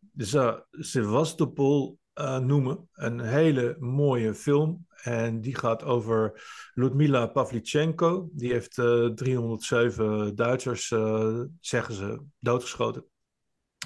Sevastopol 0.71 1.99
eh, 2.13 2.39
noemen. 2.39 2.89
Een 2.93 3.21
hele 3.21 3.77
mooie 3.79 4.35
film. 4.35 4.87
En 5.03 5.41
die 5.41 5.55
gaat 5.57 5.83
over 5.85 6.43
Ludmila 6.75 7.27
Pavlichenko. 7.27 8.29
Die 8.33 8.53
heeft 8.53 8.79
eh 8.79 9.07
307 9.07 10.35
Duitsers, 10.35 10.91
eh, 10.91 11.41
zeggen 11.61 11.95
ze, 11.95 12.23
doodgeschoten. 12.39 13.05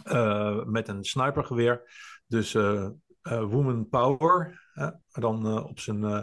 Eh, 0.05 0.65
met 0.65 0.89
een 0.89 1.05
snipergeweer. 1.05 1.83
Dus 2.27 2.55
eh, 2.55 2.75
eh, 2.85 2.91
woman 3.23 3.89
power. 3.89 4.61
dan 5.13 5.47
eh, 5.47 5.65
op 5.65 5.79
zijn... 5.81 6.05
eh, 6.05 6.23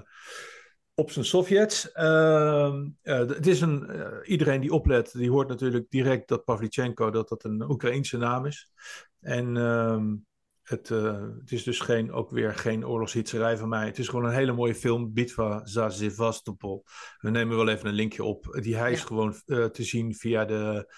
op 0.94 1.12
zijn 1.12 1.26
Sovjets. 1.26 1.92
Ehm, 1.92 2.88
eh, 3.02 3.18
het 3.18 3.48
is 3.48 3.62
een, 3.62 3.90
eh, 3.90 4.08
iedereen 4.24 4.62
die 4.62 4.74
oplet, 4.74 5.12
die 5.14 5.30
hoort 5.30 5.48
natuurlijk 5.48 5.86
direct 5.90 6.28
dat 6.28 6.44
Pavlichenko 6.44 7.10
dat 7.10 7.30
dat 7.30 7.44
een 7.44 7.70
Oekraïense 7.70 8.18
naam 8.18 8.46
is. 8.46 8.72
En 9.20 9.58
ehm, 9.58 10.16
het, 10.64 10.92
eh, 10.92 11.22
het 11.40 11.52
is 11.52 11.64
dus 11.64 11.80
geen, 11.80 12.12
ook 12.12 12.30
weer 12.32 12.56
geen 12.56 12.88
oorlogshitserij 12.88 13.58
van 13.58 13.70
mij. 13.70 13.86
Het 13.86 13.98
is 14.00 14.08
gewoon 14.08 14.26
een 14.26 14.34
hele 14.34 14.52
mooie 14.52 14.76
film, 14.76 15.14
Bitva 15.14 15.62
za 15.66 15.90
Sevastopol. 15.90 16.84
We 17.18 17.30
nemen 17.30 17.56
wel 17.58 17.68
even 17.70 17.88
een 17.88 17.94
linkje 17.94 18.24
op. 18.24 18.58
Die 18.62 18.76
hij 18.76 18.92
is 18.92 19.00
Ja. 19.00 19.06
gewoon 19.06 19.36
eh, 19.46 19.66
te 19.66 19.84
zien 19.84 20.16
via 20.16 20.46
de, 20.46 20.94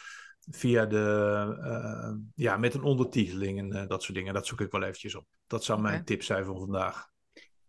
via 0.49 0.85
de 0.85 1.57
eh, 1.63 2.13
ja, 2.35 2.57
met 2.57 2.73
een 2.73 2.83
ondertiteling 2.83 3.59
en 3.59 3.73
eh, 3.73 3.87
dat 3.87 4.03
soort 4.03 4.17
dingen. 4.17 4.33
Dat 4.33 4.47
zoek 4.47 4.61
ik 4.61 4.71
wel 4.71 4.83
eventjes 4.83 5.15
op. 5.15 5.27
Dat 5.47 5.63
zou 5.63 5.81
mijn 5.81 6.03
tip 6.03 6.23
zijn 6.23 6.45
van 6.45 6.59
vandaag. 6.59 7.09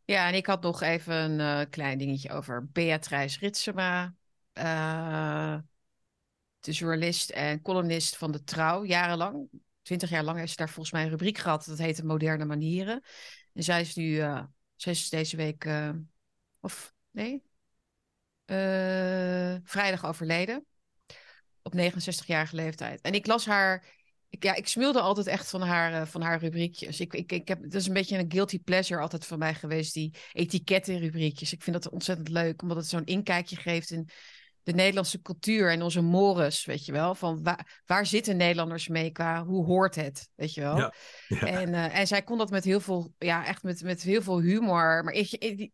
Ja, 0.05 0.29
en 0.29 0.35
ik 0.35 0.47
had 0.47 0.63
nog 0.63 0.83
even 0.83 1.15
een 1.15 1.41
eh, 1.41 1.71
klein 1.71 1.99
dingetje 1.99 2.31
over 2.31 2.69
Beatrice 2.73 3.39
Ritsema. 3.39 4.15
de 6.61 6.71
journalist 6.71 7.31
en 7.31 7.63
columnist 7.63 8.17
van 8.17 8.33
de 8.33 8.45
Trouw, 8.45 8.85
jarenlang. 8.85 9.49
Twintig 9.83 10.11
jaar 10.11 10.25
lang 10.25 10.39
heeft 10.39 10.51
ze 10.51 10.57
daar 10.57 10.69
volgens 10.69 10.95
mij 10.95 11.03
een 11.03 11.11
rubriek 11.11 11.39
gehad. 11.39 11.65
Dat 11.65 11.79
heette 11.79 12.05
Moderne 12.05 12.45
Manieren. 12.45 13.03
En 13.53 13.63
zij 13.63 13.81
is 13.81 13.95
nu, 13.95 14.17
zij 14.77 14.93
is 14.93 15.09
deze 15.09 15.37
week, 15.37 15.69
of 16.61 16.95
nee, 17.11 17.43
vrijdag 19.65 20.05
overleden. 20.05 20.67
Op 21.63 21.75
69-jarige 21.77 22.57
leeftijd. 22.57 23.01
En 23.01 23.15
ik 23.15 23.27
las 23.27 23.47
haar 23.47 24.01
ik, 24.33 24.43
ja, 24.43 24.55
ik 24.55 24.69
smulde 24.69 25.01
altijd 25.01 25.27
echt 25.27 25.51
van 25.51 25.61
haar, 25.63 25.93
eh, 25.93 26.07
van 26.07 26.23
haar 26.23 26.39
rubriekjes. 26.41 27.01
Ik, 27.01 27.15
ik, 27.15 27.33
ik 27.33 27.49
heb, 27.49 27.63
dat 27.63 27.75
is 27.75 27.87
een 27.87 27.93
beetje 27.93 28.19
een 28.19 28.33
guilty 28.33 28.59
pleasure 28.59 29.01
altijd 29.01 29.27
van 29.27 29.39
mij 29.39 29.55
geweest, 29.55 29.95
die 29.95 30.15
etikettenrubriekjes. 30.33 31.53
Ik 31.53 31.63
vind 31.63 31.83
dat 31.83 31.93
ontzettend 31.93 32.29
leuk, 32.29 32.63
omdat 32.63 32.77
het 32.77 32.87
zo'n 32.87 33.05
inkijkje 33.05 33.57
geeft 33.57 33.91
in 33.91 34.09
de 34.63 34.73
Nederlandse 34.73 35.23
cultuur 35.23 35.71
en 35.71 35.83
onze 35.83 36.01
mores, 36.01 36.65
weet 36.65 36.85
je 36.85 36.93
wel. 36.93 37.15
Van 37.15 37.43
waar, 37.43 37.83
waar 37.87 38.07
zitten 38.07 38.37
Nederlanders 38.37 38.89
mee 38.89 39.11
qua, 39.11 39.45
hoe 39.45 39.65
hoort 39.65 39.95
het, 39.95 40.29
weet 40.35 40.55
je 40.55 40.61
wel. 40.61 40.77
Ja, 40.77 40.93
ja. 41.29 41.47
En, 41.47 41.75
eh, 41.75 41.99
en 41.99 42.07
zij 42.07 42.23
kon 42.23 42.39
dat 42.39 42.51
met 42.51 42.65
heel 42.65 42.81
veel, 42.81 43.13
ja, 43.19 43.47
echt 43.47 43.63
met, 43.63 43.83
met 43.83 44.03
heel 44.03 44.23
veel 44.23 44.41
humor. 44.41 45.05
Maar, 45.05 45.15
ik, 45.15 45.31
ik- 45.33 45.57
die- 45.57 45.73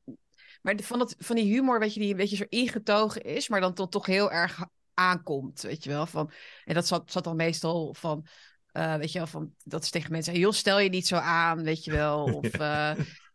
maar 0.62 0.78
van, 0.82 0.98
dat, 0.98 1.14
van 1.18 1.36
die 1.36 1.52
humor, 1.52 1.78
weet 1.78 1.94
je, 1.94 2.00
die 2.00 2.10
een 2.10 2.16
beetje 2.16 2.36
zo 2.36 2.44
ingetogen 2.48 3.22
is, 3.22 3.48
maar 3.48 3.60
dan 3.60 3.74
tot 3.74 3.92
toch 3.92 4.06
heel 4.06 4.32
erg 4.32 4.66
aankomt, 4.98 5.60
weet 5.60 5.84
je 5.84 5.90
wel. 5.90 6.06
Van, 6.06 6.30
en 6.64 6.74
dat 6.74 6.86
zat, 6.86 7.12
zat 7.12 7.24
dan 7.24 7.36
meestal 7.36 7.94
van, 7.94 8.26
eh, 8.72 8.96
weet 8.96 9.12
je 9.12 9.18
wel, 9.18 9.26
van, 9.26 9.54
dat 9.64 9.82
is 9.82 9.90
tegen 9.90 10.12
mensen, 10.12 10.38
joh, 10.38 10.52
stel 10.52 10.78
je 10.78 10.88
niet 10.88 11.06
zo 11.06 11.16
aan, 11.16 11.62
weet 11.62 11.84
je 11.84 11.90
wel. 11.90 12.24
Of 12.38 12.52
eh, 12.52 12.90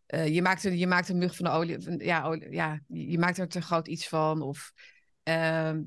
eh, 0.06 0.27
je, 0.27 0.41
maakt 0.41 0.64
een, 0.64 0.77
je 0.77 0.88
maakt 0.88 1.10
een 1.10 1.18
mug 1.18 1.35
van 1.35 1.45
de 1.45 1.52
olie, 1.52 1.81
van, 1.81 1.98
ja, 1.98 2.23
olie, 2.23 2.52
ja, 2.52 2.80
je 2.88 3.19
maakt 3.19 3.38
er 3.38 3.48
te 3.48 3.61
groot 3.61 3.88
iets 3.88 4.07
van. 4.07 4.41
Of 4.41 4.73
ehm, 5.23 5.81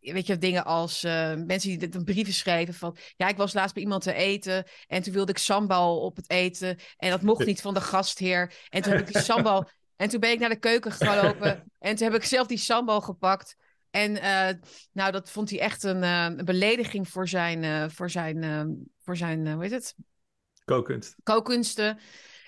weet 0.00 0.26
je, 0.26 0.38
dingen 0.38 0.64
als 0.64 1.02
mensen 1.02 1.78
die 1.78 1.94
een 1.94 2.04
brieven 2.04 2.32
schreven 2.32 2.74
van... 2.74 2.96
ja, 3.16 3.28
ik 3.28 3.36
was 3.36 3.54
laatst 3.54 3.74
bij 3.74 3.82
iemand 3.82 4.02
te 4.02 4.12
eten... 4.12 4.64
en 4.86 5.02
toen 5.02 5.12
wilde 5.12 5.30
ik 5.30 5.38
sambal 5.38 6.00
op 6.00 6.16
het 6.16 6.30
eten... 6.30 6.78
en 6.96 7.10
dat 7.10 7.22
mocht 7.22 7.46
niet 7.46 7.60
van 7.60 7.74
de 7.74 7.80
gastheer. 7.80 8.54
En 8.68 8.82
toen 8.82 8.92
heb 8.92 9.00
ik 9.00 9.12
die 9.12 9.22
sambal... 9.32 9.70
en 9.96 10.08
toen 10.08 10.20
ben 10.20 10.30
ik 10.30 10.38
naar 10.38 10.48
de 10.48 10.58
keuken 10.58 10.92
gelopen... 10.92 11.64
en 11.78 11.96
toen 11.96 12.10
heb 12.10 12.20
ik 12.20 12.26
zelf 12.26 12.46
die 12.46 12.58
sambal 12.58 13.00
gepakt... 13.00 13.56
En 13.90 14.10
uh, 14.16 14.62
nou, 14.92 15.12
dat 15.12 15.30
vond 15.30 15.50
hij 15.50 15.60
echt 15.60 15.82
een, 15.82 16.02
uh, 16.02 16.24
een 16.24 16.44
belediging 16.44 17.08
voor 17.08 17.28
zijn, 17.28 17.62
uh, 17.62 17.88
voor 17.88 18.10
zijn, 18.10 18.88
voor 18.98 19.16
zijn 19.16 19.52
hoe 19.52 19.62
heet 19.62 19.70
het? 19.70 19.94
Kookkunst. 20.64 21.16
Kookkunsten. 21.22 21.98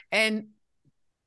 En 0.08 0.59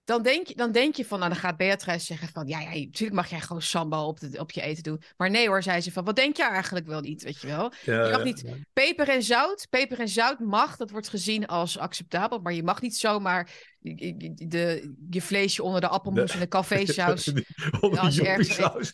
dan 0.04 0.24
denk, 0.24 0.48
je, 0.48 0.56
dan 0.56 0.72
denk 0.72 0.96
je 0.96 1.06
van, 1.06 1.20
nou 1.20 1.32
dan 1.32 1.40
gaat 1.40 1.58
Beatrice 1.58 2.06
zeggen 2.06 2.28
van, 2.28 2.48
ja, 2.48 2.60
ja 2.60 2.70
natuurlijk 2.70 3.14
mag 3.14 3.30
jij 3.30 3.40
gewoon 3.40 3.62
sambal 3.62 4.08
op, 4.08 4.20
de, 4.20 4.40
op 4.40 4.52
je 4.52 4.62
eten 4.62 4.84
doen. 4.84 5.02
Maar 5.18 5.30
nee 5.30 5.48
hoor, 5.48 5.64
zei 5.64 5.82
ze 5.82 5.92
van, 5.92 6.06
wat 6.06 6.16
denk 6.16 6.38
je 6.38 6.44
eigenlijk 6.44 6.88
wel 6.88 7.02
niet, 7.02 7.24
weet 7.24 7.42
je 7.42 7.48
wel? 7.48 7.74
Ja, 7.84 8.06
je 8.06 8.12
mag 8.12 8.24
niet, 8.24 8.44
ja. 8.46 8.54
peper 8.74 9.10
en 9.10 9.24
zout, 9.24 9.68
peper 9.70 10.00
en 10.00 10.08
zout 10.08 10.40
mag, 10.40 10.78
dat 10.78 10.90
wordt 10.90 11.10
gezien 11.10 11.48
als 11.48 11.78
acceptabel, 11.78 12.40
maar 12.40 12.54
je 12.54 12.64
mag 12.64 12.82
niet 12.82 12.98
zomaar 12.98 13.52
de, 13.80 14.34
de, 14.48 14.94
je 15.10 15.22
vleesje 15.22 15.64
onder 15.64 15.82
de 15.82 15.88
appelmoes 15.88 16.28
de, 16.28 16.34
en 16.34 16.40
de 16.40 16.48
cafésaus. 16.48 17.32
Onder 17.82 18.10
joppiesaus. 18.10 18.94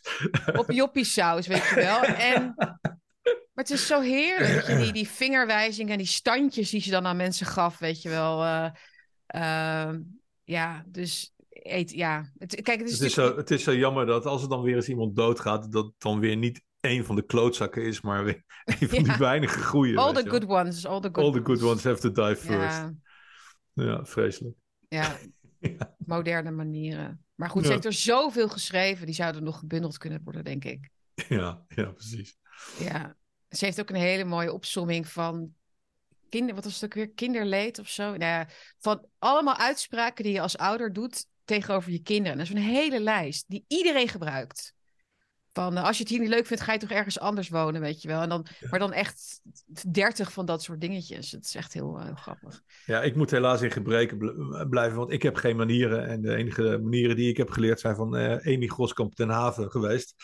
Op 0.55 0.71
joppiesaus, 0.71 1.47
weet 1.47 1.65
je 1.65 1.75
wel. 1.75 2.03
En, 2.03 2.53
maar 3.53 3.63
het 3.63 3.69
is 3.69 3.87
zo 3.87 4.01
heerlijk, 4.01 4.67
je, 4.67 4.77
die, 4.77 4.93
die 4.93 5.07
vingerwijzingen 5.21 5.91
en 5.91 5.97
die 5.97 6.07
standjes 6.07 6.69
die 6.69 6.81
ze 6.81 6.89
dan 6.89 7.05
aan 7.05 7.17
mensen 7.17 7.45
gaf, 7.45 7.77
weet 7.77 8.01
je 8.01 8.09
wel. 8.09 8.43
Uh, 8.43 8.69
uh, 9.35 9.89
ja, 10.49 10.83
dus 10.87 11.33
eet, 11.49 11.91
ja. 11.91 12.31
Het, 12.37 12.61
kijk, 12.61 12.79
het 12.79 12.89
is, 12.89 12.93
het, 12.93 13.07
is 13.07 13.13
zo, 13.13 13.35
het 13.35 13.51
is 13.51 13.63
zo 13.63 13.75
jammer 13.75 14.05
dat 14.05 14.25
als 14.25 14.43
er 14.43 14.49
dan 14.49 14.61
weer 14.61 14.75
eens 14.75 14.89
iemand 14.89 15.15
doodgaat, 15.15 15.71
dat 15.71 15.93
dan 15.97 16.19
weer 16.19 16.37
niet 16.37 16.61
een 16.79 17.05
van 17.05 17.15
de 17.15 17.25
klootzakken 17.25 17.83
is, 17.83 18.01
maar 18.01 18.23
weer 18.23 18.43
een 18.79 18.89
van 18.89 19.03
die 19.03 19.17
weinige 19.17 19.63
goede. 19.63 19.97
All 19.97 20.13
the 20.13 20.29
good 20.29 20.45
ones. 20.45 20.85
All 20.85 20.99
the 20.99 21.09
good, 21.11 21.25
all 21.25 21.31
the 21.31 21.45
good 21.45 21.63
ones 21.63 21.83
have 21.83 21.99
to 21.99 22.11
die 22.11 22.35
first. 22.35 22.77
Ja, 22.77 22.93
ja 23.73 24.05
vreselijk. 24.05 24.55
Ja, 24.87 25.17
ja, 25.59 25.95
moderne 25.97 26.51
manieren. 26.51 27.25
Maar 27.35 27.49
goed, 27.49 27.65
ze 27.65 27.71
heeft 27.71 27.85
er 27.85 27.93
zoveel 27.93 28.49
geschreven, 28.49 29.05
die 29.05 29.15
zouden 29.15 29.43
nog 29.43 29.59
gebundeld 29.59 29.97
kunnen 29.97 30.21
worden, 30.23 30.43
denk 30.43 30.65
ik. 30.65 30.89
Ja, 31.27 31.65
ja, 31.67 31.91
precies. 31.91 32.37
Ja, 32.79 33.17
ze 33.49 33.65
heeft 33.65 33.79
ook 33.79 33.89
een 33.89 33.95
hele 33.95 34.25
mooie 34.25 34.53
opsomming 34.53 35.07
van 35.07 35.53
kinder, 36.29 36.55
wat 36.55 36.63
was 36.63 36.73
het 36.73 36.83
ook 36.83 36.93
weer, 36.93 37.09
kinderleed 37.09 37.79
of 37.79 37.89
zo. 37.89 38.03
Nou 38.03 38.19
ja, 38.19 38.47
van 38.79 39.05
allemaal 39.19 39.57
uitspraken 39.57 40.23
die 40.23 40.33
je 40.33 40.41
als 40.41 40.57
ouder 40.57 40.93
doet 40.93 41.25
tegenover 41.45 41.91
je 41.91 42.01
kinderen. 42.01 42.37
Dat 42.37 42.47
is 42.47 42.53
een 42.53 42.61
hele 42.61 42.99
lijst 42.99 43.45
die 43.47 43.65
iedereen 43.67 44.07
gebruikt. 44.07 44.73
Van 45.53 45.77
uh, 45.77 45.83
als 45.83 45.97
je 45.97 46.03
het 46.03 46.11
hier 46.11 46.21
niet 46.21 46.29
leuk 46.29 46.45
vindt, 46.45 46.63
ga 46.63 46.73
je 46.73 46.79
toch 46.79 46.89
ergens 46.89 47.19
anders 47.19 47.49
wonen, 47.49 47.81
weet 47.81 48.01
je 48.01 48.07
wel. 48.07 48.21
En 48.21 48.29
dan, 48.29 48.45
Maar 48.69 48.79
dan 48.79 48.93
echt 48.93 49.41
dertig 49.91 50.31
van 50.31 50.45
dat 50.45 50.63
soort 50.63 50.81
dingetjes. 50.81 51.31
Het 51.31 51.45
is 51.45 51.55
echt 51.55 51.73
heel, 51.73 51.99
uh, 51.99 52.15
grappig. 52.15 52.61
Ja, 52.85 53.01
ik 53.01 53.15
moet 53.15 53.31
helaas 53.31 53.61
in 53.61 53.71
gebreken 53.71 54.17
blijven, 54.69 54.97
want 54.97 55.11
ik 55.11 55.21
heb 55.21 55.35
geen 55.35 55.55
manieren. 55.55 56.07
En 56.07 56.21
de 56.21 56.35
enige 56.35 56.77
manieren 56.77 57.15
die 57.15 57.29
ik 57.29 57.37
heb 57.37 57.49
geleerd 57.49 57.79
zijn 57.79 57.95
van 57.95 58.15
uh, 58.15 58.31
Amy 58.31 58.67
Groskamp 58.67 59.15
ten 59.15 59.29
Haven 59.29 59.71
geweest. 59.71 60.15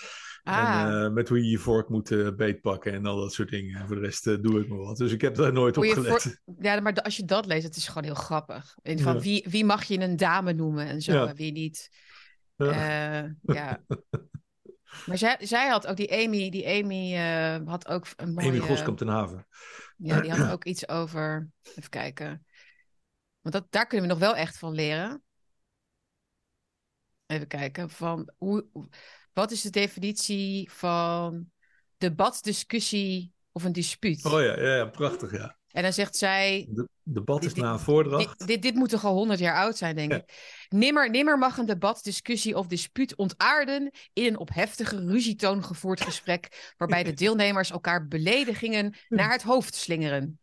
Ah. 0.46 0.82
En 0.82 1.04
uh, 1.04 1.12
met 1.12 1.30
hoe 1.30 1.38
je 1.44 1.50
je 1.50 1.58
vork 1.58 1.90
moet 1.90 2.12
uh, 2.12 2.36
beetpakken 2.36 2.94
en 2.94 3.06
al 3.06 3.20
dat 3.20 3.34
soort 3.34 3.50
dingen. 3.50 3.80
En 3.80 3.88
voor 3.88 3.96
de 3.96 4.02
rest 4.02 4.28
uh, 4.28 4.38
doe 4.42 4.62
ik 4.62 4.70
me 4.70 4.76
wat. 4.76 4.98
Dus 4.98 5.12
ik 5.12 5.22
heb 5.22 5.36
daar 5.36 5.54
nooit 5.54 5.78
op 5.78 5.84
gelet. 5.84 6.42
Ja, 6.60 6.80
maar 6.80 6.94
als 6.94 7.18
je 7.18 7.26
dat 7.26 7.46
leest, 7.46 7.64
het 7.64 7.76
is 7.76 7.88
gewoon 7.88 8.04
heel 8.04 8.14
grappig. 8.14 8.78
In 8.82 9.00
van 9.00 9.14
ja. 9.14 9.20
wie, 9.20 9.46
wie 9.50 9.66
mag 9.66 9.84
je 9.84 10.00
een 10.00 10.18
dame 10.18 10.54
noemen 10.54 10.88
en 10.88 11.02
zo, 11.02 11.14
ja. 11.14 11.34
wie 11.34 11.52
niet. 11.52 11.90
Ja. 12.56 13.36
ja. 13.42 13.84
maar 15.06 15.18
zij, 15.18 15.38
zij 15.40 15.68
had 15.68 15.88
ook, 15.88 15.98
die 15.98 16.14
Amy, 16.14 16.50
die 16.50 16.68
Amy 16.68 17.16
had 17.66 17.88
ook 17.88 18.08
een 18.16 18.34
mooie... 18.34 18.48
Amy 18.48 18.60
Goskomt 18.60 18.98
ten 18.98 19.08
Haven. 19.08 19.48
Ja, 19.98 20.22
die 20.22 20.32
had 20.32 20.52
ook 20.52 20.66
iets 20.66 20.88
over... 20.88 21.50
Even 21.76 21.90
kijken. 21.90 22.46
Want 23.42 23.56
dat, 23.56 23.66
daar 23.70 23.88
kunnen 23.88 24.08
we 24.08 24.14
nog 24.14 24.24
wel 24.24 24.36
echt 24.36 24.58
van 24.58 24.74
leren. 24.74 25.24
Even 27.26 27.48
kijken, 27.48 27.90
van 27.90 28.32
hoe 28.38 28.66
wat 29.36 29.52
is 29.52 29.62
de 29.62 29.70
definitie 29.70 30.72
van 30.72 31.52
debat, 31.98 32.40
discussie 32.42 33.34
of 33.52 33.64
een 33.64 33.72
dispuut? 33.72 34.26
Oh 34.26 34.32
ja, 34.32 34.60
ja, 34.60 34.76
ja 34.76 34.86
prachtig, 34.86 35.32
ja. 35.32 35.58
En 35.72 35.84
dan 35.84 35.94
zegt 35.94 36.16
zij... 36.16 36.68
De, 36.70 36.88
debat 37.04 37.44
is 37.44 37.54
dit, 37.54 37.64
na 37.64 37.72
een 37.72 37.80
voordracht. 37.80 38.38
Dit, 38.40 38.48
dit, 38.48 38.62
dit, 38.62 38.76
moet 38.76 38.90
toch 38.90 39.06
al 39.06 39.14
honderd 39.14 39.40
jaar 39.40 39.56
oud 39.56 39.78
zijn, 39.78 39.96
denk 39.96 40.14
ik. 40.14 40.24
Nimmer, 40.70 41.10
nimmer 41.10 41.38
mag 41.38 41.58
een 41.58 41.66
debat, 41.66 42.04
discussie 42.04 42.58
of 42.58 42.68
dispuut 42.68 43.16
ontaarden... 43.16 43.92
in 44.14 44.26
een 44.26 44.38
op 44.38 44.54
heftige 44.54 45.06
ruzietoon 45.06 45.64
gevoerd 45.64 46.02
gesprek... 46.02 46.74
waarbij 46.78 47.04
de 47.04 47.14
deelnemers 47.24 47.72
elkaar 47.72 48.08
beledigingen 48.08 48.96
naar 49.10 49.32
het 49.32 49.44
hoofd 49.44 49.76
slingeren. 49.76 50.40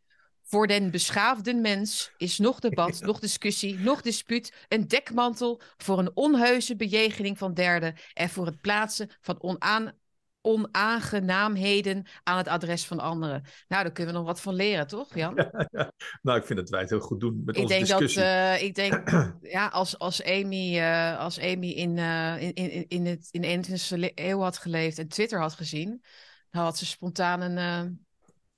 Voor 0.52 0.66
den 0.66 0.90
beschaafden 0.90 1.60
mens 1.60 2.12
is 2.16 2.38
nog 2.38 2.58
debat, 2.58 3.00
nog 3.00 3.18
discussie, 3.18 3.78
nog 3.78 4.02
dispuut 4.02 4.66
een 4.68 4.88
dekmantel 4.88 5.60
voor 5.76 5.98
een 5.98 6.10
onheuse 6.14 6.76
bejegening 6.76 7.38
van 7.38 7.54
derden 7.54 7.94
en 8.14 8.28
voor 8.28 8.46
het 8.46 8.60
plaatsen 8.60 9.10
van 9.20 9.42
onaan, 9.42 9.92
onaangenaamheden 10.40 12.06
aan 12.22 12.36
het 12.36 12.48
adres 12.48 12.86
van 12.86 13.00
anderen. 13.00 13.42
Nou, 13.68 13.82
daar 13.82 13.92
kunnen 13.92 14.12
we 14.12 14.18
nog 14.18 14.28
wat 14.28 14.40
van 14.40 14.54
leren, 14.54 14.86
toch, 14.86 15.14
Jan? 15.14 15.34
Ja, 15.70 15.92
Nou, 16.22 16.38
ik 16.38 16.44
vind 16.44 16.58
dat 16.58 16.70
wij 16.70 16.80
het 16.80 16.90
heel 16.90 17.00
goed 17.00 17.20
doen 17.20 17.42
met 17.44 17.56
ik 17.56 17.62
onze 17.62 17.74
denk 17.74 17.86
discussie. 17.86 18.22
Dat, 18.22 18.30
uh, 18.30 18.62
ik 18.62 18.74
denk, 18.74 19.10
ja, 19.56 19.66
als, 19.66 19.98
als 19.98 20.24
Amy, 20.24 20.76
uh, 20.76 21.18
als 21.18 21.40
Amy 21.40 21.70
in, 21.70 21.96
uh, 21.96 22.42
in, 22.42 22.54
in, 22.54 22.88
in, 22.88 23.06
het, 23.06 23.28
in 23.30 23.40
de 23.40 24.08
21e 24.08 24.14
eeuw 24.14 24.40
had 24.40 24.58
geleefd 24.58 24.98
en 24.98 25.08
Twitter 25.08 25.40
had 25.40 25.54
gezien, 25.54 26.02
dan 26.50 26.62
had 26.62 26.78
ze 26.78 26.86
spontaan 26.86 27.40
een... 27.40 28.06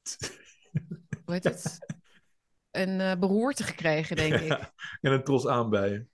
hoe 1.24 1.34
heet 1.34 1.44
het? 1.44 1.78
een 2.70 3.00
uh, 3.00 3.14
beroerte 3.14 3.62
gekregen, 3.62 4.16
denk 4.16 4.34
ik. 4.34 4.48
Ja, 4.48 4.72
en 5.00 5.12
een 5.12 5.24
tros 5.24 5.46
aanbijen. 5.46 6.08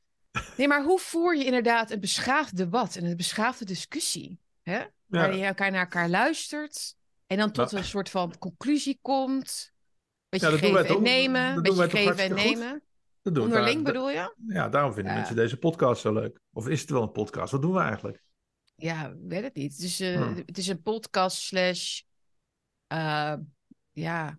Nee, 0.56 0.68
maar 0.68 0.84
hoe 0.84 0.98
voer 0.98 1.36
je 1.36 1.44
inderdaad 1.44 1.90
een 1.90 2.00
beschaafd 2.00 2.56
debat 2.56 2.96
en 2.96 3.04
een 3.04 3.16
beschaafde 3.16 3.64
discussie? 3.64 4.38
Hè? 4.62 4.84
Waar 5.06 5.36
je 5.36 5.44
elkaar 5.44 5.70
naar 5.70 5.80
elkaar 5.80 6.08
luistert 6.08 6.96
en 7.26 7.36
dan 7.36 7.52
tot 7.52 7.72
een 7.72 7.84
soort 7.84 8.10
van 8.10 8.38
conclusie 8.38 8.98
komt. 9.02 9.72
Beetje 10.28 10.50
ja, 10.50 10.56
geven 10.56 10.86
en 10.86 11.02
nemen. 11.02 11.62
Beetje 11.62 11.90
geven 11.90 12.18
en 12.18 12.34
nemen. 12.34 12.82
Dat 13.22 13.34
doen 13.34 13.44
Onderling 13.44 13.84
daar, 13.84 13.92
bedoel 13.92 14.10
je? 14.10 14.34
Ja, 14.46 14.68
daarom 14.68 14.92
vinden 14.92 15.14
mensen 15.14 15.36
deze 15.36 15.56
podcast 15.56 16.00
zo 16.00 16.12
leuk. 16.12 16.40
Of 16.52 16.68
is 16.68 16.80
het 16.80 16.90
wel 16.90 17.02
een 17.02 17.12
podcast? 17.12 17.52
Wat 17.52 17.62
doen 17.62 17.72
we 17.72 17.80
eigenlijk? 17.80 18.22
Ja, 18.74 19.14
weet 19.26 19.42
het 19.42 19.54
niet. 19.54 19.72
Het 19.72 19.82
is, 19.82 20.00
uh, 20.00 20.16
hmm. 20.16 20.42
het 20.46 20.58
is 20.58 20.68
een 20.68 20.82
podcast 20.82 21.36
slash... 21.36 22.02
Uh, 22.92 23.34
ja... 23.90 24.38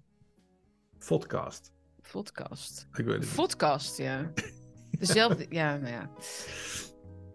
Podcast. 1.07 1.72
Podcast. 2.11 2.88
Ik 2.94 3.06
weet 3.06 3.19
het 3.19 3.36
Podcast, 3.36 3.98
ja. 3.98 4.32
Dezelfde, 4.99 5.45
ja, 5.49 5.78
nou 5.78 5.94
ja. 5.94 6.10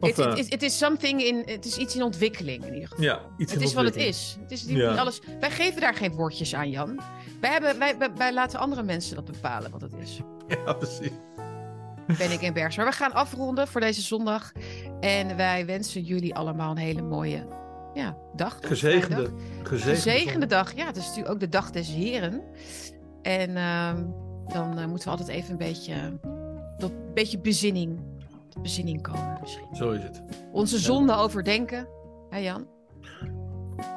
Het 0.01 0.19
uh, 0.19 0.61
is 0.61 0.79
something 0.79 1.23
in, 1.23 1.43
het 1.45 1.65
is 1.65 1.77
iets 1.77 1.97
in 1.97 2.03
ontwikkeling 2.03 2.65
in 2.65 2.75
ieder 2.75 2.89
geval. 2.89 3.05
Ja, 3.05 3.21
iets 3.39 3.53
het 3.53 3.61
in 3.61 3.67
is 3.67 3.75
wat 3.75 3.85
het 3.85 3.97
is. 3.97 4.37
Het 4.41 4.51
is 4.51 4.65
niet 4.65 4.77
ja. 4.77 4.95
alles. 4.95 5.21
Wij 5.41 5.51
geven 5.51 5.81
daar 5.81 5.95
geen 5.95 6.13
woordjes 6.13 6.55
aan, 6.55 6.71
Jan. 6.71 7.01
Wij, 7.41 7.51
hebben, 7.51 7.79
wij, 7.79 7.99
wij, 7.99 8.15
wij, 8.15 8.33
laten 8.33 8.59
andere 8.59 8.83
mensen 8.83 9.15
dat 9.15 9.25
bepalen 9.25 9.71
wat 9.71 9.81
het 9.81 9.95
is. 10.01 10.21
Ja, 10.49 10.73
precies. 10.73 11.11
Ben 12.19 12.31
ik 12.31 12.41
in 12.41 12.53
Bergs. 12.53 12.77
Maar 12.77 12.87
we 12.87 12.93
gaan 12.93 13.13
afronden 13.13 13.69
voor 13.69 13.81
deze 13.81 14.01
zondag. 14.01 14.53
En 15.01 15.37
wij 15.37 15.67
wensen 15.67 16.03
jullie 16.03 16.35
allemaal 16.35 16.71
een 16.71 16.77
hele 16.77 17.03
mooie 17.03 17.47
ja, 17.95 18.17
dag. 18.35 18.59
Gezegende, 18.61 19.23
dag. 19.23 19.33
gezegende, 19.63 19.95
gezegende 19.95 20.47
dag. 20.47 20.75
Ja, 20.75 20.87
het 20.87 20.97
is 20.97 21.03
natuurlijk 21.03 21.35
ook 21.35 21.41
de 21.41 21.49
dag 21.49 21.71
des 21.71 21.89
heren. 21.89 22.43
En 23.27 23.51
uh, 23.51 23.93
dan 24.53 24.79
uh, 24.79 24.87
moeten 24.87 25.05
we 25.05 25.11
altijd 25.11 25.29
even 25.29 25.51
een 25.51 25.57
beetje 25.57 26.19
tot 26.79 26.91
een 26.91 27.15
beetje 27.15 27.39
bezinning, 27.39 28.01
tot 28.49 28.63
bezinning 28.63 29.03
komen 29.03 29.39
misschien. 29.41 29.67
Zo 29.73 29.91
is 29.91 30.03
het. 30.03 30.23
Onze 30.53 30.79
zonde 30.79 31.15
overdenken, 31.15 31.89
hè 32.31 32.39
Jan? 32.39 32.67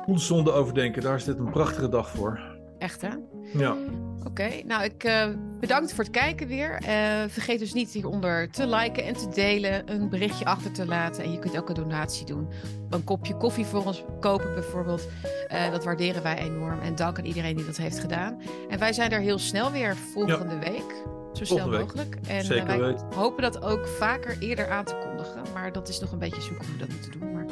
Onze 0.05 0.25
zonde 0.25 0.51
overdenken, 0.51 1.01
daar 1.01 1.15
is 1.15 1.23
dit 1.23 1.39
een 1.39 1.51
prachtige 1.51 1.89
dag 1.89 2.09
voor. 2.09 2.41
Echt 2.77 3.01
hè? 3.01 3.09
Ja. 3.53 3.75
Oké, 4.23 4.49
nou 4.65 4.83
ik 4.83 5.03
uh, 5.03 5.27
bedankt 5.59 5.93
voor 5.93 6.03
het 6.03 6.13
kijken 6.13 6.47
weer. 6.47 6.81
Uh, 6.81 6.87
vergeet 7.27 7.59
dus 7.59 7.73
niet 7.73 7.91
hieronder 7.91 8.49
te 8.49 8.67
liken 8.67 9.05
en 9.05 9.13
te 9.13 9.29
delen, 9.29 9.91
een 9.91 10.09
berichtje 10.09 10.45
achter 10.45 10.71
te 10.71 10.85
laten. 10.85 11.23
En 11.23 11.31
je 11.31 11.39
kunt 11.39 11.57
ook 11.57 11.69
een 11.69 11.75
donatie 11.75 12.25
doen. 12.25 12.47
Een 12.89 13.03
kopje 13.03 13.37
koffie 13.37 13.65
voor 13.65 13.85
ons 13.85 14.03
kopen 14.19 14.53
bijvoorbeeld. 14.53 15.07
Uh, 15.51 15.71
dat 15.71 15.83
waarderen 15.83 16.23
wij 16.23 16.37
enorm. 16.37 16.79
En 16.79 16.95
dank 16.95 17.17
aan 17.17 17.25
iedereen 17.25 17.55
die 17.55 17.65
dat 17.65 17.77
heeft 17.77 17.99
gedaan. 17.99 18.41
En 18.69 18.79
wij 18.79 18.93
zijn 18.93 19.11
er 19.11 19.19
heel 19.19 19.39
snel 19.39 19.71
weer 19.71 19.95
volgende 19.95 20.53
ja. 20.53 20.59
week. 20.59 21.03
Zo 21.33 21.45
snel 21.45 21.69
mogelijk. 21.69 22.17
En 22.27 22.43
Zeker 22.43 22.65
wij 22.65 22.79
weet. 22.79 23.03
hopen 23.15 23.41
dat 23.41 23.61
ook 23.61 23.87
vaker 23.87 24.37
eerder 24.39 24.69
aan 24.69 24.85
te 24.85 24.97
kondigen. 25.07 25.41
Maar 25.53 25.71
dat 25.71 25.89
is 25.89 25.99
nog 25.99 26.11
een 26.11 26.19
beetje 26.19 26.41
zoeken 26.41 26.65
hoe 26.65 26.73
we 26.73 26.79
dat 26.79 26.89
moeten 26.89 27.19
doen. 27.19 27.33
Maar... 27.33 27.45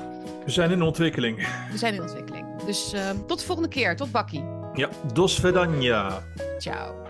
We 0.45 0.51
zijn 0.51 0.71
in 0.71 0.81
ontwikkeling. 0.81 1.37
We 1.71 1.77
zijn 1.77 1.93
in 1.93 2.01
ontwikkeling. 2.01 2.45
Dus 2.65 2.93
tot 3.27 3.39
de 3.39 3.45
volgende 3.45 3.69
keer. 3.69 3.95
Tot 3.95 4.11
bakkie. 4.11 4.56
Ja, 4.77 4.89
dos 5.13 5.39
vedanja. 5.39 6.21
Ciao. 6.59 7.06